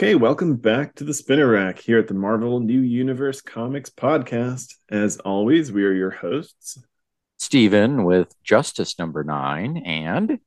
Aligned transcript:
Okay, 0.00 0.14
welcome 0.14 0.56
back 0.56 0.94
to 0.94 1.04
the 1.04 1.12
Spinner 1.12 1.46
Rack 1.46 1.78
here 1.78 1.98
at 1.98 2.08
the 2.08 2.14
Marvel 2.14 2.58
New 2.58 2.80
Universe 2.80 3.42
Comics 3.42 3.90
podcast. 3.90 4.76
As 4.88 5.18
always, 5.18 5.72
we 5.72 5.84
are 5.84 5.92
your 5.92 6.08
hosts, 6.08 6.82
Stephen 7.38 8.04
with 8.04 8.34
Justice 8.42 8.98
number 8.98 9.22
nine, 9.24 9.76
and 9.76 10.38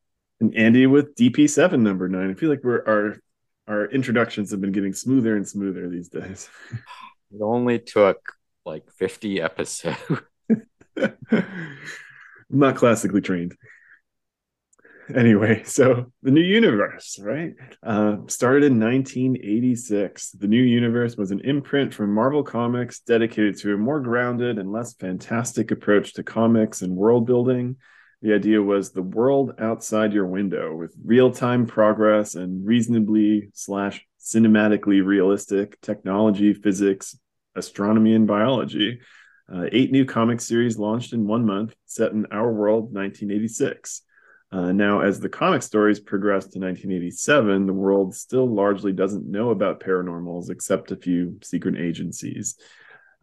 and 0.41 0.57
Andy 0.57 0.88
with 0.88 1.13
DP7 1.13 1.81
number 1.81 2.09
nine. 2.09 2.31
I 2.31 2.34
feel 2.34 2.49
like 2.49 2.63
we're 2.63 2.84
our 2.88 3.20
our 3.67 3.85
introductions 3.91 4.49
have 4.49 4.59
been 4.59 4.71
getting 4.71 4.93
smoother 4.93 5.35
and 5.35 5.48
smoother 5.48 5.88
these 5.88 6.09
days. 6.09 6.49
it 7.31 7.40
only 7.40 7.77
took 7.77 8.17
like 8.65 8.91
50 8.93 9.40
episodes. 9.40 9.99
not 12.49 12.76
classically 12.76 13.21
trained 13.21 13.54
anyway, 15.16 15.63
so 15.63 16.12
the 16.21 16.31
new 16.31 16.41
universe, 16.41 17.20
right? 17.21 17.53
Uh, 17.81 18.17
started 18.27 18.63
in 18.63 18.80
1986. 18.80 20.31
The 20.31 20.48
new 20.48 20.62
universe 20.62 21.17
was 21.17 21.31
an 21.31 21.41
imprint 21.41 21.93
from 21.93 22.13
Marvel 22.13 22.43
Comics 22.43 22.99
dedicated 22.99 23.57
to 23.59 23.73
a 23.73 23.77
more 23.77 23.99
grounded 23.99 24.59
and 24.59 24.71
less 24.71 24.93
fantastic 24.93 25.71
approach 25.71 26.13
to 26.13 26.23
comics 26.23 26.81
and 26.81 26.95
world 26.95 27.26
building. 27.26 27.77
The 28.21 28.34
idea 28.34 28.62
was 28.62 28.91
the 28.91 29.02
world 29.02 29.53
outside 29.59 30.13
your 30.13 30.27
window 30.27 30.76
with 30.76 30.95
real 31.04 31.31
time 31.31 31.65
progress 31.65 32.35
and 32.35 32.65
reasonably 32.65 33.49
slash 33.54 34.05
cinematically 34.21 35.05
realistic 35.05 35.79
technology, 35.81 36.54
physics, 36.54 37.18
astronomy, 37.55 38.15
and 38.15 38.26
biology. 38.26 39.01
Uh, 39.54 39.65
eight 39.74 39.91
new 39.91 40.05
comic 40.05 40.40
series 40.40 40.77
launched 40.77 41.12
in 41.12 41.27
one 41.27 41.46
month, 41.46 41.76
set 41.85 42.13
in 42.13 42.26
our 42.31 42.51
world, 42.54 42.93
1986. 42.93 44.04
Uh, 44.54 44.71
now, 44.71 44.99
as 44.99 45.20
the 45.20 45.29
comic 45.29 45.63
stories 45.63 45.99
progress 45.99 46.43
to 46.43 46.59
1987, 46.59 47.65
the 47.65 47.73
world 47.73 48.13
still 48.13 48.46
largely 48.46 48.93
doesn't 48.93 49.26
know 49.26 49.49
about 49.49 49.79
paranormals 49.79 50.51
except 50.51 50.91
a 50.91 50.96
few 50.96 51.40
secret 51.41 51.76
agencies. 51.76 52.55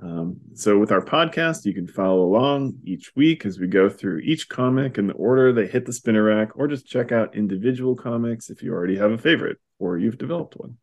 Um, 0.02 0.38
so, 0.54 0.76
with 0.76 0.90
our 0.90 1.04
podcast, 1.04 1.66
you 1.66 1.72
can 1.72 1.86
follow 1.86 2.22
along 2.22 2.78
each 2.84 3.14
week 3.14 3.46
as 3.46 3.60
we 3.60 3.68
go 3.68 3.88
through 3.88 4.18
each 4.24 4.48
comic 4.48 4.98
in 4.98 5.06
the 5.06 5.12
order 5.12 5.52
they 5.52 5.68
hit 5.68 5.86
the 5.86 5.92
spinner 5.92 6.24
rack, 6.24 6.56
or 6.56 6.66
just 6.66 6.86
check 6.86 7.12
out 7.12 7.36
individual 7.36 7.94
comics 7.94 8.50
if 8.50 8.60
you 8.60 8.72
already 8.72 8.96
have 8.96 9.12
a 9.12 9.18
favorite 9.18 9.58
or 9.78 9.98
you've 9.98 10.18
developed 10.18 10.56
one. 10.56 10.78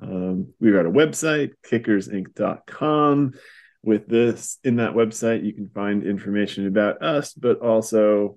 Um, 0.00 0.52
we've 0.60 0.74
got 0.74 0.86
a 0.86 0.90
website, 0.90 1.54
kickersinc.com. 1.68 3.32
With 3.82 4.08
this, 4.08 4.58
in 4.64 4.76
that 4.76 4.94
website, 4.94 5.44
you 5.44 5.52
can 5.52 5.68
find 5.68 6.04
information 6.04 6.66
about 6.66 7.02
us, 7.02 7.32
but 7.34 7.60
also 7.60 8.36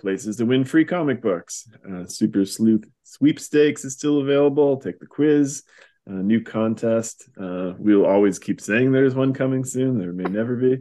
places 0.00 0.36
to 0.36 0.46
win 0.46 0.64
free 0.64 0.84
comic 0.84 1.22
books. 1.22 1.68
Uh, 1.88 2.06
Super 2.06 2.44
Sleuth 2.44 2.84
sweepstakes 3.04 3.84
is 3.84 3.94
still 3.94 4.20
available. 4.20 4.76
Take 4.76 4.98
the 4.98 5.06
quiz. 5.06 5.62
New 6.06 6.42
contest. 6.42 7.28
Uh, 7.40 7.74
we'll 7.78 8.04
always 8.04 8.38
keep 8.38 8.60
saying 8.60 8.90
there's 8.90 9.14
one 9.14 9.32
coming 9.32 9.64
soon. 9.64 9.98
There 9.98 10.12
may 10.12 10.24
never 10.24 10.56
be. 10.56 10.78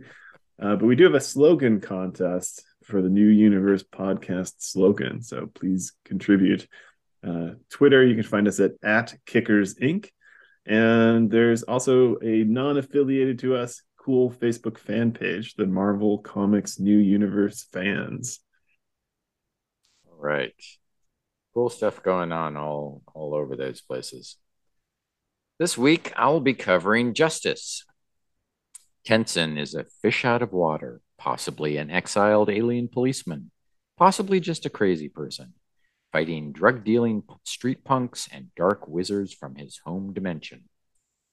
Uh, 0.62 0.76
but 0.76 0.86
we 0.86 0.96
do 0.96 1.04
have 1.04 1.14
a 1.14 1.22
slogan 1.22 1.80
contest 1.80 2.64
for 2.84 3.02
the 3.02 3.10
New 3.10 3.28
Universe 3.28 3.84
podcast 3.84 4.54
slogan. 4.58 5.22
So 5.22 5.48
please 5.54 5.94
contribute. 6.04 6.68
Uh, 7.26 7.52
Twitter, 7.70 8.04
you 8.04 8.16
can 8.16 8.24
find 8.24 8.48
us 8.48 8.60
at, 8.60 8.72
at 8.84 9.16
Kickers 9.26 9.76
Inc. 9.76 10.10
And 10.66 11.30
there's 11.30 11.64
also 11.64 12.18
a 12.22 12.44
non 12.44 12.78
affiliated 12.78 13.40
to 13.40 13.56
us 13.56 13.82
cool 13.98 14.32
Facebook 14.32 14.78
fan 14.78 15.12
page, 15.12 15.56
the 15.56 15.66
Marvel 15.66 16.20
Comics 16.20 16.80
New 16.80 16.98
Universe 16.98 17.68
fans 17.72 18.40
right. 20.20 20.54
Cool 21.54 21.70
stuff 21.70 22.04
going 22.04 22.32
on 22.32 22.58
all 22.58 23.02
all 23.14 23.34
over 23.34 23.56
those 23.56 23.82
places. 23.82 24.38
This 25.58 25.78
week 25.78 26.14
I 26.16 26.30
will 26.30 26.42
be 26.42 26.54
covering 26.54 27.14
Justice. 27.14 27.86
Tensen 29.06 29.58
is 29.58 29.74
a 29.74 29.86
fish 30.02 30.24
out 30.26 30.42
of 30.42 30.54
water, 30.54 31.02
possibly 31.18 31.78
an 31.78 31.90
exiled 31.90 32.50
alien 32.50 32.88
policeman, 32.88 33.52
possibly 33.98 34.40
just 34.40 34.66
a 34.66 34.70
crazy 34.70 35.10
person, 35.10 35.54
fighting 36.12 36.52
drug 36.52 36.84
dealing 36.84 37.24
street 37.44 37.84
punks 37.84 38.30
and 38.32 38.54
dark 38.56 38.88
wizards 38.88 39.34
from 39.34 39.56
his 39.56 39.80
home 39.84 40.14
dimension. 40.14 40.66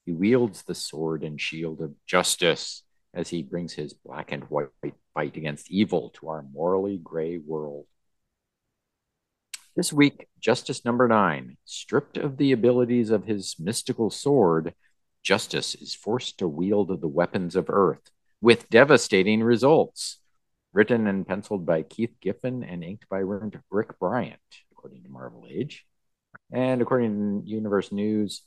He 0.07 0.13
wields 0.13 0.63
the 0.63 0.75
sword 0.75 1.23
and 1.25 1.41
shield 1.41 1.81
of 1.81 1.95
justice 2.07 2.85
as 3.13 3.29
he 3.29 3.43
brings 3.43 3.73
his 3.73 3.93
black 3.93 4.31
and 4.31 4.45
white 4.45 4.69
fight 5.15 5.37
against 5.37 5.71
evil 5.71 6.11
to 6.11 6.29
our 6.29 6.43
morally 6.43 6.99
gray 6.99 7.39
world. 7.39 7.87
This 9.77 9.93
week, 9.93 10.27
Justice 10.41 10.87
number 10.87 11.07
nine, 11.07 11.59
stripped 11.67 12.17
of 12.17 12.39
the 12.39 12.53
abilities 12.53 13.11
of 13.11 13.27
his 13.27 13.57
mystical 13.59 14.09
sword, 14.09 14.73
Justice 15.23 15.75
is 15.75 15.95
forced 15.95 16.39
to 16.39 16.49
wield 16.49 16.99
the 16.99 17.07
weapons 17.07 17.55
of 17.55 17.69
Earth 17.69 18.11
with 18.41 18.71
devastating 18.71 19.43
results. 19.43 20.19
Written 20.73 21.07
and 21.07 21.27
penciled 21.27 21.67
by 21.67 21.83
Keith 21.83 22.15
Giffen 22.23 22.63
and 22.63 22.83
inked 22.83 23.07
by 23.11 23.19
Rick 23.19 23.99
Bryant, 23.99 24.41
according 24.73 25.03
to 25.03 25.11
Marvel 25.11 25.47
Age. 25.49 25.85
And 26.51 26.81
according 26.81 27.43
to 27.43 27.49
Universe 27.49 27.93
News, 27.93 28.43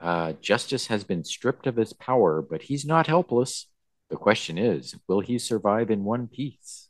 uh, 0.00 0.32
Justice 0.40 0.88
has 0.88 1.04
been 1.04 1.22
stripped 1.22 1.68
of 1.68 1.76
his 1.76 1.92
power, 1.92 2.42
but 2.42 2.62
he's 2.62 2.84
not 2.84 3.06
helpless. 3.06 3.66
The 4.10 4.16
question 4.16 4.58
is, 4.58 4.96
will 5.06 5.20
he 5.20 5.38
survive 5.38 5.90
in 5.92 6.02
one 6.02 6.26
piece? 6.26 6.88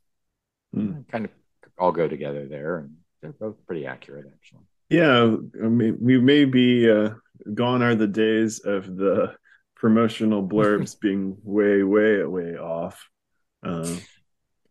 Mm. 0.74 1.06
Kind 1.08 1.26
of 1.26 1.30
all 1.78 1.92
go 1.92 2.08
together 2.08 2.46
there. 2.46 2.78
And 2.78 2.96
they're 3.22 3.32
both 3.32 3.64
pretty 3.66 3.86
accurate, 3.86 4.26
actually. 4.32 4.64
Yeah, 4.90 5.36
I 5.62 5.68
mean, 5.68 5.96
we 6.00 6.18
may 6.18 6.44
be 6.44 6.90
uh, 6.90 7.10
gone 7.54 7.82
are 7.82 7.94
the 7.94 8.06
days 8.06 8.58
of 8.60 8.96
the 8.96 9.34
promotional 9.76 10.46
blurbs 10.48 10.98
being 11.00 11.38
way, 11.42 11.82
way, 11.82 12.22
way 12.24 12.56
off. 12.56 13.08
Uh, 13.64 13.96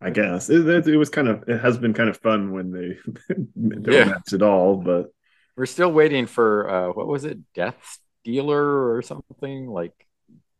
I 0.01 0.09
guess 0.09 0.49
it, 0.49 0.67
it, 0.67 0.87
it, 0.87 0.97
was 0.97 1.09
kind 1.09 1.27
of 1.27 1.47
it 1.47 1.59
has 1.59 1.77
been 1.77 1.93
kind 1.93 2.09
of 2.09 2.17
fun 2.17 2.51
when 2.51 2.71
they 2.71 2.97
don't 3.55 3.93
yeah. 3.93 4.05
match 4.05 4.33
at 4.33 4.41
all, 4.41 4.75
but 4.77 5.07
we're 5.55 5.65
still 5.65 5.91
waiting 5.91 6.25
for 6.25 6.69
uh, 6.69 6.91
what 6.91 7.07
was 7.07 7.23
it, 7.23 7.39
Death 7.53 7.99
Dealer 8.23 8.93
or 8.93 9.01
something 9.01 9.67
like 9.67 9.93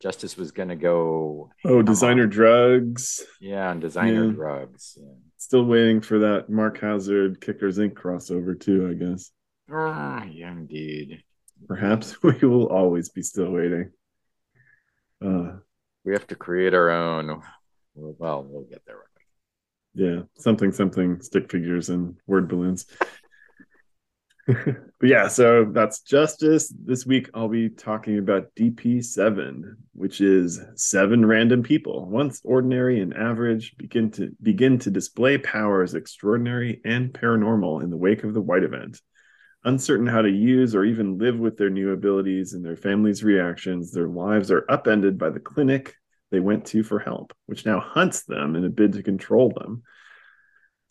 Justice 0.02 0.36
was 0.36 0.52
going 0.52 0.70
to 0.70 0.76
go. 0.76 1.52
Oh, 1.64 1.82
designer 1.82 2.24
on. 2.24 2.30
drugs. 2.30 3.24
Yeah, 3.40 3.72
and 3.72 3.80
designer 3.80 4.26
yeah. 4.26 4.32
drugs. 4.32 4.98
Yeah. 5.00 5.14
Still 5.38 5.66
waiting 5.66 6.02
for 6.02 6.20
that 6.20 6.50
Mark 6.50 6.80
Hazzard 6.80 7.40
Kickers 7.40 7.78
Inc. 7.78 7.94
crossover 7.94 8.60
too. 8.60 8.90
I 8.90 8.94
guess. 8.94 9.32
Ah, 9.72 10.24
yeah, 10.24 10.52
indeed. 10.52 11.24
Perhaps 11.68 12.22
we 12.24 12.34
will 12.42 12.68
always 12.68 13.10
be 13.10 13.22
still 13.22 13.52
waiting. 13.52 13.92
Uh, 15.24 15.58
we 16.04 16.14
have 16.14 16.26
to 16.28 16.36
create 16.36 16.74
our 16.74 16.90
own. 16.90 17.42
Well, 17.94 18.44
we'll 18.44 18.64
get 18.64 18.82
there. 18.88 18.98
Yeah, 19.94 20.22
something, 20.38 20.72
something, 20.72 21.22
stick 21.22 21.52
figures 21.52 21.90
and 21.90 22.16
word 22.26 22.48
balloons. 22.48 22.86
But 25.00 25.10
yeah, 25.10 25.28
so 25.28 25.66
that's 25.66 26.02
justice. 26.02 26.74
This 26.84 27.06
week 27.06 27.30
I'll 27.34 27.48
be 27.48 27.70
talking 27.70 28.18
about 28.18 28.54
DP7, 28.56 29.76
which 29.94 30.22
is 30.22 30.60
seven 30.76 31.26
random 31.26 31.64
people, 31.64 32.06
once 32.10 32.42
ordinary 32.44 33.02
and 33.02 33.14
average, 33.14 33.76
begin 33.78 34.12
to 34.12 34.32
begin 34.42 34.80
to 34.80 34.92
display 34.92 35.38
powers 35.38 35.94
extraordinary 35.94 36.82
and 36.86 37.14
paranormal 37.14 37.84
in 37.84 37.90
the 37.90 37.98
wake 37.98 38.24
of 38.24 38.34
the 38.34 38.42
white 38.42 38.64
event. 38.64 39.00
Uncertain 39.64 40.08
how 40.08 40.22
to 40.22 40.30
use 40.30 40.76
or 40.76 40.84
even 40.84 41.18
live 41.18 41.38
with 41.38 41.58
their 41.58 41.70
new 41.70 41.92
abilities 41.92 42.54
and 42.54 42.66
their 42.66 42.78
families' 42.78 43.24
reactions, 43.24 43.92
their 43.92 44.08
lives 44.08 44.52
are 44.52 44.66
upended 44.70 45.18
by 45.18 45.30
the 45.30 45.40
clinic 45.40 45.96
they 46.32 46.40
went 46.40 46.66
to 46.66 46.82
for 46.82 46.98
help, 46.98 47.34
which 47.46 47.66
now 47.66 47.80
hunts 47.80 48.24
them 48.24 48.56
in 48.56 48.66
a 48.66 48.70
bid 48.70 48.94
to 48.94 49.04
control 49.04 49.52
them. 49.56 49.84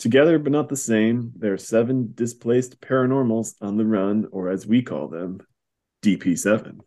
Together 0.00 0.38
but 0.38 0.50
not 0.50 0.70
the 0.70 0.76
same, 0.76 1.30
there 1.36 1.52
are 1.52 1.58
seven 1.58 2.10
displaced 2.14 2.80
paranormals 2.80 3.54
on 3.60 3.76
the 3.76 3.84
run, 3.84 4.26
or 4.32 4.48
as 4.48 4.66
we 4.66 4.80
call 4.80 5.08
them, 5.08 5.38
DP7. 6.02 6.78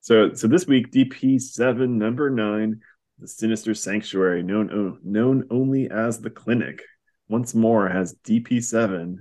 so, 0.00 0.32
so 0.32 0.48
this 0.48 0.66
week, 0.66 0.90
DP7 0.90 1.86
number 1.86 2.30
nine, 2.30 2.80
the 3.18 3.28
Sinister 3.28 3.74
Sanctuary, 3.74 4.42
known 4.42 4.98
known 5.04 5.44
only 5.50 5.90
as 5.90 6.18
the 6.18 6.30
Clinic, 6.30 6.82
once 7.28 7.54
more 7.54 7.90
has 7.90 8.14
DP7. 8.24 9.16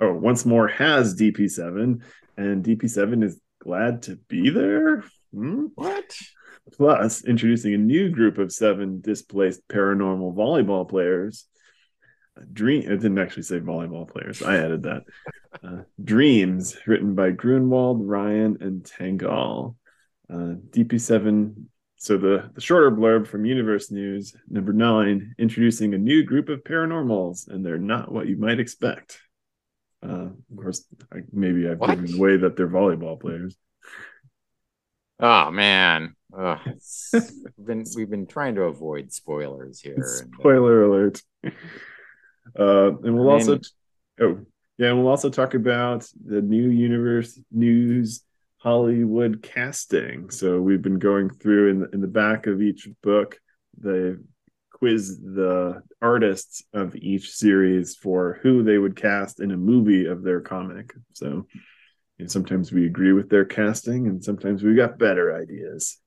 Oh, 0.00 0.14
once 0.14 0.44
more 0.44 0.66
has 0.66 1.14
DP7, 1.14 2.02
and 2.36 2.64
DP7 2.64 3.22
is 3.22 3.40
glad 3.60 4.02
to 4.02 4.16
be 4.28 4.50
there. 4.50 5.04
Hmm? 5.32 5.66
What? 5.76 6.18
Plus, 6.76 7.24
introducing 7.24 7.74
a 7.74 7.78
new 7.78 8.10
group 8.10 8.38
of 8.38 8.52
seven 8.52 9.00
displaced 9.00 9.66
paranormal 9.68 10.34
volleyball 10.34 10.88
players. 10.88 11.46
Dream. 12.52 12.82
It 12.82 13.00
didn't 13.00 13.18
actually 13.18 13.42
say 13.44 13.58
volleyball 13.58 14.08
players. 14.08 14.42
I 14.42 14.56
added 14.56 14.84
that. 14.84 15.02
Uh, 15.64 15.78
Dreams, 16.04 16.76
written 16.86 17.14
by 17.14 17.32
Gruenwald, 17.32 18.00
Ryan, 18.02 18.58
and 18.60 18.84
Tanghal. 18.84 19.76
Uh, 20.30 20.54
DP7. 20.70 21.64
So 21.96 22.18
the 22.18 22.50
the 22.54 22.60
shorter 22.60 22.90
blurb 22.90 23.26
from 23.26 23.46
Universe 23.46 23.90
News, 23.90 24.36
number 24.48 24.74
nine, 24.74 25.34
introducing 25.38 25.94
a 25.94 25.98
new 25.98 26.22
group 26.22 26.50
of 26.50 26.62
paranormals, 26.64 27.48
and 27.48 27.64
they're 27.64 27.78
not 27.78 28.12
what 28.12 28.28
you 28.28 28.36
might 28.36 28.60
expect. 28.60 29.18
Uh, 30.02 30.26
of 30.26 30.36
course, 30.54 30.84
I, 31.10 31.20
maybe 31.32 31.66
I've 31.68 31.78
What? 31.78 31.98
given 31.98 32.14
away 32.14 32.36
that 32.36 32.54
they're 32.54 32.68
volleyball 32.68 33.18
players. 33.18 33.56
Oh 35.18 35.50
man, 35.50 36.14
We've 37.12 37.66
been 37.66 37.84
we've 37.96 38.10
been 38.10 38.26
trying 38.26 38.54
to 38.56 38.62
avoid 38.62 39.12
spoilers 39.12 39.80
here. 39.80 39.94
and, 39.94 40.04
uh, 40.04 40.38
Spoiler 40.38 40.82
alert. 40.84 41.22
Uh, 42.58 42.88
and 43.02 43.16
we'll 43.16 43.30
I 43.30 43.32
also, 43.34 43.52
mean- 43.52 43.62
oh 44.20 44.38
yeah, 44.78 44.88
and 44.88 44.98
we'll 44.98 45.08
also 45.08 45.30
talk 45.30 45.54
about 45.54 46.06
the 46.24 46.40
new 46.40 46.68
universe 46.68 47.38
news 47.50 48.22
Hollywood 48.58 49.42
casting. 49.42 50.30
So 50.30 50.60
we've 50.60 50.82
been 50.82 50.98
going 50.98 51.30
through 51.30 51.70
in 51.70 51.80
the, 51.80 51.90
in 51.90 52.00
the 52.00 52.06
back 52.06 52.46
of 52.46 52.60
each 52.62 52.88
book, 53.02 53.38
they 53.78 54.14
quiz 54.72 55.18
the 55.18 55.82
artists 56.00 56.62
of 56.72 56.94
each 56.96 57.30
series 57.30 57.96
for 57.96 58.38
who 58.42 58.62
they 58.62 58.78
would 58.78 58.96
cast 58.96 59.40
in 59.40 59.50
a 59.50 59.56
movie 59.56 60.06
of 60.06 60.22
their 60.22 60.40
comic. 60.40 60.94
So 61.12 61.46
know, 62.18 62.26
sometimes 62.26 62.72
we 62.72 62.86
agree 62.86 63.12
with 63.12 63.28
their 63.28 63.44
casting, 63.44 64.06
and 64.06 64.22
sometimes 64.22 64.62
we 64.62 64.74
got 64.74 64.98
better 64.98 65.34
ideas. 65.34 65.98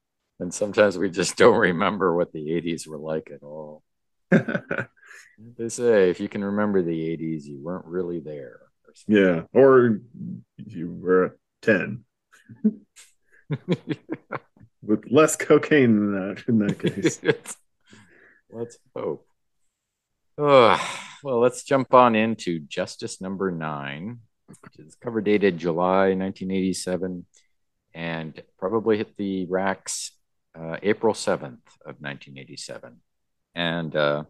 And 0.41 0.53
sometimes 0.53 0.97
we 0.97 1.09
just 1.09 1.37
don't 1.37 1.57
remember 1.57 2.15
what 2.15 2.33
the 2.33 2.49
'80s 2.49 2.87
were 2.87 2.97
like 2.97 3.31
at 3.33 3.43
all. 3.43 3.83
They 5.57 5.69
say 5.69 6.09
if 6.09 6.19
you 6.19 6.29
can 6.29 6.43
remember 6.43 6.81
the 6.81 7.17
'80s, 7.17 7.45
you 7.45 7.59
weren't 7.61 7.85
really 7.85 8.19
there. 8.19 8.59
or. 8.85 8.93
Yeah, 9.07 9.43
or 9.53 10.01
you 10.57 10.91
were 10.91 11.37
10 11.61 12.03
with 14.83 15.03
less 15.09 15.35
cocaine 15.35 15.99
than 15.99 16.11
that 16.13 16.43
in 16.47 16.59
that 16.59 16.79
case. 16.79 17.19
let's 18.51 18.77
hope. 18.95 19.25
Oh, 20.37 20.79
well, 21.23 21.39
let's 21.39 21.63
jump 21.63 21.93
on 21.93 22.15
into 22.15 22.59
Justice 22.59 23.21
Number 23.21 23.51
Nine, 23.51 24.19
which 24.47 24.79
is 24.79 24.95
cover 24.95 25.21
dated 25.21 25.57
July 25.57 26.13
1987 26.13 27.25
and 27.93 28.41
probably 28.57 28.97
hit 28.97 29.17
the 29.17 29.45
racks 29.47 30.11
uh, 30.57 30.77
April 30.81 31.13
7th 31.13 31.65
of 31.85 31.99
1987. 31.99 32.97
And 33.55 33.95
uh, 33.95 34.23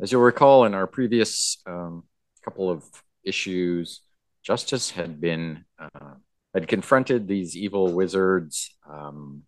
as 0.00 0.12
you'll 0.12 0.22
recall, 0.22 0.64
in 0.64 0.74
our 0.74 0.86
previous 0.86 1.58
um, 1.66 2.04
couple 2.44 2.70
of 2.70 2.84
issues, 3.24 4.00
Justice 4.42 4.90
had 4.90 5.20
been 5.20 5.64
uh, 5.78 6.14
had 6.54 6.68
confronted 6.68 7.28
these 7.28 7.56
evil 7.56 7.92
wizards. 7.92 8.74
Um, 8.88 9.42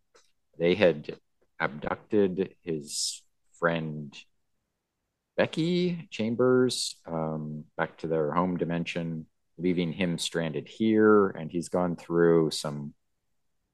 they 0.58 0.74
had 0.74 1.16
abducted 1.60 2.54
his 2.62 3.22
friend 3.58 4.14
Becky 5.36 6.08
Chambers 6.10 6.96
um, 7.06 7.64
back 7.76 7.96
to 7.98 8.08
their 8.08 8.32
home 8.32 8.56
dimension, 8.56 9.26
leaving 9.56 9.92
him 9.92 10.18
stranded 10.18 10.68
here. 10.68 11.28
And 11.28 11.50
he's 11.50 11.68
gone 11.68 11.96
through 11.96 12.50
some 12.50 12.92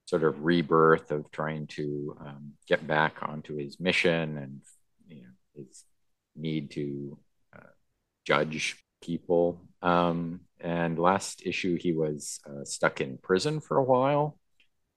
sort 0.06 0.23
of 0.23 0.45
rebirth 0.45 1.11
of 1.11 1.31
trying 1.31 1.67
to 1.67 2.17
um, 2.21 2.53
get 2.69 2.87
back 2.87 3.17
onto 3.23 3.56
his 3.56 3.81
mission 3.81 4.39
and 4.39 4.61
you 5.09 5.23
know 5.23 5.33
his 5.56 5.85
need 6.37 6.71
to 6.73 7.19
uh, 7.56 7.71
judge 8.25 8.77
people. 9.03 9.61
Um, 9.83 10.41
and 10.61 10.99
last 10.99 11.43
issue, 11.45 11.77
he 11.79 11.93
was 11.93 12.41
uh, 12.47 12.65
stuck 12.65 13.01
in 13.01 13.19
prison 13.19 13.61
for 13.61 13.77
a 13.77 13.85
while. 13.85 14.39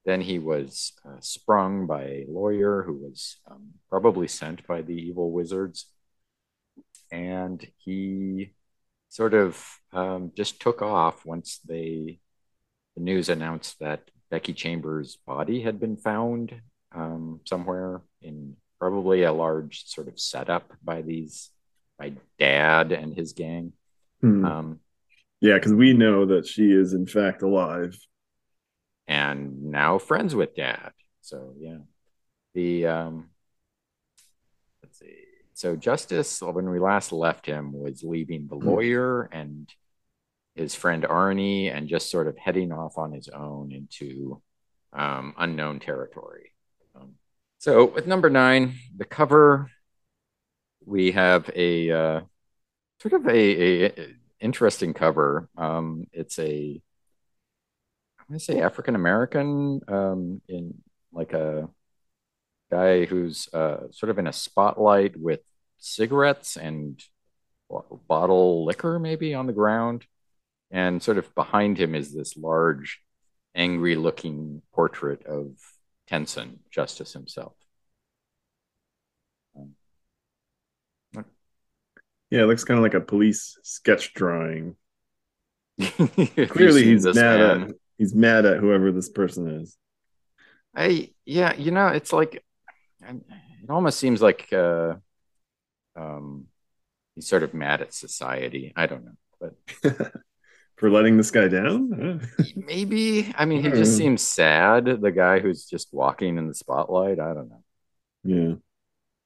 Then 0.05 0.21
he 0.21 0.39
was 0.39 0.93
uh, 1.05 1.19
sprung 1.19 1.85
by 1.85 2.03
a 2.03 2.25
lawyer 2.29 2.83
who 2.83 2.93
was 2.93 3.37
um, 3.49 3.73
probably 3.89 4.27
sent 4.27 4.65
by 4.65 4.81
the 4.81 4.95
evil 4.95 5.31
wizards. 5.31 5.87
And 7.11 7.65
he 7.77 8.53
sort 9.09 9.33
of 9.33 9.61
um, 9.91 10.31
just 10.35 10.61
took 10.61 10.81
off 10.81 11.25
once 11.25 11.59
they 11.67 12.19
the 12.95 13.03
news 13.03 13.29
announced 13.29 13.79
that 13.79 14.09
Becky 14.29 14.53
Chambers' 14.53 15.17
body 15.25 15.61
had 15.61 15.79
been 15.79 15.97
found 15.97 16.53
um, 16.93 17.39
somewhere 17.45 18.01
in 18.21 18.55
probably 18.79 19.23
a 19.23 19.31
large 19.33 19.85
sort 19.85 20.07
of 20.07 20.19
setup 20.19 20.73
by 20.83 21.01
these 21.01 21.49
by 21.97 22.13
Dad 22.37 22.91
and 22.91 23.15
his 23.15 23.33
gang. 23.33 23.73
Hmm. 24.21 24.45
Um, 24.45 24.79
yeah, 25.41 25.55
because 25.55 25.73
we 25.73 25.93
know 25.93 26.25
that 26.25 26.45
she 26.47 26.71
is 26.71 26.93
in 26.93 27.05
fact 27.05 27.41
alive. 27.41 27.97
and 29.07 29.63
now 29.71 29.97
friends 29.97 30.35
with 30.35 30.55
dad. 30.55 30.91
So 31.21 31.53
yeah, 31.59 31.77
the 32.53 32.87
um, 32.87 33.29
let's 34.83 34.99
see. 34.99 35.13
So 35.53 35.75
Justice, 35.75 36.41
when 36.41 36.69
we 36.69 36.79
last 36.79 37.11
left 37.11 37.45
him, 37.45 37.73
was 37.73 38.03
leaving 38.03 38.47
the 38.47 38.55
lawyer 38.55 39.23
and 39.31 39.71
his 40.57 40.75
friend 40.75 41.03
Arnie, 41.03 41.73
and 41.73 41.87
just 41.87 42.09
sort 42.09 42.27
of 42.27 42.37
heading 42.37 42.71
off 42.71 42.97
on 42.97 43.11
his 43.11 43.29
own 43.29 43.71
into 43.71 44.41
um, 44.93 45.33
unknown 45.37 45.79
territory. 45.79 46.51
Um, 46.95 47.15
so 47.57 47.85
with 47.85 48.07
number 48.07 48.29
nine, 48.29 48.73
the 48.95 49.05
cover, 49.05 49.69
we 50.85 51.11
have 51.11 51.49
a 51.55 51.91
uh, 51.91 52.21
sort 53.01 53.13
of 53.13 53.27
a, 53.27 53.85
a 53.85 54.15
interesting 54.39 54.93
cover. 54.93 55.49
Um, 55.57 56.05
it's 56.11 56.39
a 56.39 56.81
I'm 58.19 58.25
gonna 58.29 58.39
say 58.39 58.61
African 58.61 58.95
American 58.95 59.81
um, 59.87 60.41
in 60.47 60.73
like 61.11 61.33
a 61.33 61.69
guy 62.69 63.05
who's 63.05 63.47
uh, 63.53 63.89
sort 63.91 64.09
of 64.09 64.19
in 64.19 64.27
a 64.27 64.33
spotlight 64.33 65.17
with 65.17 65.41
cigarettes 65.79 66.57
and 66.57 67.01
bottle 68.07 68.65
liquor 68.65 68.99
maybe 68.99 69.33
on 69.33 69.47
the 69.47 69.53
ground, 69.53 70.05
and 70.71 71.01
sort 71.01 71.17
of 71.17 71.33
behind 71.35 71.77
him 71.77 71.95
is 71.95 72.13
this 72.13 72.35
large, 72.37 73.01
angry-looking 73.55 74.61
portrait 74.73 75.25
of 75.25 75.51
Tensen, 76.09 76.59
Justice 76.71 77.13
himself. 77.13 77.53
Yeah, 82.29 82.41
it 82.41 82.45
looks 82.45 82.63
kind 82.63 82.77
of 82.77 82.83
like 82.83 82.93
a 82.93 83.01
police 83.01 83.57
sketch 83.63 84.13
drawing. 84.13 84.75
Clearly, 85.81 86.83
he's 86.83 87.05
mad 87.05 87.15
man? 87.15 87.63
at 87.63 87.71
he's 87.97 88.13
mad 88.13 88.45
at 88.45 88.57
whoever 88.59 88.91
this 88.91 89.09
person 89.09 89.61
is. 89.61 89.77
I 90.75 91.11
yeah, 91.25 91.55
you 91.55 91.71
know, 91.71 91.87
it's 91.87 92.11
like 92.11 92.43
um, 93.07 93.23
it 93.63 93.69
almost 93.69 93.99
seems 93.99 94.21
like 94.21 94.51
uh, 94.51 94.95
um, 95.95 96.47
he's 97.15 97.27
sort 97.27 97.43
of 97.43 97.53
mad 97.53 97.81
at 97.81 97.93
society. 97.93 98.73
I 98.75 98.87
don't 98.87 99.05
know, 99.05 99.17
but 99.39 100.11
For 100.77 100.91
letting 100.91 101.17
this 101.17 101.31
guy 101.31 101.47
down? 101.47 102.21
Maybe 102.55 103.33
I 103.35 103.45
mean 103.45 103.63
he 103.63 103.69
just 103.69 103.97
seems 103.97 104.21
sad. 104.21 104.85
The 105.01 105.11
guy 105.11 105.39
who's 105.39 105.65
just 105.65 105.89
walking 105.91 106.37
in 106.37 106.47
the 106.47 106.53
spotlight. 106.53 107.19
I 107.19 107.33
don't 107.33 107.49
know. 107.49 107.63
yeah. 108.23 108.55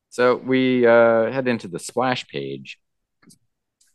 So 0.09 0.35
we 0.35 0.85
uh, 0.85 1.31
head 1.31 1.47
into 1.47 1.67
the 1.67 1.79
splash 1.79 2.27
page, 2.27 2.77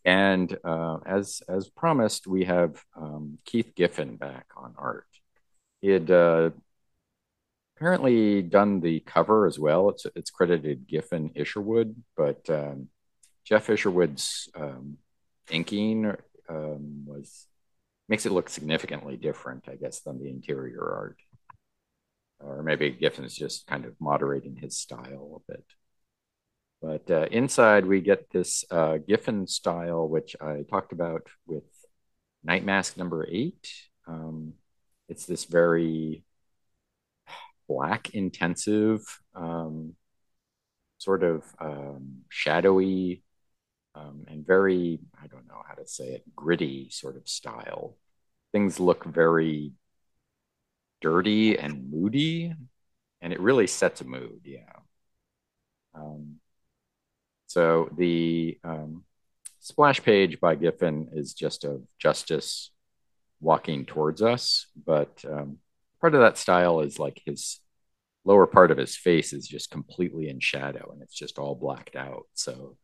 and 0.05 0.57
uh, 0.65 0.99
as 1.07 1.43
as 1.49 1.69
promised, 1.69 2.27
we 2.27 2.45
have 2.45 2.83
um, 2.95 3.39
Keith 3.45 3.73
Giffen 3.75 4.17
back 4.17 4.47
on 4.57 4.75
art. 4.79 5.07
He 5.83 5.89
had 5.89 6.11
uh, 6.11 6.51
apparently 7.77 8.43
done 8.43 8.81
the 8.81 9.01
cover 9.01 9.47
as 9.47 9.59
well. 9.59 9.91
It's 9.91 10.07
it's 10.15 10.31
credited 10.31 10.87
Giffen 10.87 11.33
Isherwood, 11.35 11.95
but 12.17 12.49
um, 12.49 12.89
Geof 13.49 13.69
Isherwood's 13.71 14.49
um, 14.55 14.99
inking 15.51 16.15
um, 16.49 17.05
was 17.07 17.47
makes 18.09 18.27
it 18.27 18.33
look 18.33 18.49
significantly 18.49 19.17
different, 19.17 19.65
I 19.69 19.75
guess, 19.75 20.01
than 20.01 20.19
the 20.19 20.31
interior 20.31 20.83
art. 20.83 21.19
Or 22.39 22.63
maybe 22.63 22.91
Giffen's 22.91 23.35
just 23.35 23.67
kind 23.67 23.85
of 23.85 23.95
moderating 24.01 24.57
his 24.57 24.79
style 24.79 25.43
a 25.49 25.53
bit. 25.53 25.65
But 26.83 27.11
uh, 27.11 27.27
inside, 27.31 27.87
we 27.87 28.01
get 28.01 28.31
this 28.31 28.65
uh, 28.71 28.99
Giffen 28.99 29.47
style, 29.47 30.09
which 30.09 30.37
I 30.41 30.65
talked 30.71 30.93
about 30.93 31.27
with 31.47 31.65
Night 32.45 32.65
Mask 32.65 32.97
number 32.97 33.27
eight. 33.29 33.69
Um, 34.07 34.53
it's 35.09 35.27
this 35.27 35.45
very 35.45 36.25
black 37.69 38.11
intensive, 38.15 39.01
um, 39.35 39.95
sort 40.99 41.25
of 41.25 41.45
um, 41.59 42.19
shadowy, 42.29 43.23
um, 43.97 44.25
and 44.29 44.47
very, 44.47 45.01
I 45.21 45.27
don't 45.27 45.49
know 45.49 45.63
how 45.67 45.75
to 45.75 45.87
say 45.87 46.09
it, 46.09 46.37
gritty 46.37 46.91
sort 46.91 47.17
of 47.17 47.29
style. 47.29 47.97
Things 48.53 48.79
look 48.79 49.05
very 49.05 49.73
dirty 51.01 51.59
and 51.59 51.91
moody, 51.91 52.55
and 53.21 53.33
it 53.33 53.41
really 53.41 53.67
sets 53.67 54.03
a 54.03 54.05
mood, 54.05 54.41
yeah. 54.45 54.73
Um, 55.95 56.37
so 57.47 57.89
the 57.97 58.59
um, 58.65 59.05
splash 59.61 60.03
page 60.03 60.41
by 60.41 60.57
Giffen 60.57 61.09
is 61.15 61.33
just 61.33 61.65
of 61.65 61.83
Justice 61.99 62.71
walking 63.41 63.87
towards 63.87 64.21
us, 64.21 64.67
but 64.85 65.25
um, 65.31 65.59
part 66.01 66.15
of 66.15 66.21
that 66.21 66.39
style 66.39 66.81
is 66.81 66.99
like 66.99 67.23
his 67.25 67.61
lower 68.25 68.47
part 68.47 68.71
of 68.71 68.77
his 68.77 68.97
face 68.97 69.33
is 69.33 69.47
just 69.47 69.71
completely 69.71 70.29
in 70.29 70.41
shadow 70.41 70.91
and 70.93 71.01
it's 71.01 71.15
just 71.15 71.39
all 71.39 71.55
blacked 71.55 71.95
out. 71.97 72.25
So 72.35 72.77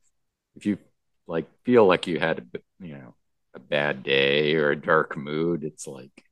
if 0.54 0.64
you 0.66 0.78
like 1.26 1.46
feel 1.64 1.86
like 1.86 2.06
you 2.06 2.18
had 2.18 2.46
you 2.80 2.94
know 2.94 3.14
a 3.54 3.58
bad 3.60 4.02
day 4.02 4.54
or 4.54 4.70
a 4.70 4.80
dark 4.80 5.16
mood, 5.16 5.64
it's 5.64 5.86
like 5.86 6.24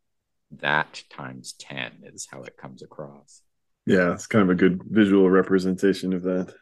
that 0.59 1.03
times 1.11 1.53
10 1.59 2.03
is 2.05 2.27
how 2.31 2.43
it 2.43 2.57
comes 2.57 2.83
across. 2.83 3.43
Yeah, 3.87 4.13
it's 4.13 4.27
kind 4.27 4.43
of 4.43 4.51
a 4.51 4.55
good 4.55 4.83
visual 4.85 5.29
representation 5.31 6.13
of 6.13 6.23
that. 6.23 6.55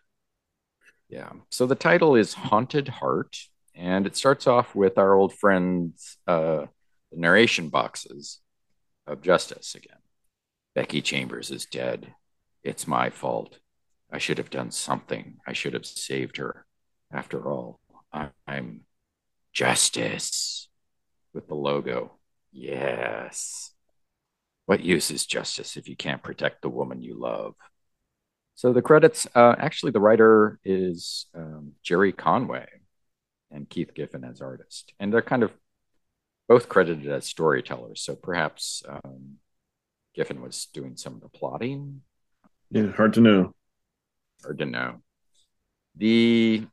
Yeah. 1.09 1.31
So 1.51 1.67
the 1.67 1.75
title 1.75 2.15
is 2.15 2.35
Haunted 2.35 2.89
Heart, 2.89 3.37
and 3.75 4.07
it 4.07 4.17
starts 4.17 4.47
off 4.47 4.75
with 4.75 4.99
our 4.99 5.15
old 5.15 5.35
friends, 5.35 6.19
uh, 6.27 6.67
the 7.11 7.19
narration 7.19 7.71
boxes 7.71 8.41
of 9.07 9.23
justice 9.23 9.75
again. 9.75 9.99
Becky 10.75 11.01
Chambers 11.01 11.51
is 11.51 11.65
dead. 11.65 12.15
It's 12.63 12.87
my 12.87 13.11
fault. 13.11 13.59
I 14.13 14.19
should 14.19 14.39
have 14.39 14.51
done 14.51 14.71
something. 14.71 15.39
I 15.47 15.53
should 15.53 15.75
have 15.75 15.87
saved 15.87 16.37
her. 16.37 16.67
After 17.11 17.49
all, 17.49 17.81
I'm 18.13 18.81
justice 19.53 20.69
with 21.35 21.49
the 21.49 21.55
logo. 21.55 22.13
Yes. 22.53 23.73
What 24.67 24.85
use 24.85 25.11
is 25.11 25.27
justice 25.27 25.77
if 25.77 25.89
you 25.89 25.97
can't 25.97 26.23
protect 26.23 26.63
the 26.63 26.69
woman 26.69 27.01
you 27.03 27.19
love? 27.19 27.55
So 28.55 28.73
the 28.73 28.83
credits, 28.83 29.27
uh, 29.35 29.55
actually, 29.59 29.93
the 29.93 30.01
writer 30.01 30.59
is 30.65 31.27
um, 31.35 31.73
Gerry 31.83 32.13
Conway 32.13 32.67
and 33.51 33.69
Keith 33.69 33.95
Giffen 33.95 34.25
as 34.25 34.41
artist, 34.41 34.93
and 34.99 35.13
they're 35.13 35.23
kind 35.23 35.43
of 35.43 35.53
both 36.49 36.69
credited 36.69 37.11
as 37.11 37.25
storytellers. 37.27 38.01
So 38.03 38.17
perhaps 38.17 38.83
um, 38.89 39.37
Giffen 40.15 40.43
was 40.43 40.67
doing 40.73 40.97
some 40.97 41.15
of 41.15 41.21
the 41.21 41.29
plotting. 41.29 42.03
Yeah, 42.71 42.91
hard 42.93 43.13
to 43.15 43.21
know. 43.21 43.55
Hard 44.43 44.59
to 44.59 44.67
know. 44.67 45.03
The 45.97 46.67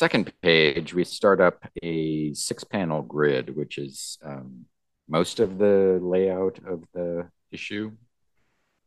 second 0.00 0.32
page, 0.40 0.94
we 0.94 1.04
start 1.04 1.42
up 1.42 1.62
a 1.82 2.32
six 2.32 2.64
panel 2.64 3.02
grid, 3.02 3.54
which 3.54 3.76
is 3.76 4.16
um, 4.24 4.64
most 5.06 5.40
of 5.40 5.58
the 5.58 5.98
layout 6.00 6.58
of 6.66 6.84
the 6.94 7.28
issue. 7.52 7.92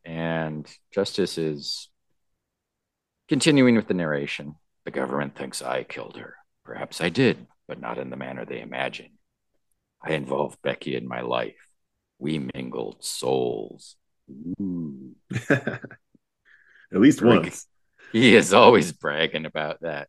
And 0.04 0.68
Justice 0.92 1.38
is 1.38 1.88
continuing 3.30 3.76
with 3.76 3.88
the 3.88 3.94
narration. 3.94 4.56
The 4.86 4.92
government 4.92 5.36
thinks 5.36 5.62
I 5.62 5.84
killed 5.84 6.18
her. 6.18 6.34
Perhaps 6.66 7.00
I 7.00 7.10
did, 7.10 7.46
but 7.68 7.80
not 7.80 8.00
in 8.00 8.10
the 8.10 8.18
manner 8.18 8.44
they 8.44 8.62
imagine. 8.62 9.12
I 10.02 10.14
involved 10.14 10.58
Becky 10.64 10.96
in 10.96 11.08
my 11.08 11.22
life. 11.22 11.68
We 12.18 12.50
mingled 12.56 13.06
souls. 13.06 13.98
At 15.48 15.80
least 16.92 17.22
once. 17.22 17.68
He 18.12 18.36
is 18.36 18.52
always 18.52 18.92
bragging 18.92 19.46
about 19.46 19.82
that. 19.82 20.08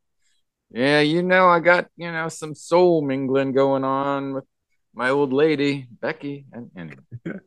Yeah, 0.74 0.98
you 0.98 1.22
know, 1.22 1.48
I 1.48 1.60
got, 1.60 1.86
you 1.96 2.10
know, 2.10 2.28
some 2.28 2.56
soul 2.56 3.00
mingling 3.00 3.52
going 3.52 3.84
on 3.84 4.34
with 4.34 4.44
my 4.92 5.10
old 5.10 5.32
lady, 5.32 5.86
Becky. 6.00 6.46
And, 6.52 6.68
and 6.74 6.96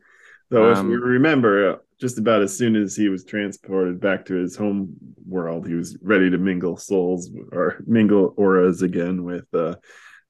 so, 0.50 0.72
um, 0.72 0.86
if 0.86 0.86
we 0.86 0.96
remember, 0.96 1.84
just 2.00 2.18
about 2.18 2.40
as 2.40 2.56
soon 2.56 2.74
as 2.74 2.96
he 2.96 3.10
was 3.10 3.26
transported 3.26 4.00
back 4.00 4.24
to 4.26 4.34
his 4.34 4.56
home 4.56 4.96
world, 5.26 5.68
he 5.68 5.74
was 5.74 5.98
ready 6.00 6.30
to 6.30 6.38
mingle 6.38 6.78
souls 6.78 7.28
or 7.52 7.84
mingle 7.86 8.32
auras 8.38 8.80
again 8.80 9.24
with 9.24 9.44
uh, 9.52 9.74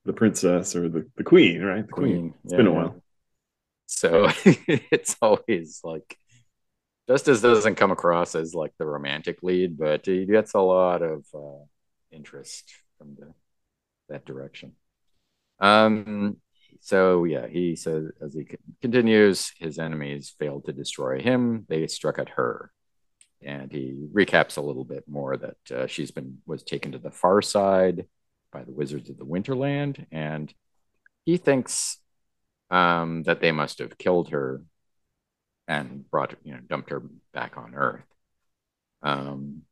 the 0.04 0.12
princess 0.12 0.74
or 0.74 0.88
the, 0.88 1.08
the 1.16 1.22
queen, 1.22 1.62
right? 1.62 1.86
The 1.86 1.92
queen. 1.92 2.12
queen. 2.12 2.34
It's 2.42 2.52
yeah, 2.52 2.56
been 2.56 2.66
a 2.66 2.72
while. 2.72 3.02
So 3.86 4.28
it's 4.44 5.14
always 5.22 5.82
like 5.84 6.18
Justice 7.06 7.40
doesn't 7.40 7.76
come 7.76 7.92
across 7.92 8.34
as 8.34 8.56
like 8.56 8.72
the 8.76 8.86
romantic 8.86 9.44
lead, 9.44 9.78
but 9.78 10.04
he 10.04 10.26
gets 10.26 10.54
a 10.54 10.60
lot 10.60 11.02
of 11.02 11.24
uh, 11.32 11.64
interest 12.10 12.64
from 12.98 13.14
the 13.18 13.32
that 14.08 14.24
direction. 14.24 14.72
Um, 15.60 16.38
so 16.80 17.24
yeah, 17.24 17.46
he 17.46 17.76
says 17.76 18.10
as 18.20 18.34
he 18.34 18.46
continues, 18.80 19.52
his 19.58 19.78
enemies 19.78 20.34
failed 20.38 20.64
to 20.66 20.72
destroy 20.72 21.20
him; 21.20 21.66
they 21.68 21.86
struck 21.86 22.18
at 22.18 22.30
her, 22.30 22.70
and 23.42 23.70
he 23.72 23.94
recaps 24.12 24.56
a 24.56 24.62
little 24.62 24.84
bit 24.84 25.04
more 25.08 25.36
that 25.36 25.72
uh, 25.72 25.86
she's 25.86 26.10
been 26.10 26.38
was 26.46 26.62
taken 26.62 26.92
to 26.92 26.98
the 26.98 27.10
far 27.10 27.42
side 27.42 28.06
by 28.52 28.64
the 28.64 28.72
Wizards 28.72 29.10
of 29.10 29.18
the 29.18 29.26
Winterland, 29.26 30.06
and 30.10 30.52
he 31.24 31.36
thinks 31.36 31.98
um, 32.70 33.22
that 33.24 33.40
they 33.40 33.52
must 33.52 33.78
have 33.78 33.98
killed 33.98 34.30
her 34.30 34.62
and 35.66 36.08
brought 36.10 36.34
you 36.44 36.54
know 36.54 36.60
dumped 36.66 36.90
her 36.90 37.02
back 37.32 37.56
on 37.56 37.74
Earth. 37.74 38.06
Um, 39.02 39.62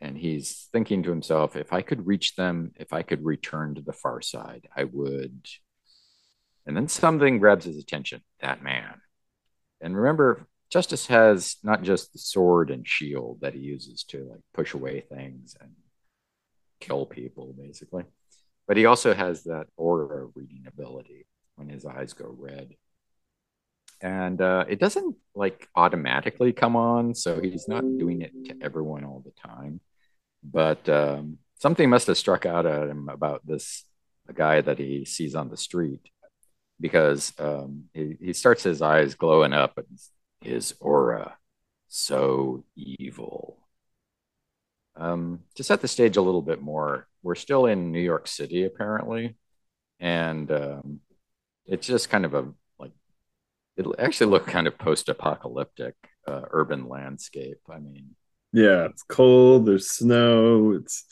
and 0.00 0.16
he's 0.16 0.68
thinking 0.72 1.02
to 1.02 1.10
himself, 1.10 1.56
if 1.56 1.72
I 1.72 1.82
could 1.82 2.06
reach 2.06 2.36
them, 2.36 2.72
if 2.76 2.92
I 2.92 3.02
could 3.02 3.24
return 3.24 3.74
to 3.74 3.82
the 3.82 3.92
far 3.92 4.20
side, 4.20 4.68
I 4.76 4.84
would. 4.84 5.46
And 6.66 6.76
then 6.76 6.88
something 6.88 7.38
grabs 7.38 7.64
his 7.64 7.78
attention. 7.78 8.22
That 8.40 8.62
man. 8.62 9.00
And 9.80 9.96
remember, 9.96 10.46
Justice 10.70 11.06
has 11.06 11.56
not 11.62 11.82
just 11.82 12.12
the 12.12 12.18
sword 12.18 12.70
and 12.70 12.86
shield 12.86 13.38
that 13.40 13.54
he 13.54 13.60
uses 13.60 14.04
to 14.04 14.24
like 14.24 14.40
push 14.52 14.74
away 14.74 15.00
things 15.00 15.56
and 15.60 15.70
kill 16.80 17.06
people, 17.06 17.54
basically, 17.56 18.04
but 18.66 18.76
he 18.76 18.84
also 18.84 19.14
has 19.14 19.44
that 19.44 19.66
aura 19.76 20.26
reading 20.34 20.64
ability 20.66 21.26
when 21.54 21.68
his 21.68 21.86
eyes 21.86 22.12
go 22.12 22.34
red 22.36 22.74
and 24.00 24.40
uh, 24.40 24.64
it 24.68 24.78
doesn't 24.78 25.16
like 25.34 25.68
automatically 25.74 26.52
come 26.52 26.76
on 26.76 27.14
so 27.14 27.40
he's 27.40 27.68
not 27.68 27.82
doing 27.98 28.22
it 28.22 28.32
to 28.44 28.54
everyone 28.62 29.04
all 29.04 29.22
the 29.24 29.48
time 29.48 29.80
but 30.52 30.88
um, 30.88 31.38
something 31.58 31.88
must 31.90 32.06
have 32.06 32.18
struck 32.18 32.46
out 32.46 32.66
at 32.66 32.88
him 32.88 33.08
about 33.08 33.46
this 33.46 33.84
guy 34.34 34.60
that 34.60 34.78
he 34.78 35.04
sees 35.04 35.34
on 35.34 35.48
the 35.48 35.56
street 35.56 36.10
because 36.80 37.32
um, 37.38 37.84
he, 37.94 38.16
he 38.20 38.32
starts 38.32 38.62
his 38.62 38.82
eyes 38.82 39.14
glowing 39.14 39.52
up 39.52 39.78
and 39.78 39.98
his 40.40 40.74
aura 40.80 41.36
so 41.88 42.64
evil 42.76 43.58
um, 44.96 45.40
to 45.54 45.62
set 45.62 45.80
the 45.80 45.88
stage 45.88 46.16
a 46.16 46.22
little 46.22 46.42
bit 46.42 46.60
more 46.60 47.06
we're 47.22 47.34
still 47.34 47.66
in 47.66 47.92
new 47.92 48.00
york 48.00 48.26
city 48.26 48.64
apparently 48.64 49.36
and 50.00 50.50
um, 50.50 51.00
it's 51.66 51.86
just 51.86 52.10
kind 52.10 52.24
of 52.24 52.34
a 52.34 52.52
like 52.78 52.92
it 53.76 53.86
actually 53.98 54.30
looked 54.30 54.48
kind 54.48 54.66
of 54.66 54.78
post-apocalyptic 54.78 55.94
uh, 56.26 56.42
urban 56.50 56.88
landscape. 56.88 57.60
I 57.70 57.78
mean, 57.78 58.14
yeah, 58.56 58.86
it's 58.86 59.02
cold. 59.02 59.66
There's 59.66 59.90
snow. 59.90 60.72
It's 60.72 61.04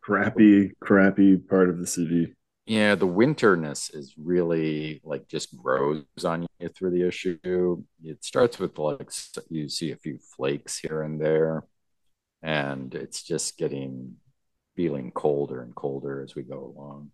crappy, 0.00 0.70
crappy 0.80 1.36
part 1.36 1.68
of 1.68 1.78
the 1.78 1.86
city. 1.88 2.34
Yeah, 2.66 2.94
the 2.94 3.06
winterness 3.06 3.90
is 3.90 4.14
really 4.16 5.00
like 5.02 5.26
just 5.26 5.56
grows 5.56 6.04
on 6.24 6.46
you 6.60 6.68
through 6.68 6.92
the 6.92 7.08
issue. 7.08 7.82
It 8.04 8.24
starts 8.24 8.60
with 8.60 8.78
like 8.78 9.10
you 9.50 9.68
see 9.68 9.90
a 9.90 9.96
few 9.96 10.20
flakes 10.36 10.78
here 10.78 11.02
and 11.02 11.20
there, 11.20 11.64
and 12.44 12.94
it's 12.94 13.24
just 13.24 13.58
getting 13.58 14.14
feeling 14.76 15.10
colder 15.10 15.62
and 15.62 15.74
colder 15.74 16.22
as 16.22 16.36
we 16.36 16.42
go 16.42 16.72
along. 16.76 17.10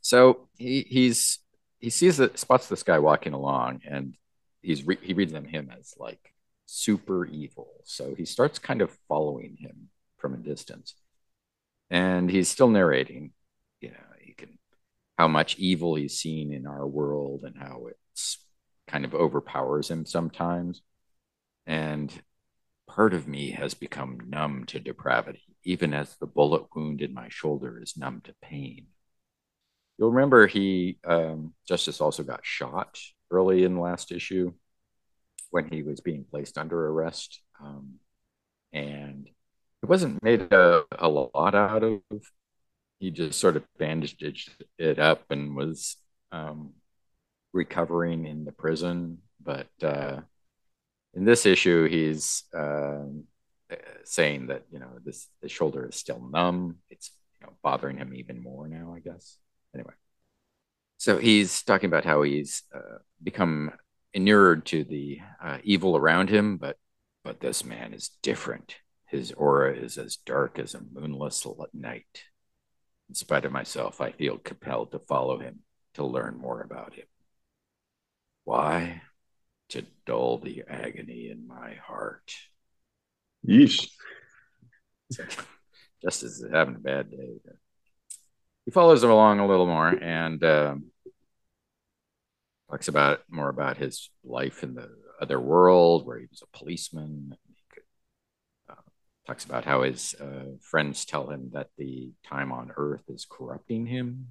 So 0.00 0.48
he, 0.56 0.84
he's 0.88 1.38
he 1.78 1.90
sees 1.90 2.16
that 2.16 2.36
spots 2.36 2.68
this 2.68 2.82
guy 2.82 2.98
walking 2.98 3.32
along 3.32 3.82
and 3.88 4.16
he's 4.60 4.84
re- 4.84 4.98
he 5.00 5.14
reads 5.14 5.32
them 5.32 5.44
him 5.44 5.70
as 5.78 5.94
like 5.96 6.31
super 6.72 7.26
evil. 7.26 7.68
So 7.84 8.14
he 8.14 8.24
starts 8.24 8.58
kind 8.58 8.80
of 8.80 8.96
following 9.08 9.56
him 9.58 9.88
from 10.18 10.34
a 10.34 10.38
distance. 10.38 10.94
And 11.90 12.30
he's 12.30 12.48
still 12.48 12.68
narrating 12.68 13.32
you 13.80 13.90
know 13.90 13.96
he 14.20 14.32
can 14.32 14.58
how 15.18 15.28
much 15.28 15.58
evil 15.58 15.94
he's 15.94 16.16
seen 16.18 16.52
in 16.52 16.66
our 16.66 16.86
world 16.86 17.42
and 17.44 17.56
how 17.58 17.88
it's 17.88 18.38
kind 18.86 19.04
of 19.04 19.14
overpowers 19.14 19.90
him 19.90 20.06
sometimes. 20.06 20.80
And 21.66 22.12
part 22.88 23.12
of 23.12 23.28
me 23.28 23.50
has 23.50 23.74
become 23.74 24.18
numb 24.28 24.64
to 24.66 24.80
depravity 24.80 25.52
even 25.64 25.94
as 25.94 26.16
the 26.16 26.26
bullet 26.26 26.64
wound 26.74 27.00
in 27.02 27.14
my 27.14 27.28
shoulder 27.28 27.80
is 27.80 27.96
numb 27.96 28.20
to 28.24 28.34
pain. 28.42 28.86
You'll 29.96 30.10
remember 30.10 30.46
he 30.46 30.98
um, 31.04 31.54
Justice 31.68 32.00
also 32.00 32.22
got 32.22 32.44
shot 32.44 32.98
early 33.30 33.64
in 33.64 33.78
last 33.78 34.10
issue 34.10 34.52
when 35.52 35.68
he 35.70 35.82
was 35.84 36.00
being 36.00 36.24
placed 36.28 36.58
under 36.58 36.88
arrest, 36.88 37.40
um, 37.62 38.00
and 38.72 39.28
it 39.82 39.88
wasn't 39.88 40.22
made 40.22 40.52
a, 40.52 40.84
a 40.98 41.08
lot 41.08 41.54
out 41.54 41.84
of. 41.84 42.00
He 42.98 43.10
just 43.10 43.38
sort 43.38 43.56
of 43.56 43.64
bandaged 43.78 44.50
it 44.78 44.98
up 44.98 45.24
and 45.30 45.54
was 45.56 45.96
um, 46.32 46.72
recovering 47.52 48.26
in 48.26 48.44
the 48.44 48.52
prison. 48.52 49.18
But 49.42 49.68
uh, 49.82 50.22
in 51.14 51.24
this 51.24 51.46
issue, 51.46 51.88
he's 51.88 52.44
uh, 52.56 53.04
saying 54.04 54.46
that 54.48 54.64
you 54.72 54.78
know 54.78 54.90
this 55.04 55.28
the 55.42 55.48
shoulder 55.48 55.88
is 55.88 55.96
still 55.96 56.28
numb. 56.32 56.78
It's 56.90 57.10
you 57.40 57.46
know 57.46 57.52
bothering 57.62 57.98
him 57.98 58.14
even 58.14 58.42
more 58.42 58.68
now, 58.68 58.94
I 58.96 59.00
guess 59.00 59.36
anyway, 59.74 59.94
so 60.98 61.18
he's 61.18 61.62
talking 61.64 61.88
about 61.88 62.04
how 62.04 62.22
he's 62.22 62.62
uh, 62.74 62.98
become 63.22 63.72
inured 64.14 64.66
to 64.66 64.84
the 64.84 65.20
uh, 65.42 65.58
evil 65.62 65.96
around 65.96 66.28
him, 66.30 66.56
but 66.56 66.76
but 67.24 67.40
this 67.40 67.64
man 67.64 67.94
is 67.94 68.10
different. 68.22 68.76
His 69.06 69.32
aura 69.32 69.74
is 69.74 69.98
as 69.98 70.16
dark 70.16 70.58
as 70.58 70.74
a 70.74 70.80
moonless 70.92 71.46
night. 71.72 72.24
In 73.08 73.14
spite 73.14 73.44
of 73.44 73.52
myself, 73.52 74.00
I 74.00 74.10
feel 74.10 74.38
compelled 74.38 74.92
to 74.92 74.98
follow 74.98 75.38
him 75.38 75.60
to 75.94 76.04
learn 76.04 76.38
more 76.38 76.62
about 76.62 76.94
him. 76.94 77.04
Why? 78.44 79.02
To 79.70 79.84
dull 80.06 80.38
the 80.38 80.64
agony 80.68 81.28
in 81.30 81.46
my 81.46 81.74
heart. 81.74 82.34
Yeesh. 83.46 83.88
Justice 86.02 86.40
is 86.40 86.50
having 86.50 86.76
a 86.76 86.80
bad 86.80 87.10
day. 87.10 87.34
He 88.64 88.70
follows 88.70 89.04
him 89.04 89.10
along 89.10 89.40
a 89.40 89.46
little 89.46 89.66
more 89.66 89.88
and 89.88 90.42
um, 90.42 90.91
talks 92.72 92.88
about 92.88 93.20
more 93.28 93.50
about 93.50 93.76
his 93.76 94.08
life 94.24 94.62
in 94.62 94.74
the 94.74 94.88
other 95.20 95.38
world, 95.38 96.06
where 96.06 96.18
he 96.18 96.26
was 96.30 96.42
a 96.42 96.56
policeman. 96.56 97.36
Could, 97.70 97.82
uh, 98.70 98.80
talks 99.26 99.44
about 99.44 99.66
how 99.66 99.82
his 99.82 100.14
uh, 100.18 100.56
friends 100.62 101.04
tell 101.04 101.28
him 101.28 101.50
that 101.52 101.68
the 101.76 102.12
time 102.26 102.50
on 102.50 102.72
Earth 102.76 103.02
is 103.08 103.26
corrupting 103.28 103.86
him, 103.86 104.28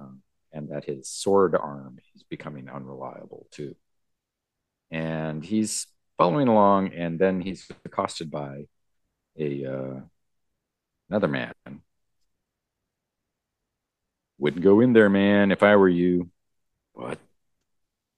um, 0.00 0.22
and 0.50 0.70
that 0.70 0.86
his 0.86 1.10
sword 1.10 1.54
arm 1.54 1.98
is 2.16 2.22
becoming 2.22 2.70
unreliable 2.70 3.46
too. 3.50 3.76
And 4.90 5.44
he's 5.44 5.86
following 6.16 6.48
along, 6.48 6.94
and 6.94 7.18
then 7.18 7.42
he's 7.42 7.70
accosted 7.84 8.30
by 8.30 8.64
a 9.38 9.66
uh, 9.66 10.00
another 11.10 11.28
man. 11.28 11.52
Wouldn't 14.38 14.64
go 14.64 14.80
in 14.80 14.94
there, 14.94 15.10
man, 15.10 15.52
if 15.52 15.62
I 15.62 15.76
were 15.76 15.88
you. 15.88 16.30
What? 16.94 17.18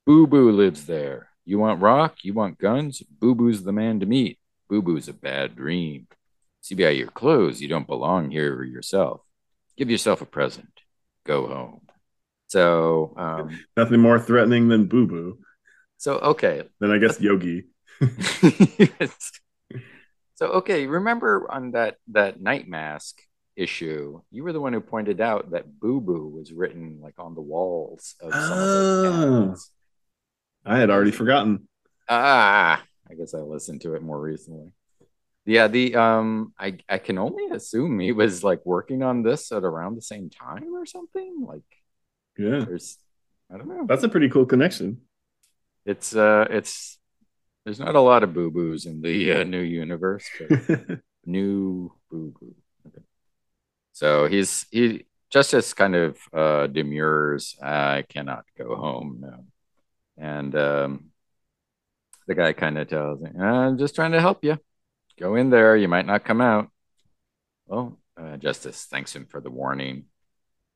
Boo 0.07 0.27
Boo 0.27 0.51
lives 0.51 0.87
there. 0.87 1.29
You 1.45 1.59
want 1.59 1.81
rock? 1.81 2.25
You 2.25 2.35
want 2.35 2.59
guns? 2.59 3.03
Boo 3.03 3.35
Boo's 3.35 3.63
the 3.63 3.73
man 3.73 4.01
to 4.01 4.07
meet. 4.07 4.39
Boo 4.69 4.83
Boo's 4.83 5.09
a 5.09 5.13
bad 5.13 5.57
dream. 5.57 6.07
See 6.61 6.75
by 6.75 6.91
your 6.91 7.09
clothes, 7.09 7.61
you 7.61 7.69
don't 7.69 7.87
belong 7.87 8.31
here 8.31 8.63
yourself. 8.65 9.21
Give 9.77 9.91
yourself 9.91 10.23
a 10.23 10.27
present. 10.27 10.69
Go 11.27 11.47
home. 11.47 11.81
So, 12.49 13.15
um, 13.17 13.61
nothing 13.77 14.01
more 14.01 14.19
threatening 14.19 14.69
than 14.69 14.87
Boo 14.87 15.07
Boo. 15.07 15.39
So, 15.99 16.19
okay. 16.19 16.63
Then 16.81 16.91
I 16.91 16.99
guess 16.99 17.21
Yogi. 17.21 17.65
yes. 18.01 19.33
So 20.37 20.47
okay, 20.49 20.87
remember 20.87 21.47
on 21.51 21.73
that 21.73 21.97
that 22.09 22.41
night 22.41 22.69
mask 22.69 23.21
issue, 23.57 24.21
you 24.33 24.43
were 24.43 24.53
the 24.53 24.61
one 24.61 24.73
who 24.73 24.81
pointed 24.81 25.21
out 25.21 25.53
that 25.53 25.79
Boo 25.79 26.01
Boo 26.01 26.29
was 26.29 26.53
written 26.53 26.99
like 27.01 27.15
on 27.19 27.37
the 27.37 27.41
walls 27.41 28.17
of 28.21 28.33
some 28.33 28.43
oh, 28.43 29.53
of 29.53 29.61
I 30.65 30.79
had 30.79 30.91
already 30.91 31.11
forgotten. 31.11 31.69
Ah, 32.09 32.83
I 33.11 33.15
guess 33.15 33.35
I 33.35 33.39
listened 33.39 33.83
to 33.83 33.95
it 33.95 34.03
more 34.03 34.21
recently. 34.21 34.73
Yeah, 35.47 35.69
the 35.69 35.97
um 35.97 36.55
I 36.59 36.79
I 36.89 36.99
can 36.99 37.19
only 37.19 37.47
assume 37.55 37.99
he 37.99 38.13
was 38.13 38.43
like 38.43 38.65
working 38.65 39.03
on 39.03 39.23
this 39.23 39.53
at 39.53 39.63
around 39.65 39.95
the 39.95 40.03
same 40.03 40.31
time 40.31 40.75
or 40.75 40.87
something. 40.87 41.45
Like 41.47 41.63
yeah. 42.39 42.65
There's 42.65 42.99
I 43.53 43.59
don't 43.59 43.69
know. 43.69 43.87
That's 43.87 44.05
a 44.05 44.09
pretty 44.09 44.31
cool 44.31 44.47
connection. 44.47 45.03
It's 45.85 46.17
uh 46.17 46.47
it's 46.51 46.99
there's 47.65 47.81
not 47.81 47.95
a 47.95 48.01
lot 48.01 48.23
of 48.23 48.33
boo 48.35 48.51
boos 48.51 48.87
in 48.87 49.01
the 49.03 49.33
uh, 49.33 49.45
new 49.45 49.61
universe, 49.61 50.29
but 50.39 51.01
new 51.27 51.93
boo 52.11 52.35
boo. 52.39 52.55
Okay. 52.87 53.05
So 53.93 54.27
he's 54.29 54.67
he 54.71 55.07
Justice 55.35 55.75
kind 55.75 55.97
of 55.97 56.17
uh, 56.33 56.69
demurs. 56.69 57.57
I 57.61 58.05
cannot 58.09 58.45
go 58.57 58.77
home 58.77 59.19
now, 59.21 59.45
and 60.17 60.55
um, 60.57 61.07
the 62.27 62.35
guy 62.35 62.53
kind 62.53 62.79
of 62.79 62.89
tells 62.89 63.23
him, 63.23 63.41
"I'm 63.41 63.79
just 63.79 63.95
trying 63.95 64.13
to 64.13 64.21
help 64.21 64.45
you. 64.45 64.59
Go 65.19 65.37
in 65.37 65.51
there. 65.51 65.77
You 65.77 65.89
might 65.89 66.07
not 66.07 66.25
come 66.25 66.41
out." 66.41 66.71
Well, 67.67 67.99
uh, 68.21 68.37
Justice 68.37 68.87
thanks 68.91 69.15
him 69.15 69.27
for 69.27 69.41
the 69.41 69.51
warning, 69.51 70.05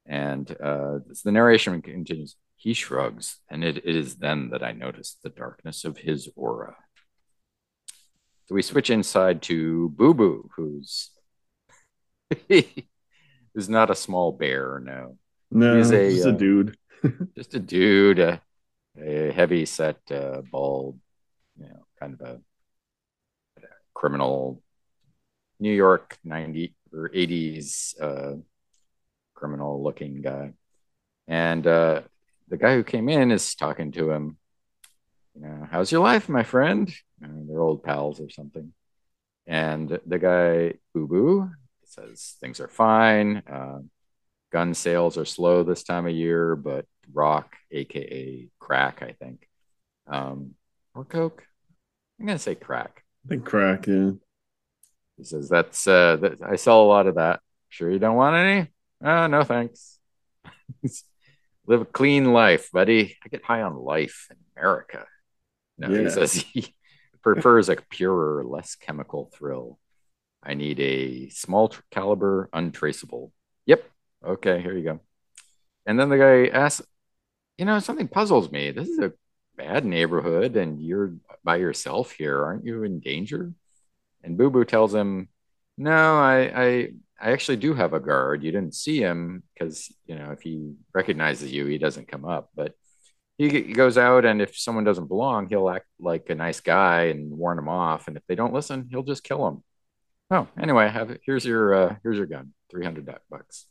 and 0.06 0.50
uh, 0.50 1.00
the 1.24 1.32
narration 1.32 1.80
continues. 1.82 2.36
He 2.56 2.74
shrugs, 2.74 3.38
and 3.48 3.62
it, 3.62 3.78
it 3.78 3.96
is 3.96 4.16
then 4.16 4.50
that 4.50 4.64
I 4.64 4.72
notice 4.72 5.16
the 5.22 5.30
darkness 5.30 5.84
of 5.84 5.98
his 5.98 6.28
aura. 6.34 6.76
So 8.46 8.54
we 8.54 8.62
switch 8.62 8.90
inside 8.90 9.42
to 9.42 9.90
Boo 9.90 10.14
Boo, 10.14 10.50
who's 10.56 11.10
who's 12.48 13.68
not 13.68 13.90
a 13.90 13.94
small 13.94 14.32
bear, 14.32 14.80
no. 14.84 15.18
No, 15.50 15.76
he's 15.76 15.90
a, 15.90 16.10
just 16.10 16.26
a 16.26 16.30
uh, 16.30 16.32
dude. 16.32 16.76
just 17.36 17.54
a 17.54 17.58
dude, 17.58 18.18
a, 18.18 18.40
a 19.00 19.32
heavy 19.32 19.66
set, 19.66 19.98
uh, 20.10 20.42
bald, 20.50 20.98
you 21.58 21.66
know, 21.68 21.86
kind 22.00 22.14
of 22.14 22.20
a, 22.20 22.40
a 23.58 23.66
criminal 23.94 24.62
New 25.60 25.72
York 25.72 26.18
90 26.24 26.74
or 26.92 27.10
80s 27.10 28.00
uh, 28.00 28.36
criminal 29.34 29.82
looking 29.82 30.22
guy. 30.22 30.52
And 31.26 31.66
uh, 31.66 32.02
the 32.48 32.56
guy 32.56 32.74
who 32.74 32.84
came 32.84 33.08
in 33.08 33.30
is 33.30 33.54
talking 33.54 33.92
to 33.92 34.10
him. 34.10 34.38
You 35.34 35.42
know, 35.42 35.68
how's 35.70 35.92
your 35.92 36.02
life, 36.02 36.28
my 36.28 36.42
friend? 36.42 36.92
And 37.20 37.48
they're 37.48 37.60
old 37.60 37.82
pals 37.82 38.20
or 38.20 38.30
something. 38.30 38.72
And 39.46 39.98
the 40.06 40.18
guy, 40.18 40.74
Boo 40.94 41.06
Boo, 41.06 41.50
says 41.84 42.36
things 42.40 42.60
are 42.60 42.68
fine. 42.68 43.42
Uh, 43.50 43.78
gun 44.50 44.74
sales 44.74 45.18
are 45.18 45.24
slow 45.24 45.62
this 45.62 45.82
time 45.82 46.06
of 46.06 46.12
year, 46.12 46.56
but 46.56 46.86
rock, 47.12 47.56
aka 47.70 48.48
crack, 48.58 49.02
I 49.02 49.12
think, 49.12 49.48
um, 50.06 50.54
or 50.94 51.04
coke. 51.04 51.44
I'm 52.18 52.26
gonna 52.26 52.38
say 52.38 52.54
crack. 52.54 53.04
I 53.24 53.28
think 53.28 53.44
crack, 53.44 53.86
yeah. 53.86 54.12
He 55.16 55.24
says 55.24 55.48
that's 55.48 55.86
uh, 55.86 56.16
that, 56.16 56.42
I 56.42 56.56
sell 56.56 56.82
a 56.82 56.86
lot 56.86 57.06
of 57.06 57.16
that. 57.16 57.40
Sure, 57.68 57.90
you 57.90 57.98
don't 57.98 58.16
want 58.16 58.36
any? 58.36 58.68
Uh, 59.04 59.26
no, 59.26 59.44
thanks. 59.44 59.98
live 61.66 61.82
a 61.82 61.84
clean 61.84 62.32
life, 62.32 62.70
buddy. 62.72 63.16
I 63.24 63.28
get 63.28 63.44
high 63.44 63.62
on 63.62 63.76
life 63.76 64.28
in 64.30 64.36
America. 64.56 65.06
No, 65.76 65.90
yeah. 65.90 66.02
he 66.02 66.10
says 66.10 66.32
he 66.32 66.74
prefers 67.22 67.68
a 67.68 67.76
purer, 67.76 68.44
less 68.44 68.74
chemical 68.74 69.30
thrill. 69.34 69.78
I 70.42 70.54
need 70.54 70.80
a 70.80 71.28
small 71.28 71.72
caliber, 71.90 72.48
untraceable. 72.52 73.32
Okay, 74.24 74.60
here 74.60 74.76
you 74.76 74.84
go. 74.84 75.00
And 75.86 75.98
then 75.98 76.08
the 76.08 76.18
guy 76.18 76.46
asks, 76.46 76.86
you 77.56 77.64
know, 77.64 77.78
something 77.78 78.08
puzzles 78.08 78.50
me. 78.50 78.70
This 78.70 78.88
is 78.88 78.98
a 78.98 79.12
bad 79.56 79.84
neighborhood 79.84 80.56
and 80.56 80.80
you're 80.80 81.14
by 81.44 81.56
yourself 81.56 82.12
here. 82.12 82.44
Aren't 82.44 82.64
you 82.64 82.84
in 82.84 83.00
danger? 83.00 83.52
And 84.22 84.36
Boo 84.36 84.50
Boo 84.50 84.64
tells 84.64 84.94
him, 84.94 85.28
no, 85.76 86.18
I, 86.18 86.52
I 86.54 86.88
I 87.20 87.32
actually 87.32 87.56
do 87.56 87.74
have 87.74 87.92
a 87.94 88.00
guard. 88.00 88.44
You 88.44 88.52
didn't 88.52 88.74
see 88.74 89.00
him 89.00 89.42
because 89.54 89.92
you 90.06 90.14
know 90.16 90.30
if 90.32 90.42
he 90.42 90.74
recognizes 90.94 91.52
you, 91.52 91.66
he 91.66 91.78
doesn't 91.78 92.08
come 92.08 92.24
up. 92.24 92.50
But 92.54 92.74
he, 93.38 93.48
he 93.48 93.72
goes 93.72 93.98
out, 93.98 94.24
and 94.24 94.42
if 94.42 94.58
someone 94.58 94.84
doesn't 94.84 95.08
belong, 95.08 95.48
he'll 95.48 95.70
act 95.70 95.86
like 96.00 96.30
a 96.30 96.34
nice 96.34 96.60
guy 96.60 97.04
and 97.04 97.30
warn 97.30 97.56
them 97.56 97.68
off. 97.68 98.08
And 98.08 98.16
if 98.16 98.22
they 98.28 98.34
don't 98.34 98.52
listen, 98.52 98.88
he'll 98.90 99.02
just 99.02 99.24
kill 99.24 99.44
them. 99.44 99.64
Oh, 100.30 100.48
anyway, 100.60 100.88
have. 100.88 101.16
Here's 101.24 101.44
your 101.44 101.74
uh, 101.74 101.96
here's 102.02 102.16
your 102.16 102.26
gun. 102.26 102.52
Three 102.70 102.84
hundred 102.84 103.08
bucks. 103.30 103.66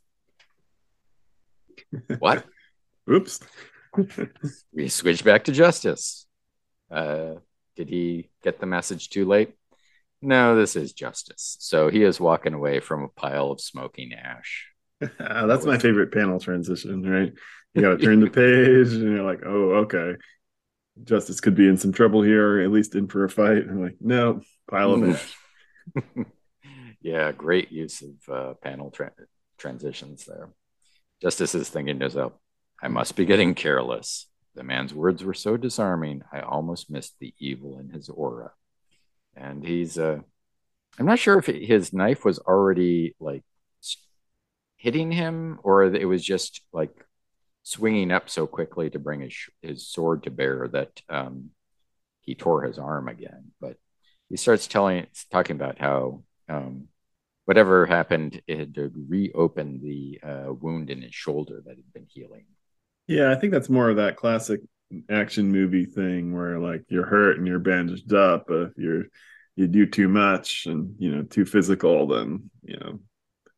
What? 2.19 2.45
Oops. 3.09 3.39
we 4.73 4.89
switch 4.89 5.23
back 5.23 5.45
to 5.45 5.51
justice. 5.51 6.25
Uh, 6.91 7.35
did 7.75 7.89
he 7.89 8.29
get 8.43 8.59
the 8.59 8.65
message 8.65 9.09
too 9.09 9.25
late? 9.25 9.53
no, 10.21 10.55
this 10.55 10.75
is 10.75 10.93
justice. 10.93 11.57
So 11.59 11.89
he 11.89 12.03
is 12.03 12.19
walking 12.19 12.53
away 12.53 12.79
from 12.79 13.03
a 13.03 13.07
pile 13.07 13.51
of 13.51 13.61
smoking 13.61 14.13
ash. 14.13 14.67
That's 14.99 15.65
my 15.65 15.77
favorite 15.77 16.11
panel 16.11 16.39
transition, 16.39 17.07
right? 17.07 17.33
You 17.73 17.81
got 17.81 17.89
to 17.91 17.97
turn 17.97 18.21
the 18.21 18.29
page, 18.29 18.93
and 18.93 19.15
you're 19.15 19.23
like, 19.23 19.41
oh, 19.45 19.85
okay. 19.85 20.15
Justice 21.03 21.39
could 21.39 21.53
be 21.53 21.67
in 21.67 21.77
some 21.77 21.93
trouble 21.93 22.23
here, 22.23 22.57
or 22.57 22.61
at 22.61 22.71
least 22.71 22.95
in 22.95 23.07
for 23.07 23.23
a 23.23 23.29
fight. 23.29 23.63
I'm 23.69 23.83
like, 23.83 23.97
no, 24.01 24.41
pile 24.69 24.93
of 24.93 25.09
ash. 25.09 25.35
yeah, 27.01 27.31
great 27.31 27.71
use 27.71 28.01
of 28.01 28.33
uh, 28.33 28.53
panel 28.55 28.89
tra- 28.89 29.11
transitions 29.59 30.25
there. 30.25 30.49
Justice 31.21 31.55
is 31.55 31.69
thinking 31.69 31.99
to 31.99 32.05
himself, 32.05 32.33
I 32.81 32.87
must 32.87 33.15
be 33.15 33.25
getting 33.25 33.55
careless. 33.55 34.27
The 34.55 34.63
man's 34.63 34.93
words 34.93 35.23
were 35.23 35.33
so 35.33 35.57
disarming, 35.57 36.21
I 36.31 36.41
almost 36.41 36.89
missed 36.89 37.15
the 37.19 37.33
evil 37.39 37.79
in 37.79 37.89
his 37.89 38.09
aura 38.09 38.51
and 39.37 39.65
he's 39.65 39.97
uh 39.97 40.19
i'm 40.99 41.05
not 41.05 41.19
sure 41.19 41.37
if 41.37 41.45
his 41.45 41.93
knife 41.93 42.25
was 42.25 42.39
already 42.39 43.15
like 43.19 43.43
hitting 44.77 45.11
him 45.11 45.59
or 45.63 45.83
it 45.83 46.07
was 46.07 46.23
just 46.23 46.61
like 46.73 46.91
swinging 47.63 48.11
up 48.11 48.29
so 48.29 48.47
quickly 48.47 48.89
to 48.89 48.99
bring 48.99 49.21
his 49.21 49.35
his 49.61 49.87
sword 49.87 50.23
to 50.23 50.31
bear 50.31 50.67
that 50.67 51.01
um 51.09 51.49
he 52.21 52.35
tore 52.35 52.63
his 52.63 52.77
arm 52.77 53.07
again 53.07 53.51
but 53.61 53.77
he 54.29 54.37
starts 54.37 54.67
telling 54.67 55.05
talking 55.31 55.55
about 55.55 55.79
how 55.79 56.23
um 56.49 56.87
whatever 57.47 57.87
happened 57.87 58.41
it 58.47 58.59
had 58.59 58.75
to 58.75 58.91
reopen 59.09 59.81
the 59.81 60.19
uh, 60.23 60.53
wound 60.53 60.91
in 60.91 61.01
his 61.03 61.15
shoulder 61.15 61.63
that 61.65 61.77
had 61.77 61.93
been 61.93 62.07
healing 62.09 62.45
yeah 63.07 63.31
i 63.31 63.35
think 63.35 63.53
that's 63.53 63.69
more 63.69 63.89
of 63.89 63.97
that 63.97 64.15
classic 64.17 64.61
action 65.09 65.51
movie 65.51 65.85
thing 65.85 66.33
where 66.35 66.59
like 66.59 66.83
you're 66.89 67.05
hurt 67.05 67.37
and 67.37 67.47
you're 67.47 67.59
bandaged 67.59 68.13
up. 68.13 68.45
But 68.47 68.61
if 68.63 68.77
you're 68.77 69.03
you 69.57 69.67
do 69.67 69.85
too 69.85 70.07
much 70.07 70.65
and 70.65 70.95
you 70.99 71.13
know 71.15 71.23
too 71.23 71.45
physical, 71.45 72.07
then 72.07 72.49
you 72.63 72.77
know 72.79 72.99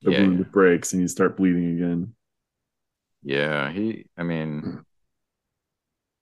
the 0.04 0.12
Yeah, 0.12 0.14
wound 0.14 0.40
yeah. 0.40 0.46
breaks 0.52 0.94
and 0.94 1.02
you 1.02 1.08
start 1.10 1.38
bleeding 1.38 1.76
again. 1.78 2.16
Yeah, 3.24 3.72
he. 3.72 4.06
I 4.18 4.24
mean, 4.24 4.86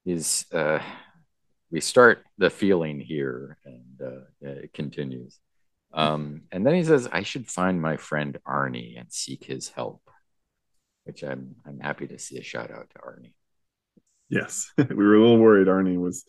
he's. 0.04 0.46
Uh, 0.52 0.80
we 1.72 1.82
start 1.82 2.26
the 2.38 2.50
feeling 2.50 3.00
here, 3.00 3.58
and 3.66 4.02
uh, 4.04 4.22
it 4.42 4.74
continues. 4.74 5.40
Um, 5.98 6.44
and 6.52 6.66
then 6.66 6.76
he 6.76 6.84
says, 6.84 7.10
"I 7.12 7.24
should 7.24 7.48
find 7.48 7.82
my 7.82 7.98
friend 7.98 8.38
Arnie 8.48 9.00
and 9.00 9.12
seek 9.12 9.44
his 9.44 9.70
help," 9.70 10.02
which 11.06 11.24
I'm. 11.24 11.56
I'm 11.66 11.80
happy 11.80 12.08
to 12.08 12.20
see 12.20 12.38
a 12.38 12.44
shout 12.44 12.70
out 12.70 12.92
to 12.92 13.00
Arnie. 13.00 13.34
Yes, 14.30 14.72
we 14.78 14.96
were 14.96 15.16
a 15.16 15.20
little 15.20 15.40
worried 15.40 15.68
Arnie 15.68 16.00
was 16.00 16.24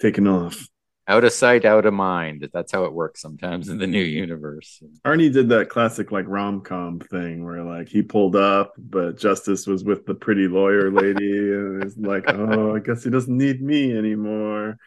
taken 0.00 0.28
off. 0.28 0.68
Out 1.08 1.24
of 1.24 1.32
sight, 1.32 1.64
out 1.64 1.86
of 1.86 1.94
mind. 1.94 2.48
That's 2.52 2.70
how 2.70 2.84
it 2.84 2.92
works 2.92 3.20
sometimes 3.20 3.68
in 3.68 3.78
the 3.78 3.88
new 3.88 4.02
universe. 4.02 4.80
Arnie 5.04 5.32
did 5.32 5.48
that 5.48 5.68
classic 5.68 6.12
like 6.12 6.26
rom 6.28 6.60
com 6.60 7.00
thing 7.00 7.44
where 7.44 7.64
like 7.64 7.88
he 7.88 8.02
pulled 8.02 8.36
up, 8.36 8.74
but 8.78 9.18
Justice 9.18 9.66
was 9.66 9.82
with 9.82 10.06
the 10.06 10.14
pretty 10.14 10.46
lawyer 10.46 10.92
lady, 10.92 11.32
and 11.32 11.82
it's 11.82 11.96
like, 11.96 12.22
oh, 12.28 12.76
I 12.76 12.78
guess 12.78 13.02
he 13.02 13.10
doesn't 13.10 13.36
need 13.36 13.60
me 13.60 13.98
anymore. 13.98 14.78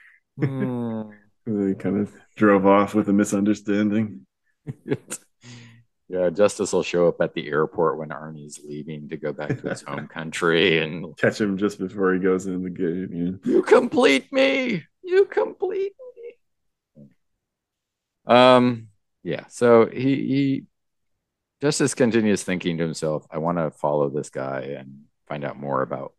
They 1.45 1.73
kind 1.73 1.99
of 1.99 2.13
drove 2.35 2.65
off 2.65 2.95
with 2.95 3.09
a 3.09 3.13
misunderstanding. 3.13 4.25
yeah, 6.07 6.29
Justice 6.29 6.71
will 6.71 6.83
show 6.83 7.07
up 7.07 7.19
at 7.19 7.33
the 7.33 7.47
airport 7.47 7.97
when 7.97 8.09
Arnie's 8.09 8.61
leaving 8.65 9.09
to 9.09 9.17
go 9.17 9.33
back 9.33 9.61
to 9.61 9.69
his 9.69 9.81
home 9.81 10.07
country, 10.13 10.79
and 10.79 11.17
Catch 11.17 11.41
him 11.41 11.57
just 11.57 11.79
before 11.79 12.13
he 12.13 12.19
goes 12.19 12.45
in 12.47 12.63
the 12.63 12.69
gate. 12.69 13.09
Yeah. 13.11 13.51
you 13.51 13.61
complete 13.61 14.31
me. 14.31 14.83
You 15.03 15.25
complete 15.25 15.93
me. 16.95 17.07
Um. 18.25 18.87
Yeah. 19.23 19.47
So 19.47 19.85
he 19.87 20.15
he 20.15 20.63
Justice 21.61 21.93
continues 21.93 22.43
thinking 22.43 22.77
to 22.77 22.83
himself, 22.83 23.25
"I 23.29 23.39
want 23.39 23.57
to 23.57 23.71
follow 23.71 24.09
this 24.09 24.29
guy 24.29 24.75
and 24.77 25.03
find 25.27 25.43
out 25.43 25.59
more 25.59 25.81
about 25.81 26.13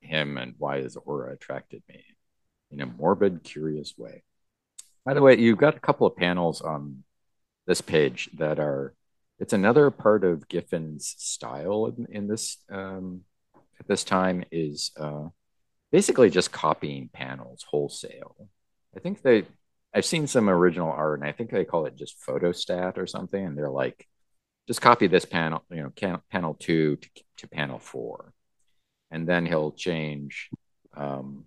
him 0.00 0.36
and 0.36 0.54
why 0.58 0.80
his 0.80 0.96
aura 0.96 1.32
attracted 1.32 1.82
me 1.88 2.04
in 2.72 2.80
a 2.80 2.86
morbid, 2.86 3.44
curious 3.44 3.96
way." 3.96 4.24
By 5.04 5.14
the 5.14 5.22
way, 5.22 5.38
you've 5.38 5.58
got 5.58 5.76
a 5.76 5.80
couple 5.80 6.06
of 6.06 6.16
panels 6.16 6.60
on 6.60 7.04
this 7.66 7.80
page 7.80 8.30
that 8.38 8.58
are. 8.58 8.94
It's 9.38 9.52
another 9.52 9.90
part 9.90 10.22
of 10.22 10.46
Giffen's 10.46 11.16
style 11.18 11.86
in, 11.86 12.06
in 12.10 12.28
this 12.28 12.58
um, 12.70 13.22
at 13.80 13.88
this 13.88 14.04
time 14.04 14.44
is 14.52 14.92
uh, 14.96 15.28
basically 15.90 16.30
just 16.30 16.52
copying 16.52 17.10
panels 17.12 17.64
wholesale. 17.68 18.36
I 18.96 19.00
think 19.00 19.22
they. 19.22 19.44
I've 19.94 20.04
seen 20.06 20.26
some 20.26 20.48
original 20.48 20.90
art, 20.90 21.20
and 21.20 21.28
I 21.28 21.32
think 21.32 21.50
they 21.50 21.64
call 21.64 21.86
it 21.86 21.96
just 21.96 22.20
photostat 22.20 22.96
or 22.96 23.06
something, 23.06 23.44
and 23.44 23.58
they're 23.58 23.68
like, 23.68 24.06
just 24.66 24.80
copy 24.80 25.06
this 25.06 25.26
panel, 25.26 25.64
you 25.70 25.82
know, 25.82 25.92
can, 25.94 26.20
panel 26.30 26.54
two 26.54 26.96
to, 26.96 27.08
to 27.38 27.48
panel 27.48 27.78
four, 27.78 28.32
and 29.10 29.28
then 29.28 29.44
he'll 29.44 29.72
change. 29.72 30.48
Um, 30.96 31.44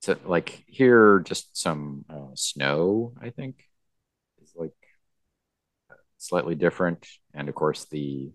so 0.00 0.16
like 0.24 0.64
here, 0.66 1.20
just 1.20 1.56
some 1.56 2.04
snow, 2.38 3.14
I 3.20 3.30
think, 3.30 3.64
is 4.42 4.52
like 4.54 4.72
slightly 6.18 6.54
different, 6.54 7.06
and 7.34 7.48
of 7.48 7.54
course 7.54 7.86
the 7.86 8.30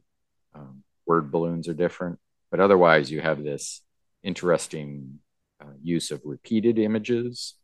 um, 0.56 0.84
word 1.06 1.32
balloons 1.32 1.68
are 1.68 1.74
different. 1.74 2.20
But 2.52 2.60
otherwise, 2.60 3.12
you 3.12 3.22
have 3.22 3.44
this 3.44 3.82
interesting 4.22 5.20
uh, 5.62 5.74
use 5.82 6.12
of 6.12 6.22
repeated 6.24 6.78
images, 6.80 7.56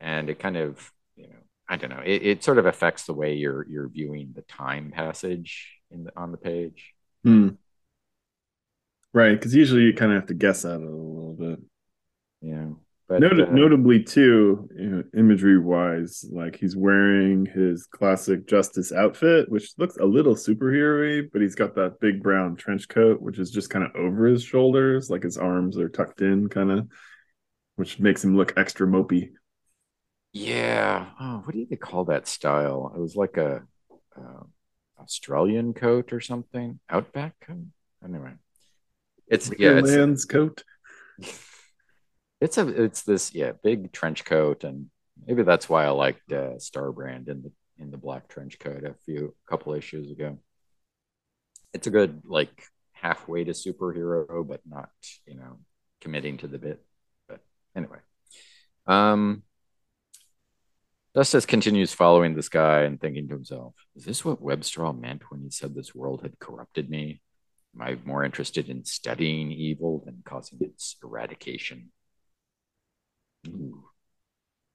and 0.00 0.30
it 0.30 0.38
kind 0.38 0.56
of, 0.56 0.90
you 1.16 1.28
know, 1.28 1.40
I 1.68 1.76
don't 1.76 1.90
know, 1.90 2.02
it, 2.04 2.22
it 2.22 2.44
sort 2.44 2.58
of 2.58 2.66
affects 2.66 3.04
the 3.04 3.14
way 3.14 3.34
you're 3.34 3.66
you're 3.68 3.88
viewing 3.88 4.32
the 4.34 4.42
time 4.42 4.90
passage 4.90 5.78
in 5.90 6.04
the, 6.04 6.12
on 6.16 6.32
the 6.32 6.38
page. 6.38 6.94
Hmm. 7.24 7.50
Right, 9.12 9.34
because 9.34 9.54
usually 9.54 9.82
you 9.82 9.92
kind 9.92 10.12
of 10.12 10.16
have 10.16 10.28
to 10.28 10.34
guess 10.34 10.64
at 10.64 10.80
it 10.80 10.84
a 10.84 10.86
little 10.86 11.36
bit. 11.38 11.60
Yeah, 12.42 12.68
but 13.10 13.20
Not- 13.20 13.40
uh, 13.40 13.50
notably, 13.50 14.04
too, 14.04 14.68
you 14.72 14.86
know, 14.86 15.04
imagery 15.16 15.58
wise, 15.58 16.24
like 16.30 16.54
he's 16.54 16.76
wearing 16.76 17.44
his 17.44 17.84
classic 17.86 18.46
Justice 18.46 18.92
outfit, 18.92 19.50
which 19.50 19.72
looks 19.78 19.96
a 19.96 20.04
little 20.04 20.36
superhero 20.36 21.28
but 21.32 21.42
he's 21.42 21.56
got 21.56 21.74
that 21.74 21.98
big 21.98 22.22
brown 22.22 22.54
trench 22.54 22.88
coat, 22.88 23.20
which 23.20 23.40
is 23.40 23.50
just 23.50 23.68
kind 23.68 23.84
of 23.84 23.90
over 23.96 24.26
his 24.26 24.44
shoulders, 24.44 25.10
like 25.10 25.24
his 25.24 25.36
arms 25.36 25.76
are 25.76 25.88
tucked 25.88 26.22
in, 26.22 26.48
kind 26.48 26.70
of, 26.70 26.86
which 27.74 27.98
makes 27.98 28.22
him 28.22 28.36
look 28.36 28.52
extra 28.56 28.86
mopey. 28.86 29.30
Yeah. 30.32 31.06
Oh, 31.18 31.42
what 31.44 31.52
do 31.52 31.66
they 31.68 31.74
call 31.74 32.04
that 32.04 32.28
style? 32.28 32.92
It 32.94 33.00
was 33.00 33.16
like 33.16 33.36
a 33.38 33.64
uh, 34.16 34.44
Australian 35.00 35.74
coat 35.74 36.12
or 36.12 36.20
something. 36.20 36.78
Outback 36.88 37.34
coat. 37.40 37.66
Anyway, 38.04 38.34
it's 39.26 39.50
yeah, 39.58 39.80
it's, 39.82 40.24
coat. 40.26 40.62
it's 42.40 42.58
a 42.58 42.66
it's 42.68 43.02
this 43.02 43.34
yeah 43.34 43.52
big 43.62 43.92
trench 43.92 44.24
coat, 44.24 44.64
and 44.64 44.86
maybe 45.26 45.42
that's 45.42 45.68
why 45.68 45.84
I 45.84 45.90
liked 45.90 46.32
uh, 46.32 46.56
Starbrand 46.56 47.28
in 47.28 47.42
the 47.42 47.52
in 47.78 47.90
the 47.90 47.98
black 47.98 48.28
trench 48.28 48.58
coat 48.58 48.84
a 48.84 48.94
few 49.04 49.34
a 49.46 49.50
couple 49.50 49.74
issues 49.74 50.10
ago. 50.10 50.38
It's 51.72 51.86
a 51.86 51.90
good 51.90 52.22
like 52.24 52.64
halfway 52.92 53.44
to 53.44 53.52
superhero, 53.52 54.46
but 54.46 54.60
not 54.66 54.90
you 55.26 55.36
know 55.36 55.58
committing 56.00 56.38
to 56.38 56.48
the 56.48 56.58
bit. 56.58 56.84
But 57.28 57.40
anyway, 57.76 57.98
um. 58.86 59.42
Justice 61.12 61.44
continues 61.44 61.92
following 61.92 62.36
this 62.36 62.48
guy 62.48 62.82
and 62.82 63.00
thinking 63.00 63.26
to 63.26 63.34
himself, 63.34 63.74
is 63.96 64.04
this 64.04 64.24
what 64.24 64.40
Webstraw 64.40 64.96
meant 64.96 65.28
when 65.28 65.42
he 65.42 65.50
said 65.50 65.74
this 65.74 65.92
world 65.92 66.22
had 66.22 66.38
corrupted 66.38 66.88
me? 66.88 67.20
Am 67.74 67.82
I 67.82 67.98
more 68.04 68.24
interested 68.24 68.68
in 68.68 68.84
studying 68.84 69.50
evil 69.50 70.04
than 70.04 70.22
causing 70.24 70.58
its 70.60 70.96
eradication? 71.02 71.90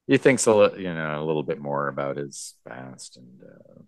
He 0.07 0.17
thinks 0.17 0.45
a 0.45 0.53
li- 0.53 0.83
you 0.83 0.93
know 0.93 1.21
a 1.21 1.25
little 1.25 1.43
bit 1.43 1.59
more 1.59 1.87
about 1.87 2.17
his 2.17 2.53
past 2.67 3.17
and 3.17 3.41
uh, 3.43 3.81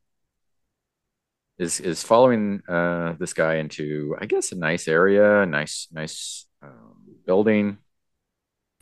is 1.58 1.80
is 1.80 2.04
following 2.04 2.62
uh, 2.68 3.14
this 3.20 3.34
guy 3.34 3.56
into 3.56 4.16
I 4.20 4.26
guess 4.26 4.52
a 4.52 4.56
nice 4.56 4.88
area, 4.88 5.42
a 5.42 5.46
nice 5.46 5.88
nice 5.92 6.46
um, 6.62 6.96
building, 7.26 7.78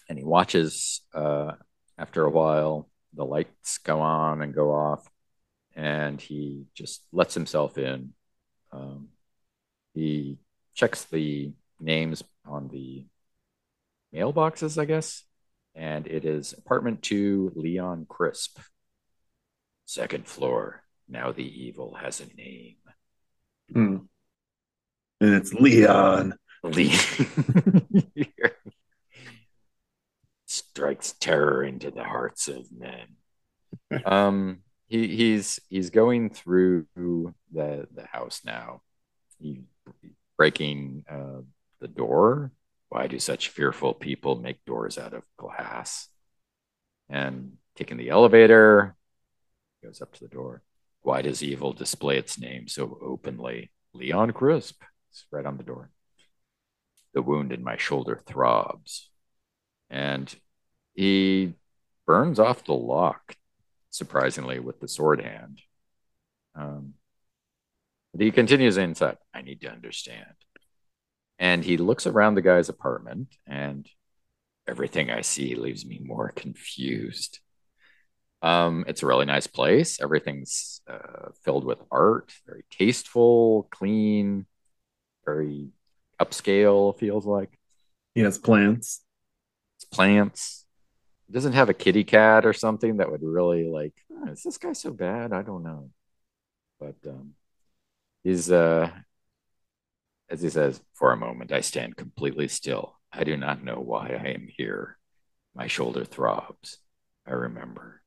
and 0.10 0.18
he 0.18 0.24
watches 0.24 1.02
uh, 1.14 1.54
after 1.98 2.26
a 2.26 2.30
while 2.30 2.90
the 3.14 3.26
lights 3.26 3.78
go 3.80 4.02
on 4.02 4.42
and 4.42 4.54
go 4.54 4.72
off, 4.74 5.10
and 5.76 6.20
he 6.20 6.66
just 6.74 7.04
lets 7.14 7.34
himself 7.34 7.78
in. 7.78 8.14
Um, 8.72 9.10
he 9.94 10.38
checks 10.74 11.06
the 11.06 11.54
names 11.80 12.24
on 12.46 12.68
the 12.70 13.06
mailboxes, 14.14 14.78
I 14.78 14.86
guess, 14.86 15.24
and 15.76 16.08
it 16.08 16.26
is 16.26 16.54
apartment 16.54 17.04
two, 17.04 17.52
Leon 17.56 18.06
Crisp. 18.08 18.60
Second 19.86 20.28
floor. 20.28 20.82
Now 21.08 21.32
the 21.32 21.44
evil 21.44 21.96
has 21.96 22.22
a 22.22 22.28
name. 22.36 22.78
Hmm. 23.72 23.98
And 25.22 25.36
it's 25.36 25.54
Leon. 25.54 26.34
Le- 26.64 26.90
strikes 30.46 31.14
terror 31.14 31.64
into 31.64 31.92
the 31.92 32.04
hearts 32.04 32.48
of 32.48 32.66
men. 32.72 33.08
um, 34.06 34.60
he, 34.88 35.08
he's 35.08 35.60
he's 35.70 35.90
going 35.90 36.30
through 36.30 36.88
the 36.96 37.88
the 37.94 38.06
house 38.12 38.42
now. 38.46 38.82
He 39.40 39.62
breaking 40.38 41.06
uh, 41.10 41.42
the 41.80 41.88
door. 41.88 42.52
Why 42.96 43.08
do 43.08 43.20
such 43.20 43.50
fearful 43.50 43.94
people 43.94 44.38
make 44.38 44.64
doors 44.64 44.98
out 44.98 45.14
of 45.14 45.24
glass? 45.36 46.08
And 47.10 47.58
taking 47.76 47.98
the 47.98 48.08
elevator, 48.08 48.96
goes 49.84 50.02
up 50.02 50.14
to 50.14 50.22
the 50.22 50.30
door. 50.30 50.62
Why 51.02 51.22
does 51.22 51.44
evil 51.44 51.74
display 51.74 52.18
its 52.18 52.40
name 52.40 52.70
so 52.70 52.98
openly? 53.02 53.74
Leon 53.94 54.32
Crisp. 54.32 54.82
It's 55.12 55.26
right 55.30 55.46
on 55.46 55.58
the 55.58 55.64
door. 55.64 55.90
The 57.14 57.22
wound 57.22 57.52
in 57.52 57.66
my 57.66 57.76
shoulder 57.76 58.22
throbs. 58.26 59.10
And 59.90 60.34
he 60.94 61.52
burns 62.08 62.40
off 62.40 62.64
the 62.64 62.76
lock, 62.76 63.36
surprisingly, 63.90 64.60
with 64.60 64.80
the 64.80 64.88
sword 64.88 65.20
hand. 65.20 65.60
Um, 66.58 66.94
but 68.14 68.22
he 68.22 68.32
continues 68.32 68.78
inside. 68.78 69.18
I 69.34 69.42
need 69.42 69.60
to 69.64 69.70
understand. 69.70 70.36
And 71.40 71.64
he 71.64 71.78
looks 71.78 72.08
around 72.08 72.36
the 72.36 72.42
guy's 72.42 72.70
apartment, 72.70 73.36
and 73.46 73.88
everything 74.68 75.12
I 75.12 75.22
see 75.22 75.56
leaves 75.56 75.86
me 75.86 76.00
more 76.04 76.30
confused. 76.32 77.40
Um, 78.42 78.86
it's 78.88 79.04
a 79.04 79.08
really 79.08 79.26
nice 79.26 79.48
place. 79.48 80.02
Everything's 80.02 80.82
uh, 80.88 81.30
filled 81.44 81.66
with 81.66 81.80
art, 81.92 82.32
very 82.46 82.64
tasteful, 82.70 83.68
clean, 83.72 84.46
very 85.26 85.70
upscale, 86.22 86.98
feels 86.98 87.26
like. 87.26 87.58
He 88.16 88.22
has 88.22 88.38
plants. 88.38 89.02
It's 89.78 89.86
plants. 89.86 90.66
It 91.30 91.34
doesn't 91.34 91.54
have 91.54 91.70
a 91.70 91.74
kitty 91.74 92.04
cat 92.04 92.46
or 92.46 92.54
something 92.54 92.98
that 92.98 93.12
would 93.12 93.24
really 93.24 93.66
like, 93.68 93.94
"Oh, 94.12 94.28
is 94.32 94.44
this 94.44 94.58
guy 94.58 94.74
so 94.74 94.92
bad? 94.92 95.34
I 95.34 95.44
don't 95.44 95.64
know. 95.64 95.92
But 96.80 96.96
um, 97.08 97.34
he's 98.24 98.52
uh 98.52 98.92
as 100.36 100.42
he 100.42 100.50
says, 100.50 100.82
for 100.94 101.14
a 101.14 101.18
moment 101.18 101.54
I 101.54 101.62
stand 101.62 101.96
completely 101.96 102.50
still. 102.50 103.00
I 103.12 103.24
do 103.24 103.38
not 103.38 103.64
know 103.64 103.80
why 103.80 104.10
I 104.10 104.32
am 104.32 104.50
here. 104.56 104.98
My 105.56 105.68
shoulder 105.68 106.04
throbs. 106.04 106.78
I 107.26 107.32
remember. 107.32 108.02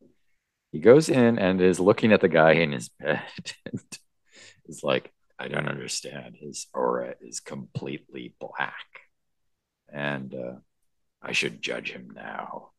He 0.71 0.79
goes 0.79 1.09
in 1.09 1.39
and 1.39 1.61
is 1.63 1.81
looking 1.81 2.13
at 2.13 2.21
the 2.21 2.29
guy 2.29 2.53
in 2.53 2.73
his 2.73 2.91
bed 2.91 3.23
and 3.65 3.81
is 4.67 4.85
like, 4.85 5.11
I 5.39 5.49
don't 5.49 5.69
understand. 5.69 6.37
His 6.39 6.67
aura 6.75 7.15
is 7.23 7.41
completely 7.41 8.35
black. 8.39 8.85
And 9.91 10.35
uh, 10.35 10.57
I 11.23 11.33
should 11.33 11.63
judge 11.63 11.91
him 11.91 12.11
now. 12.15 12.73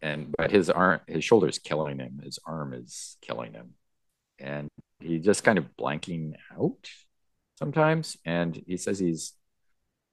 And 0.00 0.32
but 0.38 0.52
his 0.52 0.70
arm 0.70 1.00
his 1.08 1.24
shoulder 1.24 1.48
is 1.48 1.58
killing 1.58 1.98
him. 1.98 2.20
His 2.22 2.38
arm 2.46 2.72
is 2.72 3.16
killing 3.20 3.52
him. 3.52 3.70
And 4.38 4.68
he 5.00 5.18
just 5.18 5.42
kind 5.42 5.58
of 5.58 5.76
blanking 5.76 6.34
out 6.56 6.88
sometimes. 7.60 8.16
And 8.24 8.62
he 8.66 8.76
says 8.76 8.98
he's 8.98 9.34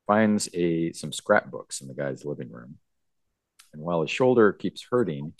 finds 0.06 0.48
a 0.54 0.94
some 0.94 1.12
scrapbooks 1.12 1.82
in 1.82 1.88
the 1.88 1.94
guy's 1.94 2.24
living 2.24 2.52
room. 2.52 2.78
And 3.74 3.82
while 3.82 4.02
his 4.02 4.10
shoulder 4.10 4.54
keeps 4.54 4.86
hurting, 4.90 5.34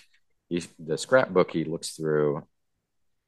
he, 0.50 0.64
the 0.78 0.98
scrapbook 0.98 1.52
he 1.52 1.64
looks 1.64 1.92
through 1.92 2.44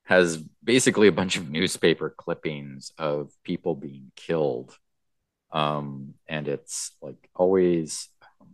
has 0.03 0.37
basically 0.63 1.07
a 1.07 1.13
bunch 1.13 1.37
of 1.37 1.49
newspaper 1.49 2.13
clippings 2.15 2.91
of 2.97 3.31
people 3.43 3.75
being 3.75 4.11
killed. 4.15 4.75
Um, 5.51 6.15
and 6.27 6.47
it's 6.47 6.91
like 7.01 7.29
always 7.35 8.09
um, 8.41 8.47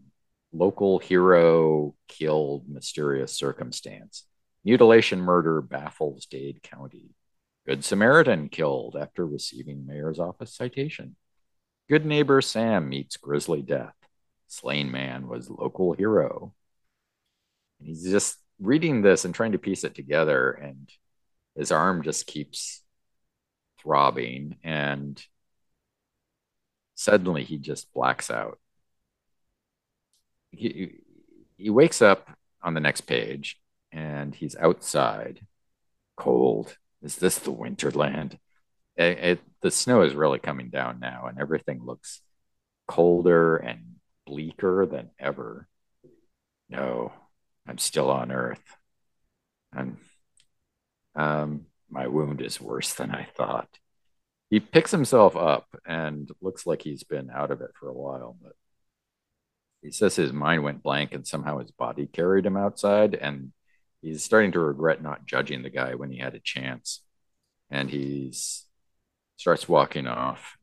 local 0.54 1.00
hero 1.00 1.96
killed, 2.08 2.70
mysterious 2.70 3.34
circumstance. 3.34 4.26
Mutilation 4.64 5.20
murder 5.20 5.62
baffles 5.62 6.26
Dade 6.26 6.62
County. 6.62 7.12
Good 7.66 7.84
Samaritan 7.84 8.50
killed 8.50 8.96
after 8.96 9.26
receiving 9.26 9.88
mayor's 9.88 10.20
office 10.20 10.54
citation. 10.54 11.16
Good 11.90 12.06
neighbor 12.06 12.42
Sam 12.42 12.90
meets 12.90 13.18
grisly 13.18 13.64
death. 13.64 13.96
Slain 14.48 14.92
man 14.92 15.28
was 15.28 15.50
local 15.50 15.94
hero. 15.94 16.54
And 17.80 17.88
he's 17.88 18.04
just 18.04 18.38
reading 18.60 19.02
this 19.02 19.26
and 19.26 19.34
trying 19.34 19.54
to 19.54 19.58
piece 19.58 19.84
it 19.84 19.96
together, 19.96 20.52
and 20.52 20.90
his 21.56 21.72
arm 21.72 22.04
just 22.04 22.28
keeps 22.28 22.84
throbbing, 23.82 24.58
and 24.64 25.22
suddenly 26.94 27.44
he 27.44 27.58
just 27.58 27.92
blacks 27.94 28.30
out. 28.30 28.60
He, 30.52 31.00
he 31.58 31.70
wakes 31.70 32.02
up 32.02 32.30
on 32.62 32.76
the 32.76 32.80
next 32.80 33.02
page, 33.02 33.60
and 33.92 34.34
he's 34.34 34.56
outside, 34.56 35.42
cold, 36.16 36.78
is 37.02 37.18
this 37.18 37.40
the 37.40 37.52
winterland? 37.52 38.38
It, 38.96 39.18
it, 39.20 39.40
the 39.62 39.72
snow 39.72 40.02
is 40.02 40.14
really 40.16 40.40
coming 40.40 40.70
down 40.70 41.00
now, 41.00 41.26
and 41.28 41.40
everything 41.40 41.84
looks 41.84 42.22
colder 42.88 43.58
and 43.58 43.96
bleaker 44.26 44.86
than 44.86 45.10
ever. 45.20 45.68
No, 46.70 47.12
I'm 47.68 47.78
still 47.78 48.10
on 48.10 48.32
Earth. 48.32 48.64
And 49.74 49.98
um, 51.16 51.66
my 51.90 52.08
wound 52.08 52.42
is 52.42 52.62
worse 52.62 52.94
than 52.94 53.12
I 53.12 53.28
thought. 53.36 53.70
He 54.50 54.60
picks 54.60 54.92
himself 54.92 55.36
up 55.36 55.68
and 55.86 56.30
looks 56.42 56.66
like 56.66 56.82
he's 56.82 57.04
been 57.04 57.30
out 57.30 57.52
of 57.52 57.62
it 57.62 57.72
for 57.80 57.90
a 57.90 57.94
while, 57.94 58.38
but 58.42 58.54
he 59.82 59.92
says 59.92 60.16
his 60.16 60.34
mind 60.34 60.64
went 60.64 60.84
blank 60.84 61.14
and 61.14 61.28
somehow 61.28 61.60
his 61.60 61.72
body 61.72 62.08
carried 62.08 62.46
him 62.46 62.58
outside. 62.58 63.16
And 63.16 63.52
he's 64.06 64.24
starting 64.24 64.52
to 64.52 64.60
regret 64.60 65.02
not 65.02 65.26
judging 65.26 65.64
the 65.64 65.70
guy 65.70 65.96
when 65.96 66.12
he 66.12 66.20
had 66.20 66.36
a 66.36 66.40
chance. 66.40 67.02
And 67.72 67.90
he's 67.90 68.66
starts 69.38 69.68
walking 69.68 70.08
off. 70.08 70.58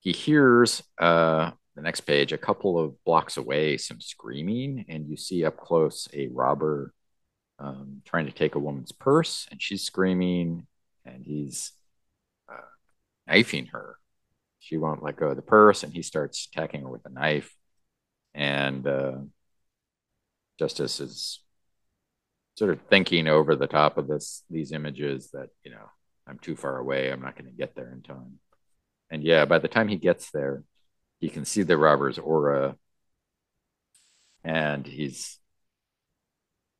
He 0.00 0.12
hears 0.12 0.82
uh, 1.00 1.52
the 1.76 1.82
next 1.82 2.02
page, 2.02 2.32
a 2.32 2.38
couple 2.38 2.78
of 2.78 3.02
blocks 3.04 3.36
away, 3.36 3.78
some 3.78 4.00
screaming, 4.00 4.84
and 4.88 5.08
you 5.08 5.16
see 5.16 5.44
up 5.44 5.56
close 5.56 6.08
a 6.12 6.28
robber 6.28 6.92
um, 7.58 8.02
trying 8.04 8.26
to 8.26 8.32
take 8.32 8.56
a 8.56 8.58
woman's 8.58 8.92
purse, 8.92 9.46
and 9.50 9.62
she's 9.62 9.82
screaming, 9.82 10.66
and 11.06 11.24
he's 11.24 11.72
uh, 12.52 12.60
knifing 13.26 13.66
her. 13.66 13.96
She 14.58 14.76
won't 14.76 15.02
let 15.02 15.16
go 15.16 15.28
of 15.28 15.36
the 15.36 15.42
purse, 15.42 15.82
and 15.82 15.92
he 15.92 16.02
starts 16.02 16.48
attacking 16.52 16.82
her 16.82 16.88
with 16.88 17.06
a 17.06 17.10
knife. 17.10 17.54
And 18.34 18.86
uh, 18.86 19.18
Justice 20.58 21.00
is 21.00 21.40
sort 22.54 22.70
of 22.70 22.80
thinking 22.82 23.26
over 23.26 23.56
the 23.56 23.66
top 23.66 23.98
of 23.98 24.06
this 24.06 24.42
these 24.48 24.72
images 24.72 25.30
that 25.32 25.48
you 25.64 25.70
know 25.70 25.90
I'm 26.26 26.38
too 26.38 26.56
far 26.56 26.78
away. 26.78 27.10
I'm 27.10 27.20
not 27.20 27.36
going 27.36 27.50
to 27.50 27.56
get 27.56 27.74
there 27.74 27.92
in 27.92 28.02
time. 28.02 28.38
And 29.10 29.22
yeah, 29.22 29.44
by 29.44 29.58
the 29.58 29.68
time 29.68 29.88
he 29.88 29.96
gets 29.96 30.30
there, 30.30 30.62
he 31.20 31.28
can 31.28 31.44
see 31.44 31.62
the 31.62 31.76
robber's 31.76 32.18
aura, 32.18 32.76
and 34.42 34.86
he's 34.86 35.38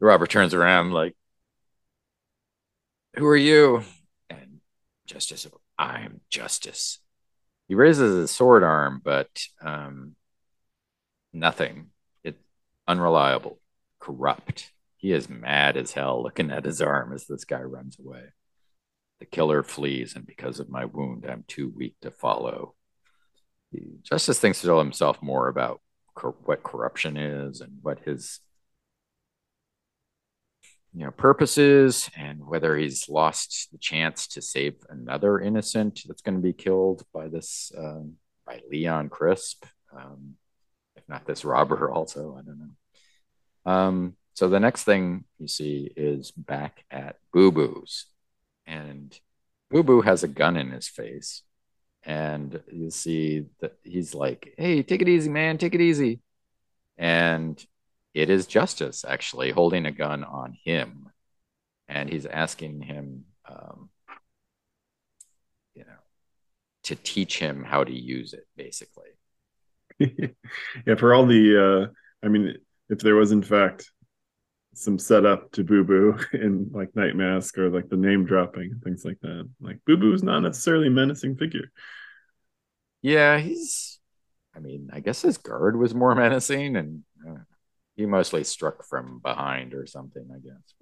the 0.00 0.06
robber 0.06 0.26
turns 0.26 0.54
around 0.54 0.92
like, 0.92 1.16
"Who 3.16 3.26
are 3.26 3.36
you?" 3.36 3.82
And 4.30 4.60
Justice, 5.06 5.46
I'm 5.78 6.20
Justice. 6.30 7.00
He 7.68 7.74
raises 7.74 8.16
his 8.16 8.30
sword 8.30 8.62
arm, 8.62 9.00
but 9.02 9.28
um, 9.62 10.16
nothing. 11.32 11.90
It's 12.22 12.42
unreliable, 12.86 13.60
corrupt 14.00 14.70
he 15.04 15.12
is 15.12 15.28
mad 15.28 15.76
as 15.76 15.92
hell 15.92 16.22
looking 16.22 16.50
at 16.50 16.64
his 16.64 16.80
arm 16.80 17.12
as 17.12 17.26
this 17.26 17.44
guy 17.44 17.60
runs 17.60 17.98
away. 17.98 18.22
The 19.20 19.26
killer 19.26 19.62
flees, 19.62 20.16
and 20.16 20.24
because 20.26 20.60
of 20.60 20.70
my 20.70 20.86
wound, 20.86 21.26
I'm 21.28 21.44
too 21.46 21.70
weak 21.76 21.96
to 22.00 22.10
follow. 22.10 22.74
He, 23.70 23.82
Justice 24.02 24.40
thinks 24.40 24.62
to 24.62 24.78
himself 24.78 25.20
more 25.20 25.48
about 25.48 25.82
cor- 26.14 26.34
what 26.44 26.62
corruption 26.62 27.18
is 27.18 27.60
and 27.60 27.72
what 27.82 27.98
his 28.06 28.40
you 30.94 31.04
know 31.04 31.10
purpose 31.10 31.58
is 31.58 32.08
and 32.16 32.46
whether 32.46 32.74
he's 32.74 33.06
lost 33.06 33.68
the 33.72 33.78
chance 33.78 34.26
to 34.28 34.40
save 34.40 34.76
another 34.88 35.38
innocent 35.38 36.00
that's 36.06 36.22
going 36.22 36.36
to 36.36 36.40
be 36.40 36.54
killed 36.54 37.02
by 37.12 37.28
this 37.28 37.70
um, 37.76 38.14
by 38.46 38.62
leon 38.70 39.10
crisp 39.10 39.66
um, 39.94 40.36
if 40.96 41.06
not 41.10 41.26
this 41.26 41.44
robber 41.44 41.90
also 41.92 42.38
i 42.38 42.42
don't 42.42 42.58
know 42.58 43.70
um, 43.70 44.16
so 44.34 44.48
the 44.48 44.60
next 44.60 44.82
thing 44.82 45.24
you 45.38 45.46
see 45.46 45.92
is 45.96 46.32
back 46.32 46.84
at 46.90 47.16
Boo 47.32 47.52
Boo's, 47.52 48.06
and 48.66 49.18
Boo 49.70 49.84
Boo 49.84 50.00
has 50.00 50.24
a 50.24 50.28
gun 50.28 50.56
in 50.56 50.70
his 50.70 50.88
face, 50.88 51.42
and 52.02 52.60
you 52.70 52.90
see 52.90 53.46
that 53.60 53.76
he's 53.84 54.12
like, 54.12 54.52
"Hey, 54.58 54.82
take 54.82 55.02
it 55.02 55.08
easy, 55.08 55.30
man, 55.30 55.56
take 55.56 55.74
it 55.74 55.80
easy," 55.80 56.20
and 56.98 57.64
it 58.12 58.28
is 58.28 58.46
Justice 58.46 59.04
actually 59.06 59.52
holding 59.52 59.86
a 59.86 59.92
gun 59.92 60.24
on 60.24 60.56
him, 60.64 61.10
and 61.88 62.10
he's 62.10 62.26
asking 62.26 62.82
him, 62.82 63.26
um, 63.48 63.88
you 65.74 65.84
know, 65.84 66.02
to 66.84 66.96
teach 66.96 67.38
him 67.38 67.62
how 67.62 67.84
to 67.84 67.92
use 67.92 68.32
it, 68.32 68.46
basically. 68.56 69.10
yeah, 69.98 70.94
for 70.96 71.14
all 71.14 71.26
the, 71.26 71.90
uh, 71.90 72.26
I 72.26 72.28
mean, 72.28 72.56
if 72.88 72.98
there 72.98 73.16
was 73.16 73.32
in 73.32 73.42
fact 73.42 73.90
some 74.74 74.98
setup 74.98 75.50
to 75.52 75.64
Boo 75.64 75.84
Boo 75.84 76.18
in 76.32 76.70
like 76.72 76.94
Night 76.94 77.16
Mask 77.16 77.56
or 77.58 77.70
like 77.70 77.88
the 77.88 77.96
name 77.96 78.24
dropping 78.24 78.72
and 78.72 78.82
things 78.82 79.04
like 79.04 79.20
that. 79.20 79.48
Like 79.60 79.78
Boo 79.86 79.96
Boo 79.96 80.12
is 80.12 80.22
not 80.22 80.40
necessarily 80.40 80.88
a 80.88 80.90
menacing 80.90 81.36
figure. 81.36 81.70
Yeah, 83.02 83.38
he's. 83.38 83.98
I 84.56 84.60
mean, 84.60 84.88
I 84.92 85.00
guess 85.00 85.22
his 85.22 85.38
guard 85.38 85.76
was 85.76 85.94
more 85.94 86.14
menacing, 86.14 86.76
and 86.76 87.02
uh, 87.28 87.40
he 87.96 88.06
mostly 88.06 88.44
struck 88.44 88.84
from 88.84 89.20
behind 89.20 89.74
or 89.74 89.86
something. 89.86 90.26
I 90.32 90.38
guess, 90.38 90.74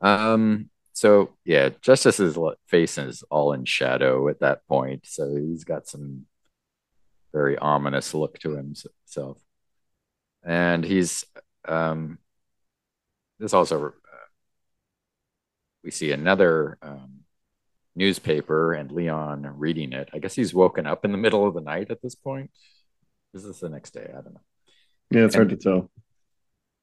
but 0.00 0.08
um. 0.08 0.70
So 0.92 1.36
yeah, 1.44 1.68
Justice's 1.80 2.36
face 2.66 2.98
is 2.98 3.22
all 3.30 3.52
in 3.52 3.64
shadow 3.64 4.28
at 4.28 4.40
that 4.40 4.66
point, 4.66 5.06
so 5.06 5.32
he's 5.36 5.62
got 5.62 5.86
some 5.86 6.26
very 7.32 7.56
ominous 7.56 8.14
look 8.14 8.36
to 8.40 8.56
himself, 8.56 9.38
and 10.44 10.84
he's 10.84 11.24
um 11.68 12.18
this 13.38 13.54
also 13.54 13.88
uh, 13.88 13.90
we 15.84 15.90
see 15.90 16.12
another 16.12 16.78
um, 16.82 17.20
newspaper 17.94 18.72
and 18.72 18.90
Leon 18.90 19.46
reading 19.56 19.92
it. 19.92 20.08
I 20.12 20.18
guess 20.18 20.34
he's 20.34 20.54
woken 20.54 20.86
up 20.86 21.04
in 21.04 21.12
the 21.12 21.18
middle 21.18 21.46
of 21.46 21.54
the 21.54 21.60
night 21.60 21.90
at 21.90 22.02
this 22.02 22.14
point. 22.14 22.50
Is 23.34 23.44
this 23.44 23.60
the 23.60 23.68
next 23.68 23.92
day? 23.92 24.08
I 24.08 24.20
don't 24.20 24.34
know. 24.34 24.40
Yeah, 25.10 25.24
it's 25.24 25.34
and 25.34 25.48
hard 25.48 25.50
to 25.50 25.56
tell. 25.56 25.90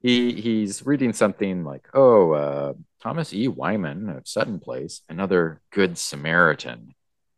He 0.01 0.33
he's 0.33 0.85
reading 0.85 1.13
something 1.13 1.63
like, 1.63 1.87
"Oh, 1.93 2.31
uh, 2.31 2.73
Thomas 3.01 3.33
E. 3.33 3.47
Wyman 3.47 4.09
of 4.09 4.27
Sutton 4.27 4.59
Place, 4.59 5.01
another 5.09 5.61
good 5.71 5.97
Samaritan," 5.97 6.93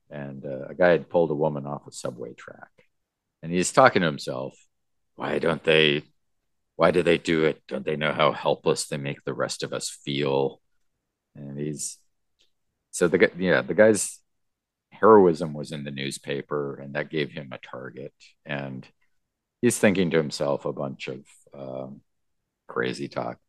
and 0.10 0.46
uh, 0.46 0.68
a 0.70 0.74
guy 0.74 0.90
had 0.90 1.10
pulled 1.10 1.32
a 1.32 1.36
woman 1.36 1.66
off 1.66 1.88
a 1.88 1.92
subway 1.92 2.34
track, 2.34 2.72
and 3.42 3.52
he's 3.52 3.72
talking 3.72 4.02
to 4.02 4.08
himself. 4.08 4.54
Why 5.16 5.40
don't 5.40 5.64
they 5.64 6.04
why 6.78 6.92
do 6.92 7.04
they 7.04 7.18
do 7.18 7.44
it? 7.44 7.62
Don't 7.68 7.86
they 7.86 7.98
know 7.98 8.14
how 8.14 8.32
helpless 8.32 8.88
they 8.88 8.98
make 8.98 9.24
the 9.26 9.34
rest 9.34 9.64
of 9.64 9.74
us 9.74 9.90
feel? 9.90 10.62
And 11.36 11.60
he's 11.60 11.98
so 12.92 13.08
the 13.08 13.30
yeah 13.38 13.62
the 13.62 13.74
guy's 13.74 14.20
heroism 14.92 15.54
was 15.54 15.72
in 15.72 15.84
the 15.84 15.92
newspaper, 15.92 16.76
and 16.76 16.94
that 16.94 17.10
gave 17.10 17.32
him 17.32 17.50
a 17.52 17.58
target. 17.58 18.14
And 18.46 18.88
he's 19.62 19.78
thinking 19.78 20.12
to 20.12 20.18
himself 20.18 20.66
a 20.66 20.72
bunch 20.72 21.08
of 21.08 21.26
um, 21.54 22.02
crazy 22.68 23.08
talk. 23.08 23.40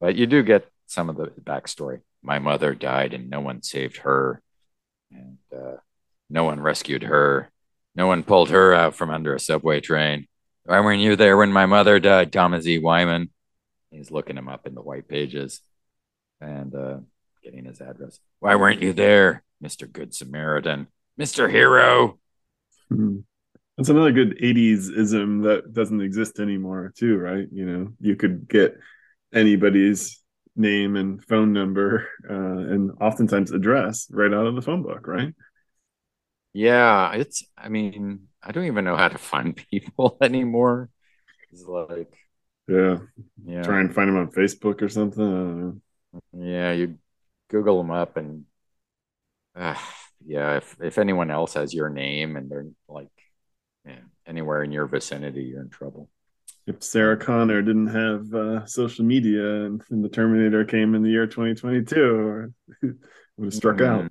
But 0.00 0.16
you 0.16 0.26
do 0.26 0.42
get 0.42 0.68
some 0.86 1.08
of 1.08 1.16
the 1.16 1.28
backstory. 1.42 2.00
My 2.22 2.38
mother 2.38 2.74
died, 2.74 3.14
and 3.14 3.30
no 3.30 3.40
one 3.40 3.62
saved 3.62 3.98
her, 3.98 4.42
and 5.10 5.38
uh, 5.54 5.76
no 6.28 6.44
one 6.44 6.60
rescued 6.60 7.04
her. 7.04 7.50
No 7.94 8.06
one 8.06 8.24
pulled 8.24 8.50
her 8.50 8.74
out 8.74 8.94
from 8.94 9.10
under 9.10 9.34
a 9.34 9.40
subway 9.40 9.80
train. 9.80 10.26
Why 10.64 10.80
weren't 10.80 11.02
you 11.02 11.14
there 11.14 11.36
when 11.36 11.52
my 11.52 11.66
mother 11.66 12.00
died, 12.00 12.32
Thomas 12.32 12.66
E. 12.66 12.78
Wyman? 12.78 13.30
He's 13.90 14.10
looking 14.10 14.38
him 14.38 14.48
up 14.48 14.66
in 14.66 14.74
the 14.74 14.82
white 14.82 15.08
pages 15.08 15.60
and 16.40 16.74
uh, 16.74 16.98
getting 17.42 17.66
his 17.66 17.80
address. 17.80 18.18
Why 18.40 18.56
weren't 18.56 18.82
you 18.82 18.92
there, 18.92 19.44
Mr. 19.62 19.90
Good 19.90 20.14
Samaritan? 20.14 20.88
Mr. 21.20 21.50
Hero? 21.50 22.18
Hmm. 22.88 23.18
That's 23.76 23.88
another 23.88 24.12
good 24.12 24.38
80s 24.38 24.96
ism 24.96 25.42
that 25.42 25.72
doesn't 25.72 26.00
exist 26.00 26.38
anymore, 26.38 26.92
too, 26.96 27.18
right? 27.18 27.46
You 27.52 27.66
know, 27.66 27.92
you 28.00 28.16
could 28.16 28.48
get 28.48 28.78
anybody's 29.34 30.22
name 30.56 30.96
and 30.96 31.22
phone 31.24 31.52
number 31.52 32.08
uh, 32.28 32.32
and 32.32 32.92
oftentimes 33.00 33.50
address 33.50 34.06
right 34.10 34.32
out 34.32 34.46
of 34.46 34.54
the 34.54 34.62
phone 34.62 34.82
book, 34.82 35.06
right? 35.06 35.34
Yeah, 36.52 37.12
it's, 37.14 37.44
I 37.58 37.68
mean, 37.68 38.28
I 38.44 38.52
don't 38.52 38.66
even 38.66 38.84
know 38.84 38.96
how 38.96 39.08
to 39.08 39.18
find 39.18 39.56
people 39.70 40.16
anymore. 40.20 40.90
It's 41.50 41.64
like, 41.64 42.12
yeah, 42.68 42.98
yeah. 43.44 43.62
Try 43.62 43.80
and 43.80 43.94
find 43.94 44.08
them 44.08 44.16
on 44.16 44.30
Facebook 44.30 44.82
or 44.82 44.88
something. 44.88 45.80
Yeah, 46.32 46.72
you 46.72 46.98
Google 47.50 47.78
them 47.78 47.90
up 47.90 48.16
and, 48.16 48.44
uh, 49.56 49.76
yeah, 50.26 50.56
if 50.56 50.76
if 50.80 50.98
anyone 50.98 51.30
else 51.30 51.54
has 51.54 51.74
your 51.74 51.90
name 51.90 52.36
and 52.36 52.50
they're 52.50 52.66
like, 52.88 53.08
yeah, 53.84 54.00
anywhere 54.26 54.62
in 54.62 54.72
your 54.72 54.86
vicinity, 54.86 55.42
you're 55.44 55.60
in 55.60 55.70
trouble. 55.70 56.08
If 56.66 56.82
Sarah 56.82 57.18
Connor 57.18 57.60
didn't 57.60 57.88
have 57.88 58.34
uh, 58.34 58.66
social 58.66 59.04
media 59.04 59.66
and, 59.66 59.82
and, 59.90 60.02
the 60.02 60.08
Terminator 60.08 60.64
came 60.64 60.94
in 60.94 61.02
the 61.02 61.10
year 61.10 61.26
2022, 61.26 62.02
or 62.02 62.52
would 62.82 62.96
have 63.44 63.54
struck 63.54 63.76
mm-hmm. 63.76 64.06
out. 64.06 64.10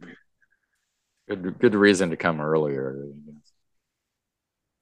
Good, 1.28 1.58
good 1.58 1.74
reason 1.74 2.12
to 2.12 2.18
come 2.18 2.42
earlier. 2.42 3.08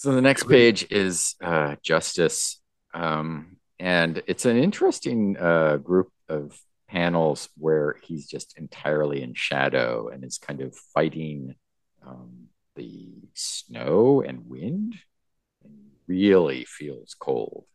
So 0.02 0.16
the 0.16 0.22
next 0.22 0.48
page 0.48 0.88
is 0.90 1.36
uh, 1.44 1.76
Justice, 1.84 2.60
um, 2.92 3.58
and 3.78 4.24
it's 4.26 4.46
an 4.46 4.58
interesting 4.58 5.38
uh, 5.38 5.78
group 5.78 6.10
of 6.28 6.60
panels 6.90 7.50
where 7.56 7.98
he's 8.02 8.26
just 8.26 8.58
entirely 8.58 9.22
in 9.22 9.36
shadow 9.36 10.08
and 10.08 10.24
is 10.24 10.40
kind 10.40 10.62
of 10.62 10.76
fighting 10.76 11.54
um, 12.04 12.48
the 12.76 13.12
snow 13.36 14.24
and 14.24 14.50
wind 14.50 14.96
and 15.64 15.78
really 16.08 16.66
feels 16.66 17.14
cold. 17.14 17.66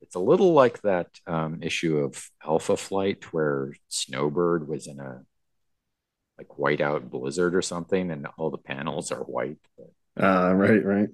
It's 0.00 0.14
a 0.14 0.20
little 0.20 0.54
like 0.54 0.80
that 0.80 1.08
um, 1.26 1.62
issue 1.62 1.98
of 1.98 2.30
Alpha 2.42 2.78
Flight 2.78 3.30
where 3.34 3.74
Snowbird 3.90 4.66
was 4.66 4.86
in 4.86 5.00
a 5.00 5.20
like 6.38 6.48
whiteout 6.48 7.10
blizzard 7.10 7.54
or 7.54 7.60
something 7.60 8.10
and 8.10 8.26
all 8.38 8.48
the 8.48 8.56
panels 8.56 9.12
are 9.12 9.24
white. 9.24 9.58
Ah, 10.18 10.48
uh, 10.48 10.52
right, 10.54 10.82
right. 10.82 11.10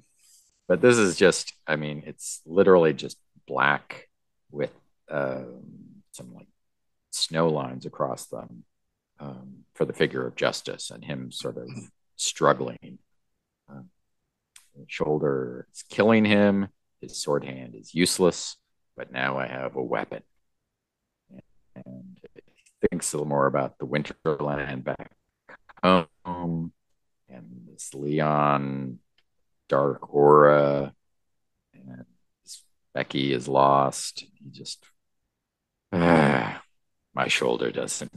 But 0.69 0.83
this 0.83 0.99
is 0.99 1.17
just, 1.17 1.55
I 1.67 1.77
mean, 1.77 2.03
it's 2.07 2.43
literally 2.47 2.93
just 2.93 3.17
black 3.47 4.09
with 4.51 4.73
um, 5.11 5.63
some 6.13 6.35
like 6.35 6.49
snow 7.11 7.49
lines 7.49 7.87
across 7.87 8.27
them 8.27 8.65
um, 9.19 9.65
for 9.75 9.87
the 9.87 9.95
figure 9.95 10.27
of 10.27 10.37
justice 10.37 10.91
and 10.91 11.03
him 11.03 11.33
sort 11.33 11.57
of 11.57 11.69
struggling. 12.17 12.99
Uh, 13.71 13.83
shoulder 14.87 15.67
is 15.73 15.83
killing 15.89 16.25
him. 16.25 16.69
His 17.01 17.17
sword 17.17 17.45
hand 17.45 17.75
is 17.75 17.95
useless, 17.95 18.57
but 18.97 19.11
now 19.11 19.39
I 19.39 19.47
have 19.47 19.77
a 19.77 19.83
weapon. 19.83 20.23
And 21.75 22.19
thinks 22.91 23.13
a 23.13 23.17
little 23.17 23.29
more 23.29 23.47
about 23.47 23.79
the 23.79 23.87
Winterland 23.87 24.85
back 24.85 25.13
home 25.83 26.73
and 27.29 27.67
this 27.71 27.95
Leon 27.95 28.99
dark 29.69 30.13
aura 30.15 30.93
and 31.75 32.05
Becky 32.95 33.33
is 33.33 33.47
lost. 33.49 34.25
He 34.35 34.51
just 34.51 34.85
ah, 35.93 36.63
my 37.15 37.29
shoulder 37.29 37.71
doesn't 37.71 38.13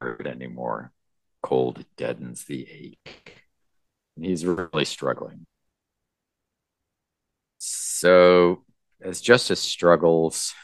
hurt 0.00 0.26
anymore. 0.26 0.92
Cold 1.42 1.84
deadens 1.96 2.44
the 2.44 2.68
ache. 2.70 3.44
And 4.16 4.24
he's 4.24 4.44
really 4.44 4.84
struggling. 4.84 5.46
So 7.58 8.64
as 9.00 9.20
Justice 9.20 9.60
struggles 9.60 10.54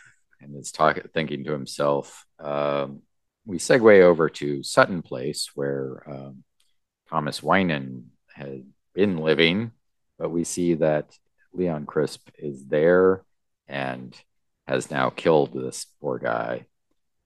and 0.41 0.57
is 0.57 0.71
talking, 0.71 1.05
thinking 1.15 1.45
to 1.45 1.53
himself, 1.53 2.27
um, 2.39 3.03
we 3.45 3.59
segue 3.59 4.03
over 4.03 4.29
to 4.29 4.63
Sutton 4.63 5.03
Place, 5.03 5.51
where 5.55 6.03
um, 6.07 6.45
Thomas 7.09 7.41
Wynan 7.41 8.05
had 8.35 8.65
been 8.95 9.19
living 9.19 9.73
but 10.19 10.31
we 10.31 10.45
see 10.45 10.75
that 10.75 11.17
Leon 11.53 11.87
Crisp 11.87 12.29
is 12.39 12.67
there 12.67 13.23
and 13.67 14.15
has 14.67 14.91
now 14.91 15.11
killed 15.11 15.53
this 15.53 15.87
poor 16.01 16.19
guy. 16.19 16.67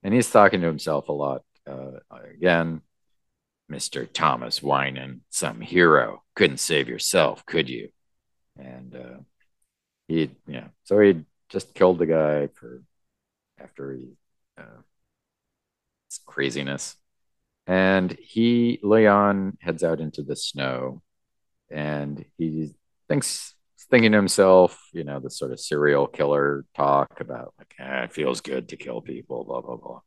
And 0.02 0.12
he's 0.12 0.30
talking 0.30 0.60
to 0.60 0.66
himself 0.66 1.08
a 1.08 1.12
lot. 1.12 1.42
Uh, 1.66 1.98
again, 2.10 2.82
Mr. 3.70 4.08
Thomas 4.12 4.60
Wynan, 4.60 5.20
some 5.30 5.60
hero. 5.60 6.22
Couldn't 6.34 6.58
save 6.58 6.88
yourself, 6.88 7.46
could 7.46 7.68
you? 7.68 7.88
And 8.58 8.94
uh, 8.94 9.20
he, 10.08 10.30
yeah, 10.46 10.68
so 10.84 11.00
he 11.00 11.24
just 11.48 11.74
killed 11.74 11.98
the 11.98 12.06
guy 12.06 12.48
for 12.54 12.82
after 13.58 13.94
he, 13.94 14.08
uh, 14.58 14.82
craziness. 16.26 16.96
And 17.66 18.12
he, 18.20 18.80
Leon, 18.82 19.56
heads 19.60 19.84
out 19.84 20.00
into 20.00 20.22
the 20.22 20.36
snow 20.36 21.00
and 21.70 22.24
he 22.36 22.74
thinks 23.12 23.54
thinking 23.90 24.12
to 24.12 24.16
himself, 24.16 24.88
you 24.94 25.04
know, 25.04 25.20
the 25.20 25.28
sort 25.28 25.52
of 25.52 25.60
serial 25.60 26.06
killer 26.06 26.64
talk 26.74 27.20
about 27.20 27.52
like, 27.58 27.74
eh, 27.78 28.04
it 28.04 28.12
feels 28.12 28.40
good 28.40 28.70
to 28.70 28.76
kill 28.78 29.02
people, 29.02 29.44
blah 29.44 29.60
blah 29.60 29.76
blah. 29.76 30.00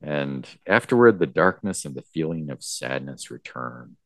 And 0.00 0.46
afterward, 0.64 1.18
the 1.18 1.26
darkness 1.26 1.84
and 1.84 1.96
the 1.96 2.04
feeling 2.14 2.50
of 2.50 2.62
sadness 2.62 3.32
return. 3.32 3.96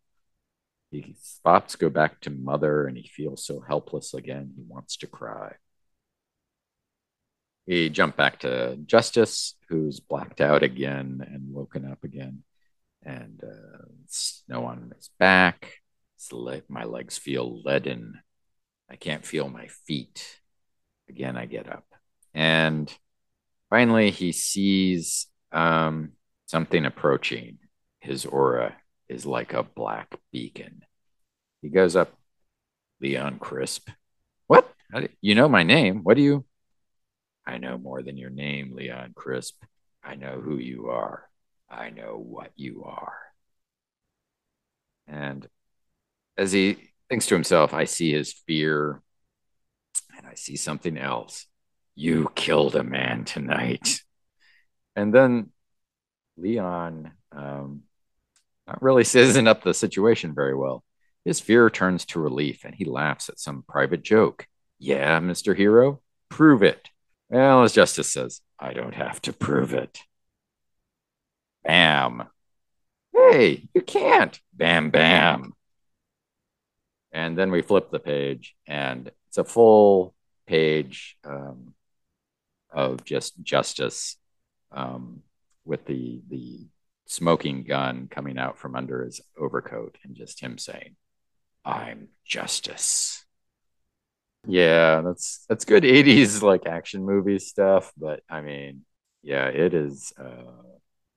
His 0.90 1.38
thoughts 1.44 1.76
go 1.76 1.90
back 1.90 2.20
to 2.22 2.30
mother, 2.30 2.86
and 2.86 2.96
he 2.96 3.06
feels 3.06 3.44
so 3.44 3.60
helpless 3.60 4.14
again. 4.14 4.52
He 4.56 4.62
wants 4.66 4.96
to 4.98 5.06
cry. 5.06 5.56
We 7.66 7.90
jump 7.90 8.16
back 8.16 8.40
to 8.40 8.76
Justice, 8.86 9.54
who's 9.68 10.00
blacked 10.00 10.40
out 10.40 10.62
again 10.62 11.22
and 11.30 11.52
woken 11.52 11.90
up 11.90 12.04
again, 12.04 12.42
and 13.02 13.42
uh, 13.44 13.84
snow 14.06 14.64
on 14.64 14.92
his 14.96 15.10
back 15.18 15.81
like 16.30 16.68
my 16.68 16.84
legs 16.84 17.18
feel 17.18 17.62
leaden. 17.64 18.20
I 18.90 18.96
can't 18.96 19.24
feel 19.24 19.48
my 19.48 19.68
feet. 19.86 20.40
Again, 21.08 21.36
I 21.36 21.46
get 21.46 21.68
up. 21.68 21.84
And 22.34 22.92
finally, 23.70 24.10
he 24.10 24.32
sees 24.32 25.26
um, 25.50 26.12
something 26.46 26.84
approaching. 26.84 27.58
His 28.00 28.26
aura 28.26 28.76
is 29.08 29.26
like 29.26 29.52
a 29.52 29.62
black 29.62 30.14
beacon. 30.32 30.82
He 31.60 31.68
goes 31.68 31.96
up, 31.96 32.12
Leon 33.00 33.38
Crisp. 33.38 33.88
What? 34.46 34.70
You 35.20 35.34
know 35.34 35.48
my 35.48 35.62
name. 35.62 36.00
What 36.02 36.16
do 36.16 36.22
you? 36.22 36.44
I 37.46 37.58
know 37.58 37.78
more 37.78 38.02
than 38.02 38.16
your 38.16 38.30
name, 38.30 38.74
Leon 38.74 39.12
Crisp. 39.14 39.62
I 40.04 40.14
know 40.14 40.40
who 40.40 40.58
you 40.58 40.88
are. 40.88 41.28
I 41.70 41.90
know 41.90 42.18
what 42.18 42.50
you 42.56 42.84
are. 42.84 43.18
And 45.06 45.46
as 46.36 46.52
he 46.52 46.76
thinks 47.08 47.26
to 47.26 47.34
himself, 47.34 47.74
I 47.74 47.84
see 47.84 48.12
his 48.12 48.32
fear 48.32 49.02
and 50.16 50.26
I 50.26 50.34
see 50.34 50.56
something 50.56 50.96
else. 50.96 51.46
You 51.94 52.30
killed 52.34 52.74
a 52.74 52.82
man 52.82 53.24
tonight. 53.24 54.00
And 54.96 55.12
then 55.12 55.50
Leon 56.36 57.12
um, 57.32 57.82
not 58.66 58.82
really 58.82 59.04
sizing 59.04 59.48
up 59.48 59.62
the 59.62 59.74
situation 59.74 60.34
very 60.34 60.54
well. 60.54 60.84
His 61.24 61.40
fear 61.40 61.70
turns 61.70 62.04
to 62.06 62.20
relief 62.20 62.64
and 62.64 62.74
he 62.74 62.84
laughs 62.84 63.28
at 63.28 63.38
some 63.38 63.64
private 63.68 64.02
joke. 64.02 64.46
Yeah, 64.78 65.20
Mr. 65.20 65.56
Hero, 65.56 66.00
prove 66.28 66.62
it. 66.62 66.88
Well, 67.28 67.62
as 67.62 67.72
Justice 67.72 68.12
says, 68.12 68.40
I 68.58 68.72
don't 68.72 68.94
have 68.94 69.22
to 69.22 69.32
prove 69.32 69.72
it. 69.72 70.00
Bam. 71.64 72.24
Hey, 73.12 73.68
you 73.74 73.82
can't. 73.82 74.38
Bam, 74.52 74.90
bam. 74.90 75.54
And 77.12 77.36
then 77.36 77.50
we 77.50 77.62
flip 77.62 77.90
the 77.90 77.98
page, 77.98 78.54
and 78.66 79.10
it's 79.28 79.38
a 79.38 79.44
full 79.44 80.14
page 80.46 81.16
um, 81.24 81.74
of 82.70 83.04
just 83.04 83.40
justice 83.42 84.16
um, 84.70 85.22
with 85.64 85.84
the 85.86 86.22
the 86.28 86.66
smoking 87.06 87.64
gun 87.64 88.08
coming 88.10 88.38
out 88.38 88.56
from 88.56 88.74
under 88.74 89.04
his 89.04 89.20
overcoat 89.38 89.98
and 90.02 90.16
just 90.16 90.40
him 90.40 90.56
saying, 90.56 90.96
I'm 91.64 92.08
justice. 92.24 93.24
Yeah, 94.46 95.02
that's 95.02 95.44
that's 95.48 95.64
good 95.64 95.84
80s 95.84 96.42
like 96.42 96.66
action 96.66 97.04
movie 97.04 97.38
stuff, 97.38 97.92
but 97.96 98.20
I 98.28 98.40
mean, 98.40 98.84
yeah, 99.22 99.46
it 99.48 99.74
is 99.74 100.12
uh 100.18 100.62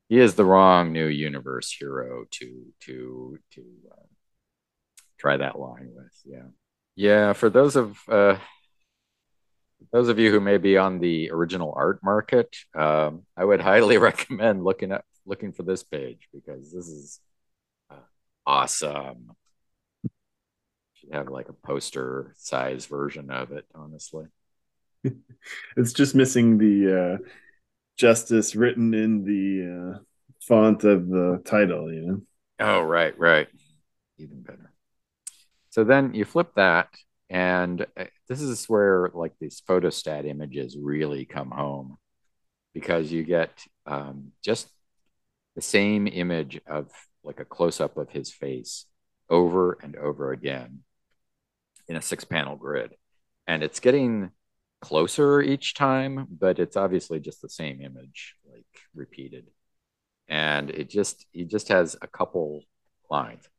he 0.09 0.19
is 0.19 0.35
the 0.35 0.45
wrong 0.45 0.91
new 0.93 1.07
universe 1.07 1.71
hero 1.71 2.25
to 2.31 2.65
to 2.81 3.39
to 3.53 3.61
uh, 3.91 4.05
try 5.17 5.37
that 5.37 5.59
line 5.59 5.91
with. 5.95 6.11
Yeah. 6.25 6.47
Yeah, 6.95 7.33
for 7.33 7.49
those 7.49 7.75
of 7.75 7.97
uh 8.07 8.37
those 9.91 10.09
of 10.09 10.19
you 10.19 10.31
who 10.31 10.39
may 10.39 10.57
be 10.57 10.77
on 10.77 10.99
the 10.99 11.31
original 11.31 11.73
art 11.75 11.99
market, 12.03 12.55
um, 12.73 13.23
I 13.37 13.45
would 13.45 13.61
highly 13.61 13.97
recommend 14.09 14.63
looking 14.63 14.91
at 14.91 15.03
looking 15.25 15.53
for 15.53 15.63
this 15.63 15.83
page 15.83 16.27
because 16.33 16.71
this 16.71 16.87
is 16.87 17.19
uh, 17.89 17.95
awesome. 18.45 19.31
Should 20.95 21.13
have 21.13 21.29
like 21.29 21.49
a 21.49 21.53
poster 21.53 22.33
size 22.37 22.85
version 22.85 23.29
of 23.29 23.51
it, 23.51 23.65
honestly. 23.73 24.25
it's 25.77 25.93
just 25.93 26.15
missing 26.15 26.57
the 26.57 27.01
uh, 27.01 27.17
justice 27.97 28.55
written 28.55 28.93
in 28.93 29.23
the 29.23 29.95
uh, 29.95 29.99
font 30.41 30.83
of 30.83 31.07
the 31.07 31.41
title, 31.45 31.93
you 31.93 32.01
know. 32.01 32.21
Oh, 32.59 32.81
right, 32.81 33.17
right. 33.19 33.47
Even 34.17 34.41
better. 34.41 34.71
So 35.75 35.83
then 35.83 36.13
you 36.13 36.23
flip 36.23 36.53
that, 36.55 36.87
and 37.29 37.85
uh, 37.99 38.05
this 38.29 38.39
is 38.39 38.63
where 38.69 39.11
like 39.13 39.33
these 39.41 39.61
photostat 39.67 40.25
images 40.25 40.77
really 40.81 41.25
come 41.25 41.51
home 41.51 41.97
because 42.73 43.11
you 43.11 43.23
get 43.23 43.51
um, 43.85 44.31
just 44.41 44.69
the 45.53 45.61
same 45.61 46.07
image 46.07 46.61
of 46.65 46.89
like 47.25 47.41
a 47.41 47.43
close 47.43 47.81
up 47.81 47.97
of 47.97 48.09
his 48.09 48.31
face 48.31 48.85
over 49.29 49.77
and 49.83 49.97
over 49.97 50.31
again 50.31 50.83
in 51.89 51.97
a 51.97 52.01
six 52.01 52.23
panel 52.23 52.55
grid. 52.55 52.93
And 53.45 53.61
it's 53.61 53.81
getting 53.81 54.31
closer 54.79 55.41
each 55.41 55.73
time, 55.73 56.25
but 56.31 56.57
it's 56.57 56.77
obviously 56.77 57.19
just 57.19 57.41
the 57.41 57.49
same 57.49 57.81
image, 57.81 58.35
like 58.49 58.63
repeated. 58.93 59.47
And 60.29 60.69
it 60.69 60.89
just, 60.89 61.25
he 61.33 61.43
just 61.43 61.67
has 61.67 61.97
a 62.01 62.07
couple 62.07 62.63
lines. 63.11 63.49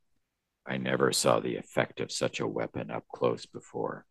I 0.68 0.78
never 0.78 1.12
saw 1.12 1.40
the 1.40 1.56
effect 1.56 2.00
of 2.00 2.10
such 2.10 2.40
a 2.40 2.46
weapon 2.46 2.90
up 2.90 3.04
close 3.12 3.46
before. 3.46 4.04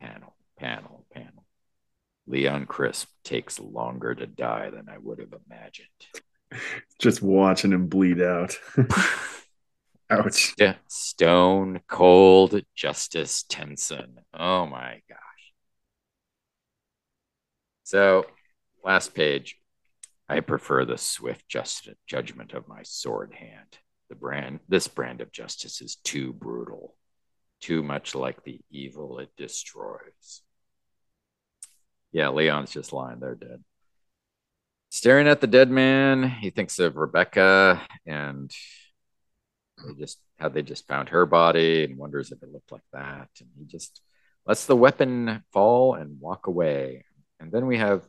Panel, 0.00 0.34
panel, 0.58 1.06
panel. 1.12 1.44
Leon 2.26 2.66
Crisp 2.66 3.08
takes 3.22 3.58
longer 3.58 4.14
to 4.14 4.26
die 4.26 4.70
than 4.70 4.88
I 4.88 4.98
would 4.98 5.18
have 5.20 5.34
imagined. 5.48 5.88
Just 6.98 7.22
watching 7.22 7.72
him 7.72 7.86
bleed 7.88 8.20
out. 8.20 8.56
Ouch. 10.10 10.54
St- 10.56 10.76
Stone 10.88 11.80
cold 11.88 12.60
Justice 12.74 13.44
Tensen. 13.48 14.16
Oh 14.32 14.66
my 14.66 15.00
gosh. 15.08 15.18
So, 17.84 18.26
last 18.84 19.14
page. 19.14 19.56
I 20.28 20.40
prefer 20.40 20.86
the 20.86 20.96
swift 20.96 21.46
just 21.48 21.88
judgment 22.06 22.54
of 22.54 22.66
my 22.66 22.82
sword 22.82 23.34
hand. 23.34 23.78
The 24.14 24.20
brand, 24.20 24.60
this 24.68 24.86
brand 24.86 25.20
of 25.22 25.32
justice 25.32 25.82
is 25.82 25.96
too 25.96 26.32
brutal, 26.32 26.94
too 27.60 27.82
much 27.82 28.14
like 28.14 28.44
the 28.44 28.60
evil 28.70 29.18
it 29.18 29.30
destroys. 29.36 30.42
Yeah, 32.12 32.28
Leon's 32.28 32.70
just 32.70 32.92
lying 32.92 33.18
there 33.18 33.34
dead. 33.34 33.64
Staring 34.90 35.26
at 35.26 35.40
the 35.40 35.48
dead 35.48 35.68
man, 35.68 36.22
he 36.22 36.50
thinks 36.50 36.78
of 36.78 36.94
Rebecca 36.94 37.82
and 38.06 38.52
they 39.84 39.94
just 39.98 40.20
how 40.38 40.48
they 40.48 40.62
just 40.62 40.86
found 40.86 41.08
her 41.08 41.26
body 41.26 41.82
and 41.82 41.98
wonders 41.98 42.30
if 42.30 42.40
it 42.40 42.52
looked 42.52 42.70
like 42.70 42.86
that. 42.92 43.30
And 43.40 43.48
he 43.58 43.64
just 43.64 44.00
lets 44.46 44.66
the 44.66 44.76
weapon 44.76 45.42
fall 45.52 45.94
and 45.94 46.20
walk 46.20 46.46
away. 46.46 47.04
And 47.40 47.50
then 47.50 47.66
we 47.66 47.78
have 47.78 48.06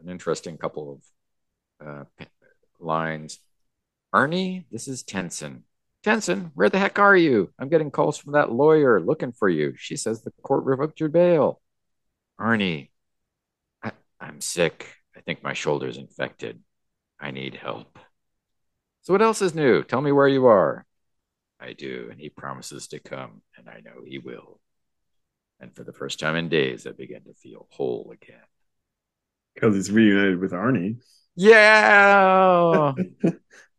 an 0.00 0.08
interesting 0.08 0.58
couple 0.58 1.00
of 1.80 1.86
uh, 1.86 2.24
lines. 2.80 3.38
Arnie, 4.14 4.64
this 4.70 4.88
is 4.88 5.02
Tensen. 5.02 5.62
Tensen, 6.04 6.50
where 6.54 6.68
the 6.68 6.78
heck 6.78 6.98
are 6.98 7.16
you? 7.16 7.50
I'm 7.58 7.68
getting 7.68 7.90
calls 7.90 8.18
from 8.18 8.32
that 8.32 8.52
lawyer 8.52 9.00
looking 9.00 9.32
for 9.32 9.48
you. 9.48 9.74
She 9.76 9.96
says 9.96 10.20
the 10.20 10.32
court 10.42 10.64
revoked 10.64 11.00
your 11.00 11.08
bail. 11.08 11.60
Ernie, 12.38 12.90
I, 13.82 13.92
I'm 14.20 14.40
sick. 14.40 14.88
I 15.16 15.20
think 15.20 15.42
my 15.42 15.54
shoulder's 15.54 15.96
infected. 15.96 16.60
I 17.20 17.30
need 17.30 17.54
help. 17.54 17.98
So, 19.02 19.14
what 19.14 19.22
else 19.22 19.40
is 19.40 19.54
new? 19.54 19.82
Tell 19.82 20.00
me 20.00 20.12
where 20.12 20.28
you 20.28 20.46
are. 20.46 20.84
I 21.60 21.72
do, 21.72 22.08
and 22.10 22.20
he 22.20 22.28
promises 22.28 22.88
to 22.88 22.98
come, 22.98 23.42
and 23.56 23.68
I 23.68 23.80
know 23.80 24.02
he 24.04 24.18
will. 24.18 24.60
And 25.60 25.74
for 25.74 25.84
the 25.84 25.92
first 25.92 26.18
time 26.18 26.34
in 26.34 26.48
days, 26.48 26.86
I 26.86 26.90
begin 26.90 27.22
to 27.24 27.34
feel 27.34 27.68
whole 27.70 28.12
again. 28.12 28.42
Because 29.54 29.76
he's 29.76 29.90
reunited 29.90 30.40
with 30.40 30.52
Arnie. 30.52 30.96
Yeah. 31.36 32.92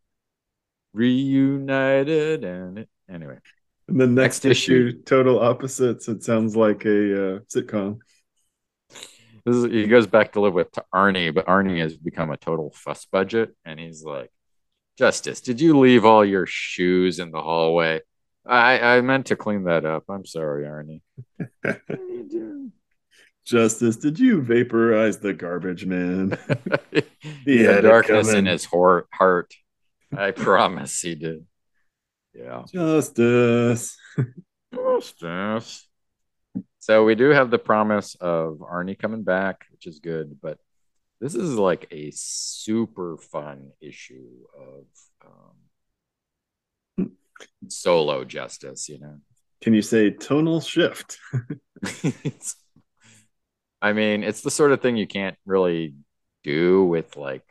reunited, 0.94 2.44
and 2.44 2.80
it, 2.80 2.90
anyway. 3.10 3.38
And 3.88 4.00
the 4.00 4.08
next, 4.08 4.44
next 4.44 4.46
issue, 4.46 4.88
issue, 4.88 5.04
total 5.04 5.40
opposites. 5.40 6.08
It 6.08 6.24
sounds 6.24 6.56
like 6.56 6.86
a 6.86 7.36
uh, 7.36 7.40
sitcom. 7.54 8.00
Is, 9.46 9.66
he 9.66 9.88
goes 9.88 10.08
back 10.08 10.34
to 10.34 10.42
live 10.42 10.54
with 10.54 10.72
to 10.74 10.86
Arnie, 10.94 11.34
but 11.34 11.48
Arnie 11.48 11.82
has 11.82 11.98
become 11.98 12.32
a 12.32 12.38
total 12.38 12.72
fuss 12.76 13.06
budget, 13.06 13.56
and 13.66 13.80
he's 13.80 14.04
like, 14.04 14.32
Justice, 14.98 15.42
did 15.42 15.60
you 15.60 15.80
leave 15.80 16.06
all 16.06 16.24
your 16.24 16.46
shoes 16.46 17.20
in 17.20 17.32
the 17.32 17.42
hallway? 17.42 18.02
I, 18.46 18.98
I 18.98 19.02
meant 19.02 19.28
to 19.28 19.36
clean 19.36 19.64
that 19.64 19.86
up. 19.86 20.04
I'm 20.10 20.26
sorry, 20.26 20.66
Arnie. 20.66 21.02
Justice, 23.46 23.98
did 23.98 24.20
you 24.20 24.42
vaporize 24.42 25.20
the 25.20 25.34
garbage 25.34 25.86
man? 25.86 26.38
he 27.46 27.64
had 27.64 27.82
darkness 27.82 28.32
in 28.32 28.46
his 28.46 28.66
heart. 28.66 29.08
I 30.18 30.32
promise 30.32 31.02
he 31.02 31.16
did. 31.16 31.46
Yeah. 32.34 32.64
Justice. 32.72 33.98
Justice. 34.74 35.88
So 36.80 37.04
we 37.06 37.16
do 37.16 37.30
have 37.30 37.50
the 37.50 37.60
promise 37.60 38.16
of 38.16 38.58
Arnie 38.58 39.00
coming 39.00 39.24
back, 39.24 39.66
which 39.72 39.88
is 39.88 40.00
good, 40.00 40.40
but 40.42 40.58
this 41.22 41.36
is 41.36 41.56
like 41.56 41.88
a 41.92 42.12
super 42.12 43.18
fun 43.18 43.72
issue 43.80 44.44
of 44.58 44.86
um, 47.00 47.12
solo 47.70 48.26
justice, 48.26 48.90
you 48.90 49.00
know. 49.00 49.20
Can 49.62 49.74
you 49.74 49.82
say 49.82 50.10
tonal 50.10 50.60
shift? 50.60 51.18
I 53.82 53.94
mean, 53.94 54.24
it's 54.24 54.42
the 54.42 54.52
sort 54.52 54.72
of 54.72 54.82
thing 54.82 54.98
you 54.98 55.08
can't 55.08 55.38
really 55.46 55.96
do 56.44 56.84
with 56.84 57.16
like 57.16 57.44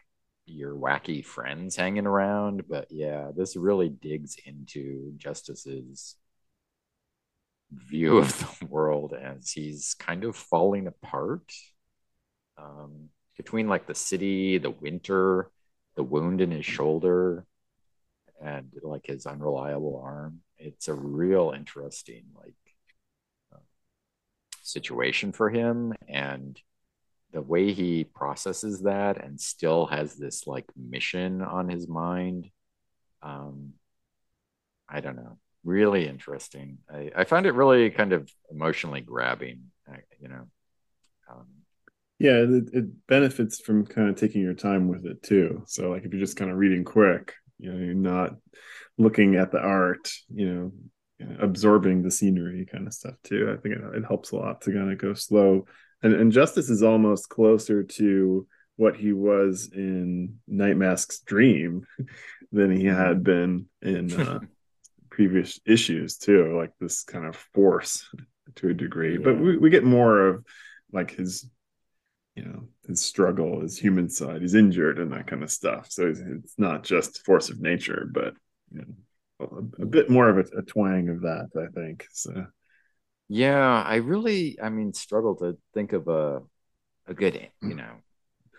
your 0.53 0.75
wacky 0.75 1.25
friends 1.25 1.77
hanging 1.77 2.07
around, 2.07 2.69
but 2.69 2.87
yeah, 2.91 3.31
this 3.37 3.57
really 3.57 3.89
digs 3.89 4.37
into 4.45 5.13
Justice's 5.17 6.17
view 7.71 8.19
of 8.19 8.39
the 8.39 8.67
world 8.71 9.15
as 9.15 9.51
he's 9.51 9.95
kind 9.95 10.25
of 10.25 10.37
falling 10.37 10.87
apart. 10.87 11.53
Um, 12.59 13.09
between 13.37 13.69
like 13.69 13.87
the 13.87 13.95
city, 13.95 14.59
the 14.59 14.71
winter, 14.71 15.51
the 15.97 16.03
wound 16.03 16.41
in 16.41 16.51
his 16.51 16.67
shoulder, 16.67 17.47
and 18.43 18.71
like 18.83 19.07
his 19.07 19.27
unreliable 19.27 20.01
arm. 20.05 20.41
It's 20.59 20.89
a 20.89 20.95
real 20.95 21.53
interesting 21.57 22.25
like 22.37 22.55
uh, 23.53 23.59
situation 24.63 25.33
for 25.33 25.51
him, 25.51 25.95
and 26.09 26.61
the 27.33 27.43
way 27.43 27.73
he 27.73 28.05
processes 28.05 28.83
that 28.83 29.23
and 29.25 29.41
still 29.41 29.87
has 29.87 30.15
this 30.15 30.47
like 30.47 30.67
mission 30.77 31.43
on 31.43 31.69
his 31.69 31.89
mind. 31.89 32.51
Um, 33.23 33.73
I 34.89 35.01
don't 35.01 35.17
know. 35.17 35.39
Really 35.65 36.07
interesting. 36.07 36.79
I, 36.93 37.11
I 37.17 37.25
find 37.25 37.47
it 37.47 37.55
really 37.55 37.91
kind 37.91 38.13
of 38.13 38.31
emotionally 38.51 39.01
grabbing. 39.01 39.71
You 40.21 40.29
know. 40.29 40.49
Um, 41.31 41.47
yeah 42.23 42.37
it, 42.37 42.71
it, 42.73 43.07
benefits 43.09 43.61
from 43.61 43.85
kind 43.85 44.09
of 44.09 44.17
taking 44.17 44.41
your 44.43 44.55
time 44.55 44.89
with 44.89 45.05
it 45.05 45.23
too 45.23 45.63
so 45.67 45.91
like 45.91 46.05
if 46.05 46.13
you're 46.13 46.21
just 46.21 46.37
kind 46.37 46.51
of 46.51 46.57
reading 46.57 46.85
quick 46.85 47.35
you 47.59 47.73
know 47.73 47.79
you're 47.79 47.95
not 47.95 48.37
looking 48.97 49.35
at 49.35 49.51
the 49.51 49.59
art 49.59 50.11
you 50.33 50.49
know 50.49 50.73
absorbing 51.41 52.03
the 52.03 52.11
scenery 52.11 52.67
kind 52.71 52.87
of 52.87 52.95
stuff 52.95 53.15
too 53.25 53.53
i 53.53 53.61
think 53.61 53.75
it, 53.75 53.97
it 53.97 54.05
helps 54.07 54.31
a 54.31 54.37
lot 54.37 54.61
to 54.61 54.73
kind 54.73 54.93
of 54.93 54.99
go 54.99 55.15
slow 55.15 55.65
and, 56.03 56.15
and 56.15 56.33
justice 56.33 56.71
is 56.71 56.83
almost 56.83 57.29
closer 57.29 57.83
to 57.83 58.47
what 58.77 58.97
he 58.97 59.13
was 59.13 59.71
in 59.73 60.39
nightmask's 60.49 61.21
dream 61.21 61.87
than 62.53 62.71
he 62.71 62.87
had 62.87 63.23
been 63.23 63.67
in 63.81 64.13
uh, 64.21 64.41
previous 65.11 65.61
issues 65.67 66.17
too 66.17 66.57
like 66.57 66.73
this 66.81 67.03
kind 67.03 67.27
of 67.27 67.37
force 67.55 68.09
to 68.57 68.69
a 68.69 68.75
degree 68.75 69.15
yeah. 69.15 69.25
but 69.25 69.39
we, 69.39 69.57
we 69.57 69.71
get 69.71 69.85
more 69.85 70.27
of 70.27 70.45
like 70.93 71.11
his 71.13 71.49
you 72.35 72.45
know 72.45 72.67
his 72.87 73.01
struggle, 73.01 73.61
his 73.61 73.79
human 73.79 74.09
side. 74.09 74.41
He's 74.41 74.55
injured 74.55 74.99
and 74.99 75.13
that 75.13 75.27
kind 75.27 75.43
of 75.43 75.51
stuff. 75.51 75.91
So 75.91 76.07
it's, 76.07 76.21
it's 76.21 76.55
not 76.59 76.83
just 76.83 77.25
force 77.25 77.51
of 77.51 77.61
nature, 77.61 78.09
but 78.13 78.35
you 78.73 78.81
know, 78.81 79.47
a, 79.79 79.83
a 79.83 79.87
bit 79.87 80.11
more 80.11 80.29
of 80.29 80.39
a, 80.39 80.59
a, 80.59 80.63
twang 80.63 81.09
of 81.09 81.23
that, 81.23 81.51
I 81.57 81.71
think. 81.73 82.07
So. 82.13 82.47
Yeah, 83.35 83.83
I 83.83 83.97
really, 83.97 84.61
I 84.61 84.69
mean, 84.69 84.93
struggle 84.93 85.35
to 85.37 85.57
think 85.73 85.93
of 85.95 86.07
a 86.09 86.43
a 87.07 87.15
good, 87.15 87.51
you 87.63 87.75
know, 87.75 87.97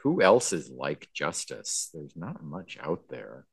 who 0.03 0.21
else 0.21 0.53
is 0.53 0.69
like 0.69 1.09
Justice? 1.13 1.89
There's 1.93 2.15
not 2.17 2.43
much 2.43 2.77
out 2.81 3.03
there. 3.09 3.47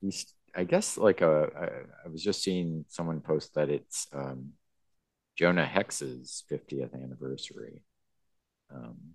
He's, 0.00 0.26
I 0.56 0.64
guess, 0.64 0.98
like 0.98 1.22
a. 1.22 1.50
I, 1.58 2.06
I 2.06 2.08
was 2.10 2.22
just 2.24 2.42
seeing 2.42 2.84
someone 2.88 3.20
post 3.22 3.54
that 3.54 3.70
it's 3.70 4.08
um, 4.14 4.52
Jonah 5.36 5.66
Hex's 5.66 6.44
50th 6.48 6.94
anniversary. 6.94 7.82
Um, 8.74 9.14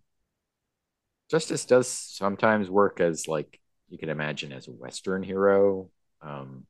Justice 1.30 1.66
does 1.66 1.88
sometimes 1.88 2.70
work 2.70 3.00
as 3.00 3.28
like 3.28 3.60
you 3.90 3.98
can 3.98 4.10
imagine 4.10 4.52
as 4.52 4.68
a 4.68 4.72
Western 4.72 5.24
hero, 5.24 5.90
um, 6.22 6.66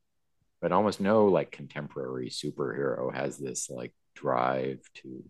but 0.61 0.72
almost 0.72 1.01
no 1.01 1.28
like 1.28 1.51
contemporary 1.51 2.30
superhero 2.30 3.14
has 3.14 3.38
this 3.38 3.70
like 3.70 3.93
drive 4.16 4.80
to, 4.95 5.24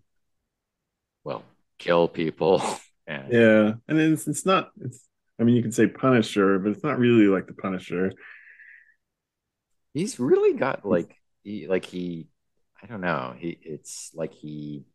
well, 1.24 1.44
kill 1.80 2.08
people. 2.08 2.62
And 3.06 3.34
yeah, 3.34 3.74
and 3.90 4.00
it's 4.00 4.30
it's 4.30 4.46
not 4.46 4.72
it's. 4.80 5.06
I 5.38 5.44
mean, 5.44 5.58
you 5.58 5.62
can 5.62 5.74
say 5.74 5.88
Punisher, 5.88 6.58
but 6.58 6.72
it's 6.72 6.86
not 6.86 7.00
really 7.00 7.28
like 7.28 7.48
the 7.48 7.54
Punisher. 7.54 8.14
He's 9.94 10.22
really 10.22 10.58
got 10.58 10.86
like 10.86 11.14
he 11.44 11.68
like 11.68 11.84
he, 11.84 12.30
I 12.82 12.88
don't 12.88 13.02
know. 13.02 13.36
He 13.38 13.60
it's 13.62 14.12
like 14.14 14.34
he 14.34 14.86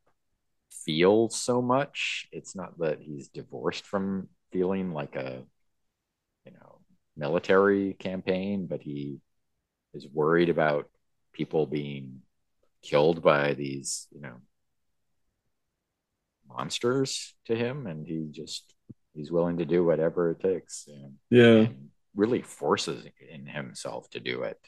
feels 0.70 1.36
so 1.38 1.60
much. 1.60 2.28
It's 2.32 2.56
not 2.56 2.78
that 2.78 3.00
he's 3.02 3.28
divorced 3.28 3.86
from 3.86 4.28
feeling 4.52 4.92
like 4.92 5.16
a, 5.16 5.42
you 6.46 6.52
know, 6.52 6.78
military 7.14 7.92
campaign, 7.92 8.66
but 8.66 8.80
he 8.80 9.20
is 9.92 10.06
worried 10.08 10.48
about 10.48 10.88
people 11.32 11.66
being 11.66 12.22
killed 12.82 13.22
by 13.22 13.54
these, 13.54 14.06
you 14.10 14.20
know, 14.20 14.36
monsters 16.48 17.34
to 17.46 17.54
him, 17.54 17.86
and 17.86 18.06
he 18.06 18.28
just 18.30 18.74
he's 19.14 19.30
willing 19.30 19.58
to 19.58 19.64
do 19.64 19.84
whatever 19.84 20.30
it 20.30 20.40
takes. 20.40 20.88
And, 20.88 21.14
yeah, 21.30 21.66
and 21.66 21.88
really 22.14 22.42
forces 22.42 23.04
in 23.30 23.46
himself 23.46 24.10
to 24.10 24.20
do 24.20 24.42
it, 24.42 24.58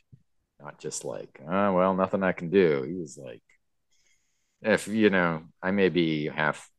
not 0.60 0.78
just 0.78 1.04
like, 1.04 1.40
oh 1.46 1.72
well, 1.72 1.94
nothing 1.94 2.22
I 2.22 2.32
can 2.32 2.50
do. 2.50 2.82
He's 2.82 3.18
like, 3.18 3.42
if 4.62 4.88
you 4.88 5.10
know, 5.10 5.42
I 5.62 5.70
may 5.70 5.88
be 5.88 6.28
half 6.28 6.70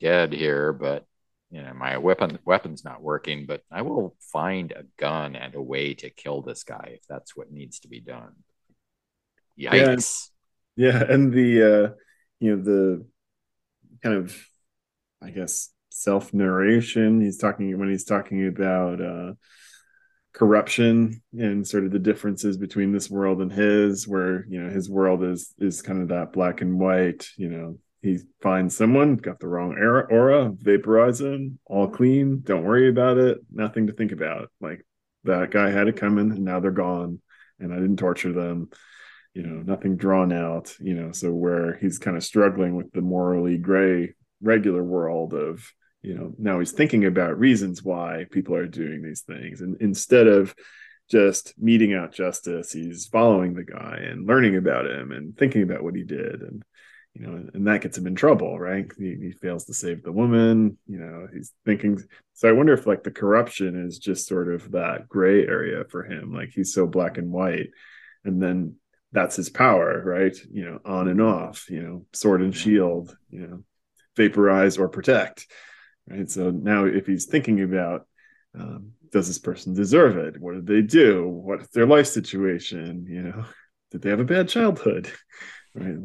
dead 0.00 0.32
here, 0.32 0.72
but 0.72 1.04
you 1.50 1.62
know, 1.62 1.74
my 1.74 1.98
weapon 1.98 2.38
weapon's 2.44 2.84
not 2.84 3.02
working, 3.02 3.44
but 3.46 3.62
I 3.70 3.82
will 3.82 4.16
find 4.32 4.72
a 4.72 4.84
gun 4.98 5.36
and 5.36 5.54
a 5.54 5.62
way 5.62 5.94
to 5.94 6.08
kill 6.08 6.40
this 6.40 6.64
guy 6.64 6.92
if 6.94 7.02
that's 7.08 7.36
what 7.36 7.52
needs 7.52 7.80
to 7.80 7.88
be 7.88 8.00
done. 8.00 8.32
Yikes. 9.58 10.28
Yeah, 10.76 10.92
yeah 10.92 11.04
and 11.12 11.32
the 11.32 11.62
uh 11.62 11.94
you 12.40 12.56
know 12.56 12.62
the 12.62 13.06
kind 14.02 14.16
of 14.16 14.36
I 15.22 15.30
guess 15.30 15.70
self 15.90 16.34
narration. 16.34 17.20
He's 17.20 17.38
talking 17.38 17.78
when 17.78 17.90
he's 17.90 18.04
talking 18.04 18.46
about 18.46 19.00
uh 19.00 19.32
corruption 20.32 21.22
and 21.38 21.66
sort 21.66 21.84
of 21.84 21.90
the 21.90 21.98
differences 21.98 22.56
between 22.56 22.92
this 22.92 23.10
world 23.10 23.42
and 23.42 23.52
his 23.52 24.08
where 24.08 24.46
you 24.48 24.62
know 24.62 24.70
his 24.70 24.88
world 24.88 25.22
is 25.22 25.52
is 25.58 25.82
kind 25.82 26.00
of 26.00 26.08
that 26.08 26.32
black 26.32 26.62
and 26.62 26.80
white 26.80 27.28
you 27.36 27.50
know 27.50 27.78
he 28.00 28.18
finds 28.40 28.74
someone 28.74 29.16
got 29.16 29.38
the 29.40 29.46
wrong 29.46 29.76
aura, 29.78 30.06
aura 30.10 30.50
vaporize 30.56 31.20
him 31.20 31.58
all 31.66 31.86
clean 31.86 32.40
don't 32.42 32.64
worry 32.64 32.88
about 32.88 33.18
it 33.18 33.38
nothing 33.52 33.86
to 33.86 33.92
think 33.92 34.10
about 34.10 34.50
like 34.58 34.82
that 35.24 35.50
guy 35.50 35.68
had 35.68 35.86
it 35.86 35.98
coming 35.98 36.30
and 36.30 36.44
now 36.44 36.60
they're 36.60 36.70
gone 36.70 37.20
and 37.60 37.70
i 37.70 37.76
didn't 37.76 37.98
torture 37.98 38.32
them 38.32 38.70
you 39.34 39.42
know 39.42 39.62
nothing 39.62 39.96
drawn 39.96 40.32
out 40.32 40.74
you 40.80 40.94
know 40.94 41.12
so 41.12 41.30
where 41.32 41.76
he's 41.78 41.98
kind 41.98 42.16
of 42.16 42.24
struggling 42.24 42.76
with 42.76 42.90
the 42.92 43.00
morally 43.00 43.56
gray 43.56 44.12
regular 44.40 44.82
world 44.82 45.34
of 45.34 45.66
you 46.02 46.14
know 46.14 46.34
now 46.38 46.58
he's 46.58 46.72
thinking 46.72 47.04
about 47.04 47.38
reasons 47.38 47.82
why 47.82 48.26
people 48.30 48.54
are 48.54 48.66
doing 48.66 49.02
these 49.02 49.22
things 49.22 49.60
and 49.60 49.80
instead 49.80 50.26
of 50.26 50.54
just 51.10 51.54
meeting 51.58 51.94
out 51.94 52.12
justice 52.12 52.72
he's 52.72 53.06
following 53.06 53.54
the 53.54 53.64
guy 53.64 53.98
and 54.02 54.26
learning 54.26 54.56
about 54.56 54.86
him 54.86 55.12
and 55.12 55.36
thinking 55.36 55.62
about 55.62 55.82
what 55.82 55.94
he 55.94 56.02
did 56.02 56.42
and 56.42 56.62
you 57.14 57.26
know, 57.26 57.46
and 57.52 57.66
that 57.66 57.82
gets 57.82 57.98
him 57.98 58.06
in 58.06 58.14
trouble, 58.14 58.58
right? 58.58 58.90
He, 58.98 59.16
he, 59.20 59.32
fails 59.32 59.66
to 59.66 59.74
save 59.74 60.02
the 60.02 60.12
woman. 60.12 60.78
You 60.86 60.98
know, 60.98 61.28
he's 61.32 61.52
thinking. 61.66 62.02
So 62.32 62.48
I 62.48 62.52
wonder 62.52 62.72
if 62.72 62.86
like 62.86 63.02
the 63.02 63.10
corruption 63.10 63.86
is 63.86 63.98
just 63.98 64.26
sort 64.26 64.52
of 64.52 64.72
that 64.72 65.08
gray 65.08 65.46
area 65.46 65.84
for 65.90 66.04
him. 66.04 66.32
Like 66.32 66.50
he's 66.54 66.72
so 66.72 66.86
black 66.86 67.18
and 67.18 67.30
white, 67.30 67.68
and 68.24 68.42
then 68.42 68.76
that's 69.12 69.36
his 69.36 69.50
power, 69.50 70.02
right? 70.04 70.36
You 70.50 70.64
know, 70.64 70.78
on 70.84 71.08
and 71.08 71.20
off. 71.20 71.68
You 71.70 71.82
know, 71.82 72.06
sword 72.12 72.42
and 72.42 72.54
shield. 72.54 73.16
You 73.30 73.46
know, 73.46 73.64
vaporize 74.16 74.78
or 74.78 74.88
protect, 74.88 75.46
right? 76.08 76.30
So 76.30 76.50
now 76.50 76.84
if 76.84 77.06
he's 77.06 77.26
thinking 77.26 77.62
about 77.62 78.06
um, 78.58 78.92
does 79.10 79.28
this 79.28 79.38
person 79.38 79.74
deserve 79.74 80.16
it? 80.16 80.40
What 80.40 80.54
did 80.54 80.66
they 80.66 80.82
do? 80.82 81.28
What's 81.28 81.68
their 81.68 81.86
life 81.86 82.06
situation? 82.06 83.06
You 83.08 83.22
know, 83.22 83.44
did 83.90 84.02
they 84.02 84.10
have 84.10 84.20
a 84.20 84.24
bad 84.24 84.48
childhood? 84.48 85.10
Right 85.74 85.96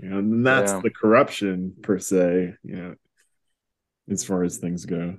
you 0.00 0.08
know 0.08 0.18
and 0.18 0.46
that's 0.46 0.72
yeah. 0.72 0.80
the 0.82 0.90
corruption 0.90 1.74
per 1.82 1.98
se 1.98 2.54
you 2.62 2.76
know 2.76 2.94
as 4.10 4.24
far 4.24 4.42
as 4.42 4.58
things 4.58 4.84
go 4.84 5.16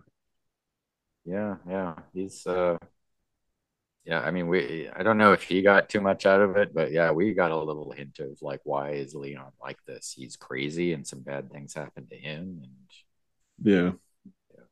yeah 1.25 1.55
yeah 1.67 1.95
he's 2.13 2.45
uh 2.47 2.77
yeah 4.05 4.19
i 4.21 4.31
mean 4.31 4.47
we 4.47 4.89
i 4.95 5.03
don't 5.03 5.17
know 5.17 5.33
if 5.33 5.43
he 5.43 5.61
got 5.61 5.89
too 5.89 6.01
much 6.01 6.25
out 6.25 6.41
of 6.41 6.55
it 6.57 6.73
but 6.73 6.91
yeah 6.91 7.11
we 7.11 7.33
got 7.33 7.51
a 7.51 7.57
little 7.57 7.91
hint 7.91 8.19
of 8.19 8.41
like 8.41 8.61
why 8.63 8.91
is 8.91 9.15
leon 9.15 9.51
like 9.61 9.77
this 9.85 10.13
he's 10.15 10.35
crazy 10.35 10.93
and 10.93 11.07
some 11.07 11.21
bad 11.21 11.51
things 11.51 11.73
happen 11.73 12.07
to 12.07 12.15
him 12.15 12.61
and 12.63 12.71
yeah, 13.63 13.91
yeah. 14.55 14.63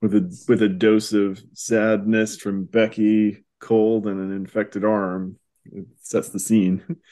with 0.00 0.14
a 0.14 0.44
with 0.48 0.62
a 0.62 0.68
dose 0.68 1.12
of 1.12 1.42
sadness 1.52 2.36
from 2.36 2.64
becky 2.64 3.44
cold 3.60 4.06
and 4.06 4.20
an 4.20 4.32
infected 4.32 4.84
arm 4.84 5.38
it 5.66 5.86
sets 6.00 6.30
the 6.30 6.40
scene 6.40 6.82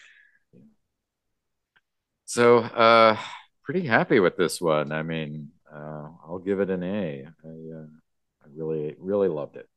So, 2.30 2.58
uh, 2.58 3.18
pretty 3.64 3.84
happy 3.84 4.20
with 4.20 4.36
this 4.36 4.60
one. 4.60 4.92
I 4.92 5.02
mean, 5.02 5.50
uh, 5.68 6.10
I'll 6.24 6.38
give 6.38 6.60
it 6.60 6.70
an 6.70 6.84
A. 6.84 7.26
I, 7.26 7.48
uh, 7.48 7.86
I 8.44 8.46
really, 8.54 8.94
really 9.00 9.26
loved 9.26 9.56
it. 9.56 9.68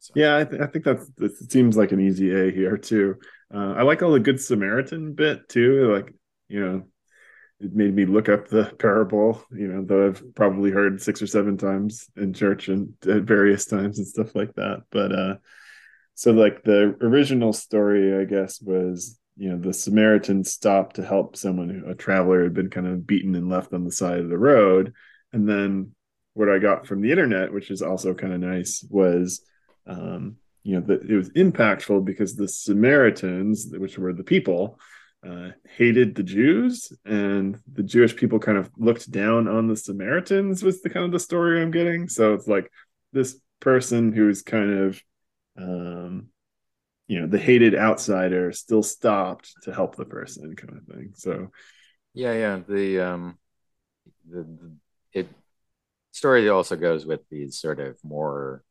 So. 0.00 0.12
Yeah, 0.16 0.38
I, 0.38 0.44
th- 0.44 0.62
I 0.62 0.66
think 0.66 0.84
that's 0.84 1.10
it 1.18 1.50
seems 1.50 1.76
like 1.76 1.92
an 1.92 2.00
easy 2.00 2.30
A 2.32 2.50
here 2.50 2.76
too. 2.76 3.16
Uh, 3.52 3.74
I 3.76 3.82
like 3.82 4.02
all 4.02 4.12
the 4.12 4.20
Good 4.20 4.40
Samaritan 4.40 5.14
bit 5.14 5.48
too. 5.48 5.92
Like, 5.92 6.14
you 6.48 6.60
know, 6.60 6.84
it 7.60 7.74
made 7.74 7.94
me 7.94 8.06
look 8.06 8.28
up 8.28 8.48
the 8.48 8.72
parable, 8.78 9.42
you 9.50 9.66
know, 9.66 9.84
though 9.84 10.06
I've 10.06 10.34
probably 10.34 10.70
heard 10.70 11.02
six 11.02 11.20
or 11.20 11.26
seven 11.26 11.56
times 11.56 12.08
in 12.16 12.32
church 12.32 12.68
and 12.68 12.94
at 13.08 13.22
various 13.22 13.66
times 13.66 13.98
and 13.98 14.06
stuff 14.06 14.34
like 14.34 14.54
that. 14.54 14.82
But 14.90 15.12
uh 15.12 15.34
so 16.14 16.32
like 16.32 16.64
the 16.64 16.96
original 17.00 17.52
story, 17.52 18.20
I 18.20 18.24
guess, 18.24 18.60
was 18.60 19.18
you 19.36 19.50
know 19.50 19.58
the 19.58 19.72
samaritan 19.72 20.42
stopped 20.44 20.96
to 20.96 21.04
help 21.04 21.36
someone 21.36 21.68
who 21.70 21.88
a 21.88 21.94
traveler 21.94 22.42
had 22.42 22.54
been 22.54 22.70
kind 22.70 22.86
of 22.86 23.06
beaten 23.06 23.36
and 23.36 23.48
left 23.48 23.72
on 23.72 23.84
the 23.84 23.92
side 23.92 24.18
of 24.18 24.28
the 24.28 24.36
road 24.36 24.92
and 25.32 25.48
then 25.48 25.92
what 26.34 26.48
i 26.48 26.58
got 26.58 26.86
from 26.88 27.00
the 27.00 27.12
internet 27.12 27.52
which 27.52 27.70
is 27.70 27.80
also 27.80 28.14
kind 28.14 28.32
of 28.32 28.40
nice 28.40 28.84
was 28.90 29.42
um, 29.88 30.36
you 30.62 30.74
know 30.74 30.86
that 30.86 31.02
it 31.02 31.16
was 31.16 31.30
impactful 31.30 32.04
because 32.04 32.36
the 32.36 32.48
samaritans 32.48 33.68
which 33.76 33.98
were 33.98 34.12
the 34.12 34.24
people 34.24 34.78
uh, 35.26 35.48
hated 35.76 36.14
the 36.14 36.22
jews 36.22 36.92
and 37.04 37.58
the 37.72 37.82
jewish 37.82 38.14
people 38.14 38.38
kind 38.38 38.56
of 38.58 38.70
looked 38.76 39.10
down 39.10 39.48
on 39.48 39.66
the 39.66 39.76
samaritans 39.76 40.62
was 40.62 40.80
the 40.82 40.90
kind 40.90 41.04
of 41.04 41.12
the 41.12 41.18
story 41.18 41.60
i'm 41.60 41.72
getting. 41.72 42.08
So 42.08 42.34
it's 42.34 42.46
like 42.46 42.70
this 43.12 43.40
person 43.60 44.12
who's 44.12 44.42
kind 44.42 44.72
of 44.78 45.02
um, 45.58 46.28
you 47.08 47.20
know 47.20 47.26
the 47.26 47.38
hated 47.38 47.74
outsider 47.74 48.52
still 48.52 48.82
stopped 48.82 49.54
to 49.62 49.72
help 49.72 49.96
the 49.96 50.04
person 50.04 50.54
kind 50.54 50.78
of 50.78 50.84
thing. 50.84 51.12
So 51.14 51.50
yeah 52.14 52.32
yeah 52.32 52.60
the 52.68 53.00
um 53.00 53.38
the, 54.28 54.42
the 54.42 54.72
it 55.12 55.28
story 56.12 56.48
also 56.48 56.76
goes 56.76 57.06
with 57.06 57.20
these 57.30 57.58
sort 57.58 57.80
of 57.80 57.96
more 58.04 58.62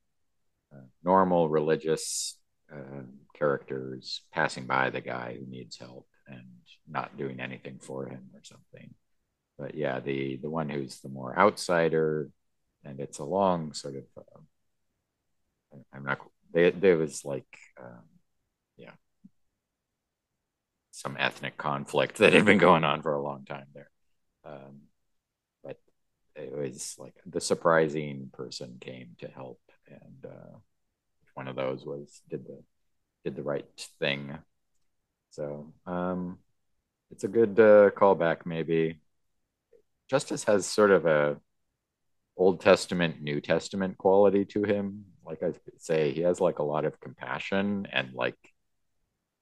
uh, 0.73 0.81
normal 1.03 1.49
religious 1.49 2.37
uh, 2.73 3.03
characters 3.33 4.21
passing 4.33 4.65
by 4.65 4.89
the 4.89 5.01
guy 5.01 5.37
who 5.39 5.45
needs 5.49 5.77
help 5.77 6.07
and 6.27 6.45
not 6.89 7.17
doing 7.17 7.39
anything 7.39 7.79
for 7.79 8.07
him 8.07 8.29
or 8.33 8.41
something 8.43 8.93
but 9.57 9.75
yeah 9.75 9.99
the 9.99 10.37
the 10.37 10.49
one 10.49 10.69
who's 10.69 10.99
the 10.99 11.09
more 11.09 11.37
outsider 11.37 12.29
and 12.83 12.99
it's 12.99 13.19
a 13.19 13.23
long 13.23 13.73
sort 13.73 13.95
of 13.95 14.03
uh, 14.17 15.77
i'm 15.93 16.03
not 16.03 16.19
they, 16.53 16.71
there 16.71 16.97
was 16.97 17.25
like 17.25 17.45
um, 17.79 18.03
yeah, 18.77 18.91
some 20.91 21.17
ethnic 21.19 21.57
conflict 21.57 22.17
that 22.17 22.33
had 22.33 22.45
been 22.45 22.57
going 22.57 22.83
on 22.83 23.01
for 23.01 23.13
a 23.13 23.21
long 23.21 23.45
time 23.45 23.65
there. 23.73 23.89
Um, 24.45 24.81
but 25.63 25.77
it 26.35 26.55
was 26.55 26.95
like 26.97 27.15
the 27.25 27.41
surprising 27.41 28.29
person 28.33 28.77
came 28.79 29.15
to 29.19 29.27
help, 29.27 29.59
and 29.89 30.31
uh, 30.31 30.57
one 31.33 31.47
of 31.47 31.55
those 31.55 31.85
was 31.85 32.21
did 32.29 32.45
the 32.45 32.61
did 33.23 33.35
the 33.35 33.43
right 33.43 33.65
thing. 33.99 34.37
So 35.31 35.73
um, 35.85 36.39
it's 37.11 37.23
a 37.23 37.27
good 37.27 37.59
uh, 37.59 37.91
callback, 37.91 38.45
maybe. 38.45 38.99
Justice 40.09 40.45
has 40.45 40.65
sort 40.65 40.91
of 40.91 41.05
a 41.05 41.37
Old 42.37 42.61
Testament, 42.61 43.21
New 43.21 43.41
Testament 43.41 43.97
quality 43.97 44.45
to 44.45 44.63
him. 44.63 45.05
Like 45.25 45.43
I 45.43 45.53
say, 45.77 46.11
he 46.11 46.21
has 46.21 46.39
like 46.39 46.59
a 46.59 46.63
lot 46.63 46.85
of 46.85 46.99
compassion 46.99 47.87
and 47.91 48.13
like 48.13 48.37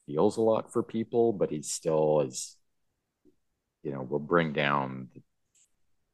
feels 0.07 0.37
a 0.37 0.41
lot 0.41 0.71
for 0.71 0.81
people, 0.81 1.33
but 1.33 1.51
he 1.51 1.61
still 1.61 2.21
is, 2.21 2.55
you 3.83 3.91
know, 3.91 4.01
will 4.01 4.19
bring 4.19 4.53
down 4.53 5.09
the 5.13 5.21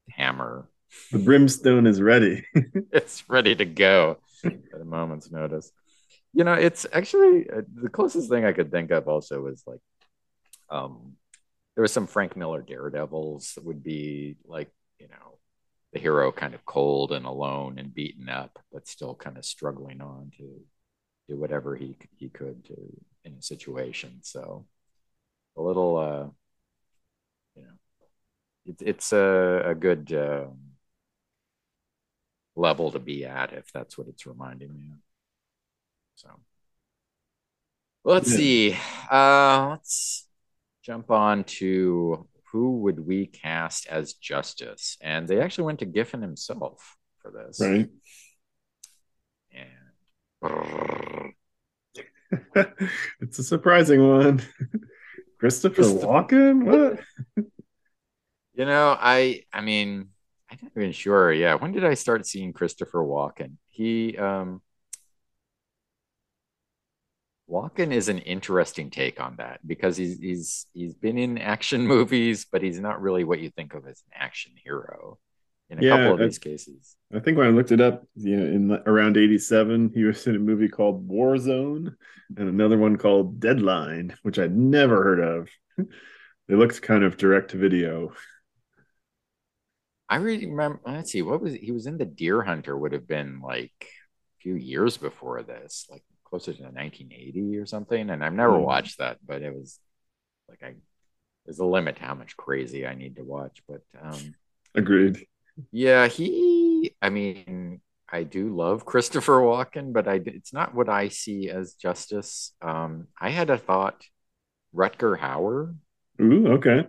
hammer. 0.09 0.67
The 1.11 1.19
brimstone 1.19 1.87
is 1.87 2.01
ready. 2.01 2.45
it's 2.91 3.29
ready 3.29 3.55
to 3.55 3.65
go 3.65 4.17
at 4.43 4.81
a 4.81 4.85
moment's 4.85 5.31
notice. 5.31 5.71
You 6.33 6.43
know, 6.43 6.53
it's 6.53 6.85
actually 6.91 7.49
uh, 7.49 7.61
the 7.73 7.89
closest 7.89 8.29
thing 8.29 8.45
I 8.45 8.53
could 8.53 8.71
think 8.71 8.91
of 8.91 9.07
also 9.07 9.41
was 9.41 9.63
like, 9.67 9.81
um, 10.69 11.13
there 11.75 11.81
was 11.81 11.91
some 11.91 12.07
Frank 12.07 12.35
Miller 12.35 12.61
Daredevils 12.61 13.53
that 13.55 13.65
would 13.65 13.83
be 13.83 14.37
like, 14.45 14.69
you 14.99 15.07
know, 15.07 15.37
the 15.93 15.99
hero 15.99 16.31
kind 16.31 16.53
of 16.53 16.65
cold 16.65 17.11
and 17.11 17.25
alone 17.25 17.77
and 17.77 17.93
beaten 17.93 18.29
up, 18.29 18.59
but 18.71 18.87
still 18.87 19.15
kind 19.15 19.37
of 19.37 19.45
struggling 19.45 20.01
on 20.01 20.31
to 20.37 20.61
do 21.27 21.37
whatever 21.37 21.75
he 21.75 21.97
he 22.17 22.29
could 22.29 22.63
to 22.65 22.75
in 23.25 23.33
a 23.33 23.41
situation. 23.41 24.19
So 24.21 24.65
a 25.57 25.61
little, 25.61 25.97
uh, 25.97 26.27
you 27.55 27.63
know, 27.63 27.73
it's 28.65 28.81
it's 28.81 29.13
a, 29.13 29.63
a 29.65 29.75
good 29.75 30.13
um, 30.13 30.57
level 32.55 32.91
to 32.91 32.99
be 32.99 33.25
at 33.25 33.53
if 33.53 33.71
that's 33.71 33.97
what 33.97 34.07
it's 34.07 34.25
reminding 34.25 34.75
me 34.75 34.91
of. 34.91 34.99
So 36.15 36.29
let's 38.03 38.31
yeah. 38.31 38.37
see. 38.37 38.77
Uh, 39.09 39.69
let's 39.71 40.27
jump 40.83 41.11
on 41.11 41.43
to 41.45 42.27
who 42.51 42.79
would 42.79 43.05
we 43.05 43.25
cast 43.27 43.87
as 43.87 44.13
Justice, 44.13 44.97
and 45.01 45.27
they 45.27 45.39
actually 45.39 45.65
went 45.65 45.79
to 45.79 45.85
Giffen 45.85 46.21
himself 46.21 46.97
for 47.21 47.31
this, 47.31 47.59
right? 47.61 47.89
And 49.53 51.33
it's 53.21 53.39
a 53.39 53.43
surprising 53.43 54.07
one. 54.07 54.41
Christopher 55.39 55.83
Walken? 55.83 56.63
What? 56.63 56.99
You 58.53 58.65
know, 58.65 58.97
I 58.99 59.43
I 59.53 59.61
mean, 59.61 60.09
I'm 60.51 60.57
not 60.61 60.71
even 60.75 60.91
sure. 60.91 61.31
Yeah, 61.31 61.55
when 61.55 61.71
did 61.71 61.85
I 61.85 61.93
start 61.93 62.25
seeing 62.25 62.53
Christopher 62.53 62.99
Walken? 62.99 63.53
He 63.69 64.17
um 64.17 64.61
Walken 67.49 67.91
is 67.91 68.07
an 68.07 68.19
interesting 68.19 68.89
take 68.89 69.19
on 69.19 69.35
that 69.37 69.59
because 69.65 69.97
he's 69.97 70.19
he's 70.19 70.65
he's 70.73 70.93
been 70.93 71.17
in 71.17 71.37
action 71.37 71.85
movies, 71.87 72.45
but 72.49 72.61
he's 72.61 72.79
not 72.79 73.01
really 73.01 73.23
what 73.23 73.39
you 73.39 73.49
think 73.49 73.73
of 73.73 73.85
as 73.87 74.01
an 74.07 74.13
action 74.21 74.53
hero 74.63 75.19
in 75.69 75.79
a 75.79 75.83
yeah, 75.83 75.97
couple 75.97 76.13
of 76.13 76.21
I, 76.21 76.23
these 76.23 76.39
cases. 76.39 76.95
I 77.13 77.19
think 77.19 77.37
when 77.37 77.47
I 77.47 77.51
looked 77.51 77.71
it 77.71 77.81
up, 77.81 78.05
you 78.15 78.37
know, 78.37 78.45
in 78.45 78.71
around 78.85 79.17
'87, 79.17 79.91
he 79.93 80.03
was 80.03 80.25
in 80.27 80.35
a 80.35 80.39
movie 80.39 80.69
called 80.69 81.07
Warzone 81.07 81.95
and 82.37 82.49
another 82.49 82.77
one 82.77 82.97
called 82.97 83.39
Deadline, 83.39 84.15
which 84.23 84.39
I'd 84.39 84.55
never 84.55 85.03
heard 85.03 85.19
of. 85.19 85.49
It 86.49 86.55
looked 86.55 86.81
kind 86.81 87.05
of 87.05 87.15
direct 87.15 87.51
to 87.51 87.57
video. 87.57 88.11
I 90.11 90.17
really 90.17 90.45
remember. 90.45 90.81
Let's 90.85 91.13
see, 91.13 91.21
what 91.21 91.39
was 91.39 91.53
he 91.53 91.71
was 91.71 91.85
in 91.85 91.97
the 91.97 92.05
Deer 92.05 92.41
Hunter? 92.41 92.77
Would 92.77 92.91
have 92.91 93.07
been 93.07 93.39
like 93.39 93.71
a 93.79 94.41
few 94.41 94.55
years 94.55 94.97
before 94.97 95.41
this, 95.41 95.87
like 95.89 96.03
closer 96.25 96.51
to 96.51 96.63
1980 96.63 97.57
or 97.57 97.65
something. 97.65 98.09
And 98.09 98.21
I've 98.21 98.33
never 98.33 98.57
mm. 98.57 98.63
watched 98.63 98.97
that, 98.97 99.19
but 99.25 99.41
it 99.41 99.55
was 99.55 99.79
like 100.49 100.61
I 100.63 100.73
there's 101.45 101.59
a 101.59 101.65
limit 101.65 101.95
to 101.95 102.03
how 102.03 102.13
much 102.13 102.35
crazy 102.35 102.85
I 102.85 102.93
need 102.93 103.15
to 103.15 103.23
watch. 103.23 103.63
But 103.69 103.83
um 104.03 104.35
agreed. 104.75 105.25
Yeah, 105.71 106.07
he. 106.07 106.93
I 107.01 107.09
mean, 107.09 107.79
I 108.11 108.23
do 108.23 108.53
love 108.53 108.85
Christopher 108.91 109.39
Walken, 109.39 109.93
but 109.93 110.09
I 110.09 110.19
it's 110.25 110.51
not 110.51 110.75
what 110.75 110.89
I 110.89 111.07
see 111.07 111.49
as 111.49 111.75
justice. 111.75 112.51
Um, 112.61 113.07
I 113.17 113.29
had 113.29 113.49
a 113.49 113.57
thought, 113.57 114.03
Rutger 114.75 115.17
Hauer. 115.17 115.73
Ooh, 116.19 116.47
okay. 116.53 116.85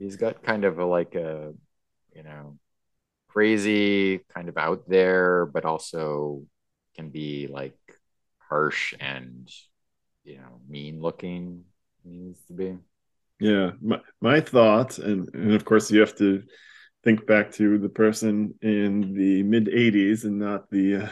He's 0.00 0.16
got 0.16 0.42
kind 0.42 0.64
of 0.64 0.80
a 0.80 0.84
like 0.84 1.14
a, 1.14 1.54
you 2.16 2.22
know, 2.22 2.58
crazy, 3.28 4.20
kind 4.34 4.48
of 4.48 4.56
out 4.56 4.88
there, 4.88 5.44
but 5.46 5.64
also 5.66 6.42
can 6.94 7.10
be 7.10 7.46
like 7.46 7.76
harsh 8.38 8.94
and 8.98 9.50
you 10.24 10.38
know 10.38 10.60
mean 10.68 11.00
looking 11.00 11.64
needs 12.04 12.40
to 12.46 12.54
be. 12.54 12.78
Yeah. 13.38 13.72
My, 13.82 14.00
my 14.20 14.40
thought 14.40 14.98
and 14.98 15.28
and 15.34 15.52
of 15.52 15.64
course 15.64 15.90
you 15.90 16.00
have 16.00 16.16
to 16.16 16.42
think 17.04 17.26
back 17.26 17.52
to 17.52 17.78
the 17.78 17.88
person 17.88 18.54
in 18.62 19.14
the 19.14 19.42
mid 19.42 19.66
80s 19.66 20.24
and 20.24 20.38
not 20.38 20.70
the 20.70 20.96
uh, 20.96 21.08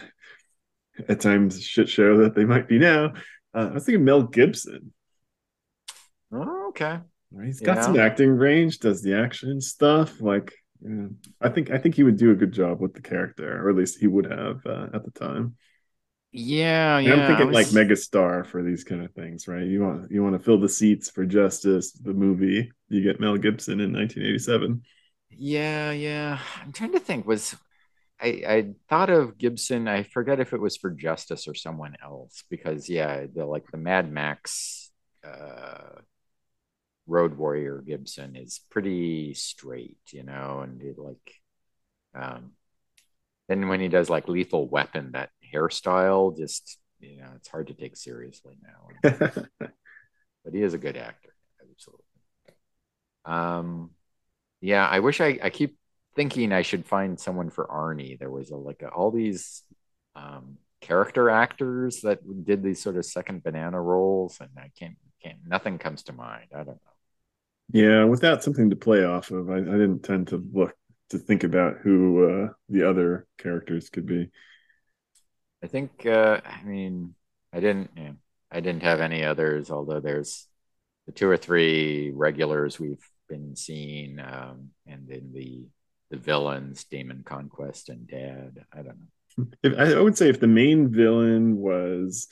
at 1.09 1.21
times 1.21 1.63
shit 1.63 1.89
show 1.89 2.19
that 2.19 2.35
they 2.35 2.45
might 2.45 2.67
be 2.69 2.79
now. 2.79 3.13
Uh, 3.53 3.69
i 3.71 3.75
was 3.75 3.85
thinking 3.85 4.05
mel 4.05 4.23
gibson. 4.23 4.93
Oh, 6.33 6.69
okay. 6.71 7.01
He's 7.45 7.61
got 7.61 7.77
yeah. 7.77 7.83
some 7.83 7.99
acting 7.99 8.31
range 8.31 8.79
does 8.79 9.03
the 9.03 9.19
action 9.19 9.61
stuff 9.61 10.21
like 10.21 10.53
yeah, 10.85 11.07
i 11.41 11.49
think 11.49 11.71
i 11.71 11.79
think 11.79 11.95
he 11.95 12.03
would 12.03 12.17
do 12.17 12.31
a 12.31 12.37
good 12.37 12.53
job 12.53 12.81
with 12.81 12.95
the 12.95 13.01
character 13.01 13.65
or 13.65 13.71
at 13.71 13.77
least 13.77 13.99
he 13.99 14.07
would 14.07 14.27
have 14.27 14.65
uh, 14.67 14.87
at 14.93 15.05
the 15.05 15.11
time 15.11 15.57
yeah, 16.37 16.99
yeah. 16.99 17.13
I'm 17.13 17.27
thinking 17.29 17.53
was... 17.53 17.73
like 17.73 17.87
megastar 17.87 18.45
for 18.45 18.61
these 18.61 18.83
kind 18.83 19.05
of 19.05 19.13
things, 19.13 19.47
right? 19.47 19.65
You 19.65 19.83
want 19.83 20.11
you 20.11 20.21
want 20.21 20.37
to 20.37 20.45
fill 20.45 20.59
the 20.59 20.69
seats 20.69 21.09
for 21.09 21.25
Justice, 21.25 21.93
the 21.93 22.13
movie. 22.13 22.73
You 22.89 23.03
get 23.05 23.21
Mel 23.21 23.37
Gibson 23.37 23.79
in 23.79 23.93
1987. 23.93 24.83
Yeah, 25.31 25.93
yeah. 25.93 26.41
I'm 26.61 26.73
trying 26.73 26.91
to 26.91 26.99
think. 26.99 27.25
Was 27.25 27.55
I 28.21 28.27
I 28.49 28.67
thought 28.89 29.11
of 29.11 29.39
Gibson? 29.39 29.87
I 29.87 30.03
forget 30.03 30.41
if 30.41 30.53
it 30.53 30.61
was 30.61 30.77
for 30.77 30.91
Justice 30.91 31.47
or 31.47 31.55
someone 31.55 31.95
else 32.03 32.43
because 32.51 32.89
yeah, 32.89 33.27
the 33.33 33.47
like 33.47 33.71
the 33.71 33.79
Mad 33.79 34.11
Max 34.11 34.91
uh, 35.25 36.01
Road 37.07 37.37
Warrior 37.37 37.83
Gibson 37.87 38.37
is 38.37 38.61
pretty 38.71 39.35
straight, 39.35 39.99
you 40.11 40.23
know, 40.23 40.61
and 40.61 40.81
it 40.83 40.99
like 40.99 41.35
um 42.15 42.53
then 43.49 43.69
when 43.69 43.81
he 43.81 43.89
does 43.89 44.09
like 44.09 44.29
Lethal 44.29 44.69
Weapon, 44.69 45.13
that 45.13 45.31
hairstyle 45.53 46.37
just 46.37 46.79
you 47.01 47.19
know 47.19 47.31
it's 47.37 47.49
hard 47.49 47.69
to 47.69 47.75
take 47.75 47.97
seriously 47.97 48.57
now. 48.63 49.29
But 50.45 50.55
he 50.55 50.63
is 50.63 50.75
a 50.75 50.79
good 50.79 50.97
actor 50.97 51.35
absolutely. 51.63 52.05
Um 53.25 53.91
yeah 54.61 54.87
i 54.87 55.01
wish 55.01 55.21
i 55.21 55.39
i 55.43 55.51
keep 55.51 55.77
thinking 56.17 56.53
i 56.53 56.63
should 56.63 56.87
find 56.87 57.19
someone 57.19 57.51
for 57.51 57.67
arnie. 57.67 58.19
There 58.19 58.31
was 58.31 58.51
a, 58.51 58.57
like 58.57 58.83
a, 58.83 58.89
all 58.89 59.11
these 59.11 59.63
um 60.17 60.59
character 60.81 61.31
actors 61.31 62.03
that 62.03 62.21
did 62.45 62.63
these 62.63 62.83
sort 62.83 62.97
of 62.97 63.07
second 63.07 63.43
banana 63.43 63.81
roles 63.81 64.39
and 64.41 64.51
i 64.59 64.71
can't 64.79 64.97
can't 65.23 65.39
nothing 65.47 65.79
comes 65.79 66.03
to 66.05 66.13
mind. 66.13 66.49
I 66.55 66.59
don't 66.59 66.69
know 66.69 66.94
yeah 67.73 68.05
without 68.05 68.43
something 68.43 68.71
to 68.71 68.77
play 68.77 69.05
off 69.05 69.31
of 69.31 69.51
i, 69.51 69.57
I 69.57 69.59
didn't 69.59 70.03
tend 70.03 70.29
to 70.29 70.45
look 70.53 70.75
to 71.11 71.19
think 71.19 71.45
about 71.45 71.77
who 71.83 72.29
uh, 72.29 72.49
the 72.69 72.89
other 72.89 73.27
characters 73.39 73.91
could 73.91 74.07
be 74.07 74.31
I 75.65 75.67
think 75.67 76.05
uh, 76.05 76.43
I 76.45 76.63
mean 76.63 77.15
I 77.51 77.61
didn't 77.61 77.91
you 77.97 78.05
know, 78.05 78.15
I 78.53 78.61
didn't 78.61 78.83
have 78.83 79.01
any 79.01 79.25
others, 79.25 79.71
although 79.71 80.01
there's 80.01 80.47
the 81.07 81.13
two 81.13 81.29
or 81.29 81.39
three 81.39 82.13
regulars 82.15 82.79
we've 82.79 83.09
been 83.31 83.57
seeing, 83.57 84.21
um, 84.21 84.71
and 84.87 85.09
then 85.09 85.33
the 85.33 85.65
the 86.11 86.19
villains, 86.19 86.85
Damon 86.85 87.23
Conquest 87.25 87.89
and 87.89 88.07
Dad. 88.07 88.63
I 88.73 88.77
don't 88.77 88.87
know. 88.87 89.47
If, 89.63 89.77
I 89.79 90.01
would 90.01 90.19
say 90.19 90.29
if 90.29 90.39
the 90.39 90.47
main 90.47 90.93
villain 90.93 91.57
was 91.57 92.29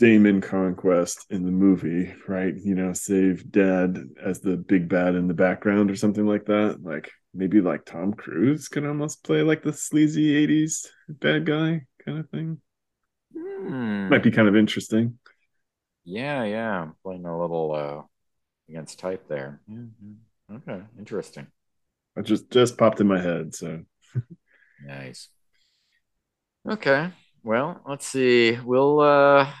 Damon 0.00 0.40
Conquest 0.40 1.26
in 1.28 1.44
the 1.44 1.50
movie, 1.50 2.14
right? 2.26 2.54
You 2.56 2.74
know, 2.74 2.94
save 2.94 3.50
Dad 3.52 3.98
as 4.24 4.40
the 4.40 4.56
big 4.56 4.88
bad 4.88 5.14
in 5.14 5.28
the 5.28 5.34
background 5.34 5.90
or 5.90 5.94
something 5.94 6.26
like 6.26 6.46
that. 6.46 6.78
Like 6.82 7.10
maybe 7.34 7.60
like 7.60 7.84
Tom 7.84 8.14
Cruise 8.14 8.68
could 8.68 8.86
almost 8.86 9.22
play 9.22 9.42
like 9.42 9.62
the 9.62 9.74
sleazy 9.74 10.46
80s 10.46 10.86
bad 11.06 11.44
guy 11.44 11.82
kind 12.02 12.18
of 12.18 12.30
thing. 12.30 12.62
Hmm. 13.36 14.08
Might 14.08 14.22
be 14.22 14.30
kind 14.30 14.48
of 14.48 14.56
interesting. 14.56 15.18
Yeah, 16.04 16.44
yeah. 16.44 16.88
Playing 17.02 17.26
a 17.26 17.38
little 17.38 17.74
uh 17.74 18.02
against 18.70 19.00
type 19.00 19.28
there. 19.28 19.60
Mm-hmm. 19.70 20.56
Okay, 20.56 20.82
interesting. 20.98 21.46
I 22.16 22.22
just 22.22 22.50
just 22.50 22.78
popped 22.78 23.02
in 23.02 23.06
my 23.06 23.20
head, 23.20 23.54
so 23.54 23.82
nice. 24.82 25.28
Okay. 26.66 27.10
Well, 27.42 27.82
let's 27.86 28.06
see. 28.06 28.58
We'll 28.64 29.00
uh 29.00 29.52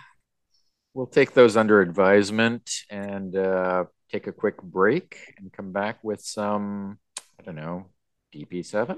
we'll 0.94 1.06
take 1.06 1.32
those 1.32 1.56
under 1.56 1.80
advisement 1.80 2.70
and 2.90 3.36
uh 3.36 3.84
take 4.10 4.26
a 4.26 4.32
quick 4.32 4.60
break 4.62 5.34
and 5.38 5.52
come 5.52 5.72
back 5.72 6.02
with 6.02 6.20
some 6.20 6.98
I 7.38 7.42
don't 7.42 7.56
know, 7.56 7.86
DP7? 8.34 8.96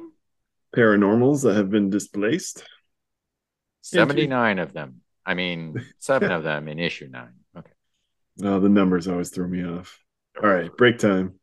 Paranormals 0.74 1.43
that 1.43 1.55
have 1.55 1.70
been 1.70 1.90
displaced. 1.90 2.64
79 3.82 4.59
of 4.59 4.72
them. 4.72 5.03
I 5.24 5.34
mean, 5.34 5.76
seven 5.99 6.32
of 6.36 6.43
them 6.43 6.66
in 6.68 6.78
issue 6.78 7.09
nine. 7.09 7.34
Okay. 7.57 7.70
Oh, 8.43 8.59
the 8.59 8.68
numbers 8.68 9.07
always 9.07 9.30
throw 9.30 9.47
me 9.47 9.64
off. 9.64 9.99
All 10.43 10.49
right, 10.49 10.74
break 10.76 10.99
time. 10.99 11.38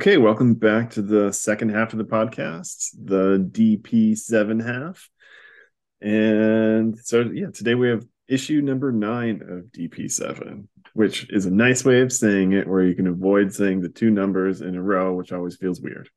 Okay, 0.00 0.16
welcome 0.16 0.54
back 0.54 0.88
to 0.92 1.02
the 1.02 1.30
second 1.30 1.68
half 1.68 1.92
of 1.92 1.98
the 1.98 2.06
podcast, 2.06 2.92
the 3.04 3.36
DP7 3.52 4.64
half. 4.66 5.10
And 6.00 6.98
so, 6.98 7.20
yeah, 7.20 7.48
today 7.52 7.74
we 7.74 7.90
have 7.90 8.06
issue 8.26 8.62
number 8.62 8.92
nine 8.92 9.42
of 9.42 9.64
DP7, 9.78 10.68
which 10.94 11.28
is 11.28 11.44
a 11.44 11.50
nice 11.50 11.84
way 11.84 12.00
of 12.00 12.14
saying 12.14 12.54
it 12.54 12.66
where 12.66 12.82
you 12.82 12.94
can 12.94 13.08
avoid 13.08 13.52
saying 13.52 13.82
the 13.82 13.90
two 13.90 14.10
numbers 14.10 14.62
in 14.62 14.74
a 14.74 14.82
row, 14.82 15.12
which 15.12 15.32
always 15.32 15.56
feels 15.56 15.82
weird. 15.82 16.08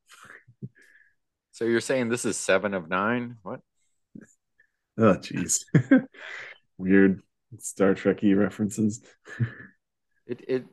So 1.52 1.66
you're 1.66 1.82
saying 1.82 2.08
this 2.08 2.24
is 2.24 2.38
seven 2.38 2.74
of 2.74 2.88
nine? 2.88 3.36
What? 3.44 3.60
Oh, 4.98 5.16
jeez. 5.16 5.66
weird 6.78 7.22
Star 7.60 7.96
Trek 7.96 8.20
references. 8.24 9.02
it, 10.26 10.42
it, 10.48 10.66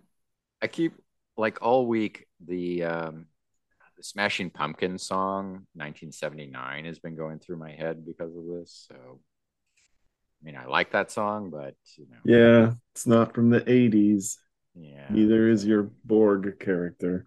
I 0.63 0.69
keep 0.69 0.93
like 1.41 1.59
all 1.63 1.87
week 1.87 2.27
the 2.47 2.85
um, 2.85 3.27
the 3.97 4.05
Smashing 4.05 4.51
Pumpkins 4.51 5.03
song 5.03 5.67
1979 5.75 6.85
has 6.85 6.99
been 6.99 7.17
going 7.17 7.39
through 7.39 7.57
my 7.57 7.73
head 7.73 8.07
because 8.07 8.35
of 8.37 8.45
this. 8.47 8.87
So 8.89 8.95
I 8.95 10.45
mean 10.45 10.57
I 10.57 10.67
like 10.67 10.93
that 10.93 11.11
song, 11.11 11.51
but 11.51 11.75
you 11.97 12.07
know 12.11 12.19
Yeah, 12.25 12.73
it's 12.95 13.07
not 13.07 13.35
from 13.35 13.51
the 13.51 13.61
80s. 13.61 14.37
Yeah. 14.75 15.07
Neither 15.11 15.49
is 15.49 15.67
your 15.67 15.91
Borg 16.05 16.59
character. 16.61 17.27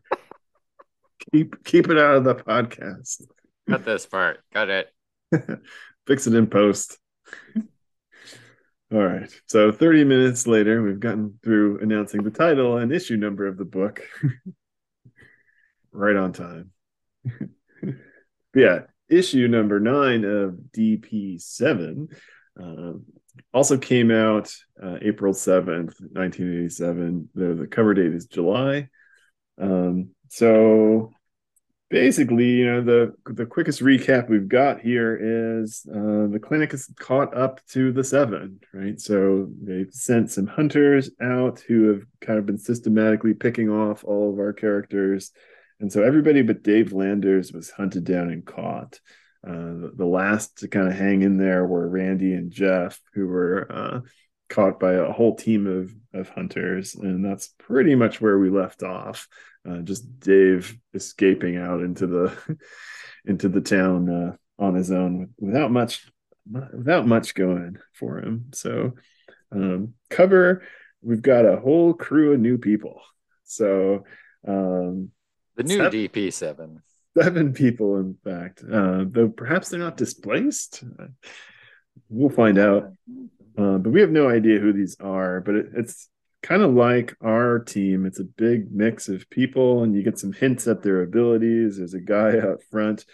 keep 1.31 1.63
keep 1.63 1.89
it 1.89 1.97
out 1.97 2.15
of 2.15 2.23
the 2.23 2.35
podcast. 2.35 3.23
Cut 3.69 3.85
this 3.85 4.05
part. 4.05 4.41
Cut 4.53 4.69
it. 4.69 4.89
Fix 6.07 6.27
it 6.27 6.33
in 6.33 6.47
post. 6.47 6.97
All 8.93 9.03
right. 9.03 9.31
So 9.47 9.71
30 9.71 10.03
minutes 10.03 10.45
later, 10.45 10.83
we've 10.83 10.99
gotten 10.99 11.39
through 11.43 11.79
announcing 11.79 12.21
the 12.21 12.29
title 12.29 12.77
and 12.77 12.91
issue 12.91 13.17
number 13.17 13.47
of 13.47 13.57
the 13.57 13.65
book. 13.65 14.01
right 15.91 16.15
on 16.15 16.31
time. 16.31 16.69
yeah. 18.53 18.81
Issue 19.09 19.47
number 19.47 19.79
nine 19.79 20.23
of 20.23 20.59
DP7 20.77 22.13
uh, 22.61 22.93
also 23.51 23.79
came 23.79 24.11
out 24.11 24.53
uh, 24.81 24.97
April 25.01 25.33
7th, 25.33 25.99
1987. 25.99 27.29
The, 27.33 27.53
the 27.55 27.67
cover 27.67 27.95
date 27.95 28.13
is 28.13 28.27
July. 28.27 28.89
Um, 29.59 30.09
so 30.29 31.11
basically, 31.89 32.49
you 32.49 32.65
know, 32.65 32.81
the 32.81 33.13
the 33.25 33.45
quickest 33.45 33.81
recap 33.81 34.29
we've 34.29 34.47
got 34.47 34.81
here 34.81 35.61
is 35.61 35.85
uh, 35.89 36.27
the 36.27 36.39
clinic 36.41 36.73
is 36.73 36.91
caught 36.99 37.35
up 37.35 37.65
to 37.67 37.91
the 37.91 38.03
seven, 38.03 38.59
right? 38.73 38.99
So 38.99 39.49
they've 39.61 39.91
sent 39.91 40.31
some 40.31 40.47
hunters 40.47 41.09
out 41.21 41.59
who 41.61 41.89
have 41.89 42.03
kind 42.21 42.39
of 42.39 42.45
been 42.45 42.57
systematically 42.57 43.33
picking 43.33 43.69
off 43.69 44.03
all 44.03 44.31
of 44.31 44.39
our 44.39 44.53
characters, 44.53 45.31
and 45.79 45.91
so 45.91 46.03
everybody 46.03 46.41
but 46.41 46.63
Dave 46.63 46.93
Landers 46.93 47.51
was 47.51 47.69
hunted 47.69 48.03
down 48.03 48.29
and 48.29 48.45
caught. 48.45 48.99
Uh, 49.45 49.51
the, 49.51 49.91
the, 49.97 50.05
last 50.05 50.59
to 50.59 50.69
kind 50.69 50.87
of 50.87 50.93
hang 50.93 51.21
in 51.21 51.37
there 51.37 51.65
were 51.65 51.85
Randy 51.89 52.33
and 52.33 52.49
Jeff, 52.49 53.01
who 53.13 53.27
were 53.27 53.69
uh, 53.69 53.99
caught 54.53 54.79
by 54.79 54.93
a 54.93 55.11
whole 55.11 55.35
team 55.35 55.67
of 55.67 55.93
of 56.13 56.29
hunters, 56.29 56.95
and 56.95 57.25
that's 57.25 57.49
pretty 57.57 57.95
much 57.95 58.21
where 58.21 58.37
we 58.37 58.49
left 58.49 58.83
off 58.83 59.27
uh, 59.69 59.79
just 59.79 60.19
Dave 60.19 60.77
escaping 60.93 61.57
out 61.57 61.81
into 61.81 62.07
the 62.07 62.57
into 63.25 63.49
the 63.49 63.61
town 63.61 64.09
uh, 64.09 64.35
on 64.63 64.75
his 64.75 64.91
own 64.91 65.29
without 65.39 65.71
much 65.71 66.05
without 66.51 67.07
much 67.07 67.33
going 67.35 67.77
for 67.93 68.19
him. 68.19 68.47
So 68.53 68.93
um, 69.51 69.93
cover 70.09 70.63
we've 71.01 71.21
got 71.21 71.45
a 71.45 71.59
whole 71.59 71.93
crew 71.93 72.33
of 72.33 72.39
new 72.39 72.57
people. 72.57 73.01
So 73.45 74.03
um, 74.47 75.11
the 75.55 75.63
new 75.63 75.77
seven, 75.77 75.91
DP 75.91 76.33
seven 76.33 76.81
seven 77.17 77.53
people 77.53 77.97
in 77.97 78.17
fact, 78.23 78.63
uh, 78.63 79.05
though 79.07 79.29
perhaps 79.29 79.69
they're 79.69 79.79
not 79.79 79.97
displaced. 79.97 80.83
We'll 82.09 82.29
find 82.29 82.57
out. 82.57 82.91
Uh, 83.57 83.77
but 83.77 83.91
we 83.91 84.01
have 84.01 84.11
no 84.11 84.29
idea 84.29 84.59
who 84.59 84.73
these 84.73 84.95
are. 84.99 85.41
But 85.41 85.55
it, 85.55 85.65
it's 85.75 86.09
kind 86.41 86.61
of 86.61 86.73
like 86.73 87.15
our 87.21 87.59
team. 87.59 88.05
It's 88.05 88.19
a 88.19 88.25
big 88.25 88.71
mix 88.71 89.09
of 89.09 89.29
people, 89.29 89.83
and 89.83 89.95
you 89.95 90.03
get 90.03 90.19
some 90.19 90.33
hints 90.33 90.67
at 90.67 90.83
their 90.83 91.01
abilities. 91.01 91.77
There's 91.77 91.93
a 91.93 91.99
guy 91.99 92.39
out 92.43 92.63
front 92.71 93.05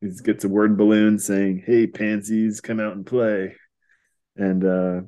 who 0.00 0.10
gets 0.22 0.44
a 0.44 0.48
word 0.48 0.76
balloon 0.76 1.18
saying, 1.18 1.64
Hey, 1.66 1.86
pansies, 1.86 2.60
come 2.60 2.80
out 2.80 2.94
and 2.94 3.06
play. 3.06 3.56
And 4.36 4.64
uh, 4.64 5.00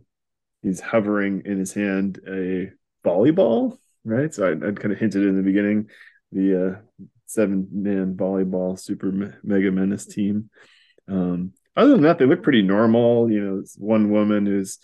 he's 0.62 0.80
hovering 0.80 1.42
in 1.44 1.58
his 1.58 1.72
hand 1.72 2.20
a 2.28 2.70
volleyball, 3.06 3.78
right? 4.04 4.32
So 4.32 4.46
I, 4.46 4.54
would 4.54 4.80
kind 4.80 4.92
of 4.92 4.98
hinted 4.98 5.22
in 5.22 5.36
the 5.36 5.42
beginning 5.42 5.88
the 6.32 6.68
uh, 6.68 7.04
seven 7.26 7.68
man 7.72 8.14
volleyball 8.14 8.78
super 8.78 9.38
mega 9.42 9.70
menace 9.70 10.06
team. 10.06 10.50
Um, 11.08 11.52
other 11.76 11.92
than 11.92 12.02
that, 12.02 12.18
they 12.18 12.26
look 12.26 12.42
pretty 12.42 12.62
normal. 12.62 13.30
You 13.30 13.40
know, 13.40 13.62
one 13.76 14.10
woman 14.10 14.46
who's 14.46 14.78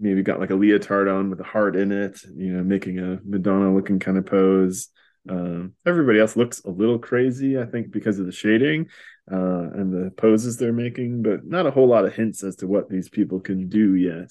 maybe 0.00 0.22
got 0.22 0.40
like 0.40 0.50
a 0.50 0.54
leotard 0.54 1.08
on 1.08 1.30
with 1.30 1.40
a 1.40 1.44
heart 1.44 1.76
in 1.76 1.92
it, 1.92 2.20
you 2.34 2.52
know, 2.52 2.62
making 2.62 2.98
a 2.98 3.20
Madonna 3.24 3.74
looking 3.74 3.98
kind 3.98 4.18
of 4.18 4.26
pose. 4.26 4.88
Um, 5.28 5.74
everybody 5.84 6.20
else 6.20 6.36
looks 6.36 6.62
a 6.64 6.70
little 6.70 6.98
crazy, 6.98 7.58
I 7.58 7.64
think, 7.64 7.90
because 7.90 8.18
of 8.18 8.26
the 8.26 8.32
shading 8.32 8.88
uh, 9.30 9.70
and 9.74 9.92
the 9.92 10.10
poses 10.12 10.56
they're 10.56 10.72
making, 10.72 11.22
but 11.22 11.44
not 11.44 11.66
a 11.66 11.70
whole 11.70 11.88
lot 11.88 12.04
of 12.04 12.14
hints 12.14 12.44
as 12.44 12.56
to 12.56 12.66
what 12.66 12.88
these 12.88 13.08
people 13.08 13.40
can 13.40 13.68
do 13.68 13.94
yet. 13.94 14.30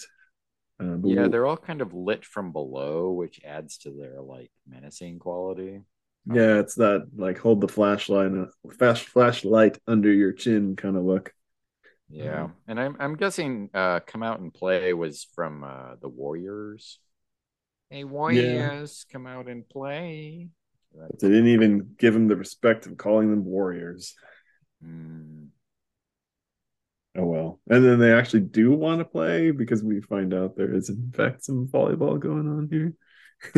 Uh, 0.80 0.98
yeah, 1.04 1.22
we'll... 1.22 1.30
they're 1.30 1.46
all 1.46 1.58
kind 1.58 1.82
of 1.82 1.94
lit 1.94 2.26
from 2.26 2.52
below, 2.52 3.12
which 3.12 3.42
adds 3.44 3.78
to 3.80 3.92
their 3.92 4.22
like 4.22 4.52
menacing 4.68 5.20
quality. 5.20 5.82
Yeah, 6.32 6.60
it's 6.60 6.76
that 6.76 7.08
like 7.16 7.38
hold 7.38 7.62
the 7.62 7.68
flashlight, 7.68 8.32
uh, 8.34 8.46
flash 8.78 9.06
flashlight 9.06 9.78
under 9.88 10.12
your 10.12 10.32
chin 10.32 10.76
kind 10.76 10.98
of 10.98 11.04
look. 11.04 11.34
Yeah, 12.10 12.44
um, 12.44 12.54
and 12.68 12.80
I'm 12.80 12.96
I'm 13.00 13.16
guessing 13.16 13.70
uh, 13.74 14.00
"Come 14.02 14.24
Out 14.24 14.40
and 14.40 14.54
Play" 14.54 14.94
was 14.94 15.28
from 15.36 15.64
uh, 15.64 15.96
the 16.02 16.10
Warriors. 16.10 17.00
Hey, 17.90 18.04
Warriors, 18.04 19.06
yeah. 19.08 19.14
come 19.14 19.28
out 19.28 19.48
and 19.48 19.68
play. 19.68 20.50
They 21.20 21.28
didn't 21.28 21.48
even 21.48 21.96
give 21.98 22.14
them 22.14 22.28
the 22.28 22.36
respect 22.36 22.86
of 22.86 22.98
calling 22.98 23.30
them 23.30 23.46
Warriors. 23.46 24.16
Mm. 24.84 25.48
Oh 27.18 27.26
well, 27.26 27.60
and 27.70 27.84
then 27.84 28.00
they 28.00 28.14
actually 28.14 28.42
do 28.42 28.72
want 28.72 29.00
to 29.00 29.06
play 29.06 29.52
because 29.52 29.84
we 29.84 30.02
find 30.02 30.34
out 30.34 30.56
there 30.56 30.74
is 30.74 30.90
in 30.90 31.12
fact 31.16 31.46
some 31.46 31.68
volleyball 31.68 32.20
going 32.20 32.48
on 32.48 32.68
here. 32.70 32.94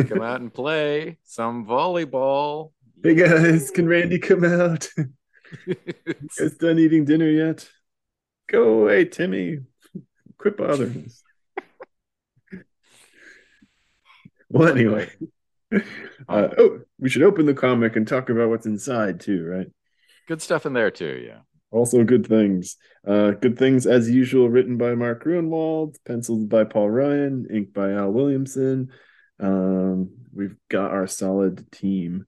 come 0.06 0.22
out 0.22 0.40
and 0.40 0.52
play 0.52 1.18
some 1.24 1.66
volleyball. 1.66 2.72
Hey 3.02 3.14
guys, 3.14 3.70
can 3.70 3.88
Randy 3.88 4.18
come 4.18 4.44
out? 4.44 4.88
you 5.66 5.76
guys 6.38 6.54
done 6.54 6.78
eating 6.78 7.04
dinner 7.04 7.28
yet? 7.28 7.68
Go 8.48 8.80
away, 8.80 9.04
Timmy. 9.04 9.58
Quit 10.38 10.56
bothering 10.56 11.04
us. 11.06 11.22
well, 14.48 14.68
anyway. 14.68 15.10
Uh, 15.70 16.48
oh, 16.58 16.80
we 16.98 17.08
should 17.08 17.22
open 17.22 17.46
the 17.46 17.54
comic 17.54 17.96
and 17.96 18.06
talk 18.06 18.30
about 18.30 18.48
what's 18.48 18.66
inside 18.66 19.20
too, 19.20 19.44
right? 19.44 19.66
Good 20.26 20.42
stuff 20.42 20.66
in 20.66 20.72
there 20.72 20.90
too, 20.90 21.24
yeah. 21.26 21.40
Also, 21.70 22.04
good 22.04 22.26
things. 22.26 22.76
Uh, 23.06 23.32
good 23.32 23.58
things 23.58 23.86
as 23.86 24.10
usual, 24.10 24.48
written 24.48 24.78
by 24.78 24.94
Mark 24.94 25.24
Gruenwald, 25.24 25.96
penciled 26.06 26.48
by 26.48 26.64
Paul 26.64 26.90
Ryan, 26.90 27.46
inked 27.50 27.74
by 27.74 27.92
Al 27.92 28.10
Williamson. 28.10 28.90
Um, 29.38 30.10
we've 30.34 30.56
got 30.70 30.90
our 30.90 31.06
solid 31.06 31.70
team. 31.70 32.26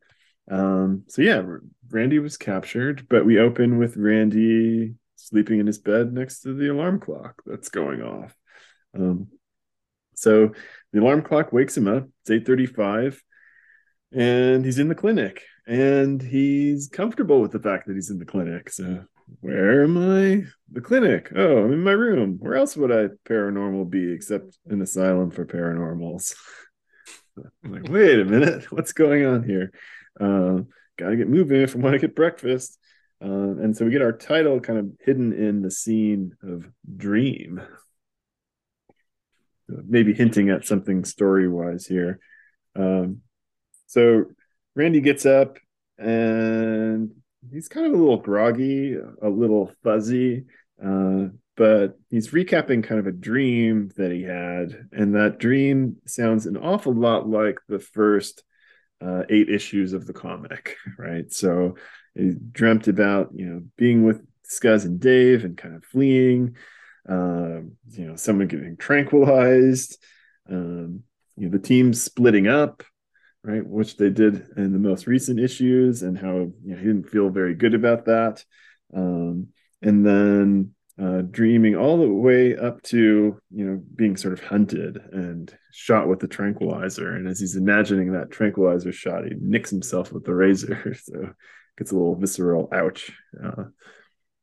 Um, 0.50 1.04
so 1.08 1.22
yeah, 1.22 1.42
Randy 1.90 2.18
was 2.18 2.36
captured, 2.36 3.06
but 3.08 3.24
we 3.24 3.38
open 3.38 3.78
with 3.78 3.96
Randy 3.96 4.94
sleeping 5.28 5.60
in 5.60 5.66
his 5.66 5.78
bed 5.78 6.12
next 6.12 6.40
to 6.40 6.54
the 6.54 6.68
alarm 6.68 7.00
clock 7.00 7.42
that's 7.46 7.68
going 7.68 8.02
off. 8.02 8.34
Um, 8.94 9.28
so 10.14 10.52
the 10.92 11.00
alarm 11.00 11.22
clock 11.22 11.52
wakes 11.52 11.76
him 11.76 11.88
up. 11.88 12.08
It's 12.22 12.30
8:35 12.30 13.22
and 14.12 14.64
he's 14.64 14.78
in 14.78 14.88
the 14.88 14.94
clinic 14.94 15.42
and 15.66 16.20
he's 16.20 16.88
comfortable 16.88 17.40
with 17.40 17.52
the 17.52 17.60
fact 17.60 17.86
that 17.86 17.94
he's 17.94 18.10
in 18.10 18.18
the 18.18 18.24
clinic. 18.24 18.70
So 18.70 19.04
where 19.40 19.84
am 19.84 19.96
I? 19.96 20.44
The 20.72 20.80
clinic. 20.80 21.30
Oh, 21.34 21.64
I'm 21.64 21.72
in 21.72 21.82
my 21.82 21.92
room. 21.92 22.38
Where 22.40 22.56
else 22.56 22.76
would 22.76 22.90
I 22.90 23.08
paranormal 23.28 23.88
be 23.88 24.12
except 24.12 24.58
an 24.68 24.82
asylum 24.82 25.30
for 25.30 25.46
paranormals? 25.46 26.34
I'm 27.64 27.72
like, 27.72 27.88
wait 27.88 28.20
a 28.20 28.24
minute, 28.24 28.64
what's 28.72 28.92
going 28.92 29.24
on 29.24 29.44
here? 29.44 29.72
Uh, 30.18 30.62
gotta 30.98 31.16
get 31.16 31.28
moving 31.28 31.62
if 31.62 31.76
I 31.76 31.78
want 31.78 31.94
to 31.94 31.98
get 31.98 32.16
breakfast. 32.16 32.78
Uh, 33.22 33.56
and 33.60 33.76
so 33.76 33.84
we 33.84 33.90
get 33.90 34.02
our 34.02 34.12
title 34.12 34.60
kind 34.60 34.78
of 34.78 34.90
hidden 35.00 35.32
in 35.32 35.62
the 35.62 35.70
scene 35.70 36.34
of 36.42 36.66
Dream. 36.96 37.60
Maybe 39.68 40.14
hinting 40.14 40.50
at 40.50 40.66
something 40.66 41.04
story 41.04 41.48
wise 41.48 41.86
here. 41.86 42.18
Um, 42.74 43.20
so 43.86 44.24
Randy 44.74 45.00
gets 45.00 45.26
up 45.26 45.58
and 45.98 47.10
he's 47.52 47.68
kind 47.68 47.86
of 47.86 47.92
a 47.92 47.96
little 47.96 48.16
groggy, 48.16 48.96
a 48.96 49.28
little 49.28 49.70
fuzzy, 49.84 50.44
uh, 50.84 51.26
but 51.56 51.98
he's 52.08 52.30
recapping 52.30 52.82
kind 52.82 52.98
of 52.98 53.06
a 53.06 53.12
dream 53.12 53.90
that 53.96 54.10
he 54.10 54.22
had. 54.22 54.88
And 54.92 55.14
that 55.14 55.38
dream 55.38 55.96
sounds 56.06 56.46
an 56.46 56.56
awful 56.56 56.94
lot 56.94 57.28
like 57.28 57.58
the 57.68 57.78
first 57.78 58.42
uh, 59.00 59.22
eight 59.28 59.48
issues 59.48 59.92
of 59.92 60.06
the 60.06 60.12
comic, 60.12 60.76
right? 60.98 61.30
So 61.32 61.76
he 62.14 62.32
dreamt 62.52 62.88
about, 62.88 63.30
you 63.34 63.46
know, 63.46 63.62
being 63.76 64.04
with 64.04 64.24
Scuzz 64.48 64.84
and 64.84 65.00
Dave 65.00 65.44
and 65.44 65.56
kind 65.56 65.76
of 65.76 65.84
fleeing, 65.84 66.56
uh, 67.08 67.61
you 67.90 68.06
know, 68.06 68.16
someone 68.16 68.48
getting 68.48 68.76
tranquilized, 68.76 69.98
um, 70.50 71.02
you 71.36 71.46
know, 71.46 71.50
the 71.50 71.58
team 71.58 71.94
splitting 71.94 72.48
up, 72.48 72.82
right? 73.42 73.64
Which 73.66 73.96
they 73.96 74.11
did 74.11 74.46
in 74.56 74.72
the 74.72 74.78
most 74.78 75.06
recent 75.06 75.40
issues, 75.40 76.02
and 76.02 76.18
how 76.18 76.34
you 76.34 76.54
know, 76.64 76.76
he 76.76 76.84
didn't 76.84 77.11
feel 77.11 77.30
very 77.30 77.54
good 77.54 77.74
about 77.74 78.06
that. 78.06 78.44
Um, 78.94 79.48
and 79.82 80.04
then 80.04 80.74
uh, 81.00 81.22
dreaming 81.22 81.76
all 81.76 81.96
the 81.96 82.12
way 82.12 82.56
up 82.56 82.82
to 82.82 83.40
you 83.50 83.64
know 83.64 83.82
being 83.94 84.16
sort 84.16 84.34
of 84.34 84.44
hunted 84.44 84.98
and 85.12 85.56
shot 85.72 86.08
with 86.08 86.18
the 86.18 86.28
tranquilizer. 86.28 87.14
And 87.14 87.26
as 87.26 87.40
he's 87.40 87.56
imagining 87.56 88.12
that 88.12 88.30
tranquilizer 88.30 88.92
shot, 88.92 89.24
he 89.24 89.32
nicks 89.40 89.70
himself 89.70 90.12
with 90.12 90.24
the 90.24 90.34
razor, 90.34 90.94
so 91.02 91.32
gets 91.76 91.92
a 91.92 91.94
little 91.94 92.16
visceral 92.16 92.68
ouch 92.72 93.12
uh, 93.42 93.64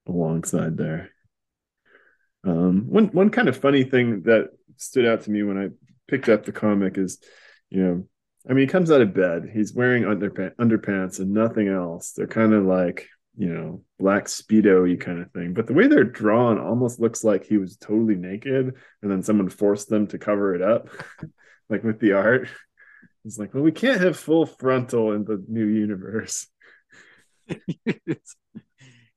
alongside 0.08 0.78
there. 0.78 1.10
Um, 2.44 2.86
one 2.88 3.08
one 3.08 3.30
kind 3.30 3.50
of 3.50 3.58
funny 3.58 3.84
thing 3.84 4.22
that 4.24 4.50
stood 4.78 5.06
out 5.06 5.22
to 5.24 5.32
me 5.32 5.44
when 5.44 5.58
I 5.58 5.70
picked 6.08 6.30
up 6.30 6.46
the 6.46 6.52
comic 6.52 6.98
is, 6.98 7.20
you 7.70 7.84
know, 7.84 8.08
I 8.50 8.54
mean, 8.54 8.68
he 8.68 8.72
comes 8.72 8.92
out 8.92 9.02
of 9.02 9.14
bed. 9.14 9.50
He's 9.54 9.74
wearing 9.74 10.04
underpants, 10.04 10.56
underpants 10.56 11.20
and 11.20 11.32
nothing 11.32 11.68
else. 11.68 12.14
They're 12.14 12.28
kind 12.28 12.54
of 12.54 12.64
like, 12.64 13.08
you 13.38 13.54
know, 13.54 13.84
black 14.00 14.26
speedo 14.26 15.00
kind 15.00 15.22
of 15.22 15.32
thing. 15.32 15.54
But 15.54 15.68
the 15.68 15.74
way 15.74 15.88
they're 15.88 16.06
drawn 16.06 16.58
almost 16.58 17.00
looks 17.00 17.24
like 17.24 17.46
he 17.46 17.58
was 17.58 17.76
totally 17.76 18.16
naked, 18.16 18.74
and 19.02 19.12
then 19.12 19.22
someone 19.22 19.50
forced 19.50 19.90
them 19.90 20.08
to 20.08 20.18
cover 20.18 20.56
it 20.56 20.62
up, 20.62 20.90
like 21.70 21.84
with 21.84 22.00
the 22.00 22.14
art. 22.14 22.48
It's 23.26 23.38
like, 23.38 23.54
well, 23.54 23.64
we 23.64 23.74
can't 23.74 24.00
have 24.00 24.18
full 24.18 24.46
frontal 24.46 25.12
in 25.12 25.26
the 25.26 25.44
new 25.50 25.66
universe. 25.66 26.48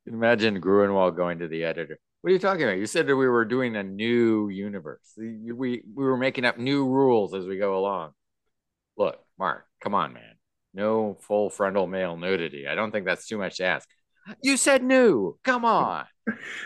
Imagine 0.07 0.61
Gruenwald 0.61 1.17
going 1.17 1.39
to 1.41 1.49
the 1.49 1.65
editor. 1.65 1.99
What 2.21 2.31
are 2.31 2.33
you 2.33 2.39
talking 2.39 2.65
about? 2.65 2.79
You 2.79 2.87
said 2.87 3.07
that 3.07 3.17
we 3.17 3.29
were 3.29 3.45
doing 3.45 3.77
a 3.77 3.83
new 3.83 4.49
universe. 4.49 5.15
We 5.17 5.53
we 5.53 5.83
were 5.95 6.17
making 6.17 6.45
up 6.45 6.59
new 6.59 6.87
rules 6.87 7.35
as 7.35 7.47
we 7.47 7.59
go 7.59 7.79
along 7.79 8.13
look, 9.01 9.19
Mark, 9.39 9.65
come 9.83 9.95
on, 9.95 10.13
man. 10.13 10.35
No 10.75 11.17
full 11.23 11.51
frontal 11.51 11.89
male 11.89 12.17
nudity. 12.17 12.69
I 12.69 12.77
don't 12.77 12.93
think 12.93 13.07
that's 13.07 13.27
too 13.27 13.39
much 13.39 13.57
to 13.57 13.65
ask. 13.65 13.89
You 14.43 14.57
said 14.57 14.85
new. 14.85 15.39
Come 15.43 15.65
on. 15.65 16.05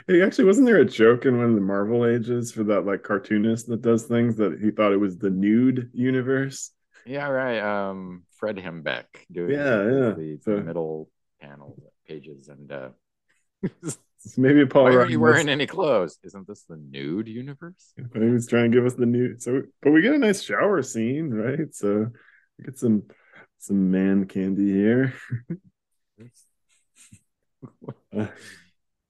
Hey, 0.07 0.21
actually, 0.21 0.45
wasn't 0.45 0.67
there 0.67 0.83
a 0.83 0.85
joke 0.85 1.25
in 1.25 1.39
one 1.39 1.49
of 1.49 1.55
the 1.55 1.61
Marvel 1.63 2.05
ages 2.05 2.53
for 2.53 2.65
that 2.65 2.85
like 2.85 3.03
cartoonist 3.03 3.67
that 3.69 3.81
does 3.81 4.03
things 4.03 4.37
that 4.37 4.59
he 4.61 4.71
thought 4.71 4.93
it 4.93 5.01
was 5.01 5.17
the 5.17 5.31
nude 5.31 5.89
universe? 5.95 6.71
Yeah, 7.07 7.29
right. 7.29 7.61
Um, 7.61 8.25
Fred 8.37 8.57
Hembeck 8.57 9.05
doing 9.33 9.53
yeah, 9.53 9.83
yeah. 9.85 10.11
The, 10.11 10.39
so, 10.43 10.61
middle 10.61 11.09
panel 11.45 11.77
pages 12.07 12.49
and 12.49 12.73
uh 12.73 12.89
maybe 14.37 14.67
Paul. 14.67 14.85
Why 14.85 14.97
aren't 14.97 15.11
you 15.11 15.21
wearing 15.21 15.49
any 15.49 15.67
clothes? 15.67 16.19
Isn't 16.23 16.47
this 16.47 16.65
the 16.69 16.77
nude 16.77 17.29
universe? 17.29 17.93
He 18.15 18.21
was 18.21 18.47
trying 18.47 18.71
to 18.71 18.77
give 18.77 18.87
us 18.87 18.95
the 18.95 19.07
nude. 19.07 19.43
So, 19.43 19.63
but 19.83 19.91
we 19.93 20.03
get 20.03 20.15
a 20.15 20.19
nice 20.19 20.43
shower 20.43 20.83
scene, 20.83 21.31
right? 21.31 21.75
So 21.75 22.11
we 22.59 22.65
Get 22.65 22.79
some 22.79 23.05
some 23.59 23.91
man 23.91 24.27
candy 24.27 24.71
here. 24.71 25.15
uh, 28.17 28.27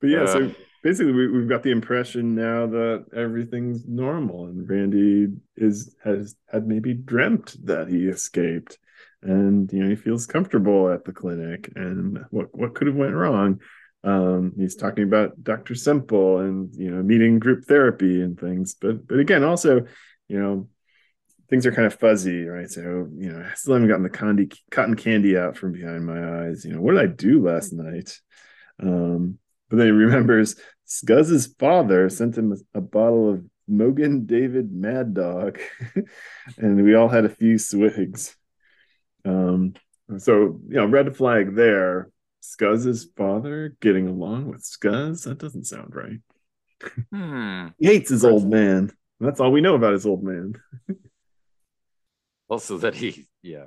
but 0.01 0.07
yeah, 0.09 0.23
uh, 0.23 0.27
so 0.27 0.55
basically 0.83 1.13
we, 1.13 1.41
have 1.41 1.49
got 1.49 1.63
the 1.63 1.73
impression 1.73 2.35
now 2.35 2.67
that 2.67 3.07
everything's 3.17 3.87
normal 3.87 4.47
and 4.47 4.69
Randy 4.69 5.35
is 5.57 5.97
has 6.05 6.37
had 6.51 6.67
maybe 6.67 6.95
dreamt 6.95 7.57
that 7.67 7.89
he 7.89 8.07
escaped 8.07 8.79
and 9.25 9.73
you 9.73 9.83
know 9.83 9.89
he 9.89 9.97
feels 9.97 10.27
comfortable 10.27 10.91
at 10.91 11.05
the 11.05 11.13
clinic 11.13 11.71
and 11.75 12.25
what 12.31 12.57
what 12.57 12.75
could 12.75 12.87
have 12.87 12.97
went 12.97 13.15
wrong 13.15 13.61
um, 14.05 14.53
he's 14.57 14.77
talking 14.77 15.05
about 15.05 15.43
Dr. 15.43 15.75
simple 15.75 16.39
and 16.39 16.75
you 16.75 16.91
know 16.91 17.03
meeting 17.03 17.39
group 17.39 17.65
therapy 17.65 18.21
and 18.21 18.39
things 18.39 18.75
but 18.75 19.07
but 19.09 19.19
again 19.19 19.43
also 19.43 19.87
you 20.29 20.41
know 20.41 20.69
things 21.49 21.67
are 21.67 21.73
kind 21.73 21.87
of 21.87 21.95
fuzzy, 21.95 22.47
right? 22.47 22.71
So, 22.71 23.09
you 23.15 23.33
know, 23.33 23.47
I 23.49 23.55
still 23.55 23.75
haven't 23.75 23.89
gotten 23.89 24.03
the 24.03 24.11
candy, 24.11 24.51
cotton 24.71 24.97
candy 24.97 25.37
out 25.37 25.57
from 25.57 25.73
behind 25.73 26.07
my 26.07 26.47
eyes. 26.47 26.65
You 26.65 26.73
know, 26.73 26.81
what 26.81 26.93
did 26.93 27.03
I 27.03 27.07
do 27.07 27.43
last 27.43 27.73
night? 27.73 28.19
Um, 28.83 29.39
but 29.69 29.77
then 29.77 29.87
he 29.87 29.93
remembers 29.93 30.57
Scuzz's 30.87 31.55
father 31.59 32.09
sent 32.09 32.37
him 32.37 32.53
a, 32.53 32.79
a 32.79 32.81
bottle 32.81 33.31
of 33.31 33.45
Mogen 33.71 34.27
David 34.27 34.73
Mad 34.73 35.15
Dog, 35.15 35.59
and 36.59 36.85
we 36.85 36.95
all 36.95 37.09
had 37.09 37.25
a 37.25 37.31
few 37.31 37.59
swigs. 37.59 38.37
Um, 39.25 39.75
so, 40.19 40.61
you 40.69 40.77
know, 40.77 40.87
red 40.87 41.17
flag 41.17 41.55
there. 41.55 42.11
Scuzz's 42.43 43.09
father 43.17 43.75
getting 43.81 44.07
along 44.07 44.49
with 44.49 44.63
Scuzz? 44.63 45.25
That 45.25 45.39
doesn't 45.39 45.65
sound 45.65 45.95
right. 45.95 46.21
Hmm. 47.11 47.69
he 47.79 47.87
hates 47.87 48.11
his 48.11 48.25
old 48.25 48.49
man. 48.49 48.93
That's 49.19 49.41
all 49.41 49.51
we 49.51 49.63
know 49.63 49.75
about 49.75 49.95
his 49.95 50.05
old 50.05 50.23
man. 50.23 50.55
also 52.49 52.79
that 52.79 52.95
he 52.95 53.27
yeah 53.43 53.67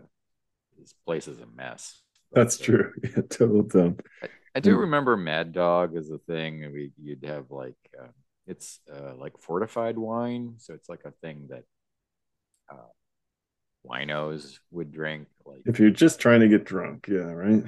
his 0.79 0.93
place 1.05 1.27
is 1.27 1.39
a 1.39 1.45
mess 1.45 2.01
that's 2.31 2.57
true 2.57 2.93
yeah 3.03 3.21
total 3.29 3.63
dump 3.63 4.01
I, 4.23 4.27
I, 4.55 4.59
do 4.59 4.75
remember 4.77 5.17
mad 5.17 5.51
dog 5.51 5.95
as 5.95 6.09
a 6.09 6.19
thing 6.19 6.71
we 6.71 6.91
you'd 7.01 7.25
have 7.25 7.51
like 7.51 7.77
uh, 7.99 8.07
it's 8.45 8.79
uh, 8.91 9.15
like 9.15 9.37
fortified 9.39 9.97
wine 9.97 10.55
so 10.57 10.73
it's 10.73 10.89
like 10.89 11.01
a 11.05 11.11
thing 11.21 11.47
that 11.49 11.63
uh, 12.71 12.91
winos 13.87 14.59
would 14.71 14.91
drink 14.91 15.27
like 15.45 15.61
if 15.65 15.79
you're 15.79 15.89
just 15.89 16.19
trying 16.19 16.39
to 16.39 16.47
get 16.47 16.65
drunk 16.65 17.07
yeah 17.07 17.31
right 17.31 17.63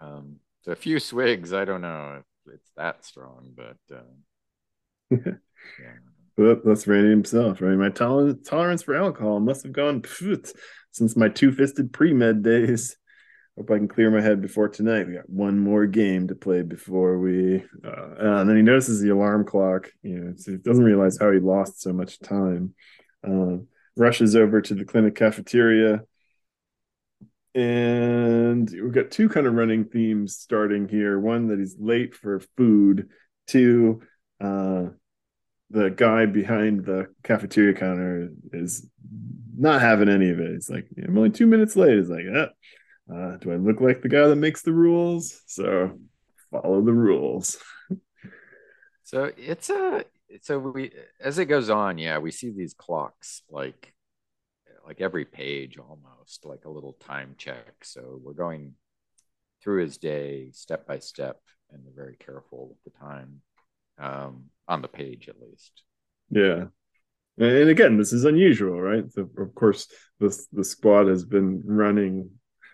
um 0.00 0.36
so 0.62 0.72
a 0.72 0.76
few 0.76 0.98
swigs 0.98 1.52
i 1.52 1.64
don't 1.64 1.80
know 1.80 2.18
if 2.18 2.54
it's 2.54 2.70
that 2.76 3.04
strong 3.04 3.52
but 3.56 3.76
uh, 3.94 5.10
yeah 5.10 5.96
well, 6.36 6.60
that's 6.62 6.86
Randy 6.86 7.10
himself, 7.10 7.62
right? 7.62 7.76
My 7.76 7.88
tolerance 7.88 8.46
tolerance 8.46 8.82
for 8.82 8.94
alcohol 8.94 9.40
must 9.40 9.62
have 9.62 9.72
gone 9.72 10.02
pfft, 10.02 10.52
since 10.90 11.16
my 11.16 11.28
two 11.28 11.52
fisted 11.52 11.92
pre 11.92 12.12
med 12.12 12.42
days. 12.42 12.96
Hope 13.56 13.70
I 13.70 13.78
can 13.78 13.88
clear 13.88 14.10
my 14.10 14.20
head 14.20 14.42
before 14.42 14.68
tonight. 14.68 15.06
We 15.06 15.14
got 15.14 15.30
one 15.30 15.58
more 15.58 15.86
game 15.86 16.28
to 16.28 16.34
play 16.34 16.60
before 16.60 17.18
we. 17.18 17.64
Uh, 17.82 18.14
and 18.18 18.50
then 18.50 18.56
he 18.56 18.62
notices 18.62 19.00
the 19.00 19.08
alarm 19.08 19.46
clock. 19.46 19.90
You 20.02 20.18
know, 20.18 20.32
so 20.36 20.52
he 20.52 20.58
doesn't 20.58 20.84
realize 20.84 21.16
how 21.18 21.30
he 21.30 21.38
lost 21.38 21.80
so 21.80 21.94
much 21.94 22.20
time. 22.20 22.74
Uh, 23.26 23.58
rushes 23.96 24.36
over 24.36 24.60
to 24.60 24.74
the 24.74 24.84
clinic 24.84 25.14
cafeteria, 25.14 26.02
and 27.56 28.70
we've 28.70 28.92
got 28.92 29.10
two 29.10 29.30
kind 29.30 29.46
of 29.46 29.54
running 29.54 29.86
themes 29.86 30.36
starting 30.36 30.88
here. 30.88 31.18
One 31.18 31.48
that 31.48 31.58
he's 31.58 31.76
late 31.78 32.14
for 32.14 32.40
food. 32.58 33.08
Two, 33.46 34.02
uh, 34.40 34.86
the 35.70 35.88
guy 35.88 36.26
behind 36.26 36.84
the 36.84 37.06
cafeteria 37.22 37.72
counter 37.72 38.28
is 38.52 38.86
not 39.56 39.80
having 39.80 40.10
any 40.10 40.28
of 40.28 40.38
it. 40.38 40.50
It's 40.50 40.68
like 40.68 40.86
I'm 41.02 41.16
only 41.16 41.30
two 41.30 41.46
minutes 41.46 41.76
late. 41.76 41.96
It's 41.96 42.10
like, 42.10 42.26
eh, 42.26 42.48
uh, 43.12 43.36
do 43.38 43.52
I 43.52 43.56
look 43.56 43.80
like 43.80 44.02
the 44.02 44.10
guy 44.10 44.26
that 44.26 44.36
makes 44.36 44.60
the 44.60 44.74
rules? 44.74 45.40
So 45.46 45.98
follow 46.50 46.82
the 46.82 46.92
rules. 46.92 47.56
so 49.02 49.32
it's 49.38 49.70
a 49.70 50.04
so 50.42 50.58
we 50.58 50.92
as 51.20 51.38
it 51.38 51.46
goes 51.46 51.70
on, 51.70 51.98
yeah, 51.98 52.18
we 52.18 52.30
see 52.30 52.50
these 52.50 52.74
clocks 52.74 53.42
like 53.50 53.92
like 54.86 55.00
every 55.00 55.24
page 55.24 55.78
almost 55.78 56.44
like 56.44 56.64
a 56.64 56.70
little 56.70 56.94
time 56.94 57.34
check. 57.38 57.74
So 57.82 58.20
we're 58.22 58.32
going 58.32 58.74
through 59.62 59.82
his 59.82 59.98
day 59.98 60.50
step 60.52 60.86
by 60.86 60.98
step 61.00 61.40
and 61.70 61.82
we're 61.84 62.04
very 62.04 62.16
careful 62.16 62.68
with 62.68 62.92
the 62.92 62.98
time. 62.98 63.40
Um, 63.98 64.50
on 64.68 64.82
the 64.82 64.88
page 64.88 65.28
at 65.28 65.40
least. 65.40 65.82
Yeah. 66.30 66.66
And 67.38 67.68
again, 67.68 67.98
this 67.98 68.12
is 68.12 68.24
unusual, 68.24 68.80
right? 68.80 69.04
So 69.12 69.28
of 69.38 69.54
course, 69.54 69.88
this 70.20 70.46
the 70.52 70.64
squad 70.64 71.08
has 71.08 71.24
been 71.24 71.62
running 71.64 72.30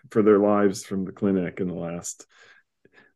for 0.09 0.21
their 0.21 0.39
lives 0.39 0.83
from 0.83 1.05
the 1.05 1.11
clinic 1.11 1.59
in 1.59 1.67
the 1.67 1.73
last 1.73 2.25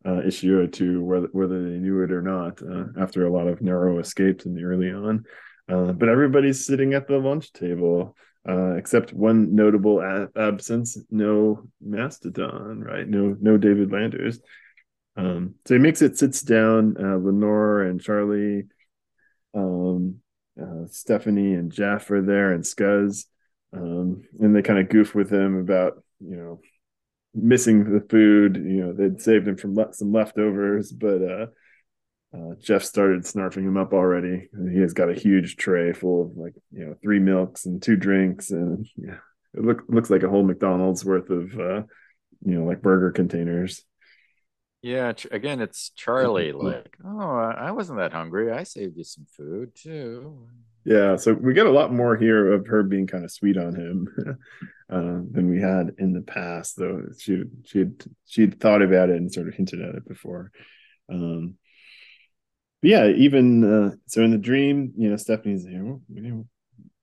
uh, 0.06 0.22
issue 0.26 0.58
or 0.58 0.68
two, 0.68 1.04
whether 1.04 1.28
whether 1.32 1.64
they 1.64 1.78
knew 1.78 2.04
it 2.04 2.12
or 2.12 2.22
not. 2.22 2.62
Uh, 2.62 2.86
after 3.02 3.26
a 3.26 3.32
lot 3.32 3.48
of 3.48 3.62
narrow 3.62 4.00
escapes 4.00 4.46
in 4.46 4.54
the 4.54 4.64
early 4.64 4.92
on, 4.92 5.26
uh, 5.70 5.92
but 5.92 6.10
everybody's 6.10 6.66
sitting 6.66 6.94
at 6.94 7.08
the 7.08 7.18
lunch 7.18 7.52
table. 7.54 8.16
Uh, 8.48 8.76
except 8.76 9.12
one 9.12 9.56
notable 9.56 10.00
a- 10.00 10.30
absence, 10.40 10.98
no 11.12 11.68
Mastodon, 11.82 12.80
right? 12.80 13.06
No, 13.06 13.36
no 13.42 13.58
David 13.58 13.92
Landers. 13.92 14.40
Um, 15.18 15.56
so 15.66 15.74
he 15.74 15.82
makes 15.82 16.02
it, 16.02 16.18
sits 16.18 16.42
down. 16.44 16.96
Uh, 16.98 17.18
Lenore 17.18 17.82
and 17.82 18.00
Charlie, 18.00 18.64
um, 19.54 20.22
uh, 20.62 20.86
Stephanie 20.90 21.56
and 21.56 21.72
Jeff 21.72 22.10
are 22.10 22.22
there, 22.22 22.54
and 22.54 22.64
Scuzz, 22.64 23.26
um, 23.74 24.22
and 24.40 24.56
they 24.56 24.62
kind 24.62 24.80
of 24.80 24.90
goof 24.90 25.14
with 25.14 25.30
him 25.30 25.60
about 25.60 26.02
you 26.20 26.38
know 26.38 26.62
missing 27.34 27.94
the 27.94 28.06
food. 28.10 28.58
You 28.58 28.86
know 28.86 28.94
they'd 28.94 29.22
saved 29.22 29.48
him 29.48 29.58
from 29.58 29.76
le- 29.76 29.94
some 29.94 30.12
leftovers, 30.12 30.92
but 30.92 31.22
uh, 31.22 31.46
uh, 32.34 32.56
Jeff 32.60 32.84
started 32.84 33.24
snarfing 33.24 33.64
him 33.64 33.78
up 33.78 33.94
already. 33.94 34.50
He 34.72 34.80
has 34.80 34.94
got 34.94 35.10
a 35.10 35.16
huge 35.16 35.56
tray 35.56 35.94
full 35.94 36.24
of 36.24 36.38
like 36.38 36.54
you 36.72 36.86
know 36.86 36.96
three 37.02 37.20
milks 37.20 37.66
and 37.66 37.82
two 37.82 37.96
drinks, 37.96 38.52
and 38.52 38.88
yeah, 38.96 39.18
it 39.54 39.64
look, 39.64 39.84
looks 39.88 40.10
like 40.10 40.24
a 40.24 40.30
whole 40.30 40.44
McDonald's 40.44 41.06
worth 41.06 41.30
of 41.30 41.54
uh, 41.60 41.84
you 42.46 42.56
know 42.56 42.66
like 42.66 42.82
burger 42.82 43.12
containers. 43.12 43.84
Yeah, 44.82 45.12
again, 45.32 45.62
it's 45.62 45.90
Charlie. 45.96 46.52
Like, 46.54 46.96
oh, 47.04 47.38
I 47.38 47.72
wasn't 47.72 48.00
that 48.00 48.14
hungry. 48.14 48.52
I 48.52 48.64
saved 48.64 48.98
you 48.98 49.04
some 49.04 49.26
food 49.36 49.72
too. 49.76 50.48
Yeah, 50.88 51.18
so 51.18 51.34
we 51.34 51.54
get 51.54 51.66
a 51.66 51.72
lot 51.72 51.92
more 51.92 52.16
here 52.16 52.54
of 52.54 52.66
her 52.68 52.82
being 52.82 53.08
kind 53.08 53.26
of 53.26 53.32
sweet 53.32 53.58
on 53.58 53.76
him 53.76 54.08
uh, 54.90 55.20
than 55.32 55.50
we 55.50 55.60
had 55.60 55.96
in 55.98 56.14
the 56.14 56.22
past. 56.22 56.78
Though 56.78 57.02
she 57.20 57.44
she 57.66 57.80
had 57.80 58.06
she 58.26 58.42
had 58.42 58.62
thought 58.62 58.82
about 58.82 59.10
it 59.10 59.18
and 59.18 59.30
sort 59.30 59.50
of 59.50 59.54
hinted 59.54 59.82
at 59.82 59.96
it 59.96 60.08
before. 60.08 60.50
Um, 61.12 61.56
yeah, 62.82 63.08
even 63.08 63.66
uh, 63.66 63.96
so 64.08 64.24
in 64.24 64.32
the 64.32 64.38
dream, 64.38 64.94
you 64.96 65.10
know, 65.10 65.18
Stephanie's 65.18 65.66
you 65.66 66.02
know, 66.08 66.48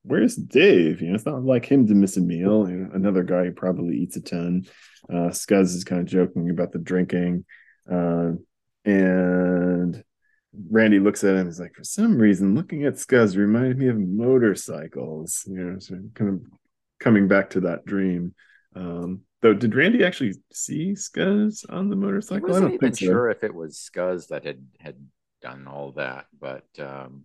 where's 0.02 0.34
Dave? 0.34 1.02
You 1.02 1.08
know, 1.08 1.14
it's 1.16 1.26
not 1.26 1.44
like 1.44 1.66
him 1.66 1.86
to 1.86 1.94
miss 1.94 2.16
a 2.16 2.22
meal. 2.22 2.66
You 2.66 2.76
know, 2.76 2.90
another 2.94 3.22
guy 3.22 3.44
who 3.44 3.52
probably 3.52 3.98
eats 3.98 4.16
a 4.16 4.22
ton. 4.22 4.64
Uh, 5.10 5.28
Scuzz 5.28 5.74
is 5.74 5.84
kind 5.84 6.00
of 6.00 6.06
joking 6.06 6.48
about 6.48 6.72
the 6.72 6.78
drinking. 6.78 7.44
Uh, 7.90 8.32
and 8.86 10.02
Randy 10.70 10.98
looks 10.98 11.24
at 11.24 11.36
him. 11.36 11.46
He's 11.46 11.60
like, 11.60 11.74
for 11.74 11.84
some 11.84 12.18
reason, 12.18 12.54
looking 12.54 12.84
at 12.84 12.94
Scuzz 12.94 13.36
reminded 13.36 13.78
me 13.78 13.88
of 13.88 13.98
motorcycles. 13.98 15.44
You 15.46 15.56
know, 15.56 15.78
so 15.78 15.98
kind 16.14 16.30
of 16.30 16.40
coming 17.00 17.28
back 17.28 17.50
to 17.50 17.60
that 17.60 17.84
dream. 17.84 18.34
Um, 18.76 19.22
though, 19.40 19.54
did 19.54 19.74
Randy 19.74 20.04
actually 20.04 20.34
see 20.52 20.92
Scuzz 20.92 21.64
on 21.70 21.90
the 21.90 21.96
motorcycle? 21.96 22.48
I, 22.48 22.50
wasn't 22.50 22.66
I 22.66 22.68
don't 22.68 22.84
even 22.84 22.94
sure 22.94 23.30
if 23.30 23.44
it 23.44 23.54
was 23.54 23.88
Scuzz 23.90 24.28
that 24.28 24.44
had 24.44 24.64
had 24.78 24.96
done 25.42 25.66
all 25.66 25.92
that, 25.92 26.26
but 26.38 26.66
um, 26.78 27.24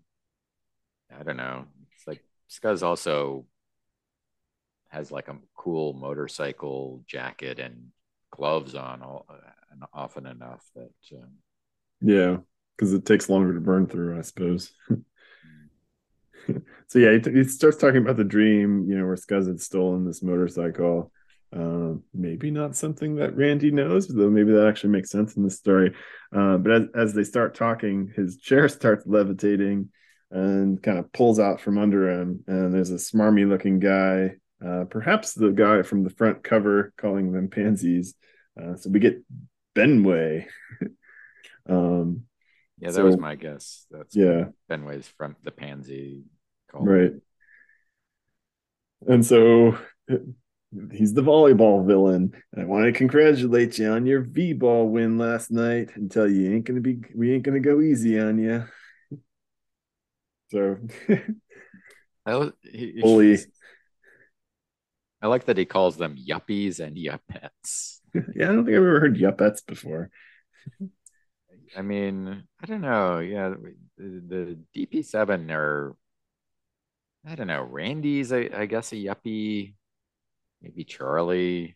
I 1.18 1.24
don't 1.24 1.38
know. 1.38 1.66
It's 1.96 2.08
like 2.08 2.24
Scuzz 2.50 2.84
also 2.84 3.46
has 4.90 5.12
like 5.12 5.28
a 5.28 5.38
cool 5.56 5.94
motorcycle 5.94 7.04
jacket 7.08 7.60
and 7.60 7.90
gloves 8.32 8.76
on 8.76 9.02
all 9.02 9.26
uh, 9.30 9.86
often 9.94 10.26
enough 10.26 10.64
that 10.76 10.92
um, 11.14 11.30
yeah 12.02 12.38
because 12.80 12.94
it 12.94 13.06
takes 13.06 13.30
longer 13.30 13.54
to 13.54 13.60
burn 13.60 13.86
through 13.86 14.18
i 14.18 14.22
suppose 14.22 14.72
so 16.88 17.00
yeah 17.00 17.18
he, 17.18 17.32
he, 17.32 17.44
starts 17.44 17.78
talking 17.78 18.02
about 18.02 18.16
the 18.16 18.24
dream 18.24 18.86
you 18.88 18.98
know 18.98 19.06
where 19.06 19.16
scuzz 19.16 19.48
had 19.48 19.60
stolen 19.60 20.06
this 20.06 20.24
motorcycle 20.24 21.12
uh, 21.52 21.94
maybe 22.14 22.52
not 22.52 22.76
something 22.76 23.16
that 23.16 23.36
randy 23.36 23.72
knows 23.72 24.08
though 24.08 24.30
maybe 24.30 24.52
that 24.54 24.68
actually 24.68 24.92
makes 24.92 25.10
sense 25.10 25.36
in 25.36 25.44
the 25.44 25.50
story 25.50 25.94
uh, 26.34 26.58
but 26.58 26.72
as, 26.72 26.84
as 26.96 27.14
they 27.14 27.24
start 27.24 27.54
talking 27.56 28.12
his 28.16 28.38
chair 28.38 28.70
starts 28.70 29.06
levitating 29.06 29.90
and 30.32 30.82
kind 30.82 31.00
of 31.00 31.12
pulls 31.12 31.40
out 31.40 31.60
from 31.60 31.78
under 31.80 32.10
him 32.10 32.44
and 32.48 32.74
there's 32.74 32.92
a 32.92 32.96
smarmy 32.96 33.48
looking 33.48 33.80
guy 33.80 34.32
uh, 34.66 34.84
perhaps 34.90 35.34
the 35.34 35.52
guy 35.52 35.82
from 35.84 36.04
the 36.04 36.10
front 36.10 36.44
cover 36.44 36.94
calling 36.98 37.32
them 37.32 37.50
pansies. 37.50 38.16
Uh, 38.60 38.76
so 38.76 38.90
we 38.90 39.00
get 39.00 39.24
Benway. 39.76 40.48
um, 41.70 42.24
yeah, 42.80 42.90
that 42.90 42.96
so, 42.96 43.06
was 43.06 43.18
my 43.18 43.36
guess. 43.36 43.86
That's 43.92 44.16
yeah, 44.16 44.46
Benway's 44.70 45.08
from 45.08 45.36
the 45.44 45.52
pansy. 45.52 46.24
Call. 46.72 46.86
Right. 46.86 47.14
And 49.08 49.26
so 49.26 49.78
he's 50.92 51.14
the 51.14 51.22
volleyball 51.22 51.86
villain. 51.86 52.34
And 52.54 52.62
I 52.62 52.66
want 52.66 52.86
to 52.86 52.92
congratulate 52.92 53.78
you 53.78 53.90
on 53.90 54.06
your 54.06 54.22
V 54.22 54.54
ball 54.54 54.88
win 54.88 55.18
last 55.18 55.52
night 55.52 55.96
and 55.96 56.12
tell 56.12 56.28
you 56.28 56.54
ain't 56.54 56.66
gonna 56.66 56.82
be 56.82 57.00
we 57.16 57.34
ain't 57.34 57.44
gonna 57.44 57.60
go 57.60 57.82
easy 57.82 58.20
on 58.20 58.38
you. 58.38 58.66
So 60.52 60.78
I 62.26 62.36
was, 62.36 62.52
he, 62.64 63.00
bully. 63.02 63.40
I 65.22 65.28
like 65.28 65.46
that 65.46 65.58
he 65.58 65.66
calls 65.66 65.98
them 65.98 66.16
yuppies 66.16 66.80
and 66.80 66.96
yuppettes. 66.96 68.00
yeah, 68.14 68.50
I 68.50 68.54
don't 68.54 68.66
think 68.66 68.78
I've 68.78 68.84
ever 68.84 69.00
heard 69.00 69.18
yuppettes 69.18 69.66
before. 69.66 70.10
I 71.78 71.82
mean, 71.82 72.44
I 72.62 72.66
don't 72.66 72.82
know. 72.82 73.20
Yeah, 73.20 73.54
the, 73.98 74.22
the 74.28 74.60
DP7 74.74 75.52
are, 75.52 75.96
I 77.26 77.36
don't 77.36 77.48
know. 77.48 77.64
Randy's, 77.64 78.32
I, 78.32 78.50
I 78.54 78.66
guess, 78.66 78.92
a 78.92 78.96
yuppie. 78.96 79.74
Maybe 80.62 80.84
Charlie. 80.84 81.76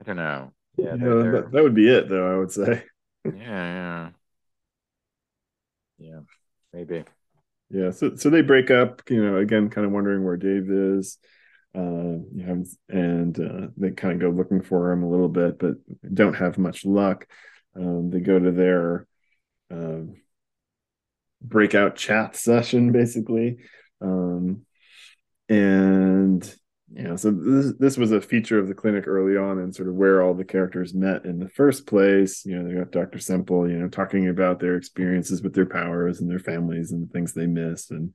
I 0.00 0.04
don't 0.04 0.16
know. 0.16 0.52
Yeah, 0.76 0.94
yeah 0.94 1.30
that, 1.30 1.48
that 1.52 1.62
would 1.62 1.74
be 1.74 1.88
it, 1.88 2.08
though. 2.08 2.34
I 2.34 2.38
would 2.38 2.50
say. 2.50 2.84
yeah, 3.24 3.32
yeah, 3.36 4.10
yeah. 5.98 6.20
Maybe 6.72 7.04
yeah 7.72 7.90
so 7.90 8.14
so 8.14 8.30
they 8.30 8.42
break 8.42 8.70
up 8.70 9.02
you 9.08 9.24
know 9.24 9.38
again 9.38 9.70
kind 9.70 9.86
of 9.86 9.92
wondering 9.92 10.22
where 10.22 10.36
dave 10.36 10.70
is 10.70 11.18
uh 11.74 11.80
you 11.80 12.44
know 12.44 12.64
and 12.90 13.40
uh, 13.40 13.66
they 13.76 13.90
kind 13.90 14.14
of 14.14 14.20
go 14.20 14.36
looking 14.36 14.60
for 14.62 14.92
him 14.92 15.02
a 15.02 15.08
little 15.08 15.28
bit 15.28 15.58
but 15.58 15.74
don't 16.12 16.34
have 16.34 16.58
much 16.58 16.84
luck 16.84 17.26
um, 17.76 18.10
they 18.10 18.20
go 18.20 18.38
to 18.38 18.52
their 18.52 19.06
uh, 19.70 20.02
breakout 21.40 21.96
chat 21.96 22.36
session 22.36 22.92
basically. 22.92 23.58
Um, 24.00 24.62
and 25.48 26.42
you 26.94 27.04
know 27.04 27.16
so 27.16 27.30
this, 27.30 27.72
this 27.78 27.96
was 27.96 28.12
a 28.12 28.20
feature 28.20 28.58
of 28.58 28.68
the 28.68 28.74
clinic 28.74 29.06
early 29.06 29.36
on 29.36 29.58
and 29.58 29.74
sort 29.74 29.88
of 29.88 29.94
where 29.94 30.22
all 30.22 30.34
the 30.34 30.44
characters 30.44 30.94
met 30.94 31.24
in 31.24 31.38
the 31.38 31.48
first 31.48 31.86
place. 31.86 32.44
You 32.44 32.58
know 32.58 32.68
they 32.68 32.74
got 32.74 32.92
dr 32.92 33.18
semple 33.18 33.68
you 33.68 33.78
know 33.78 33.88
talking 33.88 34.28
about 34.28 34.60
their 34.60 34.76
experiences 34.76 35.42
with 35.42 35.54
their 35.54 35.66
powers 35.66 36.20
and 36.20 36.30
their 36.30 36.38
families 36.38 36.92
and 36.92 37.08
the 37.08 37.12
things 37.12 37.32
they 37.32 37.46
missed, 37.46 37.90
and 37.90 38.14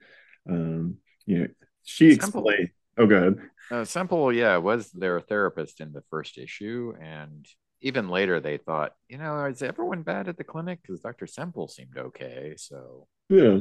um 0.49 0.95
you 1.25 1.39
know 1.39 1.47
she 1.83 2.15
Semple, 2.15 2.47
explained 2.47 2.69
oh 2.97 3.07
go 3.07 3.15
ahead. 3.17 3.35
Uh, 3.69 3.83
Semple 3.83 4.31
yeah 4.31 4.57
was 4.57 4.91
their 4.91 5.19
therapist 5.19 5.81
in 5.81 5.91
the 5.91 6.03
first 6.09 6.37
issue. 6.37 6.93
And 7.01 7.45
even 7.81 8.09
later 8.09 8.39
they 8.39 8.57
thought 8.57 8.93
you 9.07 9.17
know 9.17 9.45
is 9.45 9.61
everyone 9.61 10.01
bad 10.03 10.27
at 10.27 10.37
the 10.37 10.43
clinic? 10.43 10.79
Because 10.81 11.01
dr 11.01 11.27
semple 11.27 11.67
seemed 11.67 11.97
okay 11.97 12.53
so. 12.57 13.07
Yeah. 13.29 13.59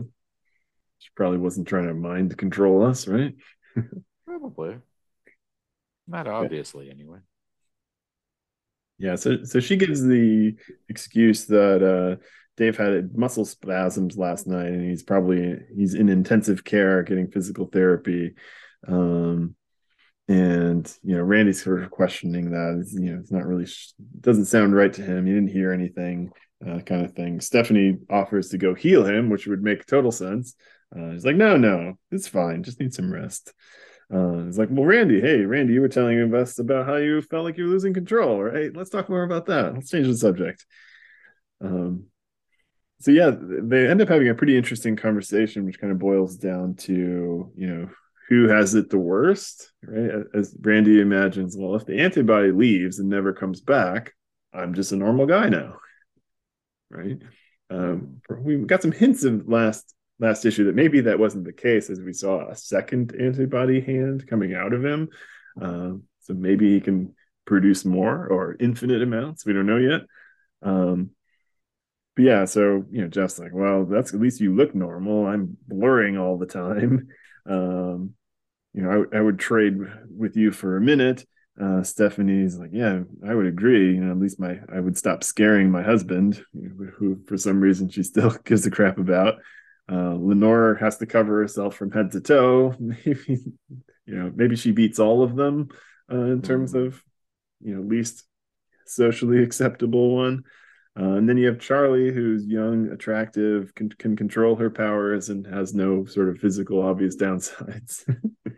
She 0.98 1.10
probably 1.14 1.38
wasn't 1.38 1.68
trying 1.68 1.88
to 1.88 1.94
mind 1.94 2.36
control 2.36 2.84
us 2.84 3.06
right? 3.06 3.34
Probably. 4.26 4.78
Not 6.08 6.26
obviously, 6.26 6.90
anyway. 6.90 7.18
Yeah, 8.98 9.16
so 9.16 9.44
so 9.44 9.60
she 9.60 9.76
gives 9.76 10.02
the 10.02 10.56
excuse 10.88 11.46
that 11.46 11.82
uh, 11.82 12.22
Dave 12.56 12.76
had 12.76 13.16
muscle 13.16 13.44
spasms 13.44 14.16
last 14.16 14.46
night, 14.46 14.68
and 14.68 14.88
he's 14.88 15.02
probably 15.02 15.58
he's 15.74 15.94
in 15.94 16.08
intensive 16.08 16.64
care 16.64 17.02
getting 17.02 17.30
physical 17.30 17.66
therapy. 17.66 18.34
Um, 18.88 19.54
and 20.28 20.92
you 21.02 21.16
know, 21.16 21.22
Randy's 21.22 21.62
sort 21.62 21.82
of 21.82 21.90
questioning 21.90 22.50
that. 22.50 22.78
It's, 22.80 22.92
you 22.92 23.12
know, 23.12 23.20
it's 23.20 23.32
not 23.32 23.46
really 23.46 23.66
doesn't 24.20 24.46
sound 24.46 24.74
right 24.74 24.92
to 24.92 25.02
him. 25.02 25.26
He 25.26 25.32
didn't 25.32 25.52
hear 25.52 25.72
anything, 25.72 26.30
uh, 26.66 26.80
kind 26.80 27.04
of 27.04 27.12
thing. 27.12 27.40
Stephanie 27.40 27.98
offers 28.10 28.48
to 28.50 28.58
go 28.58 28.74
heal 28.74 29.04
him, 29.04 29.30
which 29.30 29.46
would 29.46 29.62
make 29.62 29.86
total 29.86 30.10
sense. 30.10 30.54
Uh, 30.96 31.10
he's 31.10 31.24
like, 31.24 31.36
no, 31.36 31.56
no, 31.56 31.94
it's 32.10 32.28
fine. 32.28 32.62
Just 32.62 32.80
need 32.80 32.94
some 32.94 33.12
rest. 33.12 33.52
Uh, 34.12 34.46
it's 34.46 34.58
like, 34.58 34.68
well, 34.70 34.84
Randy, 34.84 35.20
hey, 35.20 35.40
Randy, 35.40 35.74
you 35.74 35.80
were 35.80 35.88
telling 35.88 36.32
us 36.34 36.58
about 36.58 36.86
how 36.86 36.96
you 36.96 37.20
felt 37.22 37.44
like 37.44 37.58
you 37.58 37.64
were 37.64 37.70
losing 37.70 37.92
control, 37.92 38.40
right? 38.42 38.74
Let's 38.74 38.90
talk 38.90 39.08
more 39.08 39.24
about 39.24 39.46
that. 39.46 39.74
Let's 39.74 39.90
change 39.90 40.06
the 40.06 40.16
subject. 40.16 40.64
Um, 41.60 42.04
so 43.00 43.10
yeah, 43.10 43.32
they 43.36 43.88
end 43.88 44.00
up 44.00 44.08
having 44.08 44.28
a 44.28 44.34
pretty 44.34 44.56
interesting 44.56 44.96
conversation, 44.96 45.66
which 45.66 45.80
kind 45.80 45.92
of 45.92 45.98
boils 45.98 46.36
down 46.36 46.74
to, 46.76 47.52
you 47.56 47.66
know, 47.66 47.88
who 48.28 48.48
has 48.48 48.74
it 48.74 48.90
the 48.90 48.98
worst, 48.98 49.72
right? 49.82 50.24
As 50.34 50.56
Randy 50.60 51.00
imagines, 51.00 51.56
well, 51.56 51.76
if 51.76 51.86
the 51.86 52.00
antibody 52.00 52.50
leaves 52.50 52.98
and 52.98 53.08
never 53.08 53.32
comes 53.32 53.60
back, 53.60 54.14
I'm 54.52 54.74
just 54.74 54.92
a 54.92 54.96
normal 54.96 55.26
guy 55.26 55.48
now, 55.48 55.76
right? 56.90 57.18
Um, 57.70 58.20
we 58.30 58.56
got 58.58 58.82
some 58.82 58.92
hints 58.92 59.24
of 59.24 59.48
last 59.48 59.94
last 60.18 60.44
issue 60.46 60.64
that 60.64 60.74
maybe 60.74 61.02
that 61.02 61.18
wasn't 61.18 61.44
the 61.44 61.52
case 61.52 61.90
as 61.90 62.00
we 62.00 62.12
saw 62.12 62.48
a 62.48 62.56
second 62.56 63.14
antibody 63.20 63.80
hand 63.80 64.26
coming 64.26 64.54
out 64.54 64.72
of 64.72 64.82
him. 64.82 65.08
Uh, 65.60 65.92
so 66.20 66.32
maybe 66.32 66.72
he 66.72 66.80
can 66.80 67.14
produce 67.44 67.84
more 67.84 68.26
or 68.26 68.56
infinite 68.58 69.02
amounts. 69.02 69.44
We 69.44 69.52
don't 69.52 69.66
know 69.66 69.76
yet. 69.76 70.02
Um, 70.62 71.10
but 72.14 72.24
yeah, 72.24 72.44
so 72.46 72.86
you 72.90 73.02
know, 73.02 73.08
Jeff's 73.08 73.38
like, 73.38 73.52
well, 73.52 73.84
that's 73.84 74.14
at 74.14 74.20
least 74.20 74.40
you 74.40 74.54
look 74.54 74.74
normal. 74.74 75.26
I'm 75.26 75.56
blurring 75.68 76.18
all 76.18 76.38
the 76.38 76.46
time. 76.46 77.08
Um, 77.48 78.15
you 78.76 78.82
know, 78.82 79.06
I, 79.12 79.18
I 79.18 79.20
would 79.22 79.38
trade 79.38 79.78
with 80.14 80.36
you 80.36 80.52
for 80.52 80.76
a 80.76 80.80
minute. 80.80 81.24
Uh, 81.60 81.82
Stephanie's 81.82 82.58
like, 82.58 82.70
yeah, 82.74 83.00
I 83.26 83.34
would 83.34 83.46
agree. 83.46 83.94
You 83.94 84.02
know, 84.02 84.12
at 84.12 84.18
least 84.18 84.38
my 84.38 84.60
I 84.72 84.78
would 84.78 84.98
stop 84.98 85.24
scaring 85.24 85.70
my 85.70 85.82
husband, 85.82 86.44
who 86.98 87.18
for 87.26 87.38
some 87.38 87.58
reason 87.58 87.88
she 87.88 88.02
still 88.02 88.30
gives 88.44 88.66
a 88.66 88.70
crap 88.70 88.98
about. 88.98 89.36
Uh, 89.90 90.14
Lenore 90.14 90.74
has 90.74 90.98
to 90.98 91.06
cover 91.06 91.40
herself 91.40 91.74
from 91.74 91.90
head 91.90 92.10
to 92.12 92.20
toe. 92.20 92.74
Maybe, 92.80 93.44
you 94.04 94.14
know, 94.14 94.30
maybe 94.34 94.54
she 94.54 94.70
beats 94.70 95.00
all 95.00 95.22
of 95.24 95.34
them 95.34 95.68
uh, 96.12 96.26
in 96.26 96.42
terms 96.42 96.74
mm. 96.74 96.86
of, 96.86 97.02
you 97.60 97.74
know, 97.74 97.80
least 97.80 98.24
socially 98.86 99.42
acceptable 99.42 100.14
one. 100.14 100.44
Uh, 100.98 101.16
and 101.16 101.28
then 101.28 101.36
you 101.36 101.46
have 101.46 101.60
Charlie, 101.60 102.10
who's 102.10 102.46
young, 102.46 102.88
attractive, 102.88 103.74
can 103.74 103.90
can 103.90 104.16
control 104.16 104.56
her 104.56 104.70
powers, 104.70 105.28
and 105.28 105.46
has 105.46 105.74
no 105.74 106.06
sort 106.06 106.30
of 106.30 106.38
physical 106.38 106.80
obvious 106.80 107.16
downsides. 107.16 108.04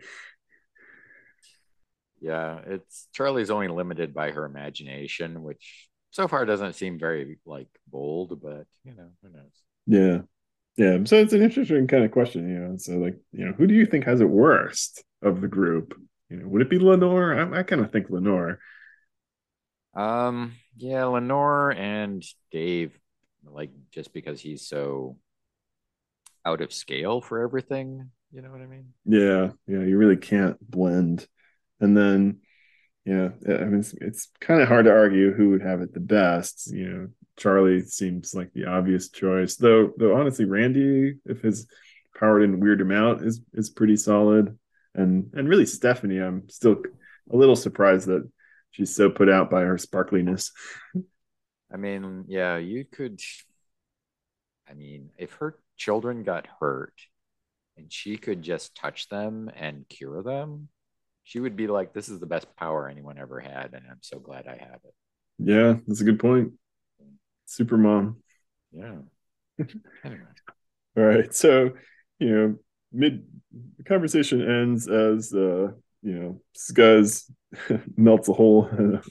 yeah, 2.21 2.59
it's 2.65 3.07
Charlie's 3.13 3.49
only 3.49 3.67
limited 3.67 4.13
by 4.13 4.31
her 4.31 4.45
imagination, 4.45 5.43
which 5.43 5.89
so 6.11 6.29
far 6.29 6.45
doesn't 6.45 6.73
seem 6.73 6.97
very 6.97 7.39
like 7.45 7.67
bold, 7.87 8.41
but 8.41 8.67
you 8.85 8.95
know, 8.95 9.09
who 9.21 9.29
knows? 9.29 9.51
Yeah, 9.85 10.21
yeah. 10.77 11.03
So 11.03 11.17
it's 11.17 11.33
an 11.33 11.41
interesting 11.41 11.87
kind 11.87 12.05
of 12.05 12.11
question, 12.11 12.49
you 12.49 12.59
know. 12.59 12.77
So 12.77 12.93
like, 12.93 13.17
you 13.33 13.45
know, 13.45 13.53
who 13.53 13.67
do 13.67 13.73
you 13.73 13.85
think 13.85 14.05
has 14.05 14.21
it 14.21 14.29
worst 14.29 15.03
of 15.21 15.41
the 15.41 15.49
group? 15.49 15.93
You 16.29 16.37
know, 16.37 16.47
would 16.47 16.61
it 16.61 16.69
be 16.69 16.79
Lenore? 16.79 17.37
I, 17.37 17.59
I 17.59 17.63
kind 17.63 17.81
of 17.81 17.91
think 17.91 18.09
Lenore. 18.09 18.59
Um, 19.93 20.53
yeah, 20.79 21.05
Lenore 21.05 21.71
and 21.71 22.23
Dave, 22.51 22.97
like 23.45 23.71
just 23.91 24.13
because 24.13 24.39
he's 24.39 24.67
so 24.67 25.17
out 26.45 26.61
of 26.61 26.73
scale 26.73 27.21
for 27.21 27.43
everything, 27.43 28.09
you 28.31 28.41
know 28.41 28.49
what 28.49 28.61
I 28.61 28.65
mean? 28.65 28.93
Yeah, 29.05 29.51
yeah, 29.67 29.85
you 29.85 29.97
really 29.97 30.17
can't 30.17 30.57
blend. 30.61 31.27
And 31.79 31.95
then, 31.95 32.39
yeah, 33.05 33.29
I 33.47 33.65
mean, 33.65 33.79
it's, 33.79 33.93
it's 33.99 34.29
kind 34.39 34.61
of 34.61 34.67
hard 34.67 34.85
to 34.85 34.91
argue 34.91 35.33
who 35.33 35.49
would 35.51 35.61
have 35.61 35.81
it 35.81 35.93
the 35.93 35.99
best. 35.99 36.71
You 36.71 36.89
know, 36.89 37.07
Charlie 37.37 37.81
seems 37.81 38.33
like 38.33 38.53
the 38.53 38.65
obvious 38.65 39.09
choice, 39.09 39.55
though. 39.55 39.91
Though 39.97 40.15
honestly, 40.15 40.45
Randy, 40.45 41.15
if 41.25 41.41
his 41.41 41.67
power 42.17 42.39
didn't 42.39 42.59
weird 42.59 42.81
him 42.81 42.91
out, 42.91 43.23
is 43.23 43.41
is 43.53 43.69
pretty 43.69 43.97
solid. 43.97 44.57
And 44.95 45.31
and 45.33 45.49
really, 45.49 45.65
Stephanie, 45.65 46.19
I'm 46.19 46.49
still 46.49 46.83
a 47.31 47.35
little 47.35 47.55
surprised 47.55 48.07
that 48.07 48.29
she's 48.71 48.95
so 48.95 49.09
put 49.09 49.29
out 49.29 49.49
by 49.49 49.61
her 49.61 49.77
sparkliness. 49.77 50.51
I 51.71 51.77
mean, 51.77 52.25
yeah, 52.27 52.57
you 52.57 52.85
could. 52.85 53.19
I 54.69 54.73
mean, 54.73 55.09
if 55.17 55.33
her 55.33 55.57
children 55.77 56.23
got 56.23 56.47
hurt 56.59 56.93
and 57.77 57.91
she 57.91 58.17
could 58.17 58.41
just 58.41 58.75
touch 58.75 59.09
them 59.09 59.49
and 59.55 59.87
cure 59.89 60.21
them, 60.21 60.69
she 61.23 61.39
would 61.39 61.55
be 61.55 61.67
like, 61.67 61.93
"This 61.93 62.09
is 62.09 62.19
the 62.19 62.25
best 62.25 62.47
power 62.55 62.87
anyone 62.87 63.19
ever 63.19 63.39
had, 63.39 63.73
and 63.73 63.85
I'm 63.89 64.01
so 64.01 64.19
glad 64.19 64.47
I 64.47 64.57
have 64.57 64.79
it." 64.83 64.93
Yeah, 65.37 65.77
that's 65.87 66.01
a 66.01 66.05
good 66.05 66.19
point. 66.19 66.53
Super 67.45 67.77
mom. 67.77 68.17
Yeah. 68.71 68.97
anyway. 70.03 70.21
All 70.97 71.03
right. 71.03 71.33
So, 71.33 71.71
you 72.19 72.29
know, 72.29 72.55
mid 72.91 73.25
conversation 73.85 74.41
ends 74.41 74.87
as 74.87 75.33
uh 75.33 75.71
you 76.01 76.13
know, 76.13 76.41
Scuzz 76.55 77.29
melts 77.97 78.29
a 78.29 78.33
hole 78.33 78.67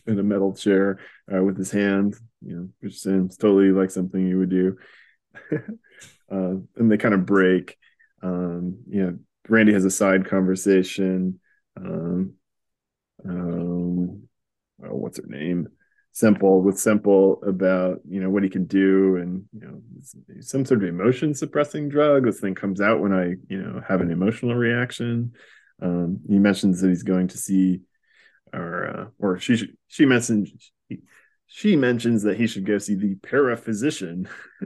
in 0.06 0.18
a, 0.18 0.22
metal 0.22 0.54
chair 0.54 0.98
uh, 1.32 1.42
with 1.42 1.56
his 1.56 1.70
hand, 1.70 2.16
you 2.40 2.56
know, 2.56 2.68
which 2.80 2.98
seems 2.98 3.36
totally 3.36 3.70
like 3.70 3.90
something 3.90 4.26
you 4.26 4.38
would 4.38 4.50
do. 4.50 4.76
uh, 5.52 6.54
and 6.76 6.90
they 6.90 6.96
kind 6.96 7.14
of 7.14 7.26
break. 7.26 7.76
Um, 8.22 8.78
you 8.88 9.02
know, 9.02 9.18
Randy 9.48 9.72
has 9.72 9.84
a 9.84 9.90
side 9.90 10.26
conversation. 10.26 11.40
Um, 11.76 12.34
um, 13.24 14.28
oh, 14.84 14.94
what's 14.94 15.18
her 15.18 15.26
name? 15.26 15.68
Semple 16.12 16.62
with 16.62 16.80
Semple 16.80 17.40
about 17.46 18.00
you 18.08 18.20
know 18.20 18.28
what 18.28 18.42
he 18.42 18.48
can 18.48 18.64
do 18.64 19.16
and 19.16 19.44
you 19.52 19.60
know 19.60 20.40
some 20.40 20.64
sort 20.64 20.82
of 20.82 20.88
emotion 20.88 21.32
suppressing 21.34 21.88
drug. 21.88 22.24
This 22.24 22.40
thing 22.40 22.56
comes 22.56 22.80
out 22.80 23.00
when 23.00 23.12
I 23.12 23.34
you 23.48 23.62
know 23.62 23.80
have 23.86 24.00
an 24.00 24.10
emotional 24.10 24.56
reaction. 24.56 25.34
Um, 25.80 26.20
he 26.28 26.38
mentions 26.38 26.80
that 26.80 26.88
he's 26.88 27.02
going 27.02 27.28
to 27.28 27.38
see, 27.38 27.80
or 28.52 28.86
uh, 28.86 29.06
or 29.18 29.38
she 29.38 29.74
she 29.86 30.06
mentions 30.06 30.72
she 31.46 31.76
mentions 31.76 32.22
that 32.22 32.36
he 32.36 32.46
should 32.46 32.66
go 32.66 32.78
see 32.78 32.94
the 32.94 33.14
paraphysician 33.16 34.28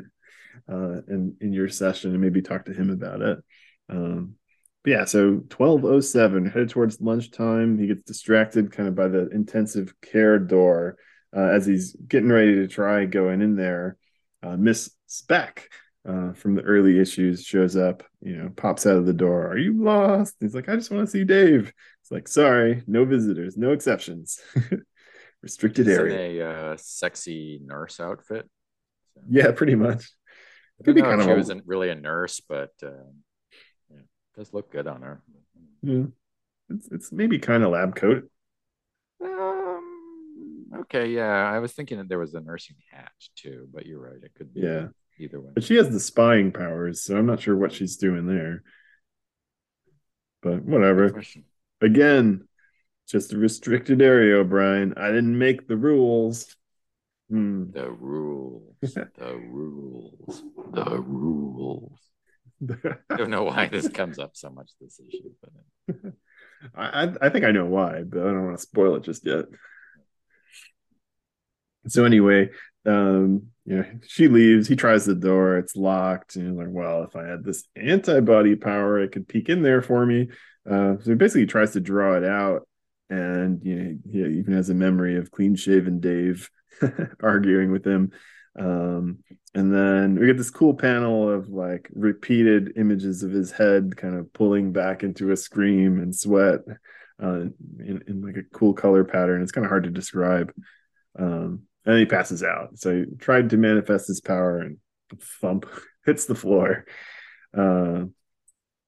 uh, 0.70 1.02
in 1.08 1.36
in 1.40 1.52
your 1.52 1.68
session 1.68 2.12
and 2.12 2.20
maybe 2.20 2.42
talk 2.42 2.64
to 2.66 2.72
him 2.72 2.90
about 2.90 3.22
it. 3.22 3.38
Um, 3.88 4.34
but 4.84 4.90
yeah, 4.90 5.04
so 5.04 5.42
twelve 5.48 5.84
oh 5.84 6.00
seven 6.00 6.46
headed 6.46 6.70
towards 6.70 7.00
lunchtime. 7.00 7.78
He 7.78 7.86
gets 7.86 8.02
distracted 8.02 8.72
kind 8.72 8.88
of 8.88 8.94
by 8.94 9.08
the 9.08 9.28
intensive 9.30 9.94
care 10.00 10.38
door 10.38 10.96
uh, 11.36 11.40
as 11.40 11.66
he's 11.66 11.94
getting 11.94 12.30
ready 12.30 12.56
to 12.56 12.68
try 12.68 13.04
going 13.04 13.42
in 13.42 13.56
there. 13.56 13.96
Uh, 14.42 14.56
Miss 14.56 14.90
Speck 15.06 15.68
uh, 16.08 16.32
from 16.32 16.54
the 16.54 16.62
early 16.62 16.98
issues 16.98 17.44
shows 17.44 17.76
up, 17.76 18.02
you 18.20 18.36
know, 18.36 18.50
pops 18.56 18.86
out 18.86 18.96
of 18.96 19.06
the 19.06 19.12
door. 19.12 19.46
Are 19.46 19.58
you 19.58 19.82
lost? 19.82 20.34
He's 20.40 20.54
like, 20.54 20.68
I 20.68 20.76
just 20.76 20.90
want 20.90 21.06
to 21.06 21.10
see 21.10 21.24
Dave. 21.24 21.72
It's 22.00 22.10
like, 22.10 22.26
sorry, 22.26 22.82
no 22.86 23.04
visitors, 23.04 23.56
no 23.56 23.72
exceptions. 23.72 24.40
Restricted 25.42 25.88
area. 25.88 26.44
a 26.44 26.72
uh, 26.72 26.76
sexy 26.76 27.60
nurse 27.64 28.00
outfit. 28.00 28.48
So. 29.14 29.20
Yeah, 29.28 29.52
pretty 29.52 29.74
much. 29.74 30.10
Don't 30.82 30.96
know 30.96 31.02
kind 31.02 31.20
if 31.20 31.26
she 31.26 31.32
wasn't 31.32 31.62
really 31.66 31.90
a 31.90 31.94
nurse, 31.94 32.40
but 32.40 32.70
uh, 32.82 33.10
yeah, 33.90 34.00
does 34.36 34.52
look 34.52 34.72
good 34.72 34.88
on 34.88 35.02
her. 35.02 35.22
Yeah. 35.82 36.04
It's, 36.70 36.88
it's 36.90 37.12
maybe 37.12 37.38
kind 37.38 37.62
of 37.62 37.70
lab 37.70 37.94
coat. 37.94 38.28
Um, 39.22 40.66
okay, 40.80 41.08
yeah. 41.08 41.50
I 41.50 41.60
was 41.60 41.72
thinking 41.72 41.98
that 41.98 42.08
there 42.08 42.18
was 42.18 42.34
a 42.34 42.40
nursing 42.40 42.76
hat 42.90 43.12
too, 43.36 43.68
but 43.72 43.86
you're 43.86 44.00
right. 44.00 44.22
It 44.22 44.34
could 44.34 44.52
be. 44.52 44.62
Yeah 44.62 44.88
either 45.22 45.40
way. 45.40 45.50
But 45.54 45.64
she 45.64 45.76
has 45.76 45.90
the 45.90 46.00
spying 46.00 46.52
powers, 46.52 47.02
so 47.02 47.16
I'm 47.16 47.26
not 47.26 47.40
sure 47.40 47.56
what 47.56 47.72
she's 47.72 47.96
doing 47.96 48.26
there. 48.26 48.62
But 50.42 50.64
whatever. 50.64 51.22
Again, 51.80 52.48
just 53.08 53.32
a 53.32 53.38
restricted 53.38 54.02
area, 54.02 54.36
O'Brien. 54.36 54.94
I 54.96 55.08
didn't 55.08 55.38
make 55.38 55.68
the 55.68 55.76
rules. 55.76 56.56
Hmm. 57.30 57.70
The 57.70 57.90
rules. 57.90 58.74
the 58.80 59.36
rules. 59.48 60.42
The 60.72 61.00
rules. 61.00 61.98
I 63.10 63.16
don't 63.16 63.30
know 63.30 63.44
why 63.44 63.66
this 63.66 63.88
comes 63.88 64.18
up 64.18 64.36
so 64.36 64.50
much 64.50 64.70
this 64.80 65.00
issue, 65.00 65.30
but 65.40 66.12
I 66.76 67.12
I 67.20 67.28
think 67.28 67.44
I 67.44 67.50
know 67.50 67.66
why, 67.66 68.02
but 68.02 68.20
I 68.20 68.24
don't 68.24 68.44
want 68.44 68.56
to 68.56 68.62
spoil 68.62 68.96
it 68.96 69.02
just 69.02 69.26
yet. 69.26 69.46
So 71.88 72.04
anyway, 72.04 72.50
um, 72.86 73.48
you 73.64 73.76
know, 73.76 73.84
she 74.06 74.28
leaves. 74.28 74.66
He 74.66 74.76
tries 74.76 75.04
the 75.04 75.14
door. 75.14 75.56
It's 75.56 75.76
locked. 75.76 76.36
And 76.36 76.56
like, 76.56 76.68
well, 76.70 77.04
if 77.04 77.14
I 77.14 77.26
had 77.26 77.44
this 77.44 77.64
antibody 77.76 78.56
power, 78.56 79.00
it 79.00 79.12
could 79.12 79.28
peek 79.28 79.48
in 79.48 79.62
there 79.62 79.82
for 79.82 80.04
me. 80.04 80.28
Uh, 80.68 80.96
so 81.00 81.10
he 81.10 81.14
basically 81.14 81.46
tries 81.46 81.72
to 81.72 81.80
draw 81.80 82.16
it 82.16 82.24
out, 82.24 82.68
and 83.10 83.60
you 83.64 83.76
know, 83.76 83.98
he 84.10 84.38
even 84.38 84.54
has 84.54 84.70
a 84.70 84.74
memory 84.74 85.16
of 85.16 85.30
clean 85.30 85.56
shaven 85.56 85.98
Dave 85.98 86.48
arguing 87.22 87.72
with 87.72 87.84
him. 87.84 88.12
Um, 88.58 89.18
and 89.54 89.74
then 89.74 90.18
we 90.18 90.26
get 90.26 90.36
this 90.36 90.50
cool 90.50 90.74
panel 90.74 91.30
of 91.30 91.48
like 91.48 91.88
repeated 91.94 92.74
images 92.76 93.22
of 93.22 93.30
his 93.30 93.50
head 93.50 93.96
kind 93.96 94.14
of 94.14 94.32
pulling 94.32 94.72
back 94.72 95.02
into 95.02 95.30
a 95.30 95.36
scream 95.36 96.00
and 96.00 96.14
sweat 96.14 96.60
uh, 97.22 97.40
in, 97.80 98.02
in 98.06 98.22
like 98.22 98.36
a 98.36 98.56
cool 98.56 98.72
color 98.72 99.04
pattern. 99.04 99.42
It's 99.42 99.52
kind 99.52 99.64
of 99.64 99.70
hard 99.70 99.84
to 99.84 99.90
describe. 99.90 100.52
Um, 101.18 101.62
and 101.84 101.98
he 101.98 102.06
passes 102.06 102.42
out. 102.42 102.78
So 102.78 102.94
he 102.94 103.04
tried 103.18 103.50
to 103.50 103.56
manifest 103.56 104.08
his 104.08 104.20
power 104.20 104.58
and 104.60 104.78
thump 105.40 105.66
hits 106.06 106.26
the 106.26 106.34
floor. 106.34 106.86
Uh, 107.56 108.04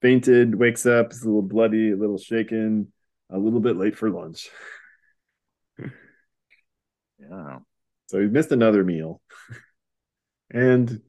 fainted, 0.00 0.54
wakes 0.54 0.86
up, 0.86 1.12
is 1.12 1.22
a 1.22 1.26
little 1.26 1.42
bloody, 1.42 1.90
a 1.90 1.96
little 1.96 2.18
shaken, 2.18 2.92
a 3.30 3.38
little 3.38 3.60
bit 3.60 3.76
late 3.76 3.96
for 3.96 4.10
lunch. 4.10 4.48
yeah. 5.78 7.58
So 8.06 8.20
he 8.20 8.26
missed 8.26 8.52
another 8.52 8.84
meal. 8.84 9.20
and 10.50 11.00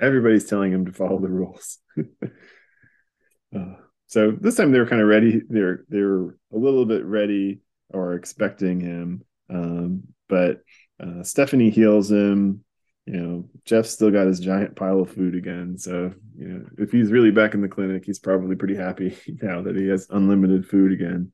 everybody's 0.00 0.44
telling 0.44 0.72
him 0.72 0.86
to 0.86 0.92
follow 0.92 1.20
the 1.20 1.28
rules. 1.28 1.78
uh, 3.56 3.74
so 4.06 4.30
this 4.30 4.56
time 4.56 4.72
they 4.72 4.78
were 4.78 4.86
kind 4.86 5.02
of 5.02 5.08
ready. 5.08 5.42
They're 5.48 5.84
they're 5.88 6.22
a 6.22 6.34
little 6.52 6.86
bit 6.86 7.04
ready 7.04 7.60
or 7.90 8.14
expecting 8.14 8.80
him. 8.80 9.22
Um, 9.50 10.04
but 10.28 10.62
uh, 11.00 11.22
Stephanie 11.22 11.70
heals 11.70 12.10
him. 12.10 12.64
You 13.06 13.16
know, 13.16 13.48
Jeff's 13.64 13.90
still 13.90 14.10
got 14.10 14.26
his 14.26 14.40
giant 14.40 14.76
pile 14.76 15.00
of 15.00 15.10
food 15.10 15.34
again. 15.34 15.78
So, 15.78 16.12
you 16.36 16.48
know, 16.48 16.66
if 16.76 16.92
he's 16.92 17.10
really 17.10 17.30
back 17.30 17.54
in 17.54 17.62
the 17.62 17.68
clinic, 17.68 18.04
he's 18.04 18.18
probably 18.18 18.54
pretty 18.54 18.76
happy 18.76 19.16
now 19.42 19.62
that 19.62 19.76
he 19.76 19.88
has 19.88 20.06
unlimited 20.10 20.66
food 20.66 20.92
again. 20.92 21.32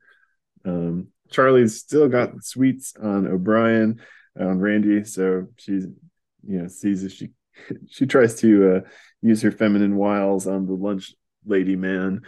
Um, 0.64 1.08
Charlie's 1.30 1.78
still 1.78 2.08
got 2.08 2.44
sweets 2.44 2.94
on 3.00 3.26
O'Brien 3.26 4.00
on 4.38 4.60
Randy, 4.60 5.04
so 5.04 5.48
she's 5.56 5.86
you 6.46 6.62
know 6.62 6.68
sees 6.68 7.04
if 7.04 7.12
she 7.12 7.30
she 7.88 8.06
tries 8.06 8.36
to 8.40 8.76
uh, 8.76 8.80
use 9.22 9.42
her 9.42 9.52
feminine 9.52 9.96
wiles 9.96 10.46
on 10.46 10.66
the 10.66 10.74
lunch 10.74 11.14
lady 11.44 11.76
man, 11.76 12.22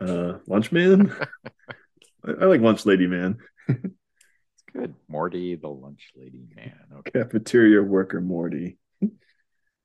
uh, 0.00 0.34
lunch 0.46 0.72
man. 0.72 1.14
I, 2.24 2.30
I, 2.30 2.44
like 2.44 2.60
lunch 2.60 2.86
lady 2.86 3.06
man. 3.06 3.38
Good, 4.72 4.94
Morty, 5.08 5.56
the 5.56 5.68
lunch 5.68 6.12
lady 6.16 6.46
man. 6.54 6.74
Okay. 6.98 7.10
Cafeteria 7.12 7.82
worker 7.82 8.20
Morty. 8.20 8.78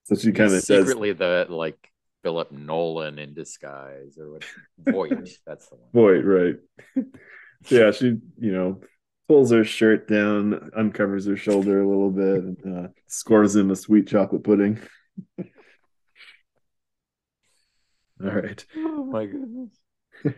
so 0.04 0.16
she 0.16 0.32
kind 0.32 0.54
of 0.54 0.62
secretly 0.62 1.14
the 1.14 1.48
like 1.50 1.78
Philip 2.24 2.52
Nolan 2.52 3.20
in 3.20 3.34
disguise 3.34 4.18
or 4.18 4.32
what? 4.32 4.46
Voight. 4.80 5.30
that's 5.46 5.68
the 5.70 5.76
one. 5.76 5.90
Voight, 5.94 6.26
right? 6.26 6.56
yeah, 7.70 7.92
she 7.92 8.18
you 8.40 8.52
know 8.52 8.82
pulls 9.28 9.52
her 9.52 9.64
shirt 9.64 10.08
down, 10.08 10.70
uncovers 10.76 11.26
her 11.26 11.38
shoulder 11.38 11.82
a 11.82 11.88
little 11.88 12.12
bit, 12.12 12.44
and 12.44 12.78
uh, 12.78 12.88
scores 13.08 13.56
him 13.56 13.72
a 13.72 13.76
sweet 13.76 14.08
chocolate 14.08 14.44
pudding. 14.44 14.80
All 18.24 18.32
right. 18.32 18.66
Oh 18.78 19.06
my 19.06 19.26
goodness. 19.26 19.72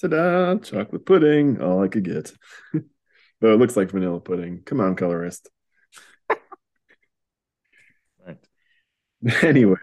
Ta-da! 0.00 0.56
Chocolate 0.56 1.04
pudding, 1.04 1.60
all 1.60 1.82
I 1.82 1.88
could 1.88 2.04
get. 2.04 2.32
Though 3.40 3.54
it 3.54 3.58
looks 3.58 3.76
like 3.76 3.90
vanilla 3.90 4.20
pudding. 4.20 4.62
Come 4.64 4.80
on, 4.80 4.96
colorist. 4.96 5.48
right. 8.26 8.38
Anyway, 9.42 9.76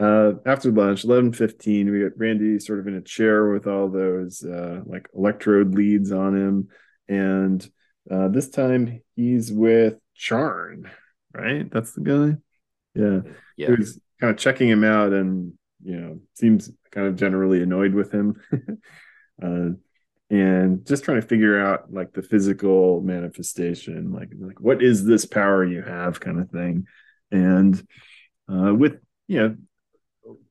uh, 0.00 0.32
after 0.46 0.70
lunch, 0.72 1.04
eleven 1.04 1.32
fifteen, 1.32 1.90
we 1.90 2.02
got 2.02 2.18
Randy 2.18 2.58
sort 2.58 2.78
of 2.80 2.86
in 2.88 2.94
a 2.94 3.02
chair 3.02 3.50
with 3.50 3.66
all 3.66 3.88
those 3.90 4.44
uh, 4.44 4.80
like 4.86 5.08
electrode 5.14 5.74
leads 5.74 6.12
on 6.12 6.36
him, 6.36 6.68
and 7.08 7.68
uh, 8.10 8.28
this 8.28 8.48
time 8.50 9.02
he's 9.16 9.52
with 9.52 9.96
Charn, 10.18 10.90
right? 11.34 11.70
That's 11.70 11.92
the 11.92 12.00
guy. 12.00 12.38
Yeah, 12.94 13.20
yeah. 13.56 13.66
He 13.68 13.72
was 13.74 14.00
kind 14.20 14.30
of 14.32 14.38
checking 14.38 14.68
him 14.68 14.84
out, 14.84 15.12
and 15.12 15.52
you 15.82 16.00
know, 16.00 16.20
seems 16.34 16.70
kind 16.90 17.06
of 17.08 17.16
generally 17.16 17.62
annoyed 17.62 17.94
with 17.94 18.12
him, 18.12 18.40
uh, 19.42 19.70
and 20.30 20.86
just 20.86 21.04
trying 21.04 21.20
to 21.20 21.26
figure 21.26 21.60
out 21.60 21.92
like 21.92 22.12
the 22.12 22.22
physical 22.22 23.00
manifestation, 23.00 24.12
like 24.12 24.30
like 24.38 24.60
what 24.60 24.82
is 24.82 25.04
this 25.04 25.24
power 25.24 25.64
you 25.64 25.82
have, 25.82 26.20
kind 26.20 26.40
of 26.40 26.50
thing, 26.50 26.86
and 27.30 27.82
uh, 28.52 28.74
with 28.74 28.98
you 29.26 29.40
know 29.40 29.56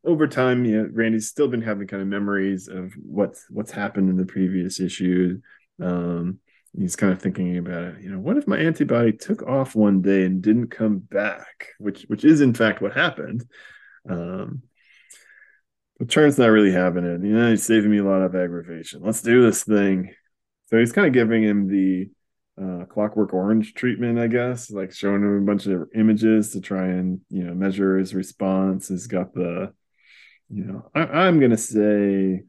over 0.04 0.28
time, 0.28 0.66
you 0.66 0.82
know, 0.82 0.90
Randy's 0.92 1.28
still 1.28 1.48
been 1.48 1.62
having 1.62 1.88
kind 1.88 2.02
of 2.02 2.08
memories 2.08 2.68
of 2.68 2.94
what's 2.96 3.46
what's 3.50 3.72
happened 3.72 4.10
in 4.10 4.18
the 4.18 4.26
previous 4.26 4.80
issue. 4.80 5.42
Um, 5.82 6.40
he's 6.78 6.96
kind 6.96 7.14
of 7.14 7.22
thinking 7.22 7.58
about 7.58 7.84
it. 7.84 8.02
You 8.02 8.12
know, 8.12 8.20
what 8.20 8.38
if 8.38 8.48
my 8.48 8.58
antibody 8.58 9.12
took 9.12 9.44
off 9.44 9.76
one 9.76 10.02
day 10.02 10.24
and 10.24 10.42
didn't 10.42 10.70
come 10.70 11.00
back? 11.00 11.68
Which 11.78 12.04
which 12.04 12.24
is 12.24 12.42
in 12.42 12.54
fact 12.54 12.82
what 12.82 12.94
happened. 12.94 13.46
Um, 14.10 14.64
Charn's 16.06 16.38
not 16.38 16.48
really 16.48 16.72
having 16.72 17.06
it. 17.06 17.24
You 17.24 17.34
know, 17.34 17.50
he's 17.50 17.64
saving 17.64 17.90
me 17.90 17.98
a 17.98 18.04
lot 18.04 18.22
of 18.22 18.36
aggravation. 18.36 19.02
Let's 19.04 19.22
do 19.22 19.42
this 19.42 19.64
thing. 19.64 20.14
So 20.68 20.78
he's 20.78 20.92
kind 20.92 21.08
of 21.08 21.14
giving 21.14 21.44
him 21.44 21.68
the 21.68 22.10
uh, 22.62 22.86
Clockwork 22.86 23.34
Orange 23.34 23.74
treatment, 23.74 24.20
I 24.20 24.28
guess, 24.28 24.70
like 24.70 24.92
showing 24.92 25.24
him 25.24 25.42
a 25.42 25.46
bunch 25.46 25.66
of 25.66 25.90
images 25.96 26.52
to 26.52 26.62
try 26.62 26.88
and 26.88 27.22
you 27.30 27.44
know 27.44 27.54
measure 27.54 27.98
his 27.98 28.14
response. 28.14 28.90
He's 28.90 29.08
got 29.08 29.34
the, 29.34 29.74
you 30.50 30.66
know, 30.66 30.90
I, 30.94 31.02
I'm 31.02 31.40
gonna 31.40 31.58
say 31.58 32.44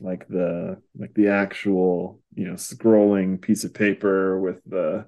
like 0.00 0.26
the 0.28 0.80
like 0.98 1.14
the 1.14 1.28
actual 1.28 2.20
you 2.34 2.46
know 2.46 2.54
scrolling 2.54 3.40
piece 3.40 3.64
of 3.64 3.74
paper 3.74 4.40
with 4.40 4.62
the 4.64 5.06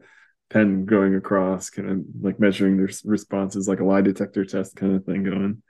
pen 0.51 0.85
going 0.85 1.15
across, 1.15 1.71
kind 1.71 1.91
of 1.91 2.05
like 2.21 2.39
measuring 2.39 2.77
their 2.77 2.91
responses, 3.05 3.67
like 3.67 3.81
a 3.81 3.85
lie 3.85 4.03
detector 4.03 4.45
test 4.45 4.77
kind 4.77 4.95
of 4.95 5.05
thing 5.05 5.25
going. 5.25 5.63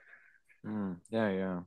Mm, 0.67 0.97
yeah, 1.11 1.31
yeah 1.31 1.61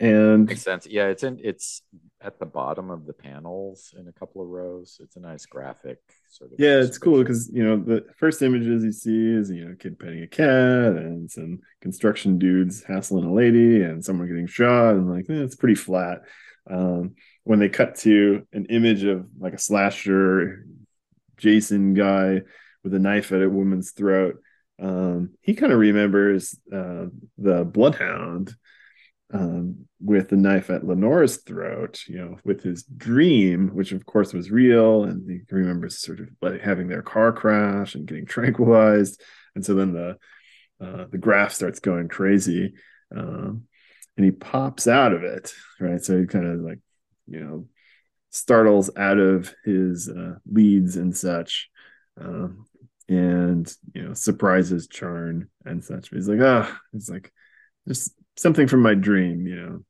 and 0.00 0.46
makes 0.46 0.62
sense. 0.62 0.86
Yeah 0.86 1.06
it's 1.06 1.22
in 1.22 1.38
it's 1.42 1.82
at 2.20 2.38
the 2.38 2.46
bottom 2.46 2.90
of 2.90 3.06
the 3.06 3.12
panels 3.12 3.94
in 3.98 4.08
a 4.08 4.12
couple 4.12 4.42
of 4.42 4.48
rows. 4.48 4.98
It's 5.00 5.16
a 5.16 5.20
nice 5.20 5.46
graphic 5.46 5.98
sort 6.30 6.52
of 6.52 6.60
yeah 6.60 6.80
it's 6.80 6.98
cool 6.98 7.18
because 7.18 7.50
you 7.52 7.64
know 7.64 7.76
the 7.76 8.06
first 8.16 8.42
images 8.42 8.84
you 8.84 8.92
see 8.92 9.26
is 9.26 9.50
you 9.50 9.64
know 9.64 9.72
a 9.72 9.76
kid 9.76 9.98
petting 9.98 10.22
a 10.22 10.26
cat 10.26 10.96
and 10.96 11.30
some 11.30 11.60
construction 11.80 12.38
dudes 12.38 12.82
hassling 12.82 13.24
a 13.24 13.32
lady 13.32 13.82
and 13.82 14.04
someone 14.04 14.28
getting 14.28 14.46
shot 14.46 14.94
and 14.94 15.10
like 15.10 15.26
eh, 15.28 15.42
it's 15.42 15.56
pretty 15.56 15.74
flat. 15.74 16.22
Um, 16.70 17.16
when 17.44 17.58
they 17.58 17.68
cut 17.68 17.96
to 17.98 18.46
an 18.52 18.66
image 18.66 19.02
of 19.02 19.26
like 19.36 19.52
a 19.52 19.58
slasher 19.58 20.64
jason 21.36 21.92
guy 21.92 22.42
with 22.84 22.94
a 22.94 23.00
knife 23.00 23.32
at 23.32 23.42
a 23.42 23.50
woman's 23.50 23.90
throat 23.90 24.36
um, 24.80 25.30
he 25.40 25.54
kind 25.54 25.72
of 25.72 25.78
remembers 25.80 26.56
uh, 26.72 27.06
the 27.38 27.64
bloodhound 27.64 28.54
um, 29.32 29.86
with 30.00 30.28
the 30.28 30.36
knife 30.36 30.68
at 30.68 30.84
Lenore's 30.84 31.38
throat, 31.38 32.02
you 32.06 32.18
know, 32.18 32.36
with 32.44 32.62
his 32.62 32.82
dream, 32.82 33.68
which 33.68 33.92
of 33.92 34.04
course 34.04 34.32
was 34.32 34.50
real, 34.50 35.04
and 35.04 35.28
he 35.28 35.40
remembers 35.50 36.00
sort 36.00 36.20
of 36.20 36.28
like 36.42 36.60
having 36.60 36.88
their 36.88 37.02
car 37.02 37.32
crash 37.32 37.94
and 37.94 38.06
getting 38.06 38.26
tranquilized, 38.26 39.22
and 39.54 39.64
so 39.64 39.74
then 39.74 39.92
the 39.92 40.16
uh, 40.84 41.06
the 41.10 41.18
graph 41.18 41.52
starts 41.52 41.78
going 41.78 42.08
crazy, 42.08 42.74
um, 43.16 43.62
and 44.16 44.24
he 44.24 44.32
pops 44.32 44.86
out 44.86 45.12
of 45.12 45.22
it, 45.22 45.52
right? 45.80 46.02
So 46.02 46.18
he 46.18 46.26
kind 46.26 46.46
of 46.46 46.60
like, 46.60 46.80
you 47.26 47.40
know, 47.40 47.66
startles 48.30 48.90
out 48.96 49.18
of 49.18 49.54
his 49.64 50.08
uh, 50.08 50.34
leads 50.50 50.96
and 50.96 51.16
such, 51.16 51.70
um, 52.20 52.66
and 53.08 53.72
you 53.94 54.02
know, 54.02 54.14
surprises 54.14 54.88
Charn 54.88 55.48
and 55.64 55.82
such. 55.82 56.10
But 56.10 56.16
He's 56.16 56.28
like, 56.28 56.40
ah, 56.42 56.68
oh. 56.70 56.78
he's 56.92 57.08
like, 57.08 57.32
just 57.88 58.12
something 58.36 58.66
from 58.66 58.80
my 58.82 58.94
dream, 58.94 59.46
you 59.46 59.56
know, 59.56 59.84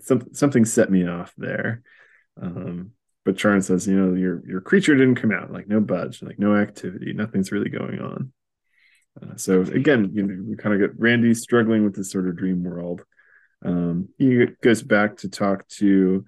some, 0.00 0.32
something 0.32 0.64
set 0.64 0.90
me 0.90 1.06
off 1.06 1.32
there. 1.36 1.82
Um, 2.40 2.92
but 3.24 3.36
Charn 3.36 3.62
says, 3.62 3.86
you 3.86 3.94
know, 3.94 4.14
your 4.14 4.42
your 4.46 4.60
creature 4.60 4.96
didn't 4.96 5.16
come 5.16 5.30
out, 5.30 5.52
like 5.52 5.68
no 5.68 5.80
budge, 5.80 6.22
like 6.22 6.38
no 6.38 6.56
activity, 6.56 7.12
nothing's 7.12 7.52
really 7.52 7.68
going 7.68 8.00
on. 8.00 8.32
Uh, 9.20 9.36
so 9.36 9.60
again, 9.60 10.10
you 10.14 10.22
know, 10.22 10.42
we 10.48 10.56
kind 10.56 10.74
of 10.74 10.80
get 10.80 10.98
Randy 10.98 11.34
struggling 11.34 11.84
with 11.84 11.94
this 11.94 12.10
sort 12.10 12.28
of 12.28 12.36
dream 12.36 12.62
world. 12.62 13.04
Um, 13.64 14.08
he 14.16 14.46
goes 14.62 14.82
back 14.82 15.18
to 15.18 15.28
talk 15.28 15.68
to 15.68 16.24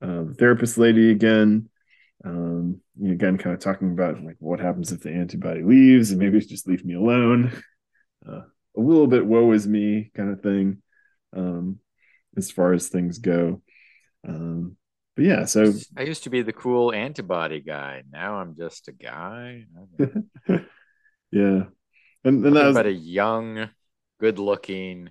uh, 0.00 0.24
the 0.24 0.34
therapist 0.36 0.78
lady 0.78 1.10
again. 1.10 1.68
Um, 2.24 2.80
again, 3.04 3.38
kind 3.38 3.54
of 3.54 3.60
talking 3.60 3.92
about 3.92 4.22
like 4.22 4.36
what 4.38 4.60
happens 4.60 4.90
if 4.92 5.00
the 5.00 5.10
antibody 5.10 5.62
leaves, 5.62 6.10
and 6.10 6.18
maybe 6.18 6.40
just 6.40 6.66
leave 6.66 6.84
me 6.84 6.94
alone. 6.94 7.52
Uh, 8.28 8.42
a 8.76 8.80
little 8.80 9.06
bit 9.06 9.26
woe 9.26 9.52
is 9.52 9.66
me 9.66 10.10
kind 10.14 10.30
of 10.30 10.40
thing 10.40 10.82
um, 11.36 11.78
as 12.36 12.50
far 12.50 12.72
as 12.72 12.88
things 12.88 13.18
go. 13.18 13.62
Um, 14.26 14.76
but 15.14 15.24
yeah, 15.24 15.44
so 15.44 15.72
I 15.96 16.02
used 16.02 16.24
to 16.24 16.30
be 16.30 16.42
the 16.42 16.54
cool 16.54 16.92
antibody 16.92 17.60
guy. 17.60 18.02
Now 18.10 18.36
I'm 18.36 18.56
just 18.56 18.88
a 18.88 18.92
guy. 18.92 19.64
yeah, 20.48 21.64
and, 22.24 22.46
and 22.46 22.56
that 22.56 22.66
was... 22.66 22.74
but 22.74 22.86
a 22.86 22.92
young, 22.92 23.68
good-looking, 24.20 25.10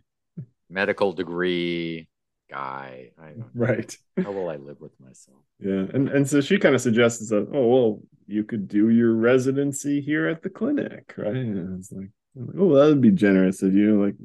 medical 0.69 1.13
degree 1.13 2.07
guy. 2.49 3.11
I 3.21 3.33
right. 3.53 3.95
How 4.23 4.31
will 4.31 4.49
I 4.49 4.55
live 4.55 4.79
with 4.79 4.99
myself? 4.99 5.38
Yeah, 5.59 5.85
and 5.93 6.09
and 6.09 6.27
so 6.27 6.41
she 6.41 6.57
kind 6.57 6.73
of 6.73 6.81
suggests 6.81 7.29
that 7.29 7.47
oh 7.53 7.67
well, 7.67 7.99
you 8.25 8.43
could 8.43 8.67
do 8.67 8.89
your 8.89 9.13
residency 9.13 10.01
here 10.01 10.27
at 10.27 10.41
the 10.41 10.49
clinic, 10.49 11.13
right? 11.15 11.35
And 11.35 11.79
it's 11.79 11.91
like 11.91 12.09
like, 12.35 12.55
oh, 12.57 12.75
that 12.75 12.85
would 12.87 13.01
be 13.01 13.11
generous 13.11 13.61
of 13.61 13.73
you. 13.73 14.03
Like 14.03 14.15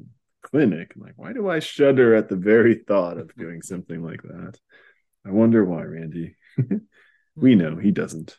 clinic. 0.43 0.93
I'm 0.95 1.01
like, 1.01 1.17
why 1.17 1.33
do 1.33 1.49
I 1.49 1.59
shudder 1.59 2.15
at 2.15 2.29
the 2.29 2.35
very 2.35 2.75
thought 2.75 3.17
of 3.17 3.35
doing 3.35 3.61
something 3.61 4.03
like 4.03 4.21
that? 4.23 4.57
I 5.25 5.31
wonder 5.31 5.65
why, 5.65 5.83
Randy. 5.83 6.35
we 7.35 7.55
know 7.55 7.75
he 7.75 7.91
doesn't. 7.91 8.37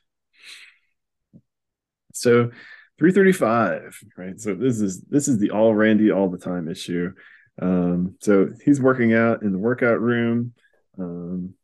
So 2.14 2.50
335, 2.98 4.00
right? 4.16 4.40
So 4.40 4.54
this 4.54 4.80
is 4.80 5.02
this 5.02 5.28
is 5.28 5.38
the 5.38 5.50
all 5.50 5.74
Randy 5.74 6.10
all 6.10 6.28
the 6.28 6.38
time 6.38 6.68
issue. 6.68 7.12
Um, 7.60 8.16
so 8.20 8.48
he's 8.64 8.80
working 8.80 9.14
out 9.14 9.42
in 9.42 9.52
the 9.52 9.58
workout 9.58 10.00
room. 10.00 10.54
Um, 10.98 11.54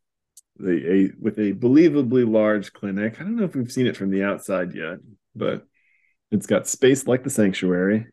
the, 0.56 0.92
a 0.92 1.10
with 1.20 1.38
a 1.38 1.52
believably 1.52 2.30
large 2.30 2.72
clinic. 2.72 3.20
I 3.20 3.24
don't 3.24 3.36
know 3.36 3.44
if 3.44 3.56
we've 3.56 3.72
seen 3.72 3.86
it 3.86 3.96
from 3.96 4.10
the 4.10 4.22
outside 4.22 4.74
yet, 4.74 4.98
but 5.34 5.66
it's 6.30 6.46
got 6.46 6.66
space 6.66 7.06
like 7.06 7.24
the 7.24 7.30
sanctuary. 7.30 8.06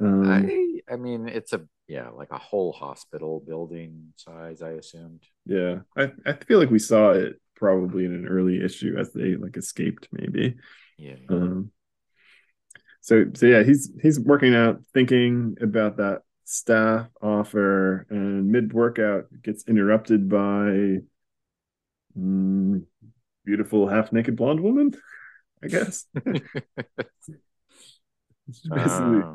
Um, 0.00 0.30
I 0.30 0.92
I 0.92 0.96
mean, 0.96 1.28
it's 1.28 1.52
a 1.52 1.66
yeah, 1.88 2.10
like 2.10 2.30
a 2.32 2.38
whole 2.38 2.72
hospital 2.72 3.42
building 3.46 4.12
size. 4.16 4.62
I 4.62 4.70
assumed. 4.70 5.22
Yeah, 5.46 5.80
I 5.96 6.12
I 6.24 6.32
feel 6.34 6.58
like 6.58 6.70
we 6.70 6.78
saw 6.78 7.10
it 7.10 7.40
probably 7.54 8.04
in 8.04 8.14
an 8.14 8.28
early 8.28 8.62
issue 8.62 8.96
as 8.98 9.12
they 9.12 9.36
like 9.36 9.56
escaped, 9.56 10.08
maybe. 10.12 10.56
Yeah. 10.98 11.16
Um. 11.28 11.70
So 13.00 13.26
so 13.34 13.46
yeah, 13.46 13.62
he's 13.62 13.90
he's 14.02 14.18
working 14.18 14.54
out, 14.54 14.82
thinking 14.92 15.56
about 15.60 15.96
that 15.98 16.22
staff 16.44 17.08
offer, 17.22 18.06
and 18.10 18.48
mid 18.48 18.72
workout 18.72 19.26
gets 19.42 19.66
interrupted 19.68 20.28
by. 20.28 20.98
Um, 22.16 22.86
beautiful 23.44 23.88
half 23.88 24.12
naked 24.12 24.36
blonde 24.36 24.60
woman, 24.60 24.90
I 25.62 25.68
guess. 25.68 26.06
basically, 28.64 29.20
uh, 29.22 29.32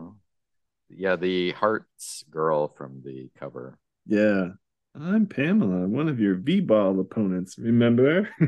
yeah, 0.90 1.16
the 1.16 1.52
Hearts 1.52 2.24
girl 2.30 2.68
from 2.68 3.02
the 3.04 3.30
cover. 3.40 3.78
Yeah, 4.06 4.50
I'm 4.96 5.28
Pamela, 5.28 5.88
one 5.88 6.10
of 6.10 6.20
your 6.20 6.36
V-ball 6.36 7.00
opponents. 7.00 7.58
Remember? 7.58 8.30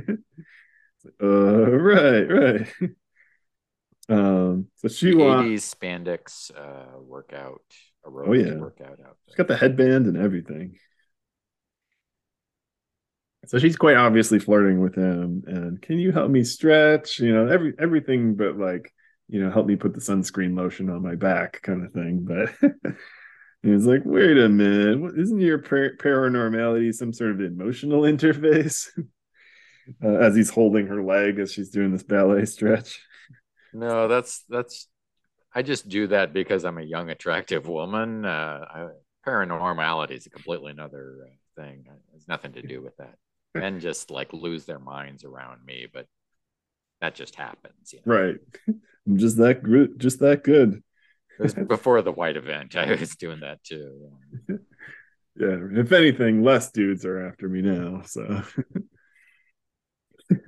uh, 1.22 1.26
right, 1.28 2.24
right. 2.24 2.68
Um, 4.10 4.68
so 4.76 4.90
she 4.90 5.14
80s 5.14 5.74
spandex 5.76 6.52
uh, 6.56 7.00
workout, 7.00 7.62
oh, 8.06 8.34
yeah. 8.34 8.56
workout 8.56 9.00
out. 9.06 9.18
She's 9.28 9.36
got 9.36 9.48
the 9.48 9.56
headband 9.56 10.08
and 10.08 10.18
everything. 10.18 10.78
So 13.46 13.60
she's 13.60 13.76
quite 13.76 13.98
obviously 13.98 14.40
flirting 14.40 14.80
with 14.80 14.96
him. 14.96 15.44
And 15.48 15.82
can 15.82 16.00
you 16.00 16.12
help 16.12 16.32
me 16.32 16.44
stretch? 16.44 17.20
You 17.20 17.34
know, 17.34 17.48
every 17.48 17.74
everything 17.80 18.36
but 18.36 18.58
like, 18.58 18.94
you 19.28 19.44
know, 19.44 19.52
help 19.52 19.66
me 19.68 19.76
put 19.76 19.94
the 19.94 20.00
sunscreen 20.00 20.58
lotion 20.58 20.90
on 20.90 21.02
my 21.02 21.16
back 21.16 21.62
kind 21.62 21.86
of 21.86 21.92
thing. 21.92 22.26
But 22.26 22.54
he's 23.62 23.86
like, 23.86 24.02
wait 24.06 24.38
a 24.38 24.50
minute, 24.50 25.14
isn't 25.18 25.42
your 25.42 25.60
par- 25.60 25.98
paranormality 25.98 26.94
some 26.94 27.12
sort 27.14 27.32
of 27.32 27.42
emotional 27.42 28.02
interface? 28.04 28.88
uh, 30.04 30.08
as 30.08 30.36
he's 30.36 30.50
holding 30.50 30.88
her 30.88 31.04
leg 31.04 31.40
as 31.40 31.52
she's 31.52 31.70
doing 31.70 31.92
this 31.92 32.04
ballet 32.04 32.46
stretch. 32.46 33.02
No, 33.74 34.08
that's 34.08 34.44
that's. 34.50 34.88
I 35.56 35.62
just 35.62 35.88
do 35.88 36.08
that 36.08 36.34
because 36.34 36.66
I'm 36.66 36.78
a 36.78 36.84
young, 36.84 37.10
attractive 37.10 37.68
woman. 37.68 38.26
Uh, 38.26 38.66
I, 38.68 38.88
paranormality 39.28 40.12
is 40.12 40.26
a 40.26 40.30
completely 40.30 40.72
another 40.72 41.18
uh, 41.24 41.62
thing. 41.62 41.86
It 41.86 42.14
has 42.14 42.28
nothing 42.28 42.54
to 42.54 42.62
do 42.62 42.82
with 42.82 42.98
that. 42.98 43.16
Men 43.56 43.80
just 43.80 44.10
like 44.12 44.34
lose 44.34 44.66
their 44.66 44.80
minds 44.80 45.24
around 45.24 45.66
me, 45.66 45.88
but 45.92 46.08
that 47.02 47.16
just 47.16 47.36
happens. 47.36 47.94
You 47.94 48.00
know? 48.06 48.14
Right. 48.16 48.36
I'm 49.08 49.18
just 49.18 49.38
that 49.38 49.64
good. 49.64 50.00
Just 50.00 50.20
that 50.20 50.44
good. 50.44 50.82
before 51.68 52.02
the 52.02 52.12
white 52.12 52.38
event. 52.38 52.76
I 52.76 52.96
was 52.96 53.16
doing 53.16 53.42
that 53.42 53.64
too. 53.64 54.12
yeah. 54.48 55.58
If 55.72 55.92
anything, 55.92 56.44
less 56.44 56.72
dudes 56.72 57.06
are 57.06 57.28
after 57.28 57.50
me 57.50 57.62
now. 57.62 58.04
So 58.06 58.44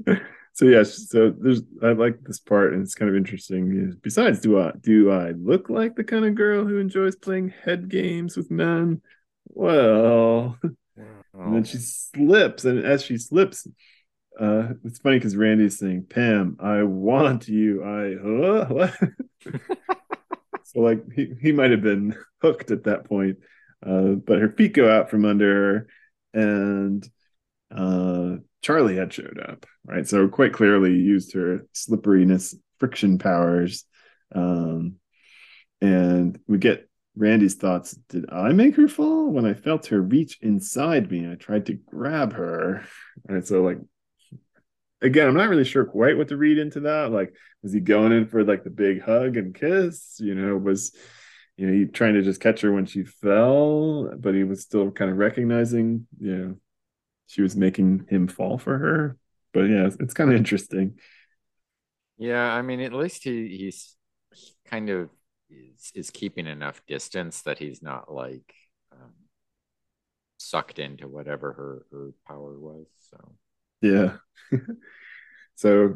so 0.53 0.65
yes, 0.65 1.09
so 1.09 1.33
there's 1.37 1.61
I 1.83 1.91
like 1.91 2.21
this 2.23 2.39
part 2.39 2.73
and 2.73 2.83
it's 2.83 2.95
kind 2.95 3.09
of 3.09 3.15
interesting. 3.17 3.97
Besides, 4.01 4.39
do 4.39 4.59
I 4.59 4.71
do 4.79 5.11
I 5.11 5.31
look 5.31 5.69
like 5.69 5.95
the 5.95 6.03
kind 6.03 6.25
of 6.25 6.35
girl 6.35 6.65
who 6.65 6.77
enjoys 6.77 7.15
playing 7.15 7.53
head 7.63 7.89
games 7.89 8.37
with 8.37 8.51
men? 8.51 9.01
Well, 9.47 10.57
and 11.33 11.55
then 11.55 11.63
she 11.63 11.77
slips, 11.77 12.65
and 12.65 12.83
as 12.85 13.03
she 13.03 13.17
slips, 13.17 13.67
uh, 14.39 14.69
it's 14.83 14.99
funny 14.99 15.17
because 15.17 15.35
Randy's 15.35 15.79
saying, 15.79 16.07
"Pam, 16.09 16.57
I 16.59 16.83
want 16.83 17.47
you." 17.47 17.83
I 17.83 18.15
uh, 18.79 18.91
so 20.63 20.79
like 20.79 21.03
he 21.13 21.33
he 21.41 21.51
might 21.51 21.71
have 21.71 21.81
been 21.81 22.15
hooked 22.41 22.71
at 22.71 22.83
that 22.85 23.05
point, 23.05 23.37
uh, 23.85 24.13
but 24.25 24.39
her 24.39 24.49
feet 24.49 24.73
go 24.73 24.89
out 24.89 25.09
from 25.09 25.25
under 25.25 25.87
her, 26.33 26.41
and 26.41 27.07
uh, 27.71 28.37
Charlie 28.61 28.97
had 28.97 29.13
showed 29.13 29.39
up, 29.39 29.65
right? 29.85 30.07
So 30.07 30.27
quite 30.27 30.53
clearly 30.53 30.93
used 30.93 31.33
her 31.33 31.65
slipperiness, 31.73 32.55
friction 32.79 33.17
powers, 33.17 33.85
um, 34.33 34.95
and 35.81 36.39
we 36.47 36.57
get 36.57 36.89
Randy's 37.15 37.55
thoughts. 37.55 37.93
Did 38.09 38.25
I 38.31 38.51
make 38.53 38.75
her 38.75 38.87
fall? 38.87 39.29
When 39.31 39.45
I 39.45 39.53
felt 39.53 39.87
her 39.87 40.01
reach 40.01 40.37
inside 40.41 41.09
me, 41.09 41.31
I 41.31 41.35
tried 41.35 41.65
to 41.67 41.73
grab 41.73 42.33
her. 42.33 42.85
And 43.27 43.45
So 43.45 43.63
like 43.63 43.79
again, 45.01 45.27
I'm 45.27 45.35
not 45.35 45.49
really 45.49 45.63
sure 45.63 45.85
quite 45.85 46.17
what 46.17 46.29
to 46.29 46.37
read 46.37 46.57
into 46.57 46.81
that. 46.81 47.11
Like, 47.11 47.33
was 47.63 47.73
he 47.73 47.79
going 47.79 48.11
in 48.11 48.27
for 48.27 48.43
like 48.43 48.63
the 48.63 48.69
big 48.69 49.01
hug 49.01 49.37
and 49.37 49.53
kiss? 49.55 50.17
You 50.19 50.35
know, 50.35 50.57
was 50.57 50.95
you 51.57 51.67
know, 51.67 51.73
he 51.73 51.85
trying 51.85 52.15
to 52.15 52.21
just 52.21 52.41
catch 52.41 52.61
her 52.61 52.71
when 52.71 52.85
she 52.85 53.03
fell, 53.03 54.11
but 54.17 54.35
he 54.35 54.43
was 54.43 54.61
still 54.61 54.91
kind 54.91 55.09
of 55.09 55.17
recognizing, 55.17 56.05
you 56.19 56.35
know, 56.35 56.55
she 57.27 57.41
was 57.41 57.55
making 57.55 58.05
him 58.09 58.27
fall 58.27 58.57
for 58.57 58.77
her. 58.77 59.17
But 59.53 59.63
yeah, 59.63 59.87
it's, 59.87 59.95
it's 59.99 60.13
kind 60.13 60.29
of 60.29 60.35
interesting. 60.35 60.99
Yeah, 62.17 62.53
I 62.53 62.61
mean, 62.61 62.81
at 62.81 62.93
least 62.93 63.23
he 63.23 63.57
he's 63.57 63.95
kind 64.65 64.89
of 64.89 65.09
is 65.49 65.91
is 65.95 66.09
keeping 66.09 66.47
enough 66.47 66.81
distance 66.87 67.41
that 67.43 67.57
he's 67.57 67.81
not 67.81 68.11
like 68.11 68.53
um, 68.91 69.13
sucked 70.37 70.79
into 70.79 71.07
whatever 71.07 71.53
her 71.53 71.85
her 71.91 72.11
power 72.27 72.59
was. 72.59 72.87
So 73.09 73.35
yeah, 73.81 74.17
so 75.55 75.95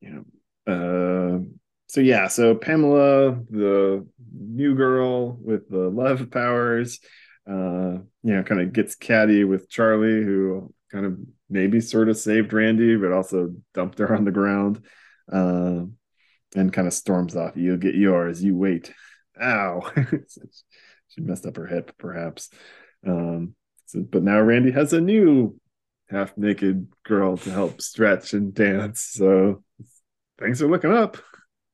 you 0.00 0.24
know, 0.66 0.72
uh, 0.72 1.44
so 1.88 2.00
yeah, 2.00 2.28
so 2.28 2.54
Pamela, 2.54 3.38
the 3.50 4.06
new 4.32 4.74
girl 4.74 5.32
with 5.32 5.68
the 5.68 5.88
love 5.90 6.30
powers, 6.30 7.00
uh, 7.48 7.98
you 8.22 8.34
know, 8.34 8.42
kind 8.42 8.60
of 8.60 8.72
gets 8.72 8.94
catty 8.94 9.44
with 9.44 9.68
Charlie, 9.68 10.22
who 10.22 10.72
kind 10.90 11.06
of 11.06 11.18
maybe 11.48 11.80
sort 11.80 12.08
of 12.08 12.16
saved 12.16 12.52
Randy, 12.52 12.96
but 12.96 13.12
also 13.12 13.54
dumped 13.74 13.98
her 13.98 14.14
on 14.14 14.24
the 14.24 14.30
ground, 14.30 14.82
uh, 15.32 15.82
and 16.54 16.72
kind 16.72 16.86
of 16.86 16.94
storms 16.94 17.36
off. 17.36 17.56
You'll 17.56 17.76
get 17.76 17.94
yours. 17.94 18.42
You 18.42 18.56
wait. 18.56 18.92
Ow! 19.40 19.90
she 21.08 21.20
messed 21.20 21.46
up 21.46 21.56
her 21.56 21.66
hip, 21.66 21.92
perhaps. 21.98 22.50
Um, 23.06 23.54
so, 23.86 24.00
but 24.00 24.22
now 24.22 24.40
Randy 24.40 24.70
has 24.70 24.92
a 24.92 25.00
new 25.00 25.58
half 26.08 26.36
naked 26.36 26.88
girl 27.04 27.36
to 27.38 27.50
help 27.50 27.80
stretch 27.80 28.32
and 28.32 28.54
dance. 28.54 29.02
So 29.12 29.62
things 30.38 30.62
are 30.62 30.68
looking 30.68 30.92
up. 30.92 31.18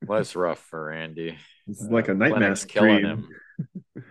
Less 0.06 0.34
rough 0.34 0.60
for 0.60 0.86
Randy. 0.86 1.36
It's 1.66 1.84
uh, 1.84 1.88
like 1.90 2.08
a 2.08 2.14
nightmare 2.14 2.54
killing 2.56 3.04
him. 3.04 3.28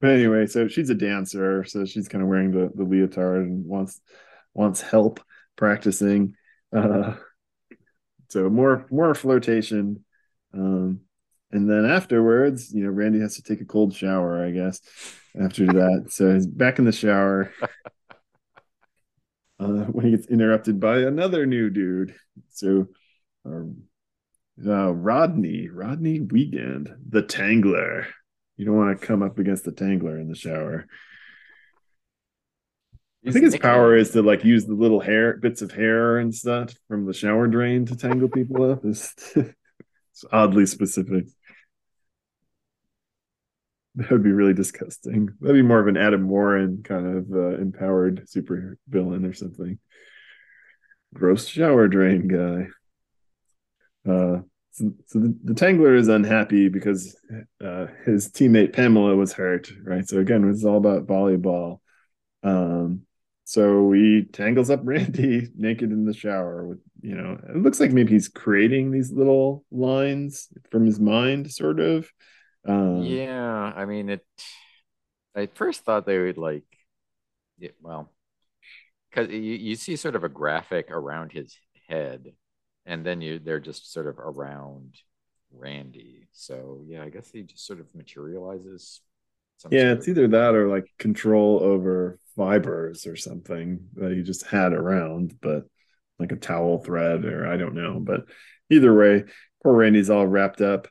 But 0.00 0.12
anyway, 0.12 0.46
so 0.46 0.66
she's 0.66 0.88
a 0.88 0.94
dancer, 0.94 1.64
so 1.64 1.84
she's 1.84 2.08
kind 2.08 2.22
of 2.22 2.28
wearing 2.28 2.52
the, 2.52 2.70
the 2.74 2.84
leotard 2.84 3.42
and 3.42 3.66
wants 3.66 4.00
wants 4.54 4.80
help 4.80 5.20
practicing. 5.56 6.34
Uh, 6.74 7.16
so 8.30 8.48
more 8.48 8.86
more 8.90 9.14
flirtation. 9.14 10.04
Um, 10.54 11.00
and 11.52 11.68
then 11.68 11.84
afterwards, 11.84 12.72
you 12.72 12.84
know, 12.84 12.90
Randy 12.90 13.20
has 13.20 13.34
to 13.36 13.42
take 13.42 13.60
a 13.60 13.64
cold 13.64 13.94
shower, 13.94 14.44
I 14.44 14.50
guess, 14.50 14.80
after 15.40 15.66
that. 15.66 16.06
So 16.10 16.32
he's 16.32 16.46
back 16.46 16.78
in 16.78 16.84
the 16.84 16.92
shower. 16.92 17.52
Uh, 19.58 19.84
when 19.92 20.06
he 20.06 20.12
gets 20.12 20.26
interrupted 20.28 20.80
by 20.80 21.00
another 21.00 21.44
new 21.44 21.68
dude. 21.68 22.14
So 22.48 22.86
uh, 23.46 23.64
uh, 24.66 24.90
Rodney, 24.92 25.68
Rodney 25.68 26.20
Wiegand, 26.20 26.94
the 27.06 27.22
Tangler. 27.22 28.06
You 28.56 28.64
don't 28.64 28.76
want 28.76 28.98
to 28.98 29.06
come 29.06 29.22
up 29.22 29.38
against 29.38 29.64
the 29.64 29.72
tangler 29.72 30.18
in 30.18 30.28
the 30.28 30.34
shower. 30.34 30.86
I 33.26 33.32
think 33.32 33.44
his 33.44 33.58
power 33.58 33.96
is 33.96 34.12
to 34.12 34.22
like 34.22 34.44
use 34.44 34.64
the 34.64 34.74
little 34.74 35.00
hair 35.00 35.36
bits 35.36 35.60
of 35.60 35.70
hair 35.70 36.18
and 36.18 36.34
stuff 36.34 36.72
from 36.88 37.04
the 37.04 37.12
shower 37.12 37.46
drain 37.46 37.84
to 37.86 37.96
tangle 37.96 38.30
people 38.30 38.70
up. 38.70 38.84
It's, 38.84 39.14
it's 39.36 40.24
oddly 40.32 40.64
specific. 40.64 41.26
That 43.96 44.10
would 44.10 44.22
be 44.22 44.32
really 44.32 44.54
disgusting. 44.54 45.28
That'd 45.40 45.56
be 45.56 45.62
more 45.62 45.80
of 45.80 45.88
an 45.88 45.98
Adam 45.98 46.28
Warren 46.28 46.82
kind 46.82 47.18
of 47.18 47.30
uh, 47.32 47.60
empowered 47.60 48.28
super 48.28 48.78
villain 48.88 49.26
or 49.26 49.34
something. 49.34 49.78
Gross 51.12 51.46
shower 51.46 51.88
drain 51.88 52.28
guy. 52.28 52.68
Uh, 54.10 54.42
so, 54.70 54.92
so 55.06 55.18
the, 55.18 55.36
the, 55.44 55.54
Tangler 55.54 55.94
is 55.94 56.08
unhappy 56.08 56.68
because 56.68 57.14
uh, 57.62 57.86
his 58.06 58.30
teammate 58.30 58.72
Pamela 58.72 59.14
was 59.16 59.32
hurt, 59.32 59.70
right? 59.84 60.08
So 60.08 60.20
again, 60.20 60.48
it's 60.48 60.64
all 60.64 60.78
about 60.78 61.06
volleyball. 61.06 61.80
Um, 62.42 63.02
so 63.50 63.90
he 63.90 64.22
tangles 64.32 64.70
up 64.70 64.78
Randy 64.84 65.48
naked 65.56 65.90
in 65.90 66.04
the 66.04 66.14
shower 66.14 66.64
with, 66.64 66.78
you 67.02 67.16
know, 67.16 67.36
it 67.48 67.56
looks 67.56 67.80
like 67.80 67.90
maybe 67.90 68.12
he's 68.12 68.28
creating 68.28 68.92
these 68.92 69.10
little 69.10 69.64
lines 69.72 70.46
from 70.70 70.86
his 70.86 71.00
mind, 71.00 71.50
sort 71.50 71.80
of. 71.80 72.08
Um, 72.64 73.02
yeah, 73.02 73.72
I 73.74 73.86
mean, 73.86 74.08
it. 74.08 74.24
I 75.34 75.46
first 75.46 75.84
thought 75.84 76.06
they 76.06 76.20
would 76.20 76.38
like, 76.38 76.62
it, 77.58 77.74
well, 77.82 78.12
because 79.10 79.32
you, 79.32 79.40
you 79.40 79.74
see 79.74 79.96
sort 79.96 80.14
of 80.14 80.22
a 80.22 80.28
graphic 80.28 80.88
around 80.92 81.32
his 81.32 81.56
head 81.88 82.32
and 82.86 83.04
then 83.04 83.20
you 83.20 83.40
they're 83.40 83.58
just 83.58 83.92
sort 83.92 84.06
of 84.06 84.20
around 84.20 84.94
Randy. 85.50 86.28
So 86.30 86.82
yeah, 86.86 87.02
I 87.02 87.08
guess 87.08 87.28
he 87.32 87.42
just 87.42 87.66
sort 87.66 87.80
of 87.80 87.86
materializes. 87.96 89.00
yeah, 89.70 89.90
it's 89.90 90.06
either 90.06 90.28
that 90.28 90.54
or 90.54 90.68
like 90.68 90.86
control 91.00 91.58
over 91.64 92.20
fibers 92.40 93.06
or 93.06 93.16
something 93.16 93.80
that 93.96 94.12
he 94.12 94.22
just 94.22 94.46
had 94.46 94.72
around, 94.72 95.34
but 95.42 95.64
like 96.18 96.32
a 96.32 96.36
towel 96.36 96.78
thread 96.78 97.26
or 97.26 97.46
I 97.46 97.58
don't 97.58 97.74
know. 97.74 98.00
But 98.00 98.24
either 98.70 98.96
way, 98.96 99.24
poor 99.62 99.74
Randy's 99.74 100.08
all 100.08 100.26
wrapped 100.26 100.62
up. 100.62 100.88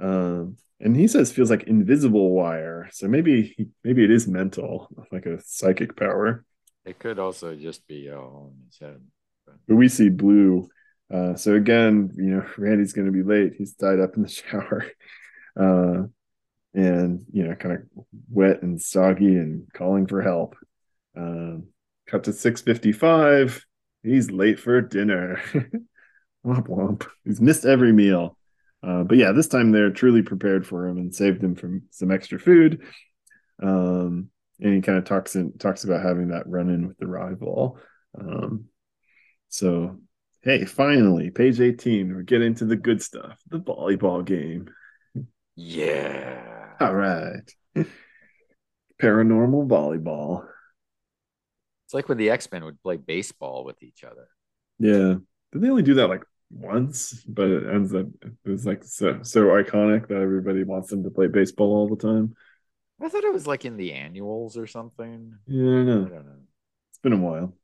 Um, 0.00 0.56
and 0.80 0.96
he 0.96 1.06
says 1.06 1.30
feels 1.30 1.50
like 1.50 1.62
invisible 1.62 2.32
wire. 2.32 2.88
So 2.90 3.06
maybe 3.06 3.70
maybe 3.84 4.02
it 4.02 4.10
is 4.10 4.26
mental, 4.26 4.88
like 5.12 5.26
a 5.26 5.40
psychic 5.40 5.96
power. 5.96 6.44
It 6.84 6.98
could 6.98 7.20
also 7.20 7.54
just 7.54 7.86
be 7.86 8.10
all 8.10 8.52
in 8.52 8.66
his 8.66 8.78
head. 8.80 9.00
But 9.68 9.76
we 9.76 9.88
see 9.88 10.08
blue. 10.08 10.68
Uh, 11.14 11.36
so 11.36 11.54
again, 11.54 12.10
you 12.16 12.30
know, 12.30 12.46
Randy's 12.56 12.92
going 12.92 13.06
to 13.06 13.12
be 13.12 13.22
late. 13.22 13.52
He's 13.56 13.74
tied 13.74 14.00
up 14.00 14.16
in 14.16 14.22
the 14.22 14.28
shower, 14.50 14.84
uh, 15.56 16.08
and 16.74 17.24
you 17.32 17.44
know, 17.44 17.54
kind 17.54 17.76
of 17.76 18.04
wet 18.28 18.62
and 18.62 18.82
soggy 18.82 19.36
and 19.36 19.72
calling 19.72 20.08
for 20.08 20.22
help. 20.22 20.56
Um, 21.18 21.68
cut 22.06 22.24
to 22.24 22.32
six 22.32 22.60
fifty-five. 22.62 23.64
He's 24.02 24.30
late 24.30 24.60
for 24.60 24.80
dinner. 24.80 25.40
womp 26.46 26.68
womp. 26.68 27.06
He's 27.24 27.40
missed 27.40 27.64
every 27.64 27.92
meal. 27.92 28.36
Uh, 28.82 29.02
but 29.02 29.18
yeah, 29.18 29.32
this 29.32 29.48
time 29.48 29.72
they're 29.72 29.90
truly 29.90 30.22
prepared 30.22 30.66
for 30.66 30.86
him 30.86 30.98
and 30.98 31.14
saved 31.14 31.42
him 31.42 31.56
from 31.56 31.82
some 31.90 32.12
extra 32.12 32.38
food. 32.38 32.82
Um, 33.60 34.30
and 34.60 34.74
he 34.74 34.80
kind 34.80 34.98
of 34.98 35.04
talks 35.04 35.34
in, 35.34 35.58
talks 35.58 35.84
about 35.84 36.04
having 36.04 36.28
that 36.28 36.48
run 36.48 36.70
in 36.70 36.86
with 36.86 36.96
the 36.98 37.06
rival. 37.06 37.78
Um, 38.18 38.66
so 39.48 39.98
hey, 40.42 40.64
finally, 40.64 41.30
page 41.30 41.60
18, 41.60 42.14
we're 42.14 42.22
getting 42.22 42.54
to 42.54 42.64
the 42.64 42.76
good 42.76 43.02
stuff, 43.02 43.40
the 43.48 43.58
volleyball 43.58 44.24
game. 44.24 44.68
Yeah. 45.56 46.74
All 46.80 46.94
right. 46.94 47.52
Paranormal 49.02 49.68
volleyball. 49.68 50.46
It's 51.88 51.94
like 51.94 52.10
when 52.10 52.18
the 52.18 52.28
X 52.28 52.52
Men 52.52 52.66
would 52.66 52.82
play 52.82 52.98
baseball 52.98 53.64
with 53.64 53.82
each 53.82 54.04
other. 54.04 54.28
Yeah. 54.78 55.14
Did 55.52 55.62
they 55.62 55.70
only 55.70 55.82
do 55.82 55.94
that 55.94 56.08
like 56.08 56.22
once? 56.50 57.24
But 57.26 57.48
it 57.48 57.66
ends 57.66 57.94
up 57.94 58.08
it 58.22 58.50
was 58.50 58.66
like 58.66 58.84
so 58.84 59.20
so 59.22 59.46
iconic 59.46 60.06
that 60.08 60.20
everybody 60.20 60.64
wants 60.64 60.90
them 60.90 61.02
to 61.04 61.10
play 61.10 61.28
baseball 61.28 61.74
all 61.74 61.88
the 61.88 61.96
time. 61.96 62.34
I 63.02 63.08
thought 63.08 63.24
it 63.24 63.32
was 63.32 63.46
like 63.46 63.64
in 63.64 63.78
the 63.78 63.94
annuals 63.94 64.58
or 64.58 64.66
something. 64.66 65.32
Yeah, 65.46 65.62
I 65.62 65.82
know. 65.82 66.04
I 66.04 66.08
don't 66.10 66.26
know. 66.26 66.42
It's 66.90 66.98
been 67.02 67.14
a 67.14 67.16
while. 67.16 67.56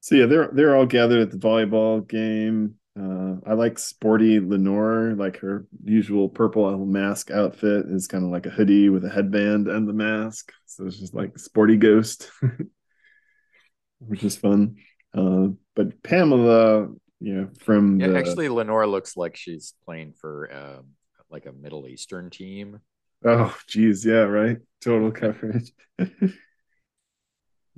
So 0.00 0.16
yeah, 0.16 0.26
they're 0.26 0.50
they're 0.52 0.74
all 0.74 0.86
gathered 0.86 1.20
at 1.20 1.30
the 1.30 1.38
volleyball 1.38 2.04
game. 2.08 2.74
Uh, 2.98 3.36
I 3.44 3.54
like 3.54 3.78
sporty 3.78 4.38
Lenore, 4.38 5.14
like 5.16 5.38
her 5.38 5.66
usual 5.84 6.28
purple 6.28 6.86
mask 6.86 7.30
outfit 7.30 7.86
is 7.86 8.06
kind 8.06 8.24
of 8.24 8.30
like 8.30 8.46
a 8.46 8.50
hoodie 8.50 8.88
with 8.88 9.04
a 9.04 9.10
headband 9.10 9.66
and 9.66 9.88
the 9.88 9.92
mask. 9.92 10.52
So 10.66 10.86
it's 10.86 10.98
just 10.98 11.14
like 11.14 11.36
sporty 11.38 11.76
ghost, 11.76 12.30
which 13.98 14.22
is 14.22 14.36
fun. 14.36 14.76
Uh, 15.12 15.48
but 15.74 16.02
Pamela, 16.04 16.88
you 17.20 17.34
know, 17.34 17.48
from 17.60 17.98
Yeah, 17.98 18.08
the, 18.08 18.18
actually, 18.18 18.48
Lenore 18.48 18.86
looks 18.86 19.16
like 19.16 19.36
she's 19.36 19.74
playing 19.84 20.14
for 20.20 20.52
um, 20.52 20.86
like 21.30 21.46
a 21.46 21.52
Middle 21.52 21.88
Eastern 21.88 22.30
team. 22.30 22.80
oh 23.24 23.56
geez, 23.66 24.04
yeah, 24.06 24.22
right, 24.22 24.58
total 24.80 25.10
coverage. 25.10 25.72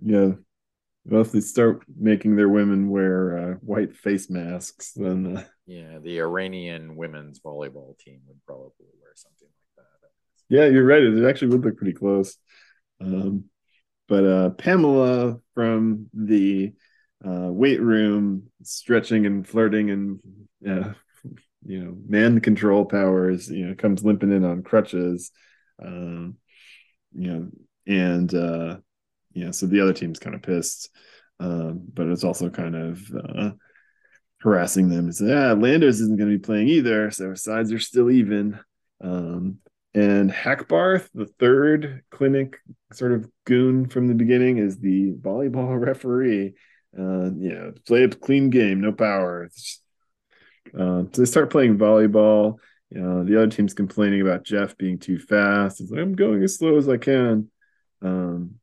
yeah, 0.02 0.32
well, 1.06 1.22
if 1.22 1.32
they 1.32 1.40
start 1.40 1.82
making 1.96 2.36
their 2.36 2.48
women 2.48 2.90
wear 2.90 3.38
uh, 3.38 3.54
white 3.60 3.96
face 3.96 4.28
masks, 4.28 4.92
then 4.92 5.36
uh, 5.36 5.44
Yeah, 5.66 5.98
the 5.98 6.20
Iranian 6.20 6.96
women's 6.96 7.40
volleyball 7.40 7.98
team 7.98 8.20
would 8.26 8.40
probably 8.46 8.86
wear 9.00 9.12
something 9.14 9.48
like 9.76 9.86
that. 9.86 10.08
Yeah, 10.48 10.66
you're 10.66 10.84
right. 10.84 11.02
It 11.02 11.28
actually 11.28 11.48
would 11.48 11.64
look 11.64 11.76
pretty 11.76 11.92
close. 11.92 12.36
Um, 13.00 13.44
but 14.08 14.24
uh, 14.24 14.50
Pamela 14.50 15.38
from 15.54 16.08
the 16.12 16.72
uh, 17.24 17.50
weight 17.50 17.80
room, 17.80 18.44
stretching 18.62 19.26
and 19.26 19.46
flirting 19.46 19.90
and 19.90 20.20
uh, 20.68 20.92
you 21.64 21.84
know 21.84 21.96
man 22.08 22.40
control 22.40 22.84
powers, 22.84 23.50
you 23.50 23.66
know, 23.66 23.74
comes 23.74 24.04
limping 24.04 24.32
in 24.32 24.44
on 24.44 24.62
crutches. 24.62 25.30
Um, 25.84 26.36
you 27.12 27.32
know, 27.32 27.48
and 27.86 28.34
uh, 29.36 29.38
you 29.38 29.44
know, 29.46 29.52
so 29.52 29.66
the 29.66 29.80
other 29.80 29.92
team's 29.92 30.18
kind 30.18 30.34
of 30.34 30.42
pissed, 30.42 30.90
um, 31.40 31.82
but 31.92 32.08
it's 32.08 32.24
also 32.24 32.48
kind 32.48 32.74
of 32.74 33.02
uh, 33.14 33.50
harassing 34.40 34.88
them. 34.88 35.08
It's 35.08 35.20
yeah, 35.20 35.52
Landers 35.52 36.00
isn't 36.00 36.18
going 36.18 36.30
to 36.30 36.38
be 36.38 36.42
playing 36.42 36.68
either, 36.68 37.10
so 37.10 37.34
sides 37.34 37.72
are 37.72 37.78
still 37.78 38.10
even. 38.10 38.58
Um, 39.02 39.58
and 39.94 40.30
Hackbarth, 40.30 41.08
the 41.14 41.26
third 41.38 42.02
clinic 42.10 42.58
sort 42.92 43.12
of 43.12 43.28
goon 43.44 43.88
from 43.88 44.08
the 44.08 44.14
beginning, 44.14 44.58
is 44.58 44.78
the 44.78 45.12
volleyball 45.12 45.78
referee. 45.86 46.54
Uh, 46.98 47.30
yeah, 47.36 47.70
play 47.86 48.04
a 48.04 48.08
clean 48.08 48.50
game, 48.50 48.80
no 48.80 48.92
power. 48.92 49.48
Uh, 50.74 51.04
so 51.04 51.10
they 51.14 51.24
start 51.24 51.50
playing 51.50 51.78
volleyball. 51.78 52.56
You 52.90 53.00
know, 53.00 53.24
the 53.24 53.36
other 53.36 53.50
team's 53.50 53.74
complaining 53.74 54.22
about 54.22 54.44
Jeff 54.44 54.76
being 54.76 54.98
too 54.98 55.18
fast. 55.18 55.80
It's 55.80 55.90
like, 55.90 56.00
I'm 56.00 56.14
going 56.14 56.42
as 56.42 56.56
slow 56.56 56.76
as 56.76 56.88
I 56.88 56.96
can. 56.96 57.50
Um, 58.00 58.60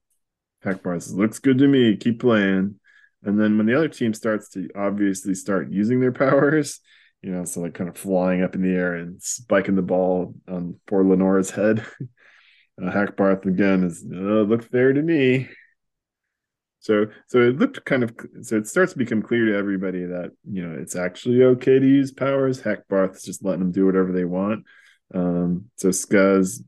Hackbarth 0.63 1.03
says, 1.03 1.15
looks 1.15 1.39
good 1.39 1.57
to 1.59 1.67
me. 1.67 1.95
Keep 1.97 2.19
playing. 2.19 2.79
And 3.23 3.39
then 3.39 3.57
when 3.57 3.65
the 3.65 3.75
other 3.75 3.87
team 3.87 4.13
starts 4.13 4.49
to 4.49 4.69
obviously 4.75 5.35
start 5.35 5.71
using 5.71 5.99
their 5.99 6.11
powers, 6.23 6.79
you 7.21 7.31
know, 7.31 7.45
so 7.45 7.61
like 7.61 7.73
kind 7.73 7.89
of 7.89 7.97
flying 7.97 8.43
up 8.43 8.55
in 8.55 8.61
the 8.61 8.75
air 8.75 8.95
and 8.95 9.21
spiking 9.21 9.75
the 9.75 9.81
ball 9.81 10.35
on 10.47 10.79
poor 10.87 11.03
Lenora's 11.03 11.51
head. 11.51 11.85
Uh, 12.81 12.91
Hackbarth 12.91 13.45
again 13.45 13.83
is 13.83 14.03
uh, 14.11 14.17
looked 14.17 14.71
fair 14.71 14.93
to 14.93 15.01
me. 15.03 15.47
So 16.79 17.05
so 17.27 17.39
it 17.39 17.57
looked 17.57 17.85
kind 17.85 18.03
of 18.03 18.15
so 18.41 18.57
it 18.57 18.67
starts 18.67 18.93
to 18.93 18.97
become 18.97 19.21
clear 19.21 19.45
to 19.45 19.55
everybody 19.55 20.05
that 20.05 20.31
you 20.43 20.67
know 20.67 20.75
it's 20.81 20.95
actually 20.95 21.43
okay 21.43 21.77
to 21.77 21.87
use 21.87 22.11
powers. 22.11 22.61
Hackbarth's 22.61 23.23
just 23.23 23.45
letting 23.45 23.59
them 23.59 23.71
do 23.71 23.85
whatever 23.85 24.11
they 24.11 24.25
want. 24.25 24.65
Um, 25.13 25.65
so 25.75 25.89
Scuzz, 25.89 26.63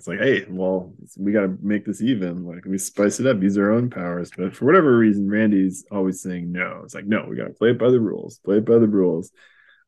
it's 0.00 0.08
like, 0.08 0.18
hey, 0.18 0.46
well, 0.48 0.94
we 1.18 1.30
got 1.30 1.42
to 1.42 1.58
make 1.60 1.84
this 1.84 2.00
even. 2.00 2.46
Like 2.46 2.64
we 2.64 2.78
spice 2.78 3.20
it 3.20 3.26
up, 3.26 3.42
use 3.42 3.58
our 3.58 3.70
own 3.70 3.90
powers. 3.90 4.30
But 4.34 4.56
for 4.56 4.64
whatever 4.64 4.96
reason, 4.96 5.28
Randy's 5.28 5.84
always 5.90 6.22
saying 6.22 6.50
no. 6.50 6.80
It's 6.84 6.94
like, 6.94 7.04
no, 7.04 7.26
we 7.28 7.36
got 7.36 7.48
to 7.48 7.52
play 7.52 7.72
it 7.72 7.78
by 7.78 7.90
the 7.90 8.00
rules. 8.00 8.38
Play 8.38 8.56
it 8.58 8.64
by 8.64 8.78
the 8.78 8.88
rules. 8.88 9.30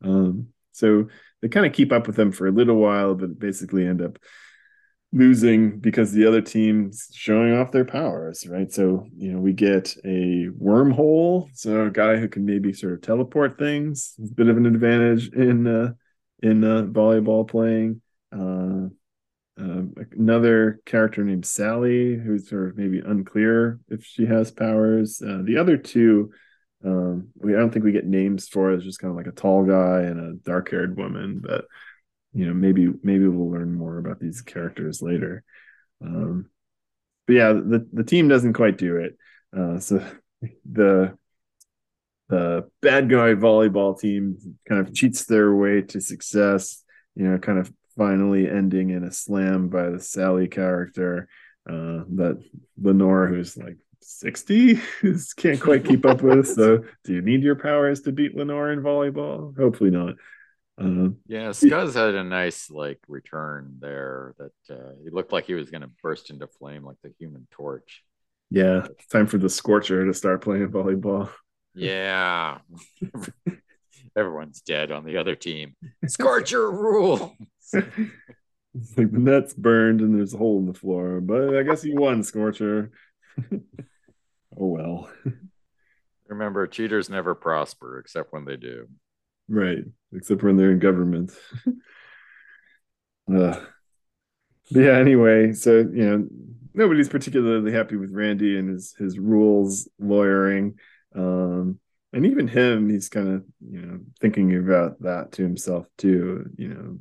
Um, 0.04 0.48
so 0.72 1.08
they 1.40 1.48
kind 1.48 1.64
of 1.64 1.72
keep 1.72 1.92
up 1.92 2.06
with 2.06 2.16
them 2.16 2.30
for 2.30 2.46
a 2.46 2.52
little 2.52 2.76
while, 2.76 3.14
but 3.14 3.38
basically 3.38 3.86
end 3.86 4.02
up 4.02 4.18
losing 5.14 5.78
because 5.78 6.12
the 6.12 6.26
other 6.26 6.42
team's 6.42 7.08
showing 7.14 7.54
off 7.54 7.72
their 7.72 7.86
powers, 7.86 8.46
right? 8.46 8.70
So, 8.70 9.06
you 9.16 9.32
know, 9.32 9.40
we 9.40 9.54
get 9.54 9.96
a 10.04 10.48
wormhole, 10.60 11.48
so 11.54 11.86
a 11.86 11.90
guy 11.90 12.16
who 12.16 12.28
can 12.28 12.44
maybe 12.44 12.74
sort 12.74 12.92
of 12.92 13.00
teleport 13.00 13.58
things, 13.58 14.14
it's 14.18 14.30
a 14.30 14.34
bit 14.34 14.48
of 14.48 14.58
an 14.58 14.66
advantage 14.66 15.32
in 15.32 15.66
uh 15.66 15.92
in 16.42 16.64
uh 16.64 16.82
volleyball 16.82 17.48
playing. 17.48 18.02
Uh, 18.30 18.88
uh 19.60 19.82
another 20.12 20.80
character 20.86 21.24
named 21.24 21.46
Sally, 21.46 22.16
who's 22.16 22.48
sort 22.48 22.70
of 22.70 22.76
maybe 22.76 23.00
unclear 23.00 23.80
if 23.88 24.04
she 24.04 24.26
has 24.26 24.50
powers. 24.50 25.20
Uh, 25.20 25.42
the 25.44 25.58
other 25.58 25.76
two, 25.76 26.32
um, 26.84 27.28
we 27.36 27.54
I 27.54 27.58
don't 27.58 27.70
think 27.70 27.84
we 27.84 27.92
get 27.92 28.06
names 28.06 28.48
for. 28.48 28.72
It's 28.72 28.84
just 28.84 28.98
kind 28.98 29.10
of 29.10 29.16
like 29.16 29.26
a 29.26 29.32
tall 29.32 29.64
guy 29.64 30.02
and 30.02 30.18
a 30.18 30.34
dark-haired 30.34 30.96
woman, 30.96 31.40
but 31.44 31.66
you 32.32 32.46
know 32.46 32.54
maybe 32.54 32.88
maybe 33.02 33.26
we'll 33.26 33.50
learn 33.50 33.74
more 33.74 33.98
about 33.98 34.18
these 34.18 34.40
characters 34.40 35.02
later 35.02 35.44
um 36.02 36.46
but 37.26 37.34
yeah 37.34 37.52
the 37.52 37.86
the 37.92 38.04
team 38.04 38.28
doesn't 38.28 38.54
quite 38.54 38.78
do 38.78 38.96
it 38.96 39.16
uh 39.56 39.78
so 39.78 40.04
the 40.70 41.16
the 42.28 42.68
bad 42.80 43.10
guy 43.10 43.34
volleyball 43.34 43.98
team 43.98 44.56
kind 44.68 44.80
of 44.80 44.94
cheats 44.94 45.26
their 45.26 45.54
way 45.54 45.82
to 45.82 46.00
success 46.00 46.82
you 47.14 47.28
know 47.28 47.38
kind 47.38 47.58
of 47.58 47.72
finally 47.96 48.48
ending 48.48 48.90
in 48.90 49.04
a 49.04 49.12
slam 49.12 49.68
by 49.68 49.90
the 49.90 50.00
sally 50.00 50.48
character 50.48 51.28
uh 51.68 52.02
that 52.08 52.42
lenore 52.80 53.26
who's 53.26 53.56
like 53.56 53.76
60 54.00 54.80
can't 55.36 55.60
quite 55.60 55.84
keep 55.84 56.04
up 56.04 56.22
with 56.22 56.48
so 56.48 56.84
do 57.04 57.12
you 57.12 57.22
need 57.22 57.42
your 57.42 57.54
powers 57.54 58.00
to 58.02 58.12
beat 58.12 58.36
lenore 58.36 58.72
in 58.72 58.80
volleyball 58.80 59.56
hopefully 59.56 59.90
not 59.90 60.14
uh, 60.78 61.10
Yeah, 61.26 61.50
Skuzz 61.50 61.94
had 61.94 62.14
a 62.14 62.24
nice 62.24 62.70
like 62.70 62.98
return 63.08 63.76
there 63.78 64.34
that 64.38 64.74
uh, 64.74 64.92
he 65.02 65.10
looked 65.10 65.32
like 65.32 65.44
he 65.46 65.54
was 65.54 65.70
going 65.70 65.82
to 65.82 65.90
burst 66.02 66.30
into 66.30 66.46
flame 66.46 66.84
like 66.84 66.96
the 67.02 67.12
Human 67.18 67.46
Torch. 67.50 68.02
Yeah, 68.50 68.86
it's 68.86 69.06
time 69.06 69.26
for 69.26 69.38
the 69.38 69.48
Scorcher 69.48 70.06
to 70.06 70.14
start 70.14 70.42
playing 70.42 70.68
volleyball. 70.68 71.30
Yeah, 71.74 72.58
everyone's 74.16 74.60
dead 74.60 74.90
on 74.90 75.04
the 75.04 75.18
other 75.18 75.34
team. 75.34 75.74
Scorcher 76.06 76.70
rule. 76.70 77.36
It's 78.74 78.96
like 78.96 79.12
the 79.12 79.18
net's 79.18 79.52
burned 79.52 80.00
and 80.00 80.16
there's 80.16 80.32
a 80.32 80.38
hole 80.38 80.58
in 80.58 80.66
the 80.66 80.74
floor, 80.74 81.20
but 81.20 81.56
I 81.56 81.62
guess 81.62 81.84
you 81.84 81.94
won, 81.96 82.22
Scorcher. 82.22 82.90
oh 83.52 83.58
well. 84.56 85.10
Remember, 86.26 86.66
cheaters 86.66 87.10
never 87.10 87.34
prosper 87.34 87.98
except 87.98 88.32
when 88.32 88.46
they 88.46 88.56
do. 88.56 88.88
Right, 89.48 89.84
except 90.14 90.42
when 90.42 90.56
they're 90.56 90.70
in 90.70 90.78
government. 90.78 91.32
uh, 93.34 93.60
yeah, 94.70 94.96
anyway, 94.96 95.52
so 95.52 95.78
you 95.78 96.10
know, 96.10 96.26
nobody's 96.72 97.10
particularly 97.10 97.72
happy 97.72 97.96
with 97.96 98.10
Randy 98.10 98.58
and 98.58 98.70
his 98.70 98.94
his 98.98 99.18
rules 99.18 99.88
lawyering. 99.98 100.78
Um, 101.14 101.78
and 102.14 102.24
even 102.24 102.48
him, 102.48 102.88
he's 102.88 103.10
kind 103.10 103.28
of 103.28 103.44
you 103.60 103.82
know 103.82 103.98
thinking 104.20 104.56
about 104.56 105.02
that 105.02 105.32
to 105.32 105.42
himself 105.42 105.86
too. 105.98 106.48
You 106.56 106.68
know, 106.68 106.98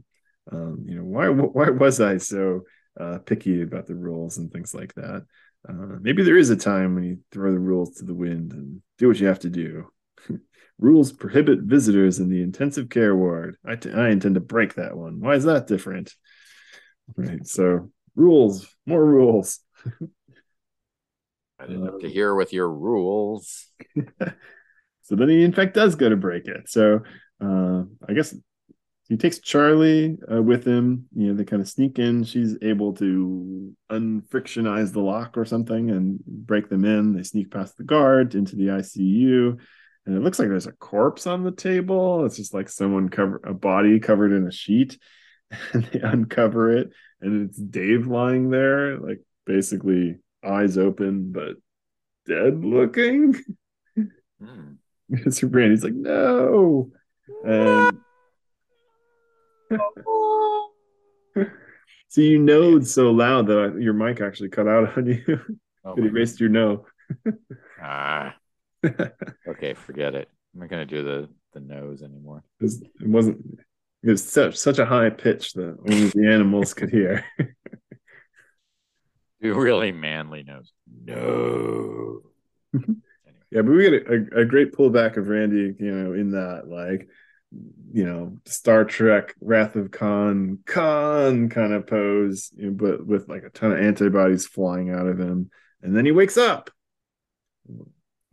um, 0.52 0.86
you 0.88 0.96
know 0.96 1.04
why 1.04 1.30
why 1.30 1.70
was 1.70 2.00
I 2.00 2.18
so 2.18 2.62
uh, 3.00 3.20
picky 3.20 3.62
about 3.62 3.88
the 3.88 3.96
rules 3.96 4.38
and 4.38 4.52
things 4.52 4.74
like 4.74 4.94
that? 4.96 5.26
Uh, 5.68 5.98
maybe 6.02 6.24
there 6.24 6.38
is 6.38 6.50
a 6.50 6.56
time 6.56 6.96
when 6.96 7.04
you 7.04 7.20
throw 7.32 7.52
the 7.52 7.60
rules 7.60 7.96
to 7.96 8.06
the 8.06 8.16
wind 8.16 8.52
and 8.52 8.82
do 8.98 9.08
what 9.08 9.20
you 9.20 9.28
have 9.28 9.40
to 9.40 9.50
do. 9.50 9.88
rules 10.80 11.12
prohibit 11.12 11.60
visitors 11.60 12.20
in 12.20 12.30
the 12.30 12.42
intensive 12.42 12.90
care 12.90 13.16
ward. 13.16 13.56
I, 13.64 13.76
t- 13.76 13.92
I 13.92 14.10
intend 14.10 14.36
to 14.36 14.42
break 14.42 14.76
that 14.76 14.98
one. 14.98 15.20
Why 15.20 15.36
is 15.36 15.44
that 15.44 15.68
different? 15.68 16.14
Right. 17.16 17.46
So 17.46 17.92
rules, 18.16 18.68
more 18.86 19.06
rules. 19.06 19.60
I 21.60 21.68
didn't 21.68 21.86
have 21.86 22.00
to 22.00 22.10
hear 22.10 22.34
with 22.34 22.54
your 22.54 22.70
rules. 22.70 23.68
so 25.04 25.16
then 25.16 25.30
he 25.30 25.44
in 25.44 25.54
fact 25.54 25.76
does 25.76 25.96
go 25.96 26.10
to 26.10 26.16
break 26.16 26.48
it. 26.48 26.68
So 26.68 27.02
uh, 27.40 27.84
I 28.08 28.14
guess 28.14 28.36
he 29.12 29.18
takes 29.18 29.40
Charlie 29.40 30.18
uh, 30.34 30.42
with 30.42 30.66
him. 30.66 31.06
You 31.14 31.28
know, 31.28 31.34
they 31.34 31.44
kind 31.44 31.62
of 31.62 31.68
sneak 31.68 32.00
in. 32.00 32.24
She's 32.24 32.58
able 32.62 32.94
to 32.94 33.76
unfrictionize 33.92 34.94
the 34.94 35.02
lock 35.02 35.38
or 35.38 35.44
something 35.44 35.90
and 35.90 36.24
break 36.26 36.70
them 36.70 36.86
in. 36.86 37.12
They 37.12 37.24
sneak 37.24 37.52
past 37.52 37.76
the 37.76 37.84
guard 37.84 38.36
into 38.36 38.56
the 38.56 38.68
ICU, 38.68 39.60
and 40.06 40.16
it 40.16 40.22
looks 40.22 40.40
like 40.40 40.48
there's 40.48 40.66
a 40.66 40.72
corpse 40.72 41.28
on 41.28 41.44
the 41.44 41.52
table. 41.52 42.24
It's 42.26 42.38
just 42.38 42.54
like 42.54 42.70
someone 42.70 43.10
cover 43.10 43.42
a 43.44 43.54
body 43.54 44.00
covered 44.00 44.32
in 44.32 44.48
a 44.48 44.52
sheet, 44.52 44.98
and 45.74 45.84
they 45.84 46.00
uncover 46.00 46.72
it, 46.72 46.92
and 47.20 47.50
it's 47.50 47.58
Dave 47.58 48.08
lying 48.08 48.50
there, 48.50 48.98
like 48.98 49.20
basically 49.46 50.20
eyes 50.42 50.78
open 50.78 51.34
but 51.34 51.58
dead 52.26 52.64
looking. 52.64 53.36
Mm. 54.42 54.78
Mr. 55.12 55.48
Brandy's 55.48 55.84
like, 55.84 55.94
no. 55.94 56.90
And 57.46 58.00
so 62.10 62.22
you 62.22 62.40
know 62.40 62.80
so 62.82 63.12
loud 63.12 63.48
that 63.48 63.58
I, 63.58 63.80
your 63.80 63.94
mic 63.94 64.22
actually 64.22 64.50
cut 64.50 64.68
out 64.68 64.98
on 64.98 65.06
you. 65.08 65.40
Oh, 65.84 65.96
it 65.98 66.06
erased 66.06 66.40
your 66.40 66.50
no. 66.50 66.86
ah. 67.82 68.36
okay, 69.48 69.74
forget 69.74 70.14
it. 70.14 70.30
I'm 70.54 70.60
not 70.60 70.70
gonna 70.70 70.86
do 70.86 71.04
the 71.04 71.28
the 71.54 71.60
nose 71.60 72.04
anymore. 72.04 72.44
It, 72.60 72.64
was, 72.64 72.82
it 72.84 73.08
wasn't. 73.08 73.60
It 74.04 74.12
was 74.12 74.24
such 74.24 74.58
such 74.58 74.78
a 74.78 74.86
high 74.86 75.10
pitch 75.10 75.54
that 75.54 75.76
only 75.80 76.10
the 76.10 76.28
animals 76.32 76.76
could 76.76 76.92
hear. 76.92 77.26
really 79.42 79.92
manly 79.92 80.44
nose. 80.44 80.72
No. 81.04 82.22
anyway. 82.76 82.96
Yeah, 83.52 83.64
but 83.64 83.72
we 83.72 83.90
get 83.90 84.08
a, 84.08 84.42
a, 84.42 84.46
great 84.46 84.72
pullback 84.72 85.18
of 85.18 85.28
Randy, 85.28 85.76
you 85.78 85.92
know, 85.92 86.14
in 86.14 86.32
that 86.32 86.68
like, 86.68 87.10
you 87.94 88.06
know, 88.06 88.38
Star 88.46 88.86
Trek 88.86 89.36
Wrath 89.42 89.76
of 89.76 89.92
Khan, 89.92 90.60
Khan 90.66 91.50
kind 91.50 91.74
of 91.74 91.88
pose, 91.88 92.52
but 92.58 93.06
with 93.06 93.28
like 93.28 93.44
a 93.44 93.50
ton 93.50 93.72
of 93.72 93.80
antibodies 93.80 94.48
flying 94.48 94.90
out 94.90 95.08
of 95.08 95.20
him. 95.20 95.50
And 95.82 95.96
then 95.96 96.06
he 96.06 96.12
wakes 96.12 96.38
up. 96.38 96.70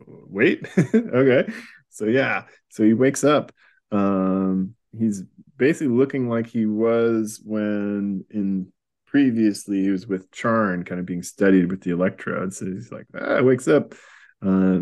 Wait, 0.05 0.67
okay. 0.77 1.51
So 1.89 2.05
yeah, 2.05 2.43
so 2.69 2.83
he 2.83 2.93
wakes 2.93 3.23
up. 3.23 3.51
Um, 3.91 4.75
he's 4.97 5.23
basically 5.57 5.93
looking 5.93 6.29
like 6.29 6.47
he 6.47 6.65
was 6.65 7.41
when 7.43 8.25
in 8.29 8.71
previously 9.05 9.81
he 9.81 9.89
was 9.89 10.07
with 10.07 10.31
Charn, 10.31 10.85
kind 10.85 10.99
of 10.99 11.05
being 11.05 11.23
studied 11.23 11.69
with 11.69 11.81
the 11.81 11.91
electrodes. 11.91 12.59
So 12.59 12.67
he's 12.67 12.91
like, 12.91 13.07
ah, 13.19 13.41
wakes 13.41 13.67
up. 13.67 13.93
Uh, 14.45 14.81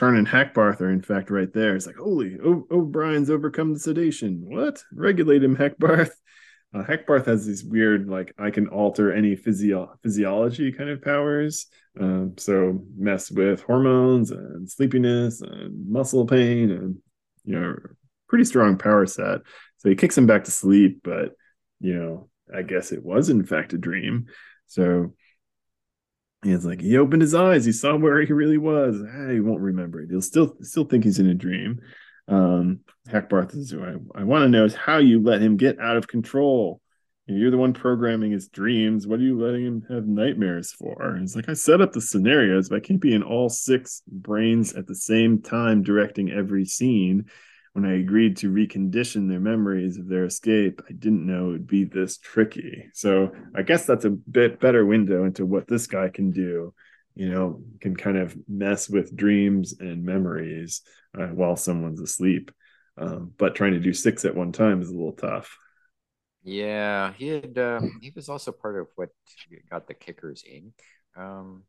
And 0.00 0.26
Hackbarth 0.26 0.80
are 0.80 0.90
in 0.90 1.02
fact 1.02 1.30
right 1.30 1.52
there. 1.52 1.76
It's 1.76 1.86
like, 1.86 1.96
holy, 1.96 2.38
o- 2.44 2.66
O'Brien's 2.70 3.30
overcome 3.30 3.72
the 3.72 3.78
sedation. 3.78 4.40
What? 4.42 4.82
Regulate 4.92 5.44
him, 5.44 5.56
Hackbarth. 5.56 6.10
Uh, 6.74 6.82
Hackbarth 6.82 7.26
has 7.26 7.46
these 7.46 7.62
weird, 7.62 8.08
like, 8.08 8.34
I 8.38 8.50
can 8.50 8.66
alter 8.68 9.12
any 9.12 9.36
physio- 9.36 9.94
physiology 10.02 10.72
kind 10.72 10.90
of 10.90 11.02
powers. 11.02 11.66
Um, 12.00 12.34
so 12.38 12.82
mess 12.96 13.30
with 13.30 13.62
hormones 13.62 14.30
and 14.30 14.68
sleepiness 14.68 15.42
and 15.42 15.88
muscle 15.88 16.26
pain 16.26 16.70
and, 16.70 16.96
you 17.44 17.60
know, 17.60 17.76
pretty 18.28 18.44
strong 18.44 18.78
power 18.78 19.04
set. 19.04 19.40
So 19.76 19.90
he 19.90 19.94
kicks 19.94 20.16
him 20.16 20.26
back 20.26 20.44
to 20.44 20.50
sleep, 20.50 21.00
but, 21.04 21.32
you 21.80 21.94
know, 21.94 22.30
I 22.52 22.62
guess 22.62 22.92
it 22.92 23.04
was 23.04 23.28
in 23.28 23.44
fact 23.44 23.74
a 23.74 23.78
dream. 23.78 24.26
So 24.66 25.14
he's 26.42 26.64
like 26.64 26.80
he 26.80 26.96
opened 26.96 27.22
his 27.22 27.34
eyes, 27.34 27.64
he 27.64 27.72
saw 27.72 27.96
where 27.96 28.20
he 28.20 28.32
really 28.32 28.58
was. 28.58 29.00
Ah, 29.02 29.30
he 29.30 29.40
won't 29.40 29.60
remember 29.60 30.00
it. 30.00 30.10
He'll 30.10 30.20
still 30.20 30.56
still 30.60 30.84
think 30.84 31.04
he's 31.04 31.18
in 31.18 31.28
a 31.28 31.34
dream. 31.34 31.80
Um, 32.28 32.80
Hackbarth 33.08 33.56
is 33.56 33.74
I, 33.74 33.94
I 34.14 34.24
want 34.24 34.42
to 34.42 34.48
know 34.48 34.64
is 34.64 34.74
how 34.74 34.98
you 34.98 35.22
let 35.22 35.42
him 35.42 35.56
get 35.56 35.78
out 35.80 35.96
of 35.96 36.08
control. 36.08 36.80
You're 37.26 37.52
the 37.52 37.58
one 37.58 37.72
programming 37.72 38.32
his 38.32 38.48
dreams. 38.48 39.06
What 39.06 39.20
are 39.20 39.22
you 39.22 39.40
letting 39.40 39.64
him 39.64 39.86
have 39.88 40.06
nightmares 40.06 40.72
for? 40.72 41.16
It's 41.16 41.36
like 41.36 41.48
I 41.48 41.54
set 41.54 41.80
up 41.80 41.92
the 41.92 42.00
scenarios, 42.00 42.68
but 42.68 42.76
I 42.76 42.80
can't 42.80 43.00
be 43.00 43.14
in 43.14 43.22
all 43.22 43.48
six 43.48 44.02
brains 44.08 44.74
at 44.74 44.86
the 44.86 44.94
same 44.94 45.40
time 45.40 45.82
directing 45.82 46.30
every 46.30 46.64
scene 46.64 47.26
when 47.72 47.86
I 47.86 47.98
agreed 47.98 48.36
to 48.38 48.52
recondition 48.52 49.28
their 49.28 49.40
memories 49.40 49.96
of 49.96 50.06
their 50.06 50.26
escape, 50.26 50.82
I 50.88 50.92
didn't 50.92 51.26
know 51.26 51.48
it 51.48 51.52
would 51.52 51.66
be 51.66 51.84
this 51.84 52.18
tricky. 52.18 52.88
So 52.92 53.32
I 53.56 53.62
guess 53.62 53.86
that's 53.86 54.04
a 54.04 54.10
bit 54.10 54.60
better 54.60 54.84
window 54.84 55.24
into 55.24 55.46
what 55.46 55.68
this 55.68 55.86
guy 55.86 56.08
can 56.08 56.30
do. 56.32 56.74
You 57.14 57.30
know, 57.30 57.62
can 57.80 57.96
kind 57.96 58.16
of 58.16 58.36
mess 58.48 58.88
with 58.88 59.16
dreams 59.16 59.74
and 59.80 60.04
memories 60.04 60.82
uh, 61.18 61.26
while 61.26 61.56
someone's 61.56 62.00
asleep. 62.00 62.50
Um, 62.98 63.32
but 63.38 63.54
trying 63.54 63.72
to 63.72 63.80
do 63.80 63.92
six 63.92 64.24
at 64.24 64.34
one 64.34 64.52
time 64.52 64.82
is 64.82 64.88
a 64.88 64.92
little 64.92 65.12
tough. 65.12 65.56
Yeah, 66.42 67.12
he 67.12 67.28
had. 67.28 67.56
Um, 67.56 67.98
he 68.02 68.12
was 68.14 68.28
also 68.28 68.52
part 68.52 68.78
of 68.78 68.88
what 68.96 69.10
got 69.70 69.86
the 69.86 69.94
Kickers 69.94 70.42
Inc. 70.50 70.72
Um, 71.16 71.62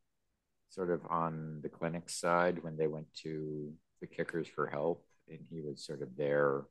sort 0.70 0.90
of 0.90 1.02
on 1.10 1.60
the 1.62 1.70
clinic 1.70 2.10
side 2.10 2.64
when 2.64 2.76
they 2.76 2.88
went 2.88 3.08
to 3.24 3.72
the 4.02 4.08
Kickers 4.08 4.48
for 4.48 4.68
help 4.68 5.06
and 5.30 5.40
he 5.50 5.62
was 5.62 5.86
sort 5.86 6.02
of 6.02 6.10
there. 6.18 6.62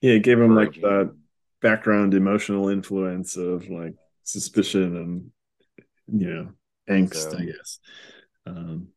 Yeah, 0.00 0.14
it 0.14 0.22
gave 0.22 0.38
him 0.38 0.54
like 0.54 0.74
that 0.74 1.14
background 1.60 2.14
emotional 2.14 2.68
influence 2.68 3.36
of 3.36 3.68
like 3.68 3.94
suspicion 4.22 4.96
and 4.96 5.30
you 6.20 6.28
know 6.28 6.48
angst, 6.88 7.30
so, 7.30 7.38
I 7.38 7.44
guess. 7.44 7.78
Um, 8.46 8.88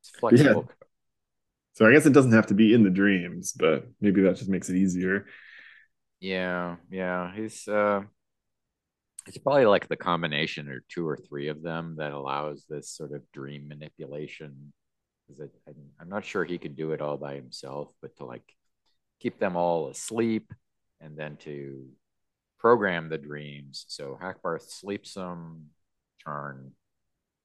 it's 0.00 0.10
flexible. 0.10 0.66
Yeah. 0.68 0.86
So 1.74 1.86
I 1.86 1.92
guess 1.92 2.06
it 2.06 2.12
doesn't 2.12 2.32
have 2.32 2.46
to 2.48 2.54
be 2.54 2.74
in 2.74 2.82
the 2.82 2.90
dreams, 2.90 3.52
but 3.52 3.86
maybe 4.00 4.22
that 4.22 4.36
just 4.36 4.50
makes 4.50 4.68
it 4.68 4.76
easier. 4.76 5.26
Yeah, 6.20 6.76
yeah. 6.90 7.32
He's 7.34 7.68
uh 7.68 8.02
it's 9.26 9.38
probably 9.38 9.66
like 9.66 9.88
the 9.88 9.96
combination 9.96 10.68
or 10.68 10.82
two 10.88 11.06
or 11.06 11.16
three 11.16 11.48
of 11.48 11.62
them 11.62 11.96
that 11.98 12.12
allows 12.12 12.64
this 12.68 12.90
sort 12.90 13.12
of 13.12 13.22
dream 13.32 13.68
manipulation 13.68 14.72
because 15.28 15.50
I'm 16.00 16.08
not 16.08 16.24
sure 16.24 16.44
he 16.44 16.58
could 16.58 16.76
do 16.76 16.92
it 16.92 17.00
all 17.00 17.16
by 17.16 17.34
himself, 17.34 17.88
but 18.00 18.16
to 18.16 18.24
like 18.24 18.54
keep 19.20 19.38
them 19.38 19.56
all 19.56 19.88
asleep 19.88 20.52
and 21.00 21.16
then 21.16 21.36
to 21.38 21.86
program 22.58 23.08
the 23.08 23.18
dreams. 23.18 23.84
So 23.88 24.18
Hackbarth 24.20 24.70
sleeps 24.70 25.14
them, 25.14 25.66
Charn 26.24 26.70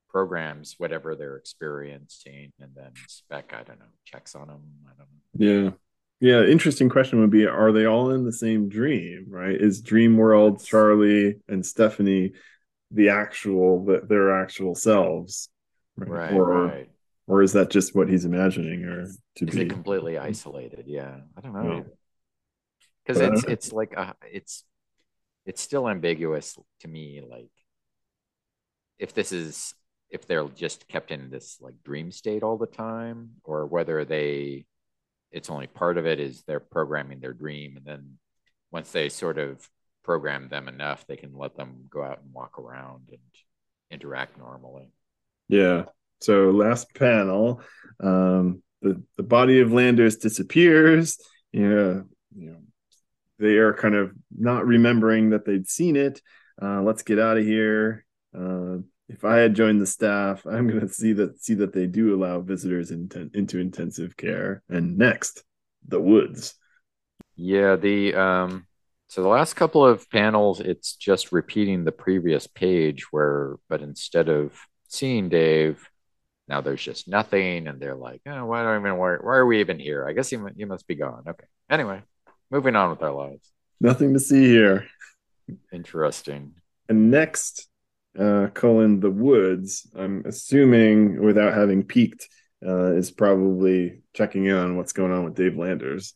programs 0.10 0.76
whatever 0.78 1.16
they're 1.16 1.38
experiencing, 1.38 2.52
and 2.60 2.72
then 2.76 2.92
Speck, 3.08 3.54
I 3.54 3.64
don't 3.64 3.80
know, 3.80 3.86
checks 4.06 4.36
on 4.36 4.48
them. 4.48 4.62
I 4.86 4.92
don't 4.98 5.08
know. 5.08 5.64
Yeah. 5.64 5.72
Yeah, 6.20 6.44
interesting 6.44 6.88
question 6.88 7.20
would 7.20 7.32
be 7.32 7.46
are 7.48 7.74
they 7.74 7.86
all 7.86 8.12
in 8.12 8.24
the 8.24 8.32
same 8.32 8.70
dream, 8.70 9.26
right? 9.28 9.60
Is 9.60 9.82
Dream 9.82 10.16
World, 10.16 10.64
Charlie, 10.64 11.40
and 11.50 11.66
Stephanie 11.66 12.32
the 12.92 13.10
actual 13.10 13.84
their 14.08 14.40
actual 14.40 14.74
selves? 14.74 15.50
Right, 15.98 16.10
right. 16.10 16.34
Or, 16.34 16.68
right 16.68 16.90
or 17.28 17.42
is 17.42 17.54
that 17.54 17.70
just 17.70 17.96
what 17.96 18.10
he's 18.10 18.26
imagining 18.26 18.84
or 18.86 19.06
to 19.36 19.46
is 19.46 19.56
be... 19.56 19.66
completely 19.66 20.18
isolated? 20.18 20.86
Yeah 20.88 21.18
i 21.38 21.42
don't 21.42 21.54
know. 21.54 21.86
Because 23.06 23.22
yeah. 23.22 23.30
it's 23.34 23.44
it's 23.46 23.74
like 23.74 23.94
a, 23.94 24.16
it's 24.32 24.64
it's 25.46 25.62
still 25.62 25.90
ambiguous 25.90 26.58
to 26.82 26.88
me 26.88 27.22
like 27.28 27.52
if 29.00 29.14
this 29.14 29.32
is 29.32 29.74
if 30.10 30.28
they're 30.28 30.48
just 30.50 30.88
kept 30.88 31.12
in 31.12 31.30
this 31.30 31.58
like 31.60 31.76
dream 31.84 32.12
state 32.12 32.44
all 32.44 32.58
the 32.58 32.68
time 32.68 33.32
or 33.44 33.66
whether 33.66 34.06
they 34.06 34.66
it's 35.32 35.50
only 35.50 35.68
part 35.68 35.98
of 35.98 36.06
it 36.06 36.20
is 36.20 36.44
they're 36.44 36.60
programming 36.60 37.20
their 37.20 37.34
dream 37.34 37.76
and 37.76 37.86
then 37.86 38.18
once 38.72 38.92
they 38.92 39.10
sort 39.10 39.38
of 39.38 39.68
program 40.04 40.48
them 40.50 40.68
enough 40.68 41.06
they 41.08 41.16
can 41.16 41.36
let 41.36 41.56
them 41.56 41.86
go 41.90 42.04
out 42.04 42.22
and 42.24 42.34
walk 42.34 42.60
around 42.60 43.10
and 43.10 43.20
interact 43.92 44.38
normally. 44.38 44.92
Yeah 45.50 45.86
so 46.24 46.52
last 46.52 46.94
panel, 46.96 47.62
um, 48.00 48.64
the 48.82 49.04
the 49.18 49.24
body 49.24 49.60
of 49.60 49.74
Landers 49.74 50.18
disappears. 50.18 51.18
You 51.52 51.70
know, 51.70 52.04
you 52.36 52.52
know, 52.52 52.58
they 53.40 53.58
are 53.58 53.74
kind 53.74 53.96
of 53.96 54.12
not 54.36 54.66
remembering 54.66 55.32
that 55.32 55.46
they'd 55.46 55.68
seen 55.68 55.96
it. 55.96 56.22
Uh, 56.62 56.82
let's 56.82 57.04
get 57.04 57.20
out 57.20 57.38
of 57.38 57.44
here. 57.44 58.06
Uh, 58.38 58.78
if 59.10 59.26
I 59.26 59.38
had 59.38 59.54
joined 59.54 59.82
the 59.82 59.86
staff, 59.86 60.46
I'm 60.46 60.68
going 60.68 60.80
to 60.80 60.88
see 60.88 61.14
that 61.14 61.42
see 61.44 61.56
that 61.56 61.74
they 61.74 61.88
do 61.88 62.16
allow 62.16 62.42
visitors 62.42 62.92
in, 62.92 63.10
into 63.34 63.60
intensive 63.60 64.16
care. 64.16 64.64
And 64.70 64.98
next, 64.98 65.44
the 65.88 66.00
woods. 66.00 66.56
Yeah, 67.36 67.76
the 67.76 68.16
um, 68.16 68.68
so 69.08 69.22
the 69.22 69.28
last 69.28 69.56
couple 69.56 69.86
of 69.86 70.10
panels, 70.10 70.60
it's 70.60 70.96
just 70.96 71.32
repeating 71.32 71.84
the 71.84 71.92
previous 71.92 72.48
page 72.48 73.12
where, 73.12 73.58
but 73.70 73.82
instead 73.82 74.30
of 74.30 74.58
seeing 74.88 75.30
Dave. 75.30 75.90
Now 76.48 76.62
there's 76.62 76.84
just 76.84 77.08
nothing, 77.08 77.68
and 77.68 77.80
they're 77.80 77.96
like, 77.96 78.22
oh, 78.26 78.46
why 78.46 78.64
don't 78.64 78.80
even 78.82 78.98
why, 78.98 79.16
why 79.16 79.36
are 79.36 79.46
we 79.46 79.62
even 79.62 79.80
here? 79.80 80.06
I 80.08 80.14
guess 80.14 80.32
you 80.32 80.50
you 80.56 80.68
must 80.68 80.88
be 80.88 80.96
gone. 80.96 81.24
Okay. 81.28 81.46
Anyway, 81.70 82.02
moving 82.52 82.76
on 82.76 82.90
with 82.90 83.02
our 83.02 83.14
lives. 83.14 83.50
Nothing 83.80 84.14
to 84.14 84.20
see 84.20 84.46
here. 84.46 84.88
Interesting. 85.72 86.54
And 86.90 87.12
next, 87.12 87.70
uh, 88.20 88.48
Cullen 88.54 89.00
the 89.00 89.12
Woods. 89.12 89.90
I'm 89.98 90.24
assuming, 90.26 91.22
without 91.22 91.54
having 91.54 91.84
peeked, 91.84 92.28
uh, 92.66 92.94
is 92.94 93.12
probably 93.12 94.02
checking 94.14 94.46
in 94.46 94.56
on 94.56 94.78
what's 94.78 94.94
going 94.94 95.12
on 95.12 95.24
with 95.26 95.36
Dave 95.36 95.58
Landers. 95.58 96.14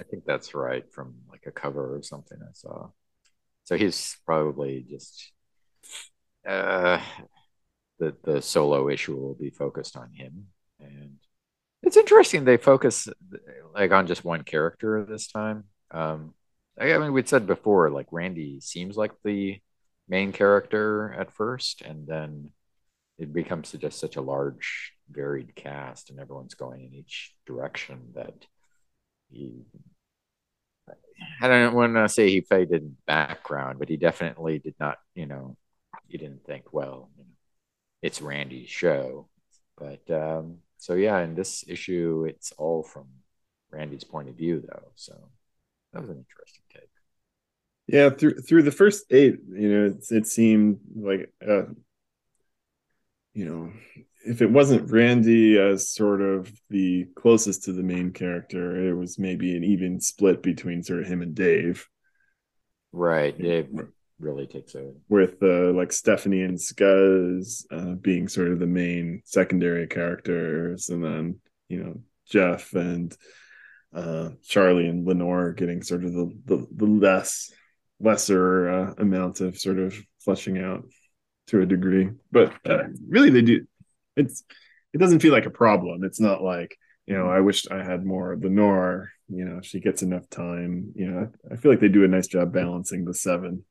I 0.00 0.04
think 0.04 0.24
that's 0.24 0.54
right 0.54 0.84
from 0.92 1.16
like 1.30 1.44
a 1.46 1.50
cover 1.50 1.96
or 1.96 2.02
something 2.02 2.38
I 2.40 2.52
saw. 2.52 2.90
So 3.64 3.76
he's 3.76 4.16
probably 4.24 4.86
just 4.88 5.32
uh, 6.46 7.00
the 7.98 8.14
the 8.24 8.42
solo 8.42 8.88
issue 8.88 9.16
will 9.16 9.34
be 9.34 9.50
focused 9.50 9.96
on 9.96 10.12
him, 10.12 10.48
and 10.80 11.16
it's 11.82 11.96
interesting 11.96 12.44
they 12.44 12.56
focus 12.56 13.08
like 13.74 13.92
on 13.92 14.06
just 14.06 14.24
one 14.24 14.42
character 14.42 15.04
this 15.04 15.28
time. 15.28 15.64
Um, 15.90 16.34
I 16.80 16.96
mean, 16.98 17.12
we'd 17.12 17.28
said 17.28 17.46
before, 17.46 17.90
like 17.90 18.06
Randy 18.12 18.60
seems 18.60 18.96
like 18.96 19.12
the 19.24 19.60
main 20.08 20.32
character 20.32 21.14
at 21.18 21.32
first, 21.32 21.82
and 21.82 22.06
then 22.06 22.50
it 23.18 23.32
becomes 23.32 23.72
just 23.72 23.98
such 23.98 24.16
a 24.16 24.20
large, 24.22 24.92
varied 25.10 25.54
cast, 25.54 26.10
and 26.10 26.20
everyone's 26.20 26.54
going 26.54 26.84
in 26.84 26.94
each 26.94 27.34
direction 27.46 28.12
that 28.14 28.46
he. 29.30 29.64
I 31.42 31.48
don't 31.48 31.74
want 31.74 31.94
to 31.94 32.08
say 32.08 32.30
he 32.30 32.40
faded 32.40 32.82
in 32.82 32.96
background, 33.06 33.78
but 33.78 33.88
he 33.88 33.96
definitely 33.96 34.58
did 34.58 34.74
not. 34.78 34.98
You 35.14 35.26
know, 35.26 35.56
he 36.06 36.16
didn't 36.16 36.44
think, 36.46 36.72
well, 36.72 37.10
it's 38.02 38.22
Randy's 38.22 38.68
show, 38.68 39.28
but 39.76 40.08
um, 40.10 40.58
so 40.78 40.94
yeah, 40.94 41.20
in 41.20 41.34
this 41.34 41.64
issue, 41.66 42.26
it's 42.28 42.52
all 42.52 42.82
from 42.82 43.06
Randy's 43.70 44.04
point 44.04 44.28
of 44.28 44.36
view, 44.36 44.62
though. 44.66 44.92
So 44.94 45.14
that 45.92 46.00
was 46.00 46.10
an 46.10 46.24
interesting 46.28 46.62
take. 46.72 46.88
Yeah, 47.86 48.10
through 48.10 48.34
through 48.42 48.62
the 48.62 48.70
first 48.70 49.04
eight, 49.10 49.38
you 49.50 49.68
know, 49.68 49.86
it, 49.86 50.04
it 50.10 50.26
seemed 50.26 50.78
like, 50.94 51.32
uh, 51.46 51.62
you 53.34 53.44
know, 53.44 53.72
if 54.26 54.42
it 54.42 54.50
wasn't 54.50 54.90
Randy 54.90 55.58
as 55.58 55.88
sort 55.88 56.20
of 56.20 56.52
the 56.70 57.06
closest 57.16 57.64
to 57.64 57.72
the 57.72 57.82
main 57.82 58.12
character, 58.12 58.88
it 58.88 58.94
was 58.94 59.18
maybe 59.18 59.56
an 59.56 59.64
even 59.64 60.00
split 60.00 60.42
between 60.42 60.82
sort 60.82 61.00
of 61.00 61.06
him 61.06 61.22
and 61.22 61.34
Dave. 61.34 61.86
Right, 62.92 63.36
Dave 63.36 63.68
really 64.20 64.46
takes 64.46 64.74
over 64.74 64.92
with 65.08 65.42
uh, 65.42 65.72
like 65.72 65.92
Stephanie 65.92 66.42
and 66.42 66.58
Scuzz 66.58 67.64
uh, 67.70 67.94
being 67.94 68.28
sort 68.28 68.48
of 68.48 68.58
the 68.58 68.66
main 68.66 69.22
secondary 69.24 69.86
characters, 69.86 70.88
and 70.88 71.04
then 71.04 71.38
you 71.68 71.82
know 71.82 72.00
Jeff 72.28 72.74
and 72.74 73.16
uh, 73.94 74.30
Charlie 74.44 74.88
and 74.88 75.06
Lenore 75.06 75.52
getting 75.52 75.82
sort 75.82 76.04
of 76.04 76.12
the 76.12 76.32
the, 76.44 76.66
the 76.74 76.86
less 76.86 77.50
lesser 78.00 78.68
uh, 78.68 78.94
amount 78.98 79.40
of 79.40 79.58
sort 79.58 79.78
of 79.78 79.96
fleshing 80.20 80.58
out 80.58 80.84
to 81.48 81.62
a 81.62 81.66
degree. 81.66 82.10
But 82.30 82.52
uh, 82.68 82.84
really, 83.08 83.30
they 83.30 83.42
do. 83.42 83.66
It's 84.16 84.44
it 84.92 84.98
doesn't 84.98 85.20
feel 85.20 85.32
like 85.32 85.46
a 85.46 85.50
problem. 85.50 86.04
It's 86.04 86.20
not 86.20 86.42
like 86.42 86.76
you 87.06 87.16
know 87.16 87.28
I 87.28 87.40
wished 87.40 87.70
I 87.70 87.82
had 87.82 88.04
more 88.04 88.36
Lenore. 88.40 89.10
You 89.30 89.44
know, 89.44 89.60
she 89.62 89.80
gets 89.80 90.02
enough 90.02 90.28
time. 90.30 90.92
You 90.94 91.10
know, 91.10 91.32
I 91.50 91.56
feel 91.56 91.70
like 91.70 91.80
they 91.80 91.88
do 91.88 92.04
a 92.04 92.08
nice 92.08 92.26
job 92.26 92.52
balancing 92.52 93.04
the 93.04 93.14
seven. 93.14 93.64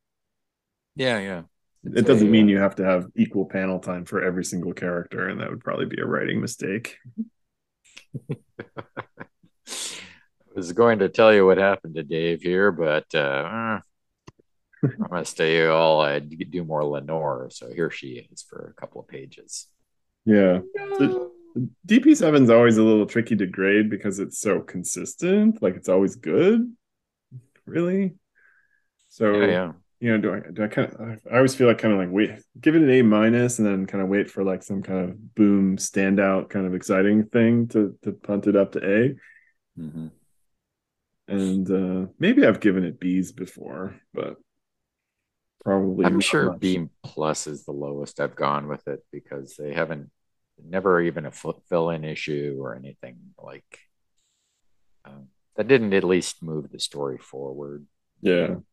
Yeah, 0.98 1.20
yeah. 1.20 1.42
It 1.84 2.06
doesn't 2.06 2.30
mean 2.30 2.50
you 2.50 2.58
have 2.58 2.76
to 2.76 2.84
have 2.84 3.08
equal 3.16 3.46
panel 3.46 3.80
time 3.80 4.04
for 4.04 4.22
every 4.22 4.44
single 4.44 4.74
character, 4.74 5.30
and 5.30 5.40
that 5.40 5.50
would 5.50 5.64
probably 5.64 5.86
be 5.86 6.02
a 6.02 6.06
writing 6.06 6.42
mistake. 6.42 6.98
I 8.30 9.04
was 10.56 10.74
going 10.74 11.00
to 11.00 11.10
tell 11.10 11.34
you 11.34 11.46
what 11.46 11.60
happened 11.60 11.96
to 11.96 12.04
Dave 12.04 12.42
here, 12.42 12.72
but 12.72 13.06
uh, 13.14 13.80
I'm 14.84 15.08
going 15.10 15.24
to 15.24 15.30
stay 15.30 15.66
all 15.68 16.02
I 16.02 16.20
do 16.20 16.64
more 16.64 16.84
Lenore. 16.84 17.50
So 17.52 17.72
here 17.72 17.92
she 17.92 18.28
is 18.32 18.42
for 18.42 18.74
a 18.76 18.80
couple 18.80 19.00
of 19.00 19.08
pages. 19.08 19.68
Yeah. 20.26 20.60
No. 20.76 21.32
DP7 21.88 22.44
is 22.44 22.50
always 22.50 22.78
a 22.78 22.84
little 22.84 23.06
tricky 23.06 23.36
to 23.36 23.48
grade 23.48 23.90
because 23.90 24.20
it's 24.20 24.40
so 24.40 24.60
consistent. 24.60 25.62
Like 25.62 25.76
it's 25.76 25.90
always 25.90 26.16
good, 26.16 26.72
really. 27.66 28.16
So, 29.10 29.42
yeah, 29.42 29.48
yeah. 29.48 29.72
You 30.00 30.12
know, 30.12 30.18
do 30.18 30.34
I, 30.34 30.52
do 30.52 30.64
I 30.64 30.68
kind 30.68 30.94
of, 30.94 31.20
I 31.32 31.36
always 31.36 31.56
feel 31.56 31.68
like 31.68 31.80
kind 31.80 31.94
of 31.94 32.00
like 32.00 32.12
wait, 32.12 32.40
give 32.60 32.76
it 32.76 32.82
an 32.82 32.90
A 32.90 33.02
minus 33.02 33.60
and 33.60 33.68
then 33.68 33.86
kind 33.86 34.04
of 34.04 34.10
wait 34.10 34.30
for 34.30 34.44
like 34.44 34.64
some 34.64 34.84
kind 34.84 35.10
of 35.10 35.36
boom, 35.36 35.78
standout, 35.78 36.50
kind 36.50 36.66
of 36.66 36.76
exciting 36.76 37.26
thing 37.26 37.68
to, 37.70 37.98
to 38.04 38.12
punt 38.12 38.48
it 38.48 38.56
up 38.56 38.74
to 38.74 38.80
A. 38.80 39.16
Mm-hmm 39.80 40.08
and 41.28 41.70
uh, 41.70 42.10
maybe 42.20 42.46
I've 42.46 42.60
given 42.60 42.84
it 42.84 43.00
B's 43.00 43.32
before, 43.32 43.96
but 44.14 44.38
probably 45.64 46.06
I'm 46.06 46.20
sure 46.20 46.52
much. 46.52 46.60
B 46.60 46.86
plus 47.04 47.48
is 47.48 47.66
the 47.66 47.72
lowest 47.72 48.20
I've 48.20 48.36
gone 48.36 48.68
with 48.68 48.88
it 48.88 49.04
because 49.12 49.56
they 49.58 49.74
haven't 49.74 50.10
never 50.64 51.02
even 51.02 51.26
a 51.26 51.32
fill 51.32 51.90
in 51.90 52.04
issue 52.04 52.58
or 52.60 52.76
anything 52.76 53.18
like 53.38 53.80
um, 55.06 55.28
that 55.56 55.68
didn't 55.68 55.94
at 55.94 56.04
least 56.04 56.42
move 56.42 56.72
the 56.72 56.80
story 56.80 57.18
forward. 57.18 57.86
Yeah, 58.22 58.48
so. 58.48 58.64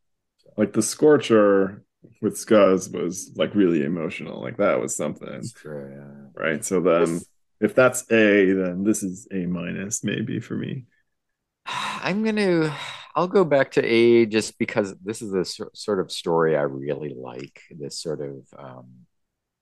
Like 0.57 0.73
the 0.73 0.83
Scorcher 0.83 1.83
with 2.21 2.35
Scuzz 2.35 2.93
was 2.93 3.33
like 3.37 3.55
really 3.55 3.83
emotional. 3.83 4.41
Like 4.41 4.57
that 4.59 4.81
was 4.81 4.97
something. 4.97 5.43
True, 5.55 5.93
yeah. 5.95 6.43
Right. 6.43 6.65
So 6.65 6.81
then, 6.81 7.21
if 7.61 7.75
that's 7.75 8.11
A, 8.11 8.53
then 8.53 8.85
this 8.85 9.03
is 9.03 9.29
A 9.33 9.47
minus 9.47 10.05
maybe 10.05 10.41
for 10.41 10.55
me. 10.57 10.85
I'm 11.67 12.25
gonna. 12.25 12.77
I'll 13.17 13.29
go 13.29 13.45
back 13.45 13.73
to 13.73 13.85
A 13.85 14.27
just 14.27 14.59
because 14.59 14.93
this 15.05 15.23
is 15.23 15.33
a 15.35 15.45
sort 15.45 16.01
of 16.01 16.11
story 16.11 16.57
I 16.57 16.63
really 16.63 17.15
like. 17.17 17.63
This 17.71 18.01
sort 18.01 18.21
of 18.21 18.47
um, 18.59 19.07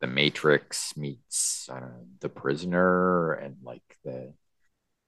the 0.01 0.07
Matrix 0.07 0.97
meets 0.97 1.69
uh, 1.71 2.01
the 2.21 2.29
prisoner, 2.29 3.33
and 3.33 3.57
like 3.63 3.83
the 4.05 4.33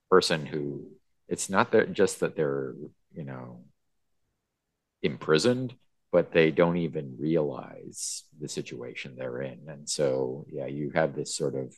person 0.09 0.45
who 0.45 0.85
it's 1.27 1.49
not 1.49 1.71
that 1.71 1.93
just 1.93 2.19
that 2.19 2.35
they're 2.35 2.75
you 3.13 3.23
know 3.23 3.63
imprisoned, 5.05 5.75
but 6.11 6.31
they 6.31 6.51
don't 6.51 6.77
even 6.77 7.17
realize 7.19 8.23
the 8.39 8.49
situation 8.49 9.15
they're 9.15 9.41
in, 9.41 9.59
and 9.67 9.89
so 9.89 10.45
yeah, 10.51 10.67
you 10.67 10.91
have 10.95 11.15
this 11.15 11.35
sort 11.35 11.55
of 11.55 11.75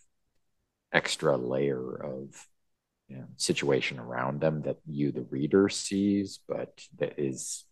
extra 0.94 1.36
layer 1.38 1.95
of 2.04 2.48
you 3.08 3.18
know, 3.18 3.28
situation 3.38 3.99
around 3.99 4.41
them 4.41 4.62
that 4.64 4.78
you, 4.86 5.12
the 5.12 5.22
reader, 5.24 5.70
sees, 5.70 6.40
but 6.48 6.86
that 6.98 7.18
is 7.18 7.66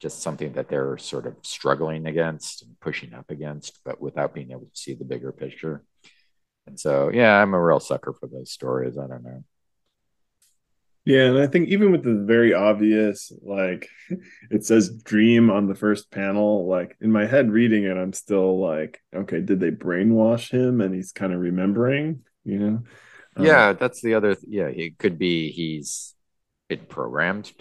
just 0.00 0.22
something 0.22 0.52
that 0.54 0.68
they're 0.68 0.98
sort 0.98 1.26
of 1.26 1.36
struggling 1.42 2.06
against 2.06 2.62
and 2.62 2.78
pushing 2.80 3.12
up 3.14 3.30
against, 3.30 3.78
but 3.84 4.00
without 4.00 4.34
being 4.34 4.50
able 4.50 4.62
to 4.62 4.76
see 4.76 4.94
the 4.94 5.04
bigger 5.04 5.30
picture. 5.30 5.84
And 6.66 6.78
so, 6.78 7.10
yeah, 7.12 7.40
I'm 7.40 7.54
a 7.54 7.62
real 7.62 7.80
sucker 7.80 8.12
for 8.12 8.26
those 8.26 8.50
stories. 8.50 8.96
I 8.98 9.06
don't 9.06 9.22
know. 9.22 9.44
Yeah, 11.04 11.24
and 11.24 11.38
I 11.38 11.46
think 11.46 11.68
even 11.68 11.92
with 11.92 12.04
the 12.04 12.14
very 12.26 12.52
obvious, 12.52 13.32
like 13.42 13.88
it 14.50 14.64
says 14.64 14.90
dream 15.02 15.50
on 15.50 15.66
the 15.66 15.74
first 15.74 16.10
panel, 16.10 16.66
like 16.66 16.96
in 17.00 17.10
my 17.10 17.26
head 17.26 17.50
reading 17.50 17.84
it, 17.84 17.96
I'm 17.96 18.12
still 18.12 18.60
like, 18.60 19.00
okay, 19.14 19.40
did 19.40 19.60
they 19.60 19.70
brainwash 19.70 20.50
him 20.50 20.80
and 20.80 20.94
he's 20.94 21.12
kind 21.12 21.32
of 21.32 21.40
remembering, 21.40 22.24
you 22.44 22.58
know? 22.58 22.82
Um, 23.36 23.46
yeah, 23.46 23.72
that's 23.72 24.02
the 24.02 24.14
other. 24.14 24.34
Th- 24.34 24.46
yeah, 24.48 24.66
it 24.66 24.98
could 24.98 25.18
be 25.18 25.50
he's 25.50 26.14
been 26.68 26.86
programmed 26.86 27.52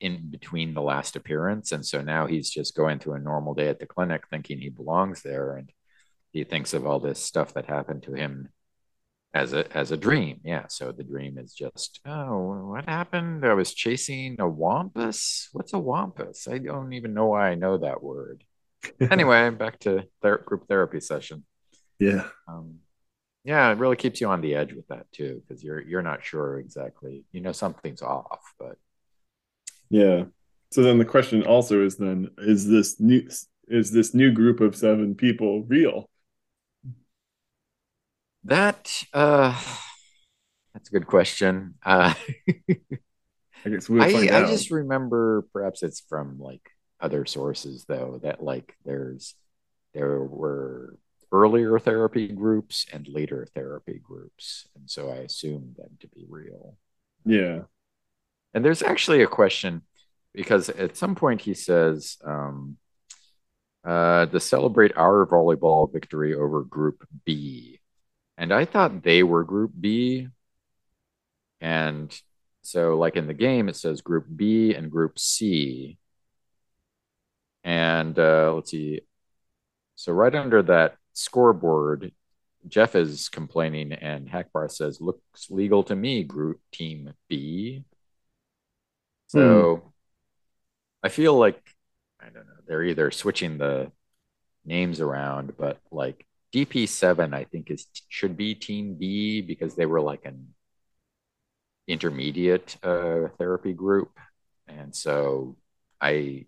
in 0.00 0.30
between 0.30 0.74
the 0.74 0.82
last 0.82 1.16
appearance, 1.16 1.72
and 1.72 1.84
so 1.84 2.00
now 2.00 2.26
he's 2.26 2.50
just 2.50 2.74
going 2.74 2.98
through 2.98 3.14
a 3.14 3.20
normal 3.20 3.54
day 3.54 3.68
at 3.68 3.78
the 3.78 3.86
clinic, 3.86 4.24
thinking 4.28 4.58
he 4.58 4.70
belongs 4.70 5.22
there, 5.22 5.56
and 5.56 5.70
he 6.32 6.44
thinks 6.44 6.74
of 6.74 6.86
all 6.86 7.00
this 7.00 7.22
stuff 7.22 7.54
that 7.54 7.66
happened 7.66 8.02
to 8.04 8.14
him 8.14 8.48
as 9.32 9.52
a 9.52 9.70
as 9.76 9.90
a 9.90 9.96
dream. 9.96 10.40
Yeah, 10.44 10.66
so 10.68 10.92
the 10.92 11.04
dream 11.04 11.38
is 11.38 11.52
just 11.52 12.00
oh, 12.06 12.68
what 12.70 12.88
happened? 12.88 13.44
I 13.44 13.54
was 13.54 13.74
chasing 13.74 14.36
a 14.40 14.48
wampus. 14.48 15.48
What's 15.52 15.72
a 15.72 15.78
wampus? 15.78 16.48
I 16.48 16.58
don't 16.58 16.92
even 16.92 17.14
know 17.14 17.26
why 17.26 17.50
I 17.50 17.54
know 17.54 17.78
that 17.78 18.02
word. 18.02 18.44
anyway, 19.10 19.50
back 19.50 19.78
to 19.80 20.04
ther- 20.22 20.42
group 20.44 20.66
therapy 20.68 21.00
session. 21.00 21.44
Yeah. 21.98 22.28
Um, 22.48 22.78
yeah, 23.44 23.70
it 23.70 23.78
really 23.78 23.96
keeps 23.96 24.20
you 24.20 24.28
on 24.28 24.40
the 24.40 24.54
edge 24.54 24.72
with 24.72 24.86
that 24.88 25.10
too, 25.12 25.42
because 25.46 25.62
you're 25.62 25.80
you're 25.80 26.02
not 26.02 26.24
sure 26.24 26.58
exactly. 26.58 27.24
You 27.32 27.40
know 27.40 27.52
something's 27.52 28.02
off, 28.02 28.40
but 28.58 28.76
yeah. 29.88 30.24
So 30.72 30.82
then 30.82 30.98
the 30.98 31.04
question 31.04 31.44
also 31.44 31.84
is 31.84 31.96
then 31.96 32.30
is 32.38 32.68
this 32.68 33.00
new 33.00 33.28
is 33.68 33.92
this 33.92 34.14
new 34.14 34.32
group 34.32 34.60
of 34.60 34.76
seven 34.76 35.14
people 35.14 35.62
real? 35.64 36.10
That 38.44 39.04
uh 39.12 39.60
that's 40.74 40.88
a 40.88 40.92
good 40.92 41.06
question. 41.06 41.74
Uh 41.84 42.14
I 43.64 43.68
guess 43.68 43.88
we'll 43.88 44.02
I, 44.02 44.06
I 44.06 44.46
just 44.46 44.70
remember 44.70 45.46
perhaps 45.52 45.82
it's 45.82 46.00
from 46.00 46.38
like 46.40 46.62
other 47.00 47.26
sources 47.26 47.84
though 47.86 48.20
that 48.22 48.42
like 48.42 48.74
there's 48.84 49.34
there 49.94 50.20
were 50.20 50.96
earlier 51.32 51.78
therapy 51.78 52.28
groups 52.28 52.86
and 52.92 53.06
later 53.08 53.46
therapy 53.54 54.00
groups. 54.02 54.66
And 54.74 54.90
so 54.90 55.10
I 55.10 55.16
assumed 55.16 55.76
them 55.76 55.96
to 56.00 56.08
be 56.08 56.24
real. 56.28 56.76
Yeah. 57.24 57.62
And 58.54 58.64
there's 58.64 58.82
actually 58.82 59.22
a 59.22 59.28
question 59.28 59.82
because 60.34 60.68
at 60.68 60.96
some 60.96 61.14
point 61.14 61.40
he 61.40 61.54
says, 61.54 62.16
um, 62.24 62.76
uh, 63.84 64.26
to 64.26 64.40
celebrate 64.40 64.96
our 64.96 65.26
volleyball 65.26 65.90
victory 65.90 66.34
over 66.34 66.62
Group 66.62 67.06
B. 67.24 67.79
And 68.40 68.54
I 68.54 68.64
thought 68.64 69.02
they 69.02 69.22
were 69.22 69.44
Group 69.44 69.72
B. 69.78 70.28
And 71.60 72.18
so, 72.62 72.96
like 72.96 73.16
in 73.16 73.26
the 73.26 73.34
game, 73.34 73.68
it 73.68 73.76
says 73.76 74.00
Group 74.00 74.24
B 74.34 74.74
and 74.74 74.90
Group 74.90 75.18
C. 75.18 75.98
And 77.62 78.18
uh, 78.18 78.54
let's 78.54 78.70
see. 78.70 79.02
So, 79.96 80.12
right 80.14 80.34
under 80.34 80.62
that 80.62 80.96
scoreboard, 81.12 82.12
Jeff 82.66 82.96
is 82.96 83.28
complaining, 83.28 83.92
and 83.92 84.26
Hackbar 84.26 84.70
says, 84.70 85.02
Looks 85.02 85.50
legal 85.50 85.82
to 85.84 85.94
me, 85.94 86.24
Group 86.24 86.60
Team 86.72 87.12
B. 87.28 87.84
So, 89.26 89.76
hmm. 89.76 89.88
I 91.02 91.10
feel 91.10 91.34
like 91.36 91.62
I 92.18 92.30
don't 92.30 92.46
know. 92.46 92.54
They're 92.66 92.84
either 92.84 93.10
switching 93.10 93.58
the 93.58 93.92
names 94.64 94.98
around, 95.02 95.58
but 95.58 95.78
like 95.90 96.26
DP7, 96.52 97.32
I 97.34 97.44
think 97.44 97.70
is 97.70 97.86
should 98.08 98.36
be 98.36 98.54
Team 98.54 98.96
B 98.98 99.40
because 99.40 99.74
they 99.76 99.86
were 99.86 100.00
like 100.00 100.24
an 100.24 100.48
intermediate 101.86 102.76
uh, 102.82 103.28
therapy 103.38 103.72
group, 103.72 104.10
and 104.68 104.94
so 104.94 105.56
I 106.00 106.46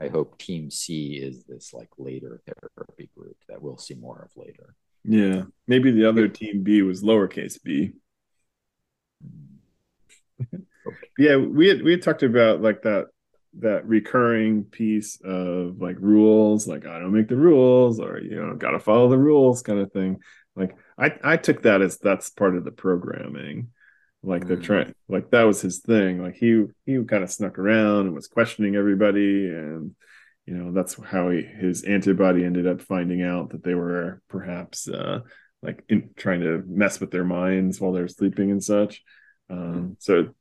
I 0.00 0.08
hope 0.08 0.38
Team 0.38 0.70
C 0.70 1.14
is 1.16 1.44
this 1.44 1.72
like 1.72 1.88
later 1.98 2.40
therapy 2.46 3.10
group 3.16 3.36
that 3.48 3.60
we'll 3.60 3.78
see 3.78 3.94
more 3.94 4.20
of 4.22 4.36
later. 4.36 4.74
Yeah, 5.04 5.44
maybe 5.66 5.90
the 5.90 6.08
other 6.08 6.28
Team 6.28 6.62
B 6.62 6.82
was 6.82 7.02
lowercase 7.02 7.62
b. 7.62 7.92
okay. 10.86 11.08
Yeah, 11.18 11.36
we 11.36 11.68
had 11.68 11.82
we 11.82 11.90
had 11.90 12.02
talked 12.02 12.22
about 12.22 12.62
like 12.62 12.82
that 12.82 13.08
that 13.60 13.86
recurring 13.86 14.64
piece 14.64 15.20
of 15.24 15.80
like 15.80 15.96
rules, 16.00 16.66
like 16.66 16.86
I 16.86 16.98
don't 16.98 17.12
make 17.12 17.28
the 17.28 17.36
rules, 17.36 18.00
or 18.00 18.18
you 18.18 18.36
know, 18.36 18.54
gotta 18.54 18.78
follow 18.78 19.08
the 19.08 19.18
rules 19.18 19.62
kind 19.62 19.78
of 19.78 19.92
thing. 19.92 20.18
Like 20.56 20.76
I 20.96 21.12
I 21.22 21.36
took 21.36 21.62
that 21.62 21.82
as 21.82 21.98
that's 21.98 22.30
part 22.30 22.56
of 22.56 22.64
the 22.64 22.72
programming. 22.72 23.68
Like 24.22 24.42
mm-hmm. 24.42 24.54
the 24.54 24.60
trend, 24.60 24.94
like 25.08 25.30
that 25.30 25.44
was 25.44 25.60
his 25.60 25.78
thing. 25.78 26.22
Like 26.22 26.34
he 26.34 26.64
he 26.86 27.02
kind 27.04 27.22
of 27.22 27.30
snuck 27.30 27.58
around 27.58 28.06
and 28.06 28.14
was 28.14 28.26
questioning 28.26 28.74
everybody, 28.74 29.48
and 29.48 29.94
you 30.44 30.54
know 30.54 30.72
that's 30.72 30.94
how 31.02 31.30
he 31.30 31.42
his 31.42 31.84
antibody 31.84 32.44
ended 32.44 32.66
up 32.66 32.80
finding 32.80 33.22
out 33.22 33.50
that 33.50 33.62
they 33.62 33.74
were 33.74 34.20
perhaps 34.28 34.88
uh 34.88 35.20
like 35.62 35.84
in, 35.88 36.10
trying 36.16 36.40
to 36.40 36.62
mess 36.66 37.00
with 37.00 37.10
their 37.10 37.24
minds 37.24 37.80
while 37.80 37.92
they're 37.92 38.08
sleeping 38.08 38.50
and 38.50 38.62
such. 38.62 39.02
Um, 39.50 39.58
mm-hmm. 39.58 39.92
So 39.98 40.34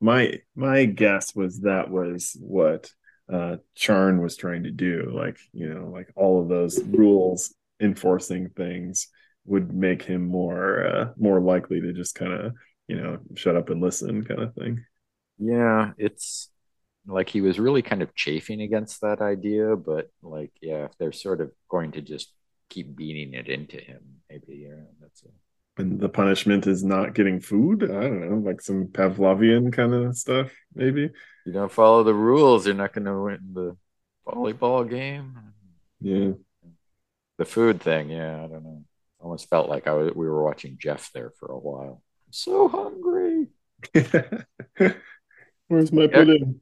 my 0.00 0.40
my 0.54 0.84
guess 0.86 1.34
was 1.34 1.60
that 1.60 1.90
was 1.90 2.36
what 2.40 2.90
uh 3.32 3.56
Charn 3.76 4.22
was 4.22 4.36
trying 4.36 4.64
to 4.64 4.70
do. 4.70 5.12
Like, 5.14 5.38
you 5.52 5.72
know, 5.72 5.88
like 5.88 6.10
all 6.16 6.40
of 6.42 6.48
those 6.48 6.82
rules 6.82 7.54
enforcing 7.80 8.50
things 8.50 9.08
would 9.46 9.72
make 9.72 10.02
him 10.02 10.26
more 10.26 10.86
uh 10.86 11.12
more 11.16 11.40
likely 11.40 11.80
to 11.80 11.92
just 11.92 12.14
kind 12.14 12.32
of, 12.32 12.52
you 12.88 12.96
know, 12.96 13.18
shut 13.34 13.56
up 13.56 13.70
and 13.70 13.80
listen 13.80 14.24
kind 14.24 14.42
of 14.42 14.54
thing. 14.54 14.84
Yeah, 15.38 15.92
it's 15.98 16.50
like 17.06 17.28
he 17.28 17.40
was 17.40 17.58
really 17.58 17.82
kind 17.82 18.02
of 18.02 18.14
chafing 18.14 18.60
against 18.60 19.00
that 19.00 19.20
idea, 19.20 19.76
but 19.76 20.10
like, 20.22 20.52
yeah, 20.60 20.84
if 20.84 20.96
they're 20.98 21.12
sort 21.12 21.40
of 21.40 21.50
going 21.68 21.92
to 21.92 22.02
just 22.02 22.32
keep 22.68 22.94
beating 22.94 23.34
it 23.34 23.48
into 23.48 23.78
him, 23.78 24.00
maybe 24.28 24.66
yeah, 24.68 24.84
that's 25.00 25.22
it 25.22 25.32
and 25.76 26.00
the 26.00 26.08
punishment 26.08 26.66
is 26.66 26.84
not 26.84 27.14
getting 27.14 27.40
food. 27.40 27.84
I 27.84 28.02
don't 28.02 28.28
know, 28.28 28.36
like 28.36 28.60
some 28.60 28.86
Pavlovian 28.86 29.72
kind 29.72 29.94
of 29.94 30.16
stuff, 30.16 30.50
maybe. 30.74 31.10
You 31.46 31.52
don't 31.52 31.72
follow 31.72 32.04
the 32.04 32.14
rules, 32.14 32.66
you're 32.66 32.74
not 32.74 32.92
going 32.92 33.06
to 33.06 33.18
win 33.18 33.40
the 33.52 33.76
volleyball 34.26 34.88
game. 34.88 35.38
Yeah. 36.00 36.32
The 37.38 37.44
food 37.44 37.80
thing, 37.80 38.10
yeah, 38.10 38.36
I 38.36 38.46
don't 38.46 38.62
know. 38.62 38.84
Almost 39.20 39.48
felt 39.48 39.68
like 39.68 39.86
I 39.86 39.92
was, 39.92 40.12
we 40.14 40.28
were 40.28 40.42
watching 40.42 40.78
Jeff 40.78 41.10
there 41.12 41.32
for 41.38 41.46
a 41.46 41.58
while. 41.58 42.02
I'm 42.26 42.32
so 42.32 42.68
hungry. 42.68 43.48
Where's 45.68 45.92
my 45.92 46.06
pudding? 46.06 46.60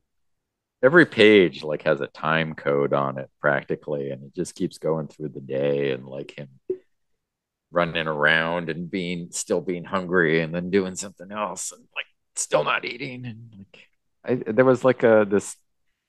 Every 0.83 1.07
page 1.07 1.65
like 1.65 1.83
has 1.83 2.01
a 2.01 2.07
time 2.07 2.55
code 2.55 2.93
on 2.93 3.19
it 3.19 3.29
practically, 3.41 4.11
and 4.11 4.23
it 4.23 4.35
just 4.35 4.55
keeps 4.55 4.79
going 4.79 5.09
through 5.09 5.31
the 5.31 5.41
day 5.41 5.91
and 5.91 6.07
like 6.07 6.37
him 6.37 6.49
running 7.71 8.07
around 8.07 8.71
and 8.71 8.91
being 8.91 9.29
still 9.31 9.61
being 9.61 9.85
hungry 9.85 10.41
and 10.41 10.55
then 10.55 10.71
doing 10.71 10.95
something 10.95 11.31
else 11.31 11.71
and 11.73 11.83
like 11.95 12.07
still 12.35 12.65
not 12.65 12.85
eating 12.85 13.27
and 13.27 13.55
like 13.59 13.89
I, 14.25 14.53
there 14.53 14.65
was 14.65 14.85
like 14.85 15.03
a 15.03 15.27
this 15.29 15.57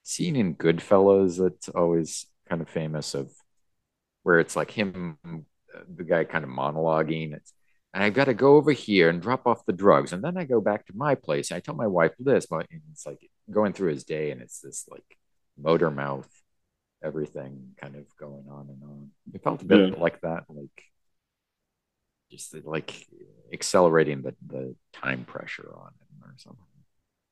scene 0.04 0.36
in 0.36 0.56
Goodfellas 0.56 1.38
that's 1.38 1.70
always 1.70 2.26
kind 2.48 2.62
of 2.62 2.70
famous 2.70 3.14
of 3.14 3.32
where 4.24 4.40
it's 4.40 4.56
like 4.56 4.72
him 4.72 5.18
the 5.96 6.04
guy 6.04 6.24
kind 6.24 6.44
of 6.44 6.50
monologuing. 6.50 7.34
It's 7.34 7.54
and 7.94 8.04
I've 8.04 8.14
got 8.14 8.26
to 8.26 8.34
go 8.36 8.56
over 8.56 8.72
here 8.72 9.10
and 9.10 9.22
drop 9.22 9.48
off 9.48 9.66
the 9.66 9.74
drugs 9.74 10.14
and 10.14 10.24
then 10.24 10.38
I 10.38 10.44
go 10.44 10.62
back 10.62 10.86
to 10.88 10.94
my 10.96 11.16
place. 11.16 11.50
And 11.50 11.58
I 11.58 11.60
tell 11.60 11.76
my 11.76 11.88
wife 11.88 12.14
this 12.20 12.46
but 12.46 12.68
it's 12.92 13.06
like 13.06 13.30
going 13.52 13.74
through 13.74 13.92
his 13.92 14.04
day 14.04 14.32
and 14.32 14.42
it's 14.42 14.60
this 14.60 14.86
like 14.90 15.18
motor 15.58 15.92
mouth 15.92 16.30
everything 17.04 17.72
kind 17.80 17.96
of 17.96 18.06
going 18.18 18.46
on 18.50 18.68
and 18.70 18.84
on. 18.84 19.12
It 19.34 19.44
felt 19.44 19.62
a 19.62 19.66
bit 19.66 19.94
yeah. 19.94 20.00
like 20.00 20.22
that 20.22 20.44
like 20.50 20.84
just 22.30 22.56
like 22.66 23.08
accelerating 23.52 24.22
the, 24.22 24.36
the 24.46 24.76
time 24.94 25.26
pressure 25.26 25.70
on 25.76 25.88
him 25.88 26.24
or 26.24 26.36
something. 26.38 26.66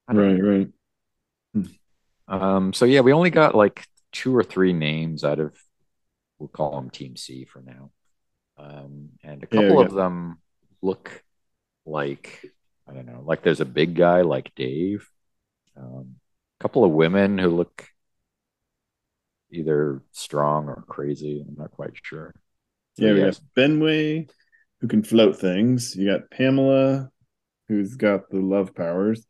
Right, 0.09 0.37
know. 0.37 0.49
right. 0.49 0.67
Hmm. 1.53 2.41
Um, 2.41 2.73
so 2.73 2.85
yeah, 2.85 3.01
we 3.01 3.13
only 3.13 3.29
got 3.29 3.55
like 3.55 3.85
two 4.11 4.35
or 4.35 4.43
three 4.43 4.73
names 4.73 5.23
out 5.23 5.39
of 5.39 5.55
we'll 6.39 6.49
call 6.49 6.75
them 6.75 6.89
Team 6.89 7.15
C 7.15 7.45
for 7.45 7.61
now. 7.61 7.91
Um, 8.57 9.09
and 9.23 9.43
a 9.43 9.47
couple 9.47 9.79
yeah, 9.79 9.85
of 9.85 9.93
them 9.93 10.39
look 10.81 11.23
like 11.85 12.51
I 12.89 12.93
don't 12.93 13.05
know, 13.05 13.21
like 13.25 13.43
there's 13.43 13.59
a 13.61 13.65
big 13.65 13.95
guy 13.95 14.21
like 14.21 14.55
Dave. 14.55 15.07
Um, 15.75 16.15
a 16.59 16.63
couple 16.63 16.83
of 16.83 16.91
women 16.91 17.37
who 17.37 17.49
look 17.49 17.87
either 19.51 20.01
strong 20.11 20.67
or 20.67 20.83
crazy. 20.87 21.45
I'm 21.47 21.55
not 21.57 21.71
quite 21.71 21.93
sure. 22.01 22.33
Yeah, 22.97 23.13
we 23.13 23.19
have 23.19 23.39
Benway, 23.55 24.29
who 24.81 24.87
can 24.87 25.03
float 25.03 25.39
things. 25.39 25.95
You 25.95 26.11
got 26.11 26.29
Pamela, 26.31 27.09
who's 27.67 27.95
got 27.95 28.29
the 28.29 28.39
love 28.39 28.75
powers. 28.75 29.25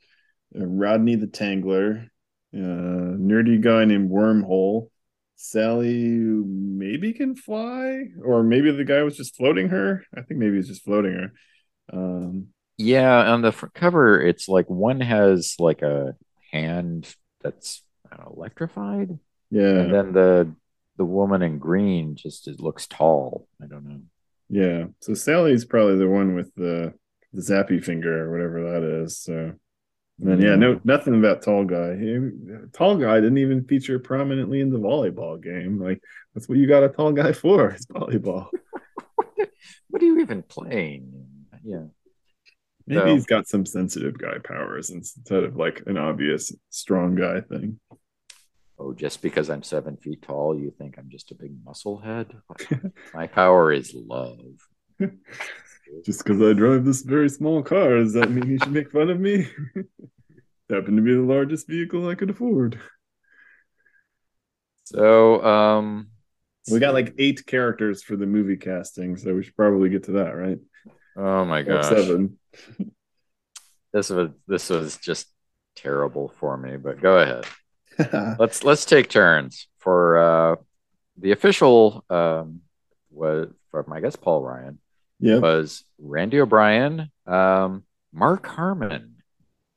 Uh, 0.55 0.65
Rodney 0.65 1.15
the 1.15 1.27
Tangler, 1.27 2.07
uh, 2.53 2.57
nerdy 2.57 3.61
guy 3.61 3.85
named 3.85 4.11
Wormhole. 4.11 4.89
Sally 5.39 5.93
maybe 5.93 7.13
can 7.13 7.35
fly, 7.35 8.05
or 8.23 8.43
maybe 8.43 8.71
the 8.71 8.83
guy 8.83 9.03
was 9.03 9.15
just 9.15 9.35
floating 9.35 9.69
her. 9.69 10.03
I 10.15 10.21
think 10.21 10.39
maybe 10.39 10.55
he's 10.55 10.67
just 10.67 10.83
floating 10.83 11.13
her. 11.13 11.33
Um, 11.93 12.47
yeah, 12.77 13.31
on 13.31 13.43
the 13.43 13.51
front 13.51 13.75
cover, 13.75 14.19
it's 14.19 14.47
like 14.47 14.67
one 14.67 14.99
has 14.99 15.55
like 15.59 15.83
a 15.83 16.15
hand 16.51 17.13
that's 17.41 17.83
know, 18.11 18.33
electrified. 18.35 19.19
Yeah, 19.49 19.79
and 19.79 19.93
then 19.93 20.13
the 20.13 20.55
the 20.97 21.05
woman 21.05 21.41
in 21.41 21.59
green 21.59 22.15
just 22.15 22.47
looks 22.59 22.87
tall. 22.87 23.47
I 23.61 23.67
don't 23.67 23.87
know. 23.87 24.01
Yeah. 24.49 24.85
So 24.99 25.13
Sally's 25.13 25.65
probably 25.65 25.97
the 25.97 26.07
one 26.07 26.35
with 26.35 26.53
the 26.55 26.93
the 27.33 27.41
zappy 27.41 27.83
finger 27.83 28.25
or 28.25 28.31
whatever 28.31 28.71
that 28.71 28.83
is. 28.83 29.19
So 29.19 29.53
and 30.19 30.31
then 30.31 30.41
yeah, 30.41 30.55
no 30.55 30.79
nothing 30.83 31.15
about 31.15 31.43
tall 31.43 31.65
guy. 31.65 31.95
He, 31.95 32.17
tall 32.73 32.97
guy 32.97 33.15
didn't 33.15 33.37
even 33.37 33.65
feature 33.65 33.99
prominently 33.99 34.61
in 34.61 34.71
the 34.71 34.79
volleyball 34.79 35.41
game. 35.41 35.79
Like 35.79 36.01
that's 36.33 36.49
what 36.49 36.57
you 36.57 36.67
got 36.67 36.83
a 36.83 36.89
tall 36.89 37.11
guy 37.11 37.33
for. 37.33 37.69
It's 37.69 37.85
volleyball. 37.85 38.47
what 39.89 40.01
are 40.01 40.05
you 40.05 40.19
even 40.19 40.43
playing? 40.43 41.25
Yeah. 41.63 41.85
Maybe 42.87 43.01
so, 43.01 43.07
he's 43.07 43.25
got 43.25 43.47
some 43.47 43.65
sensitive 43.65 44.17
guy 44.17 44.37
powers 44.43 44.89
instead 44.89 45.43
of 45.43 45.57
like 45.57 45.83
an 45.87 45.97
obvious 45.97 46.53
strong 46.69 47.15
guy 47.15 47.41
thing 47.41 47.79
oh, 48.79 48.93
just 48.93 49.21
because 49.21 49.49
I'm 49.49 49.63
seven 49.63 49.97
feet 49.97 50.21
tall, 50.21 50.57
you 50.57 50.71
think 50.77 50.97
I'm 50.97 51.09
just 51.09 51.31
a 51.31 51.35
big 51.35 51.53
muscle 51.63 51.97
head? 51.97 52.33
My 53.13 53.27
power 53.27 53.71
is 53.71 53.93
love. 53.93 54.39
just 56.05 56.23
because 56.23 56.41
I 56.41 56.53
drive 56.53 56.85
this 56.85 57.01
very 57.01 57.29
small 57.29 57.63
car, 57.63 57.97
does 57.97 58.13
that 58.13 58.31
mean 58.31 58.49
you 58.49 58.59
should 58.59 58.71
make 58.73 58.91
fun 58.91 59.09
of 59.09 59.19
me? 59.19 59.47
Happened 60.69 60.97
to 60.97 61.03
be 61.03 61.13
the 61.13 61.21
largest 61.21 61.67
vehicle 61.67 62.09
I 62.09 62.15
could 62.15 62.29
afford. 62.29 62.79
So, 64.83 65.43
um, 65.43 66.09
we 66.69 66.79
got 66.79 66.93
like 66.93 67.15
eight 67.17 67.45
characters 67.45 68.03
for 68.03 68.17
the 68.17 68.25
movie 68.25 68.57
casting, 68.57 69.15
so 69.15 69.33
we 69.33 69.43
should 69.43 69.55
probably 69.55 69.89
get 69.89 70.03
to 70.05 70.11
that, 70.13 70.31
right? 70.31 70.59
Oh 71.15 71.45
my 71.45 71.61
god, 71.61 71.85
seven. 71.85 72.37
this 73.93 74.09
was 74.09 74.29
this 74.47 74.69
was 74.69 74.97
just 74.97 75.27
terrible 75.75 76.33
for 76.39 76.57
me, 76.57 76.75
but 76.75 77.01
go 77.01 77.17
ahead. 77.17 77.45
let's 78.39 78.63
let's 78.63 78.85
take 78.85 79.09
turns 79.09 79.67
for 79.79 80.17
uh, 80.17 80.55
the 81.17 81.31
official 81.31 82.03
um, 82.09 82.61
was 83.11 83.49
from 83.71 83.91
I 83.91 83.99
guess 84.01 84.15
Paul 84.15 84.43
Ryan 84.43 84.79
Yeah. 85.19 85.39
was 85.39 85.83
Randy 85.99 86.39
O'Brien, 86.39 87.11
um, 87.25 87.83
Mark 88.13 88.45
Harmon. 88.45 89.15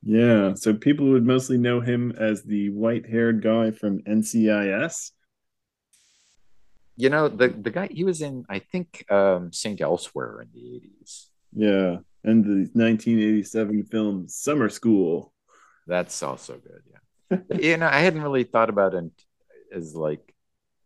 Yeah. 0.02 0.54
So 0.54 0.74
people 0.74 1.10
would 1.10 1.26
mostly 1.26 1.58
know 1.58 1.80
him 1.80 2.12
as 2.12 2.42
the 2.42 2.70
white 2.70 3.06
haired 3.08 3.42
guy 3.42 3.70
from 3.70 4.00
NCIS. 4.02 5.10
You 6.96 7.08
know 7.08 7.28
the 7.28 7.48
the 7.48 7.70
guy 7.70 7.88
he 7.90 8.04
was 8.04 8.20
in 8.20 8.44
I 8.48 8.58
think 8.58 9.10
um, 9.10 9.52
Saint 9.52 9.80
Elsewhere 9.80 10.42
in 10.42 10.48
the 10.52 10.76
eighties. 10.76 11.28
Yeah. 11.54 11.98
And 12.22 12.44
the 12.44 12.68
1987 12.78 13.84
film 13.84 14.28
Summer 14.28 14.68
School. 14.68 15.32
That's 15.86 16.22
also 16.22 16.58
good. 16.58 16.82
Yeah. 16.90 16.98
you 17.52 17.76
know 17.76 17.86
I 17.86 18.00
hadn't 18.00 18.22
really 18.22 18.44
thought 18.44 18.70
about 18.70 18.94
it 18.94 19.10
as 19.72 19.94
like 19.94 20.34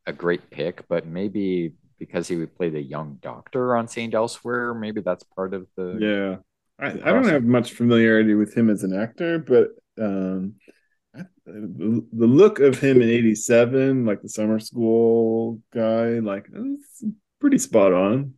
a 0.07 0.13
great 0.13 0.51
pick, 0.51 0.89
but 0.89 1.07
maybe 1.07 1.75
because 1.99 2.29
he 2.29 2.37
would 2.37 2.57
play 2.57 2.71
the 2.71 2.83
young 2.83 3.19
doctor 3.23 3.77
on 3.77 3.89
Saint 3.89 4.15
Elsewhere, 4.15 4.75
maybe 4.75 5.01
that's 5.03 5.25
part 5.25 5.55
of 5.55 5.69
the 5.77 6.05
Yeah. 6.05 6.37
I, 6.79 6.89
I 6.89 7.13
don't 7.13 7.29
have 7.29 7.45
much 7.45 7.73
familiarity 7.73 8.35
with 8.35 8.55
him 8.57 8.69
as 8.69 8.83
an 8.83 8.95
actor, 8.95 9.39
but 9.39 9.69
um, 10.03 10.55
I- 11.17 11.27
the, 11.47 12.07
the 12.13 12.27
look 12.27 12.61
of 12.61 12.81
him 12.81 13.03
in 13.03 13.11
87, 13.11 14.07
like 14.07 14.23
the 14.23 14.29
summer 14.31 14.61
school 14.61 15.61
guy, 15.75 16.21
like 16.21 16.47
it's 16.53 17.05
pretty 17.41 17.59
spot 17.59 17.93
on. 17.93 18.35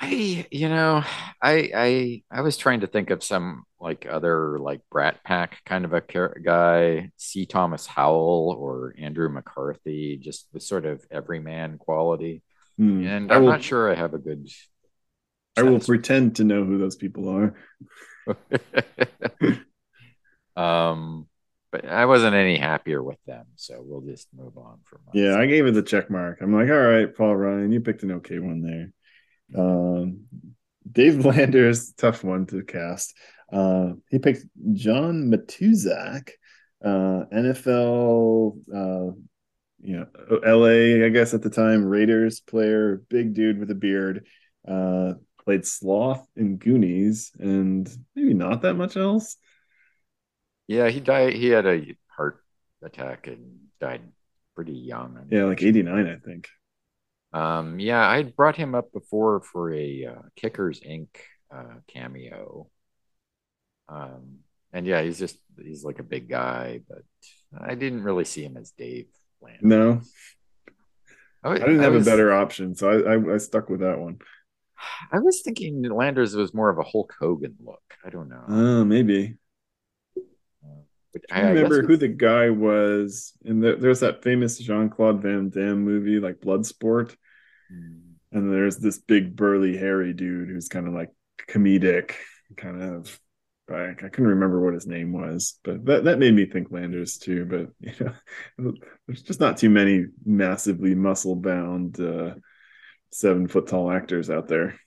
I, 0.00 0.46
you 0.50 0.68
know, 0.68 1.02
I 1.42 1.70
I 1.74 2.22
I 2.30 2.40
was 2.42 2.56
trying 2.56 2.80
to 2.80 2.86
think 2.86 3.10
of 3.10 3.22
some 3.22 3.64
like 3.80 4.06
other 4.08 4.58
like 4.58 4.82
Brat 4.90 5.24
Pack 5.24 5.64
kind 5.64 5.84
of 5.84 5.94
a 5.94 6.02
guy, 6.42 7.10
C. 7.16 7.46
Thomas 7.46 7.86
Howell 7.86 8.56
or 8.58 8.94
Andrew 8.98 9.28
McCarthy, 9.28 10.18
just 10.18 10.52
the 10.52 10.60
sort 10.60 10.84
of 10.84 11.04
everyman 11.10 11.78
quality. 11.78 12.42
Hmm. 12.76 13.06
And 13.06 13.32
I'm 13.32 13.42
will, 13.42 13.50
not 13.50 13.62
sure 13.62 13.90
I 13.90 13.94
have 13.94 14.14
a 14.14 14.18
good. 14.18 14.48
I 15.56 15.62
will 15.62 15.80
pretend 15.80 16.36
to 16.36 16.44
know 16.44 16.64
who 16.64 16.78
those 16.78 16.96
people 16.96 17.28
are. 17.28 17.54
um, 20.56 21.26
but 21.72 21.86
I 21.86 22.06
wasn't 22.06 22.34
any 22.34 22.58
happier 22.58 23.02
with 23.02 23.18
them, 23.26 23.46
so 23.56 23.82
we'll 23.84 24.02
just 24.02 24.28
move 24.36 24.56
on 24.58 24.78
from. 24.84 25.00
Yeah, 25.14 25.36
I 25.36 25.46
gave 25.46 25.66
it 25.66 25.72
the 25.72 25.82
check 25.82 26.10
mark. 26.10 26.38
I'm 26.40 26.54
like, 26.54 26.68
all 26.68 26.76
right, 26.76 27.14
Paul 27.14 27.36
Ryan, 27.36 27.72
you 27.72 27.80
picked 27.80 28.02
an 28.02 28.12
okay 28.12 28.38
one 28.38 28.62
there. 28.62 28.92
Um, 29.60 30.26
Dave 30.90 31.24
Landers, 31.24 31.92
tough 31.92 32.24
one 32.24 32.46
to 32.46 32.62
cast. 32.62 33.14
Uh, 33.52 33.94
he 34.10 34.18
picked 34.18 34.44
John 34.72 35.30
Matuszak, 35.30 36.30
uh, 36.84 37.24
NFL, 37.32 38.56
uh, 38.74 39.12
you 39.82 39.96
know, 39.96 40.06
LA, 40.44 41.04
I 41.04 41.08
guess 41.08 41.34
at 41.34 41.42
the 41.42 41.50
time, 41.50 41.84
Raiders 41.84 42.40
player, 42.40 43.02
big 43.08 43.34
dude 43.34 43.58
with 43.58 43.70
a 43.70 43.74
beard. 43.74 44.26
Uh, 44.66 45.14
played 45.44 45.66
Sloth 45.66 46.26
in 46.36 46.56
Goonies, 46.58 47.32
and 47.38 47.88
maybe 48.14 48.34
not 48.34 48.62
that 48.62 48.74
much 48.74 48.96
else. 48.96 49.36
yeah, 50.68 50.88
he 50.88 51.00
died. 51.00 51.32
He 51.32 51.48
had 51.48 51.66
a 51.66 51.96
heart 52.08 52.44
attack 52.82 53.26
and 53.26 53.58
died 53.80 54.02
pretty 54.54 54.74
young. 54.74 55.26
Yeah, 55.30 55.44
like 55.44 55.62
89, 55.62 56.06
I 56.06 56.16
think. 56.16 56.48
Um, 57.32 57.80
yeah, 57.80 58.06
I 58.06 58.22
brought 58.24 58.56
him 58.56 58.74
up 58.74 58.92
before 58.92 59.40
for 59.40 59.72
a 59.72 60.06
uh, 60.06 60.22
Kickers 60.36 60.80
Inc. 60.80 61.08
Uh, 61.52 61.80
cameo. 61.88 62.68
Um, 63.90 64.38
and 64.72 64.86
yeah, 64.86 65.02
he's 65.02 65.18
just 65.18 65.36
he's 65.60 65.84
like 65.84 65.98
a 65.98 66.04
big 66.04 66.28
guy, 66.28 66.80
but 66.88 67.02
I 67.58 67.74
didn't 67.74 68.04
really 68.04 68.24
see 68.24 68.44
him 68.44 68.56
as 68.56 68.70
Dave 68.70 69.08
Landers. 69.42 69.62
No, 69.62 70.00
I, 71.42 71.50
I 71.52 71.58
didn't 71.58 71.80
have 71.80 71.94
was, 71.94 72.06
a 72.06 72.10
better 72.10 72.32
option, 72.32 72.74
so 72.76 72.88
I, 72.88 73.14
I, 73.14 73.34
I 73.34 73.38
stuck 73.38 73.68
with 73.68 73.80
that 73.80 73.98
one. 73.98 74.18
I 75.12 75.18
was 75.18 75.42
thinking 75.42 75.82
Landers 75.82 76.34
was 76.34 76.54
more 76.54 76.70
of 76.70 76.78
a 76.78 76.82
Hulk 76.82 77.14
Hogan 77.18 77.56
look. 77.60 77.82
I 78.04 78.10
don't 78.10 78.28
know. 78.28 78.44
Oh, 78.48 78.84
maybe. 78.84 79.36
But 81.12 81.22
I 81.30 81.40
I, 81.40 81.44
I 81.44 81.50
remember 81.50 81.82
who 81.82 81.96
the 81.96 82.08
guy 82.08 82.50
was. 82.50 83.32
And 83.44 83.62
the, 83.62 83.76
there's 83.76 84.00
that 84.00 84.22
famous 84.22 84.58
Jean 84.58 84.88
Claude 84.88 85.20
Van 85.20 85.50
Damme 85.50 85.84
movie, 85.84 86.20
like 86.20 86.40
Bloodsport. 86.40 87.14
Hmm. 87.70 87.98
And 88.32 88.52
there's 88.52 88.76
this 88.76 88.98
big 88.98 89.34
burly 89.34 89.76
hairy 89.76 90.12
dude 90.12 90.48
who's 90.48 90.68
kind 90.68 90.86
of 90.86 90.94
like 90.94 91.10
comedic, 91.48 92.14
kind 92.56 92.80
of 92.80 93.18
like 93.70 94.02
I 94.02 94.08
couldn't 94.08 94.30
remember 94.30 94.60
what 94.60 94.74
his 94.74 94.86
name 94.86 95.12
was, 95.12 95.58
but 95.64 95.84
that, 95.86 96.04
that 96.04 96.18
made 96.18 96.34
me 96.34 96.46
think 96.46 96.70
Landers 96.70 97.18
too. 97.18 97.44
But 97.46 97.68
you 97.98 98.14
know, 98.58 98.74
there's 99.06 99.22
just 99.22 99.40
not 99.40 99.56
too 99.58 99.70
many 99.70 100.06
massively 100.24 100.94
muscle 100.94 101.36
bound 101.36 102.00
uh, 102.00 102.34
seven 103.12 103.48
foot 103.48 103.68
tall 103.68 103.90
actors 103.90 104.30
out 104.30 104.48
there. 104.48 104.78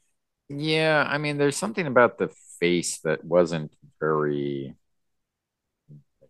Yeah, 0.49 1.05
I 1.07 1.17
mean, 1.17 1.37
there's 1.37 1.57
something 1.57 1.87
about 1.87 2.17
the 2.17 2.29
face 2.59 2.99
that 2.99 3.23
wasn't 3.23 3.73
very 3.99 4.75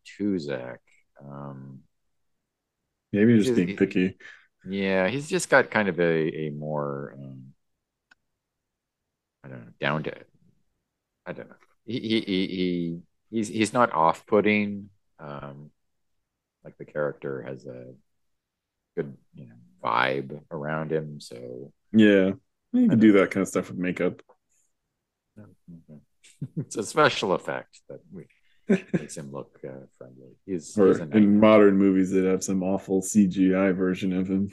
Tuzak. 0.06 0.80
Um, 1.24 1.84
Maybe 3.12 3.38
just 3.38 3.48
just- 3.48 3.56
being 3.56 3.78
picky. 3.78 4.18
yeah, 4.66 5.08
he's 5.10 5.30
just 5.30 5.50
got 5.50 5.70
kind 5.72 5.90
of 5.90 6.00
a, 6.00 6.48
a 6.48 6.50
more, 6.52 7.16
um, 7.18 7.54
I 9.44 9.48
don't 9.50 9.60
know, 9.66 9.72
down 9.80 10.04
to, 10.04 10.14
I 11.26 11.34
don't 11.34 11.50
know. 11.50 11.56
He, 11.86 12.00
he, 12.00 12.22
he, 12.22 12.48
he 12.48 13.00
he's, 13.30 13.48
he's 13.48 13.74
not 13.74 13.94
off 13.94 14.26
putting. 14.26 14.90
Um, 15.20 15.72
like 16.64 16.78
the 16.78 16.86
character 16.86 17.42
has 17.42 17.66
a 17.66 17.94
good, 18.96 19.18
you 19.36 19.48
know, 19.48 19.56
vibe 19.84 20.42
around 20.52 20.92
him. 20.92 21.20
So, 21.20 21.72
Yeah, 21.92 22.32
you 22.72 22.90
can 22.90 23.00
do 23.00 23.14
that 23.14 23.32
kind 23.32 23.42
of 23.42 23.48
stuff 23.48 23.70
with 23.70 23.78
makeup. 23.78 24.22
it's 26.58 26.78
a 26.78 26.84
special 26.84 27.34
effect 27.34 27.82
that 27.90 28.00
we, 28.12 28.26
makes 28.94 29.18
him 29.18 29.32
look 29.32 29.60
uh, 29.66 29.86
friendly. 29.98 30.36
He's, 30.46 30.78
or 30.78 30.88
he's 30.88 31.00
in 31.00 31.40
modern 31.40 31.78
movies 31.78 32.12
that 32.12 32.26
have 32.26 32.44
some 32.44 32.64
awful 32.64 33.02
CGI 33.02 33.76
version 33.76 34.14
of 34.14 34.30
him. 34.30 34.52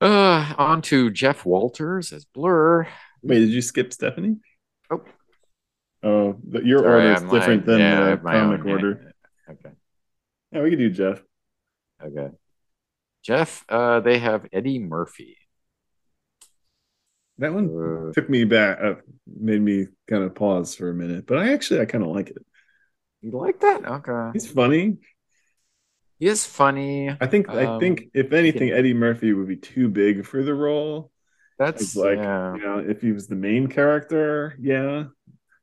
Uh, 0.00 0.52
on 0.58 0.82
to 0.82 1.10
Jeff 1.10 1.46
Walters 1.46 2.12
as 2.12 2.24
Blur. 2.24 2.88
Wait, 3.22 3.38
did 3.38 3.50
you 3.50 3.62
skip 3.62 3.92
Stephanie? 3.92 4.36
Oh. 4.90 5.02
Oh, 6.02 6.36
your 6.64 6.80
Sorry, 6.80 7.06
order 7.08 7.12
is 7.14 7.30
different 7.30 7.64
than 7.66 7.78
yeah, 7.78 8.16
the 8.16 8.22
my 8.22 8.32
comic 8.32 8.60
own- 8.62 8.70
order. 8.70 9.12
Okay. 9.48 9.70
Yeah, 10.50 10.62
we 10.62 10.70
could 10.70 10.80
do 10.80 10.90
Jeff. 10.90 11.22
Okay. 12.02 12.30
Jeff, 13.22 13.64
uh, 13.68 14.00
they 14.00 14.18
have 14.18 14.46
Eddie 14.52 14.80
Murphy. 14.80 15.36
That 17.38 17.54
one 17.54 17.70
Uh, 17.70 18.12
took 18.12 18.28
me 18.28 18.44
back, 18.44 18.78
uh, 18.82 18.94
made 19.26 19.62
me 19.62 19.86
kind 20.08 20.24
of 20.24 20.34
pause 20.34 20.74
for 20.74 20.90
a 20.90 20.94
minute, 20.94 21.26
but 21.26 21.38
I 21.38 21.52
actually 21.52 21.80
I 21.80 21.84
kind 21.84 22.02
of 22.02 22.10
like 22.10 22.30
it. 22.30 22.44
you 23.20 23.30
like 23.30 23.60
that? 23.60 23.84
Okay. 23.86 24.30
He's 24.32 24.50
funny. 24.50 24.98
He 26.18 26.26
is 26.26 26.44
funny. 26.44 27.10
I 27.20 27.26
think 27.26 27.48
I 27.48 27.64
Um, 27.66 27.80
think 27.80 28.10
if 28.12 28.32
anything, 28.32 28.70
Eddie 28.70 28.94
Murphy 28.94 29.32
would 29.32 29.46
be 29.46 29.56
too 29.56 29.88
big 29.88 30.26
for 30.26 30.42
the 30.42 30.54
role. 30.54 31.11
That's 31.64 31.82
It's 31.82 31.96
like 31.96 32.18
yeah. 32.18 32.54
you 32.56 32.62
know, 32.62 32.78
if 32.78 33.00
he 33.00 33.12
was 33.12 33.26
the 33.28 33.36
main 33.36 33.66
character, 33.68 34.56
yeah. 34.60 35.04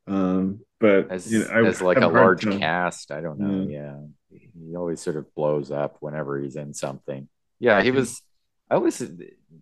Um, 0.06 0.60
but 0.80 1.10
As, 1.10 1.30
you 1.30 1.40
know, 1.40 1.50
I 1.52 1.62
as 1.66 1.80
like 1.82 1.98
have 1.98 2.10
a 2.10 2.14
large 2.14 2.42
time- 2.44 2.58
cast, 2.58 3.10
I 3.12 3.20
don't 3.20 3.38
know. 3.38 3.68
Yeah. 3.68 3.96
He 4.30 4.76
always 4.76 5.00
sort 5.00 5.16
of 5.16 5.32
blows 5.34 5.70
up 5.70 5.96
whenever 6.00 6.38
he's 6.40 6.56
in 6.56 6.72
something. 6.74 7.28
Yeah, 7.58 7.82
he 7.82 7.90
was. 7.90 8.22
I 8.70 8.76
always 8.76 9.02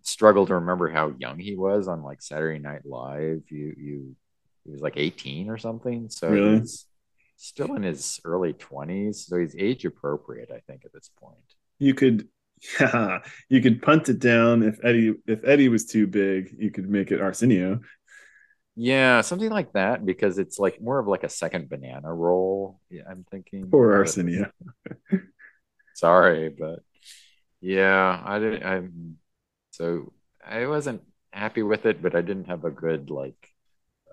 struggle 0.03 0.45
to 0.45 0.55
remember 0.55 0.89
how 0.89 1.13
young 1.17 1.39
he 1.39 1.55
was 1.55 1.87
on 1.87 2.03
like 2.03 2.21
Saturday 2.21 2.59
Night 2.59 2.85
Live. 2.85 3.41
You 3.49 3.73
you 3.77 4.15
he 4.65 4.71
was 4.71 4.81
like 4.81 4.93
18 4.97 5.49
or 5.49 5.57
something. 5.57 6.09
So 6.09 6.29
Really? 6.29 6.59
he's 6.59 6.85
still 7.37 7.73
in 7.75 7.83
his 7.83 8.19
early 8.23 8.53
20s. 8.53 9.15
So 9.27 9.37
he's 9.39 9.55
age 9.57 9.83
appropriate, 9.85 10.51
I 10.51 10.59
think, 10.67 10.85
at 10.85 10.93
this 10.93 11.09
point. 11.19 11.37
you 11.79 11.93
could 11.95 12.27
yeah, 12.79 13.19
you 13.49 13.61
could 13.61 13.81
punt 13.81 14.09
it 14.09 14.19
down 14.19 14.63
if 14.63 14.79
Eddie 14.83 15.15
if 15.27 15.43
Eddie 15.43 15.69
was 15.69 15.85
too 15.85 16.07
big, 16.07 16.55
you 16.57 16.71
could 16.71 16.89
make 16.89 17.11
it 17.11 17.21
Arsenio. 17.21 17.81
Yeah, 18.75 19.21
something 19.21 19.49
like 19.49 19.73
that 19.73 20.05
because 20.05 20.37
it's 20.37 20.57
like 20.57 20.81
more 20.81 20.99
of 20.99 21.07
like 21.07 21.23
a 21.23 21.29
second 21.29 21.69
banana 21.69 22.13
roll. 22.13 22.79
Yeah, 22.89 23.03
I'm 23.09 23.25
thinking. 23.29 23.69
Or 23.71 23.89
But- 23.89 23.97
Arsenio. 23.97 24.51
Sorry, 25.93 26.49
but 26.49 26.79
yeah, 27.61 28.21
I 28.23 28.39
didn't. 28.39 28.63
I'm 28.63 29.17
so 29.71 30.13
I 30.45 30.65
wasn't 30.67 31.01
happy 31.31 31.61
with 31.63 31.85
it, 31.85 32.01
but 32.01 32.15
I 32.15 32.21
didn't 32.21 32.45
have 32.45 32.63
a 32.63 32.71
good 32.71 33.09
like 33.09 33.35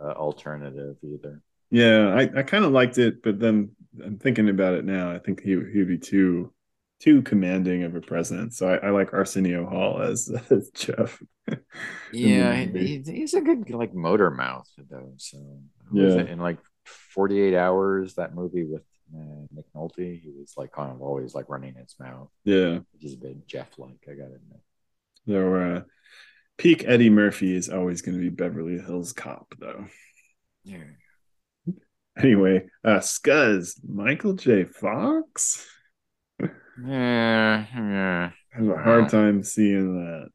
uh, 0.02 0.12
alternative 0.12 0.97
either. 1.02 1.43
Yeah, 1.70 2.14
I, 2.14 2.40
I 2.40 2.43
kind 2.43 2.64
of 2.64 2.73
liked 2.73 2.98
it, 2.98 3.23
but 3.23 3.39
then 3.40 3.70
I'm 4.05 4.18
thinking 4.18 4.48
about 4.48 4.74
it 4.74 4.85
now. 4.85 5.12
I 5.12 5.18
think 5.18 5.43
he 5.43 5.51
he'd 5.73 5.89
be 5.89 5.98
too 5.98 6.52
too 7.01 7.23
commanding 7.23 7.82
of 7.85 7.94
a 7.94 8.01
presence. 8.01 8.59
So 8.59 8.68
I, 8.68 8.89
I 8.89 8.90
like 8.90 9.12
Arsenio 9.12 9.66
Hall 9.66 10.01
as, 10.01 10.31
as 10.51 10.70
Jeff. 10.70 11.23
Yeah, 12.12 12.55
he, 12.55 13.02
he's 13.06 13.35
a 13.35 13.40
good 13.40 13.68
like 13.70 13.94
motor 13.94 14.31
mouth 14.31 14.68
though. 14.90 15.12
So 15.18 15.39
Yeah. 15.93 16.20
in 16.20 16.39
like 16.39 16.59
48 16.85 17.55
hours, 17.55 18.14
that 18.14 18.35
movie 18.35 18.64
with 18.64 18.82
uh, 19.14 19.47
Nick 19.52 19.66
Nolte. 19.74 20.20
He 20.20 20.32
was 20.36 20.55
like 20.56 20.73
kind 20.73 20.90
of 20.90 21.01
always 21.02 21.35
like 21.35 21.48
running 21.48 21.74
his 21.74 21.94
mouth. 22.01 22.31
Yeah. 22.44 22.78
He's 22.98 23.14
a 23.14 23.18
bit 23.18 23.47
Jeff 23.47 23.68
like, 23.78 23.98
I 24.09 24.14
gotta 24.14 24.35
admit. 24.36 24.60
So 25.28 25.55
uh 25.55 25.81
peak 26.56 26.85
Eddie 26.86 27.10
Murphy 27.10 27.55
is 27.55 27.68
always 27.68 28.01
gonna 28.02 28.18
be 28.18 28.31
Beverly 28.31 28.78
Hills 28.78 29.12
Cop 29.12 29.55
though. 29.59 29.86
Yeah. 30.64 30.78
Anyway, 32.18 32.66
uh 32.85 32.98
Scuzz, 33.01 33.78
Michael 33.86 34.32
J. 34.32 34.64
Fox. 34.64 35.66
Yeah, 36.77 37.66
yeah. 37.74 38.31
I 38.55 38.59
have 38.59 38.69
a 38.69 38.82
hard 38.82 39.09
time 39.09 39.43
seeing 39.43 39.94
that. 40.05 40.31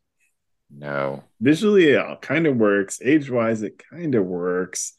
No. 0.70 1.24
Visually, 1.40 1.90
it 1.90 2.22
kind 2.22 2.48
of 2.48 2.58
works. 2.58 3.00
Age 3.04 3.30
wise, 3.30 3.62
it 3.62 3.82
kind 3.92 4.16
of 4.16 4.26
works. 4.26 4.94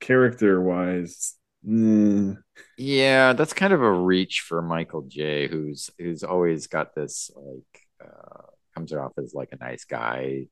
Character 0.00 0.60
wise, 0.60 1.36
mm, 1.66 2.36
Yeah, 2.76 3.32
that's 3.34 3.52
kind 3.52 3.72
of 3.72 3.82
a 3.82 3.92
reach 3.92 4.40
for 4.40 4.62
Michael 4.62 5.02
J, 5.02 5.48
who's 5.48 5.90
who's 5.98 6.24
always 6.24 6.66
got 6.66 6.94
this 6.94 7.30
like 7.36 7.86
uh 8.04 8.42
comes 8.74 8.92
off 8.92 9.12
as 9.18 9.34
like 9.34 9.50
a 9.52 9.56
nice 9.56 9.84
guy 9.84 10.46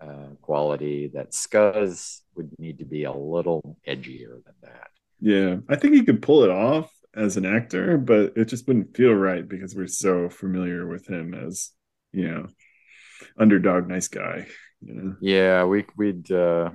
uh 0.00 0.34
quality 0.42 1.08
that 1.14 1.32
Scuzz 1.32 2.20
would 2.36 2.50
need 2.58 2.78
to 2.80 2.86
be 2.86 3.04
a 3.04 3.12
little 3.12 3.78
edgier 3.88 4.44
than 4.44 4.54
that. 4.62 4.88
yeah, 5.20 5.56
I 5.68 5.76
think 5.76 5.94
he 5.94 6.04
could 6.04 6.22
pull 6.22 6.44
it 6.44 6.50
off 6.50 6.90
as 7.16 7.36
an 7.36 7.46
actor, 7.46 7.96
but 7.98 8.34
it 8.36 8.46
just 8.46 8.66
wouldn't 8.68 8.96
feel 8.96 9.12
right 9.12 9.46
because 9.48 9.74
we're 9.74 9.86
so 9.86 10.28
familiar 10.28 10.86
with 10.86 11.08
him 11.08 11.34
as, 11.34 11.70
you 12.12 12.28
know, 12.28 12.46
underdog, 13.38 13.88
nice 13.88 14.08
guy. 14.08 14.46
You 14.82 14.94
know, 14.94 15.16
Yeah, 15.20 15.64
we 15.64 15.86
we'd 15.96 16.30
uh 16.30 16.70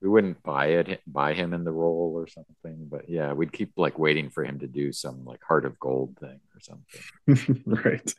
we 0.00 0.08
wouldn't 0.08 0.40
buy 0.44 0.66
it 0.68 1.00
buy 1.06 1.34
him 1.34 1.52
in 1.52 1.64
the 1.64 1.72
role 1.72 2.12
or 2.16 2.28
something, 2.28 2.86
but 2.88 3.08
yeah, 3.08 3.32
we'd 3.32 3.52
keep 3.52 3.72
like 3.76 3.98
waiting 3.98 4.30
for 4.30 4.44
him 4.44 4.60
to 4.60 4.68
do 4.68 4.92
some 4.92 5.24
like 5.24 5.42
heart 5.42 5.64
of 5.64 5.78
gold 5.80 6.16
thing 6.20 6.40
or 6.54 6.60
something. 6.60 7.62
right? 7.66 8.14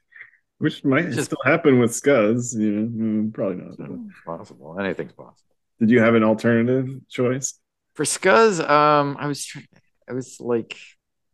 Which 0.57 0.83
might 0.83 1.09
Just- 1.11 1.27
still 1.31 1.37
happen 1.45 1.79
with 1.79 1.91
Scuzz. 1.91 2.53
You 2.59 2.71
know, 2.71 2.87
Mm, 2.89 3.33
probably 3.33 3.63
not. 3.63 3.77
possible. 4.25 4.77
Anything's 4.77 5.13
possible. 5.13 5.55
Did 5.79 5.89
you 5.89 6.01
have 6.01 6.15
an 6.15 6.23
alternative 6.25 6.89
choice? 7.07 7.57
For 7.93 8.03
Scuzz, 8.03 8.59
um, 8.69 9.15
I 9.17 9.27
was 9.27 9.45
trying, 9.45 9.67
I 10.09 10.13
was 10.13 10.37
like 10.41 10.75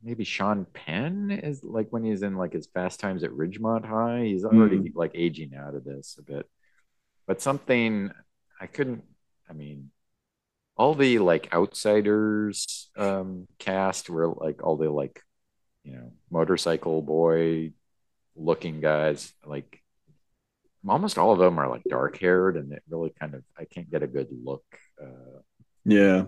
maybe 0.06 0.26
Sean 0.26 0.66
Penn 0.74 1.32
is 1.32 1.64
like 1.66 1.90
when 1.92 2.06
he's 2.06 2.24
in 2.24 2.38
like 2.38 2.54
his 2.54 2.68
Fast 2.68 3.02
Times 3.02 3.24
at 3.26 3.32
Ridgemont 3.32 3.86
High. 3.86 4.26
He's 4.26 4.46
already 4.46 4.92
like 4.96 5.14
aging 5.16 5.56
out 5.56 5.76
of 5.76 5.86
this 5.86 6.18
a 6.20 6.24
bit, 6.24 6.50
but 7.28 7.42
something 7.42 8.12
I 8.62 8.68
couldn't. 8.68 9.04
I 9.50 9.54
mean, 9.54 9.92
all 10.78 10.96
the 10.96 11.20
like 11.20 11.54
outsiders 11.54 12.90
um 12.98 13.48
cast 13.60 14.10
were 14.10 14.28
like 14.30 14.64
all 14.64 14.78
the 14.78 14.90
like 14.90 15.22
you 15.84 15.94
know 15.94 16.14
motorcycle 16.32 17.02
boy 17.02 17.74
looking 18.36 18.82
guys 18.82 19.34
like 19.46 19.82
almost 20.88 21.18
all 21.18 21.32
of 21.32 21.40
them 21.40 21.60
are 21.60 21.70
like 21.70 21.84
dark 21.90 22.18
haired 22.20 22.58
and 22.58 22.72
it 22.72 22.84
really 22.90 23.12
kind 23.20 23.34
of 23.34 23.44
I 23.58 23.66
can't 23.66 23.90
get 23.90 24.04
a 24.04 24.08
good 24.08 24.28
look 24.44 24.66
uh 25.02 25.40
Yeah, 25.86 26.26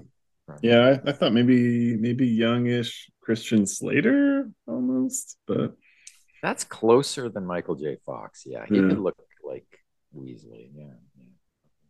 from- 0.47 0.57
yeah. 0.63 0.97
I, 1.05 1.09
I 1.09 1.13
thought 1.13 1.33
maybe 1.33 1.95
maybe 1.97 2.25
youngish 2.27 3.11
Christian 3.21 3.67
Slater 3.67 4.49
almost, 4.67 5.37
but 5.45 5.75
That's 6.41 6.63
closer 6.63 7.29
than 7.29 7.45
Michael 7.45 7.75
J. 7.75 7.97
Fox. 8.05 8.43
Yeah, 8.45 8.65
he 8.67 8.75
Yeah. 8.77 8.87
could 8.89 8.99
look 8.99 9.17
like 9.43 9.67
Weasley. 10.15 10.71
Yeah, 10.73 10.93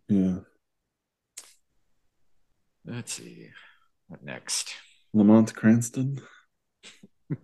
yeah. 0.09 0.17
yeah. 0.17 0.39
Let's 2.85 3.13
see. 3.13 3.49
What 4.07 4.23
next? 4.23 4.73
Lamont 5.13 5.53
Cranston. 5.55 6.19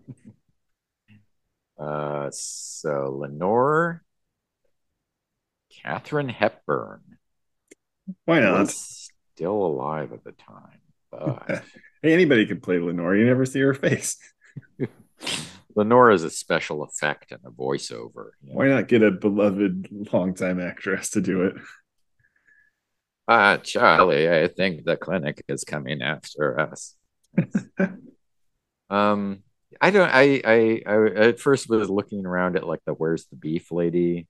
Uh, 1.77 2.29
so 2.31 3.17
Lenore, 3.19 4.03
Katharine 5.81 6.29
Hepburn 6.29 7.01
Why 8.25 8.39
not? 8.41 8.69
still 8.69 9.65
alive 9.65 10.13
at 10.13 10.23
the 10.23 10.31
time, 10.33 10.79
but 11.19 11.63
Hey, 12.01 12.13
anybody 12.13 12.45
could 12.45 12.63
play 12.63 12.79
Lenore. 12.79 13.15
You 13.15 13.25
never 13.25 13.45
see 13.45 13.59
her 13.61 13.73
face. 13.73 14.17
Lenore 15.75 16.11
is 16.11 16.23
a 16.23 16.29
special 16.29 16.83
effect 16.83 17.31
and 17.31 17.41
a 17.45 17.49
voiceover. 17.49 18.31
you 18.43 18.49
know. 18.49 18.55
Why 18.55 18.67
not 18.67 18.87
get 18.87 19.01
a 19.01 19.11
beloved 19.11 19.87
longtime 20.11 20.59
actress 20.59 21.11
to 21.11 21.21
do 21.21 21.43
it? 21.43 21.55
Ah, 23.27 23.57
Charlie, 23.57 24.29
I 24.29 24.47
think 24.49 24.83
the 24.83 24.97
clinic 24.97 25.43
is 25.47 25.63
coming 25.63 26.01
after 26.01 26.59
us. 26.59 26.95
Um, 28.89 29.41
I 29.81 29.89
don't. 29.89 30.09
I, 30.13 30.41
I 30.45 30.81
I 30.85 31.05
at 31.15 31.39
first 31.39 31.67
was 31.67 31.89
looking 31.89 32.27
around 32.27 32.57
at 32.57 32.67
like 32.67 32.81
the 32.85 32.93
"Where's 32.93 33.25
the 33.25 33.35
beef" 33.35 33.71
lady. 33.71 34.27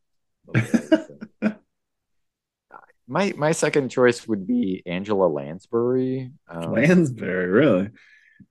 My 3.07 3.33
my 3.37 3.51
second 3.51 3.89
choice 3.89 4.27
would 4.27 4.47
be 4.47 4.81
Angela 4.85 5.27
Lansbury. 5.27 6.31
Um, 6.47 6.73
Lansbury, 6.73 7.47
really? 7.47 7.89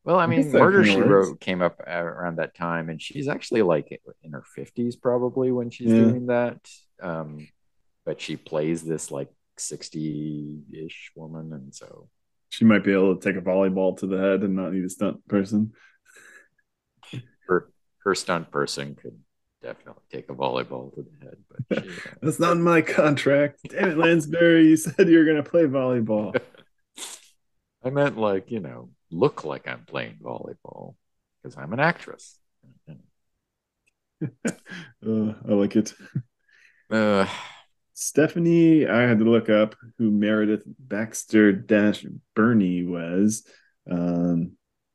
well, 0.05 0.19
I 0.19 0.27
mean, 0.27 0.51
Murder 0.53 0.85
She. 0.85 1.01
Wrote 1.01 1.41
came 1.41 1.63
up 1.63 1.81
around 1.81 2.37
that 2.37 2.55
time, 2.55 2.89
and 2.91 3.01
she's 3.01 3.29
actually 3.29 3.63
like 3.63 4.01
in 4.23 4.33
her 4.33 4.45
fifties 4.55 4.97
probably 4.97 5.53
when 5.53 5.71
she's 5.71 5.91
Yeah. 5.91 5.97
doing 6.11 6.27
that. 6.27 6.59
Um, 7.03 7.49
but 8.05 8.21
she 8.21 8.37
plays 8.37 8.83
this 8.83 9.11
like 9.11 9.29
sixty-ish 9.59 11.13
woman, 11.15 11.53
and 11.53 11.75
so 11.75 12.09
She 12.51 12.65
might 12.65 12.85
be 12.85 12.93
able 12.93 13.17
to 13.17 13.21
take 13.23 13.41
a 13.41 13.45
volleyball 13.45 13.97
to 13.99 14.07
the 14.07 14.19
head 14.19 14.43
and 14.43 14.55
not 14.57 14.73
need 14.73 14.85
a 14.85 14.89
stunt 14.91 15.27
person. 15.29 15.73
her 17.49 17.71
her 18.05 18.15
stunt 18.15 18.51
person 18.51 18.95
could 18.95 19.19
definitely 19.63 20.03
take 20.11 20.29
a 20.29 20.35
volleyball 20.35 20.95
to 20.95 21.03
the 21.03 21.25
head. 21.25 21.37
But 21.69 21.85
she, 21.85 21.91
That's 22.21 22.41
not 22.41 22.53
in 22.53 22.63
my 22.63 22.83
contract. 22.83 23.61
Damn 23.69 23.91
it, 23.91 23.99
Lansbury. 23.99 24.67
You 24.67 24.77
said 24.77 25.09
you 25.09 25.19
were 25.19 25.25
going 25.25 25.43
to 25.43 25.49
play 25.49 25.65
volleyball. 25.65 26.39
I 27.85 27.91
meant 27.91 28.17
like 28.17 28.51
you 28.51 28.61
know 28.61 28.91
look 29.11 29.45
like 29.45 29.67
I'm 29.67 29.85
playing 29.85 30.19
volleyball 30.23 30.95
because 31.43 31.57
I'm 31.57 31.73
an 31.73 31.81
actress. 31.81 32.39
Uh, 35.05 35.35
I 35.49 35.53
like 35.55 35.75
it. 35.75 35.93
Uh, 36.89 37.27
Stephanie, 37.93 38.87
I 38.87 39.01
had 39.01 39.19
to 39.19 39.25
look 39.25 39.49
up 39.49 39.75
who 39.99 40.13
Meredith 40.13 40.63
Baxter 40.65 41.51
Dash 41.51 42.07
Birney 42.37 42.85
was. 42.85 43.45
Um, 43.91 44.53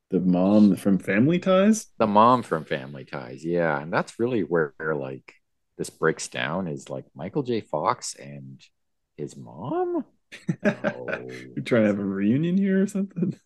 the 0.10 0.20
mom 0.20 0.76
from 0.76 1.00
Family 1.00 1.40
Ties. 1.40 1.88
the 1.98 2.08
mom 2.08 2.44
from 2.44 2.66
Family 2.66 3.06
Ties, 3.06 3.44
yeah, 3.44 3.82
and 3.82 3.92
that's 3.92 4.20
really 4.20 4.42
where 4.42 4.74
like 4.80 5.34
this 5.78 5.90
breaks 5.90 6.28
down 6.28 6.68
is 6.68 6.90
like 6.90 7.06
Michael 7.16 7.44
J. 7.44 7.62
Fox 7.62 8.16
and 8.16 8.62
his 9.16 9.36
mom. 9.36 10.06
No. 10.62 11.08
You're 11.56 11.64
trying 11.64 11.84
to 11.84 11.88
have 11.88 12.00
a 12.00 12.04
reunion 12.04 12.58
here 12.58 12.82
or 12.84 12.88
something? 12.88 13.40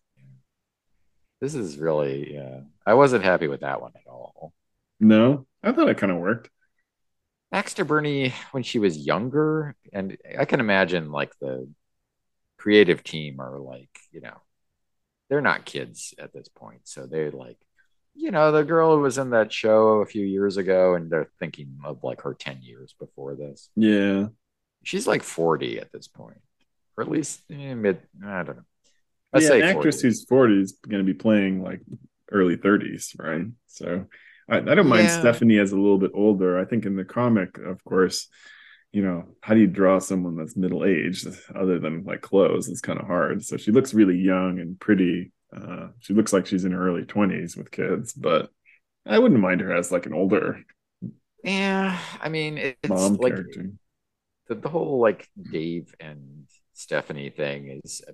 This 1.40 1.54
is 1.54 1.78
really, 1.78 2.34
yeah. 2.34 2.60
I 2.84 2.94
wasn't 2.94 3.24
happy 3.24 3.46
with 3.46 3.60
that 3.60 3.80
one 3.80 3.92
at 3.94 4.10
all. 4.10 4.52
No, 4.98 5.46
I 5.62 5.70
thought 5.70 5.88
it 5.88 5.98
kind 5.98 6.10
of 6.10 6.18
worked. 6.18 6.50
Baxter 7.52 7.84
Birney, 7.84 8.32
when 8.50 8.62
she 8.62 8.78
was 8.80 8.96
younger, 8.96 9.76
and 9.92 10.16
I 10.38 10.44
can 10.44 10.58
imagine 10.58 11.12
like 11.12 11.32
the 11.40 11.68
creative 12.58 13.04
team 13.04 13.40
are 13.40 13.58
like, 13.58 13.90
you 14.10 14.20
know, 14.20 14.36
they're 15.28 15.40
not 15.40 15.64
kids 15.64 16.14
at 16.18 16.32
this 16.32 16.48
point. 16.48 16.80
So 16.84 17.06
they're 17.06 17.30
like, 17.30 17.58
you 18.14 18.30
know, 18.30 18.52
the 18.52 18.64
girl 18.64 18.96
who 18.96 19.02
was 19.02 19.18
in 19.18 19.30
that 19.30 19.52
show 19.52 20.00
a 20.00 20.06
few 20.06 20.24
years 20.24 20.56
ago, 20.58 20.94
and 20.94 21.10
they're 21.10 21.30
thinking 21.40 21.78
of 21.84 22.04
like 22.04 22.22
her 22.22 22.34
10 22.34 22.60
years 22.62 22.94
before 22.98 23.34
this. 23.36 23.70
Yeah, 23.76 24.28
She's 24.84 25.06
like 25.06 25.22
40 25.22 25.78
at 25.78 25.92
this 25.92 26.08
point, 26.08 26.40
or 26.96 27.04
at 27.04 27.10
least 27.10 27.40
eh, 27.50 27.74
mid, 27.74 28.00
I 28.24 28.42
don't 28.42 28.56
know. 28.56 28.62
Let's 29.32 29.44
yeah, 29.44 29.50
say 29.50 29.60
an 29.60 29.62
actress 29.62 29.96
40. 29.96 30.02
who's 30.02 30.24
40 30.24 30.60
is 30.60 30.72
going 30.88 31.04
to 31.04 31.10
be 31.12 31.18
playing 31.18 31.62
like 31.62 31.80
early 32.30 32.56
30s, 32.56 33.18
right? 33.18 33.46
So 33.66 34.06
I, 34.48 34.58
I 34.58 34.60
don't 34.60 34.88
mind 34.88 35.08
Yeah. 35.08 35.18
Stephanie 35.20 35.58
as 35.58 35.72
a 35.72 35.76
little 35.76 35.98
bit 35.98 36.10
older. 36.14 36.58
I 36.58 36.64
think 36.64 36.84
in 36.84 36.96
the 36.96 37.04
comic, 37.04 37.58
of 37.58 37.82
course, 37.84 38.28
you 38.92 39.02
know, 39.02 39.24
how 39.40 39.54
do 39.54 39.60
you 39.60 39.66
draw 39.66 39.98
someone 39.98 40.36
that's 40.36 40.56
middle 40.56 40.84
aged 40.84 41.26
other 41.54 41.78
than 41.78 42.04
like 42.04 42.20
clothes? 42.20 42.68
It's 42.68 42.80
kind 42.80 42.98
of 43.00 43.06
hard. 43.06 43.44
So 43.44 43.56
she 43.56 43.72
looks 43.72 43.94
really 43.94 44.18
young 44.18 44.60
and 44.60 44.78
pretty. 44.78 45.32
Uh, 45.54 45.88
she 46.00 46.14
looks 46.14 46.32
like 46.32 46.46
she's 46.46 46.64
in 46.64 46.72
her 46.72 46.88
early 46.88 47.04
20s 47.04 47.56
with 47.56 47.70
kids, 47.70 48.12
but 48.12 48.50
I 49.06 49.18
wouldn't 49.18 49.40
mind 49.40 49.60
her 49.62 49.74
as 49.74 49.92
like 49.92 50.06
an 50.06 50.14
older 50.14 50.62
Yeah, 51.44 51.98
I 52.20 52.28
mean, 52.28 52.58
it's 52.58 53.12
mom 53.12 53.18
like 53.18 53.34
character. 53.34 53.72
the, 54.48 54.54
the 54.54 54.68
whole 54.68 55.00
like 55.00 55.28
Dave 55.50 55.94
and 56.00 56.46
Stephanie 56.74 57.30
thing 57.30 57.80
is 57.84 58.02
uh, 58.08 58.12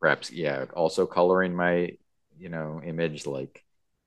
perhaps 0.00 0.30
yeah 0.30 0.66
also 0.74 1.06
coloring 1.06 1.54
my 1.54 1.90
you 2.38 2.48
know 2.48 2.80
image 2.84 3.26
like 3.26 3.64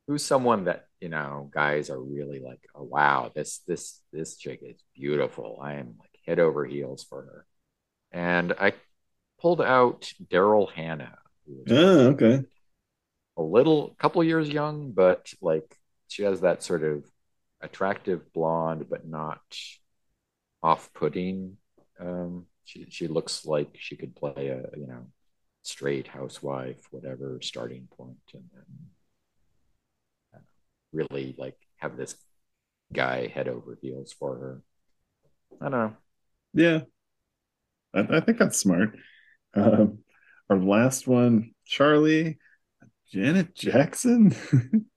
who's 0.08 0.24
someone 0.24 0.66
that 0.66 0.88
you 1.02 1.10
know 1.10 1.50
guys 1.54 1.90
are 1.90 2.00
really 2.00 2.40
like 2.40 2.62
oh 2.76 2.84
wow 2.84 3.32
this 3.36 3.60
this 3.68 4.00
this 4.14 4.38
chick 4.38 4.60
is 4.64 4.78
beautiful 4.96 5.60
I 5.62 5.74
am 5.76 5.96
like 6.00 6.07
head 6.28 6.40
over 6.40 6.66
heels 6.66 7.04
for 7.04 7.22
her 7.24 7.46
and 8.12 8.54
I 8.60 8.74
pulled 9.40 9.62
out 9.62 10.12
Daryl 10.32 10.72
Hannah 10.72 11.18
Oh, 11.70 12.08
okay. 12.10 12.44
a 13.38 13.42
little, 13.42 13.96
couple 14.00 14.24
years 14.24 14.50
young, 14.50 14.92
but 14.92 15.34
like 15.42 15.78
she 16.08 16.24
has 16.24 16.42
that 16.42 16.64
sort 16.64 16.84
of 16.84 17.06
attractive 17.62 18.34
blonde, 18.34 18.88
but 18.90 19.08
not 19.08 19.42
off-putting. 20.64 21.58
Um, 22.00 22.46
she 22.66 22.86
she 22.90 23.08
looks 23.08 23.46
like 23.46 23.78
she 23.80 23.96
could 23.96 24.16
play 24.16 24.48
a 24.48 24.78
you 24.78 24.88
know 24.88 25.08
straight 25.64 26.08
housewife, 26.08 26.82
whatever 26.92 27.40
starting 27.42 27.88
point, 27.98 28.18
and 28.34 28.44
then 28.54 28.66
uh, 30.36 30.40
really 30.92 31.36
like 31.38 31.58
have 31.78 31.98
this 31.98 32.16
guy 32.94 33.28
head 33.28 33.48
over 33.48 33.78
heels 33.82 34.14
for 34.14 34.38
her. 34.38 34.62
I 35.62 35.70
don't 35.70 35.72
know. 35.72 35.98
Yeah, 36.54 36.82
I, 37.94 38.18
I 38.18 38.20
think 38.22 38.38
that's 38.38 38.58
smart. 38.58 38.96
Um, 39.54 40.00
our 40.50 40.58
last 40.60 41.08
one, 41.08 41.52
Charlie, 41.66 42.38
Janet 43.12 43.56
Jackson. 43.56 44.36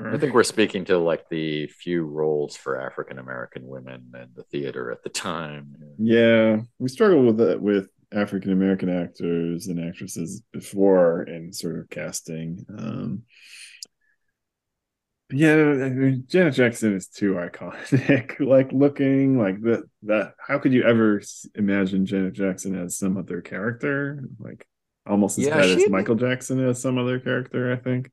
I 0.00 0.16
think 0.16 0.32
we're 0.32 0.44
speaking 0.44 0.84
to 0.86 0.98
like 0.98 1.28
the 1.28 1.66
few 1.66 2.04
roles 2.04 2.56
for 2.56 2.80
African 2.80 3.18
American 3.18 3.66
women 3.66 4.12
in 4.14 4.28
the 4.36 4.44
theater 4.44 4.92
at 4.92 5.02
the 5.02 5.08
time. 5.08 5.74
Yeah, 5.98 6.58
we 6.78 6.88
struggled 6.88 7.26
with 7.26 7.40
it 7.40 7.60
with 7.60 7.88
African 8.12 8.52
American 8.52 8.88
actors 8.88 9.66
and 9.66 9.84
actresses 9.84 10.42
before 10.52 11.24
in 11.24 11.52
sort 11.52 11.80
of 11.80 11.90
casting. 11.90 12.64
Um, 12.78 13.22
yeah, 15.30 15.52
I 15.52 15.90
mean, 15.90 16.24
Janet 16.26 16.54
Jackson 16.54 16.96
is 16.96 17.08
too 17.08 17.34
iconic. 17.34 18.40
like 18.46 18.72
looking 18.72 19.38
like 19.38 19.60
that. 19.62 19.84
That 20.04 20.34
how 20.38 20.58
could 20.58 20.72
you 20.72 20.84
ever 20.84 21.20
imagine 21.54 22.06
Janet 22.06 22.32
Jackson 22.32 22.74
as 22.82 22.96
some 22.96 23.18
other 23.18 23.42
character? 23.42 24.24
Like 24.38 24.66
almost 25.06 25.38
as 25.38 25.46
yeah, 25.46 25.56
bad 25.56 25.64
as 25.64 25.88
Michael 25.90 26.14
Jackson 26.14 26.66
as 26.66 26.80
some 26.80 26.96
other 26.96 27.20
character. 27.20 27.72
I 27.72 27.76
think. 27.76 28.10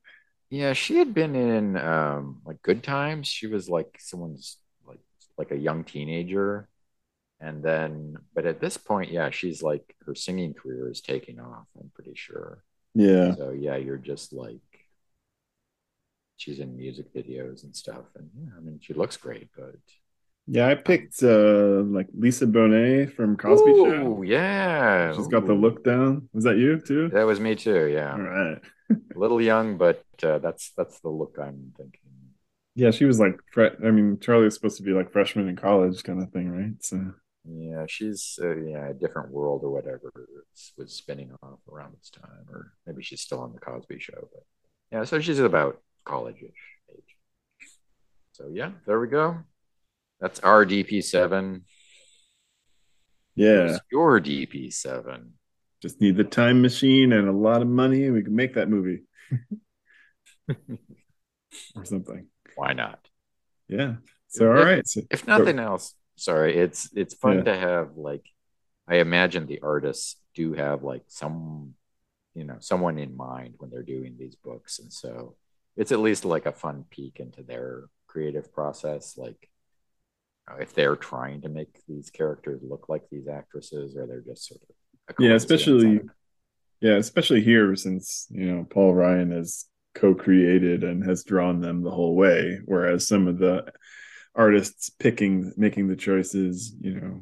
Yeah, 0.49 0.73
she 0.73 0.97
had 0.97 1.13
been 1.13 1.35
in 1.35 1.77
um, 1.77 2.41
like 2.45 2.61
Good 2.61 2.83
Times. 2.83 3.27
She 3.27 3.47
was 3.47 3.69
like 3.69 3.97
someone's 3.99 4.57
like 4.85 4.99
like 5.37 5.51
a 5.51 5.57
young 5.57 5.85
teenager, 5.85 6.67
and 7.39 7.63
then 7.63 8.17
but 8.33 8.45
at 8.45 8.59
this 8.59 8.75
point, 8.75 9.11
yeah, 9.11 9.29
she's 9.29 9.63
like 9.63 9.95
her 10.05 10.15
singing 10.15 10.53
career 10.53 10.91
is 10.91 10.99
taking 10.99 11.39
off. 11.39 11.65
I'm 11.79 11.91
pretty 11.93 12.13
sure. 12.15 12.61
Yeah. 12.93 13.35
So 13.35 13.51
yeah, 13.51 13.77
you're 13.77 13.97
just 13.97 14.33
like 14.33 14.59
she's 16.37 16.59
in 16.59 16.75
music 16.75 17.13
videos 17.13 17.63
and 17.63 17.75
stuff, 17.75 18.05
and 18.15 18.29
yeah, 18.37 18.51
I 18.57 18.59
mean 18.59 18.79
she 18.81 18.93
looks 18.93 19.17
great, 19.17 19.49
but 19.55 19.75
yeah, 20.47 20.67
I 20.67 20.75
picked 20.75 21.23
uh 21.23 21.81
like 21.83 22.07
Lisa 22.17 22.45
Bonet 22.45 23.13
from 23.15 23.35
Cosby 23.35 23.71
Ooh, 23.71 23.89
Show. 23.89 24.21
Yeah, 24.21 25.13
she's 25.15 25.27
got 25.27 25.47
the 25.47 25.53
look 25.53 25.83
down. 25.83 26.29
Was 26.33 26.43
that 26.43 26.57
you 26.57 26.79
too? 26.79 27.09
That 27.09 27.25
was 27.25 27.39
me 27.39 27.55
too. 27.55 27.87
Yeah. 27.87 28.11
All 28.11 28.21
right. 28.21 28.57
a 28.89 28.95
little 29.15 29.41
young, 29.41 29.77
but 29.77 30.03
uh, 30.21 30.39
that's 30.39 30.71
that's 30.77 30.99
the 30.99 31.09
look 31.09 31.37
I'm 31.41 31.73
thinking. 31.77 31.99
Yeah, 32.75 32.91
she 32.91 33.05
was 33.05 33.19
like, 33.21 33.39
I 33.57 33.89
mean, 33.89 34.19
Charlie 34.19 34.43
was 34.43 34.53
supposed 34.53 34.77
to 34.77 34.83
be 34.83 34.91
like 34.91 35.11
freshman 35.11 35.47
in 35.47 35.55
college, 35.55 36.03
kind 36.03 36.21
of 36.21 36.29
thing, 36.31 36.51
right? 36.51 36.73
So. 36.81 37.13
Yeah, 37.47 37.85
she's 37.87 38.39
uh, 38.41 38.55
yeah, 38.55 38.89
a 38.89 38.93
different 38.93 39.29
world 39.29 39.61
or 39.63 39.69
whatever 39.69 40.11
was 40.77 40.93
spinning 40.93 41.31
off 41.43 41.59
around 41.71 41.95
this 41.95 42.09
time, 42.09 42.45
or 42.49 42.73
maybe 42.87 43.03
she's 43.03 43.21
still 43.21 43.39
on 43.39 43.53
the 43.53 43.59
Cosby 43.59 43.99
Show. 43.99 44.29
But 44.33 44.43
yeah, 44.91 45.03
so 45.03 45.19
she's 45.19 45.39
about 45.39 45.79
college-ish 46.05 46.95
age. 46.95 47.15
So 48.33 48.49
yeah, 48.51 48.71
there 48.85 48.99
we 48.99 49.07
go. 49.07 49.39
That's 50.19 50.39
our 50.39 50.65
DP7. 50.65 51.61
Yeah. 53.35 53.77
your 53.91 54.21
DP7. 54.21 55.31
Just 55.81 55.99
need 55.99 56.15
the 56.15 56.23
time 56.23 56.61
machine 56.61 57.11
and 57.11 57.27
a 57.27 57.33
lot 57.33 57.61
of 57.61 57.67
money, 57.67 58.05
and 58.05 58.13
we 58.13 58.23
can 58.23 58.35
make 58.35 58.55
that 58.55 58.69
movie. 58.69 59.03
or 61.75 61.85
something. 61.85 62.27
Why 62.55 62.73
not? 62.73 62.99
Yeah. 63.67 63.95
So 64.27 64.51
all 64.51 64.57
if, 64.57 64.65
right. 64.65 64.87
So, 64.87 65.01
if 65.11 65.27
nothing 65.27 65.57
so, 65.57 65.63
else, 65.63 65.93
sorry, 66.15 66.57
it's 66.57 66.89
it's 66.95 67.13
fun 67.13 67.37
yeah. 67.37 67.43
to 67.43 67.57
have 67.57 67.97
like 67.97 68.25
I 68.87 68.97
imagine 68.97 69.45
the 69.45 69.61
artists 69.61 70.15
do 70.35 70.53
have 70.53 70.83
like 70.83 71.03
some 71.07 71.73
you 72.33 72.43
know 72.43 72.57
someone 72.59 72.97
in 72.99 73.15
mind 73.15 73.55
when 73.57 73.69
they're 73.69 73.83
doing 73.83 74.15
these 74.17 74.35
books 74.35 74.79
and 74.79 74.91
so 74.91 75.35
it's 75.77 75.91
at 75.91 75.99
least 75.99 76.25
like 76.25 76.45
a 76.45 76.51
fun 76.51 76.85
peek 76.89 77.19
into 77.19 77.43
their 77.43 77.83
creative 78.07 78.53
process 78.53 79.17
like 79.17 79.49
if 80.59 80.73
they're 80.73 80.95
trying 80.95 81.41
to 81.41 81.49
make 81.49 81.81
these 81.87 82.09
characters 82.09 82.61
look 82.63 82.87
like 82.87 83.03
these 83.11 83.27
actresses 83.27 83.95
or 83.95 84.05
they're 84.05 84.21
just 84.21 84.47
sort 84.47 84.61
of 84.61 85.15
yeah 85.19 85.33
especially 85.33 86.01
yeah 86.81 86.95
especially 86.95 87.41
here 87.41 87.75
since 87.75 88.27
you 88.29 88.45
know 88.45 88.65
paul 88.69 88.93
ryan 88.93 89.31
has 89.31 89.65
co-created 89.95 90.83
and 90.83 91.03
has 91.05 91.23
drawn 91.23 91.61
them 91.61 91.81
the 91.81 91.91
whole 91.91 92.15
way 92.15 92.59
whereas 92.65 93.07
some 93.07 93.27
of 93.27 93.39
the 93.39 93.65
artists 94.35 94.89
picking 94.89 95.51
making 95.57 95.87
the 95.87 95.95
choices 95.95 96.75
you 96.79 96.93
know 96.93 97.21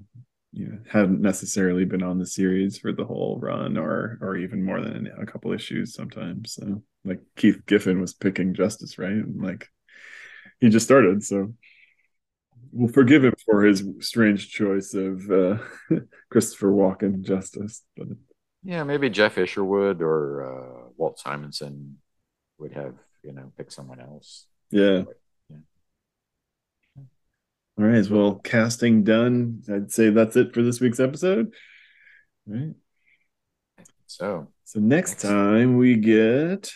you 0.54 0.68
know 0.68 0.78
haven't 0.90 1.22
necessarily 1.22 1.84
been 1.84 2.04
on 2.04 2.20
the 2.20 2.26
series 2.26 2.78
for 2.78 2.94
the 2.94 3.06
whole 3.06 3.40
run 3.42 3.78
or 3.78 4.18
or 4.22 4.38
even 4.38 4.64
more 4.64 4.82
than 4.82 5.12
a 5.20 5.26
couple 5.26 5.52
issues 5.52 5.94
sometimes 5.94 6.54
so 6.54 6.82
like 7.04 7.20
keith 7.36 7.66
giffen 7.66 8.00
was 8.00 8.14
picking 8.14 8.54
justice 8.54 8.98
right 8.98 9.12
and 9.12 9.42
like 9.42 9.68
he 10.60 10.70
just 10.70 10.86
started 10.86 11.24
so 11.24 11.52
we'll 12.74 12.92
forgive 12.92 13.24
him 13.24 13.34
for 13.46 13.64
his 13.64 13.84
strange 14.00 14.50
choice 14.50 14.94
of 14.94 15.30
uh, 15.30 15.58
Christopher 16.32 16.72
Walken 16.72 17.22
Justice. 17.22 17.84
But 17.96 18.08
yeah, 18.64 18.84
maybe 18.84 19.10
Geof 19.10 19.38
Isherwood 19.38 20.02
or 20.02 20.44
uh, 20.44 20.90
Walt 20.98 21.20
Simonson 21.20 21.98
would 22.58 22.74
have 22.74 22.96
you 23.24 23.32
know 23.32 23.52
pick 23.58 23.72
someone 23.72 24.02
else. 24.02 24.48
Yeah. 24.72 25.04
All 27.78 27.86
right. 27.86 28.08
Well, 28.10 28.36
casting 28.36 29.04
done. 29.04 29.64
I'd 29.72 29.92
say 29.92 30.10
that's 30.10 30.36
it 30.36 30.54
for 30.54 30.62
this 30.62 30.80
week's 30.80 31.00
episode. 31.00 31.54
All 32.48 32.56
right. 32.56 32.74
So. 34.08 34.50
So 34.66 34.80
next, 34.80 35.12
next 35.12 35.22
time 35.24 35.78
we 35.78 35.96
get. 35.98 36.72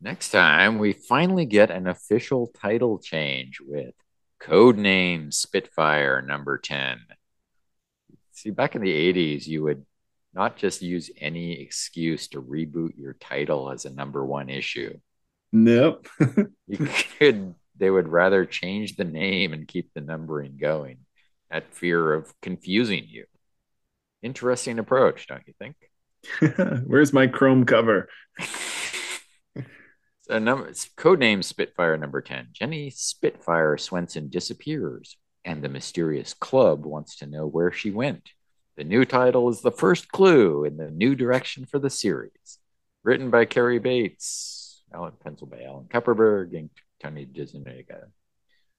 Next 0.00 0.30
time 0.30 0.78
we 0.78 0.92
finally 0.92 1.46
get 1.46 1.70
an 1.70 1.86
official 1.86 2.48
title 2.60 2.98
change 2.98 3.58
with 3.60 3.94
Codename 4.40 5.32
Spitfire 5.32 6.20
number 6.22 6.58
10. 6.58 6.98
See, 8.32 8.50
back 8.50 8.74
in 8.74 8.82
the 8.82 9.12
80s, 9.12 9.46
you 9.46 9.62
would 9.62 9.86
not 10.34 10.56
just 10.56 10.82
use 10.82 11.10
any 11.18 11.60
excuse 11.60 12.28
to 12.28 12.42
reboot 12.42 12.98
your 12.98 13.14
title 13.14 13.70
as 13.70 13.86
a 13.86 13.90
number 13.90 14.24
one 14.24 14.50
issue. 14.50 14.98
Nope. 15.52 16.08
you 16.66 16.88
could, 17.18 17.54
they 17.76 17.90
would 17.90 18.08
rather 18.08 18.44
change 18.44 18.96
the 18.96 19.04
name 19.04 19.52
and 19.52 19.68
keep 19.68 19.92
the 19.92 20.00
numbering 20.00 20.56
going 20.60 20.98
at 21.50 21.74
fear 21.74 22.12
of 22.12 22.32
confusing 22.40 23.06
you. 23.08 23.24
Interesting 24.22 24.78
approach, 24.78 25.26
don't 25.26 25.42
you 25.46 25.54
think? 25.58 25.76
Where's 26.86 27.12
my 27.12 27.26
chrome 27.26 27.64
cover? 27.66 28.08
a 30.28 30.40
number 30.40 30.72
code 30.96 31.18
name 31.18 31.42
Spitfire 31.42 31.96
number 31.96 32.22
10. 32.22 32.48
Jenny 32.52 32.90
Spitfire 32.90 33.76
Swenson 33.76 34.28
disappears, 34.28 35.16
and 35.44 35.62
the 35.62 35.68
mysterious 35.68 36.34
club 36.34 36.86
wants 36.86 37.16
to 37.16 37.26
know 37.26 37.46
where 37.46 37.72
she 37.72 37.90
went. 37.90 38.30
The 38.76 38.84
new 38.84 39.04
title 39.04 39.48
is 39.50 39.60
the 39.60 39.70
first 39.70 40.08
clue 40.08 40.64
in 40.64 40.76
the 40.76 40.90
new 40.90 41.14
direction 41.14 41.66
for 41.66 41.78
the 41.78 41.90
series. 41.90 42.58
Written 43.04 43.30
by 43.30 43.44
Cary 43.44 43.78
Bates, 43.78 44.82
Alan 44.92 45.12
pencil 45.22 45.46
by 45.46 45.62
Alan 45.62 45.84
Kupperberg, 45.84 46.56
and 46.56 46.70
Tony 47.04 47.26
DeZuniga. 47.26 48.06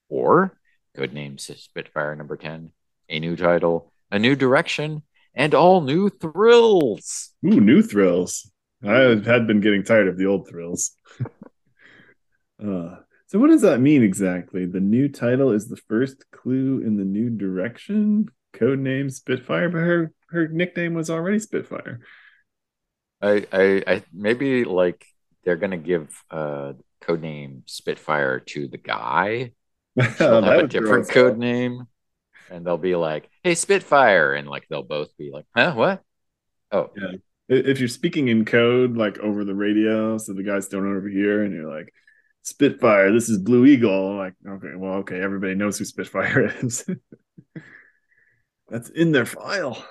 Or 0.10 0.58
code 0.96 1.14
name 1.14 1.38
Spitfire 1.38 2.16
number 2.16 2.38
10. 2.38 2.72
A 3.10 3.20
new 3.20 3.36
title, 3.36 3.92
a 4.12 4.18
new 4.18 4.36
direction, 4.36 5.04
and 5.36 5.54
all 5.54 5.82
new 5.82 6.10
thrills. 6.10 7.34
Ooh, 7.46 7.62
new 7.62 7.84
thrills. 7.84 8.50
I 8.84 8.94
had 8.94 9.46
been 9.46 9.62
getting 9.62 9.84
tired 9.84 10.08
of 10.08 10.18
the 10.18 10.26
old 10.26 10.48
thrills. 10.48 10.92
uh, 12.64 12.96
so, 13.28 13.40
what 13.40 13.50
does 13.50 13.62
that 13.62 13.80
mean 13.80 14.02
exactly? 14.04 14.66
The 14.66 14.80
new 14.80 15.08
title 15.08 15.52
is 15.52 15.68
the 15.68 15.78
first 15.88 16.26
clue 16.32 16.82
in 16.82 16.98
the 16.98 17.06
new 17.06 17.30
direction. 17.30 18.28
Code 18.54 18.80
name 18.80 19.10
Spitfire, 19.10 19.70
but 19.70 19.80
her 19.80 20.14
her 20.30 20.48
nickname 20.48 20.94
was 20.94 21.10
already 21.10 21.40
Spitfire. 21.40 22.00
I 23.22 23.46
I, 23.52 23.84
I 23.88 24.04
maybe 24.14 24.64
like 24.64 25.06
they're 25.44 25.58
gonna 25.58 25.78
give 25.78 26.10
uh 26.32 26.74
code 27.06 27.22
name 27.22 27.64
Spitfire 27.66 28.40
to 28.40 28.68
the 28.68 28.78
guy. 28.78 29.52
She'll 30.18 30.42
have 30.42 30.66
a 30.66 30.68
different 30.68 31.10
code 31.10 31.38
name, 31.38 31.88
and 32.52 32.66
they'll 32.66 32.78
be 32.78 32.96
like, 32.96 33.30
"Hey, 33.44 33.56
Spitfire," 33.56 34.34
and 34.34 34.48
like 34.48 34.68
they'll 34.70 34.84
both 34.84 35.16
be 35.18 35.32
like, 35.32 35.46
"Huh, 35.56 35.74
what?" 35.74 36.02
Oh, 36.72 36.92
yeah. 36.96 37.12
If 37.48 37.80
you're 37.80 37.88
speaking 37.88 38.28
in 38.28 38.44
code 38.44 38.98
like 38.98 39.20
over 39.20 39.46
the 39.46 39.54
radio 39.54 40.18
so 40.18 40.34
the 40.34 40.44
guys 40.44 40.68
don't 40.68 40.88
overhear 40.88 41.44
and 41.44 41.54
you're 41.54 41.72
like 41.72 41.94
spitfire 42.42 43.12
this 43.12 43.30
is 43.30 43.38
blue 43.38 43.66
eagle 43.66 44.18
like 44.18 44.34
okay 44.48 44.76
well 44.76 44.96
okay 44.96 45.20
everybody 45.22 45.56
knows 45.56 45.78
who 45.78 45.86
spitfire 45.86 46.52
is. 46.62 46.86
That's 48.68 48.90
in 48.90 49.12
their 49.12 49.26
file. 49.26 49.84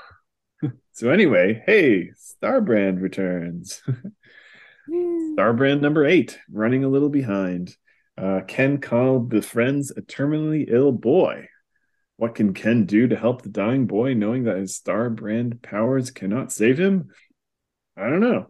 So 0.92 1.10
anyway 1.10 1.62
hey 1.66 2.12
starbrand 2.40 3.02
returns 3.02 3.82
Starbrand 4.90 5.80
number 5.80 6.04
eight, 6.04 6.38
running 6.50 6.84
a 6.84 6.88
little 6.88 7.08
behind. 7.08 7.76
Uh, 8.16 8.40
Ken 8.46 8.78
Connell 8.78 9.20
befriends 9.20 9.90
a 9.90 10.02
terminally 10.02 10.66
ill 10.68 10.92
boy. 10.92 11.48
What 12.16 12.36
can 12.36 12.54
Ken 12.54 12.86
do 12.86 13.08
to 13.08 13.16
help 13.16 13.42
the 13.42 13.48
dying 13.48 13.86
boy, 13.86 14.14
knowing 14.14 14.44
that 14.44 14.58
his 14.58 14.76
star 14.76 15.10
brand 15.10 15.62
powers 15.62 16.10
cannot 16.10 16.52
save 16.52 16.78
him? 16.78 17.10
I 17.96 18.08
don't 18.08 18.20
know. 18.20 18.46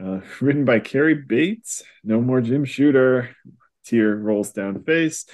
Uh, 0.00 0.20
written 0.40 0.64
by 0.64 0.80
Cary 0.80 1.14
Bates. 1.14 1.82
No 2.04 2.20
more 2.20 2.40
Jim 2.40 2.64
Shooter. 2.64 3.34
Tear 3.84 4.16
rolls 4.16 4.52
down 4.52 4.84
face. 4.84 5.24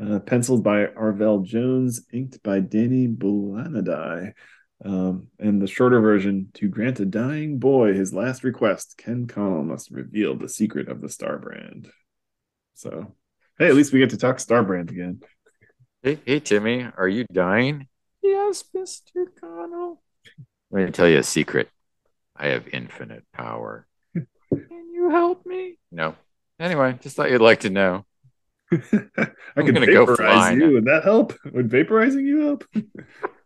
Uh, 0.00 0.18
penciled 0.20 0.64
by 0.64 0.86
Arvell 0.86 1.44
Jones. 1.44 2.06
Inked 2.12 2.42
by 2.42 2.60
Danny 2.60 3.06
Bulanadi. 3.06 4.32
Um, 4.82 5.28
and 5.38 5.60
the 5.60 5.66
shorter 5.66 6.00
version 6.00 6.48
to 6.54 6.68
grant 6.68 7.00
a 7.00 7.04
dying 7.04 7.58
boy 7.58 7.92
his 7.92 8.14
last 8.14 8.44
request, 8.44 8.94
Ken 8.96 9.26
Connell 9.26 9.62
must 9.64 9.90
reveal 9.90 10.36
the 10.36 10.48
secret 10.48 10.88
of 10.88 11.00
the 11.00 11.08
Starbrand. 11.08 11.90
So, 12.74 13.14
hey, 13.58 13.68
at 13.68 13.74
least 13.74 13.92
we 13.92 13.98
get 13.98 14.10
to 14.10 14.16
talk 14.16 14.38
Starbrand 14.38 14.90
again. 14.90 15.20
Hey, 16.02 16.18
hey, 16.24 16.40
Timmy, 16.40 16.86
are 16.96 17.08
you 17.08 17.26
dying? 17.30 17.88
Yes, 18.22 18.64
Mr. 18.74 19.26
Connell. 19.38 20.02
Let 20.70 20.86
me 20.86 20.90
tell 20.92 21.08
you 21.08 21.18
a 21.18 21.22
secret. 21.22 21.68
I 22.36 22.48
have 22.48 22.68
infinite 22.68 23.24
power. 23.34 23.86
Can 24.14 24.92
you 24.94 25.10
help 25.10 25.44
me? 25.44 25.78
No. 25.92 26.14
Anyway, 26.58 26.98
just 27.02 27.16
thought 27.16 27.30
you'd 27.30 27.42
like 27.42 27.60
to 27.60 27.70
know. 27.70 28.06
I 28.72 28.78
I'm 29.56 29.66
can 29.66 29.74
gonna 29.74 29.86
go 29.86 30.06
vaporize 30.06 30.32
flying. 30.32 30.60
you. 30.60 30.72
Would 30.72 30.84
that 30.86 31.04
help? 31.04 31.34
Would 31.52 31.68
vaporizing 31.68 32.24
you 32.24 32.40
help? 32.40 32.64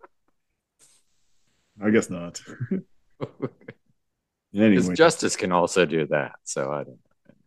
I 1.83 1.91
guess 1.91 2.11
not. 2.11 2.41
Anyway, 4.57 4.95
justice 4.95 5.35
can 5.37 5.53
also 5.53 5.85
do 5.85 6.07
that. 6.07 6.33
So 6.45 6.71
I 6.73 6.85
don't. 6.85 6.99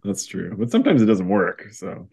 that's 0.03 0.25
true. 0.25 0.55
But 0.57 0.71
sometimes 0.71 1.01
it 1.01 1.05
doesn't 1.05 1.29
work. 1.29 1.67
So, 1.71 2.09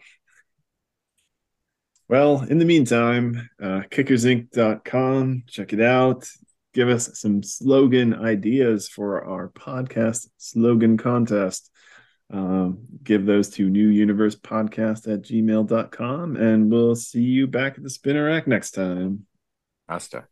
well, 2.09 2.43
in 2.43 2.59
the 2.59 2.65
meantime, 2.65 3.49
uh, 3.61 3.83
kickersinc.com, 3.91 5.45
check 5.49 5.73
it 5.73 5.81
out. 5.81 6.29
Give 6.75 6.89
us 6.89 7.19
some 7.19 7.43
slogan 7.43 8.15
ideas 8.15 8.89
for 8.89 9.25
our 9.25 9.49
podcast 9.49 10.29
slogan 10.39 10.97
contest. 10.97 11.71
Um, 12.33 12.79
give 13.03 13.27
those 13.27 13.51
to 13.51 13.69
newuniversepodcast 13.69 13.95
universe 13.95 14.37
podcast 14.37 15.13
at 15.13 15.23
gmail.com 15.23 16.37
and 16.37 16.71
we'll 16.71 16.97
see 16.97 17.21
you 17.21 17.47
back 17.47 17.77
at 17.77 17.83
the 17.83 17.91
spinner 17.91 18.25
rack 18.25 18.47
next 18.47 18.73
time. 18.73 19.27
Hasta. 19.89 20.27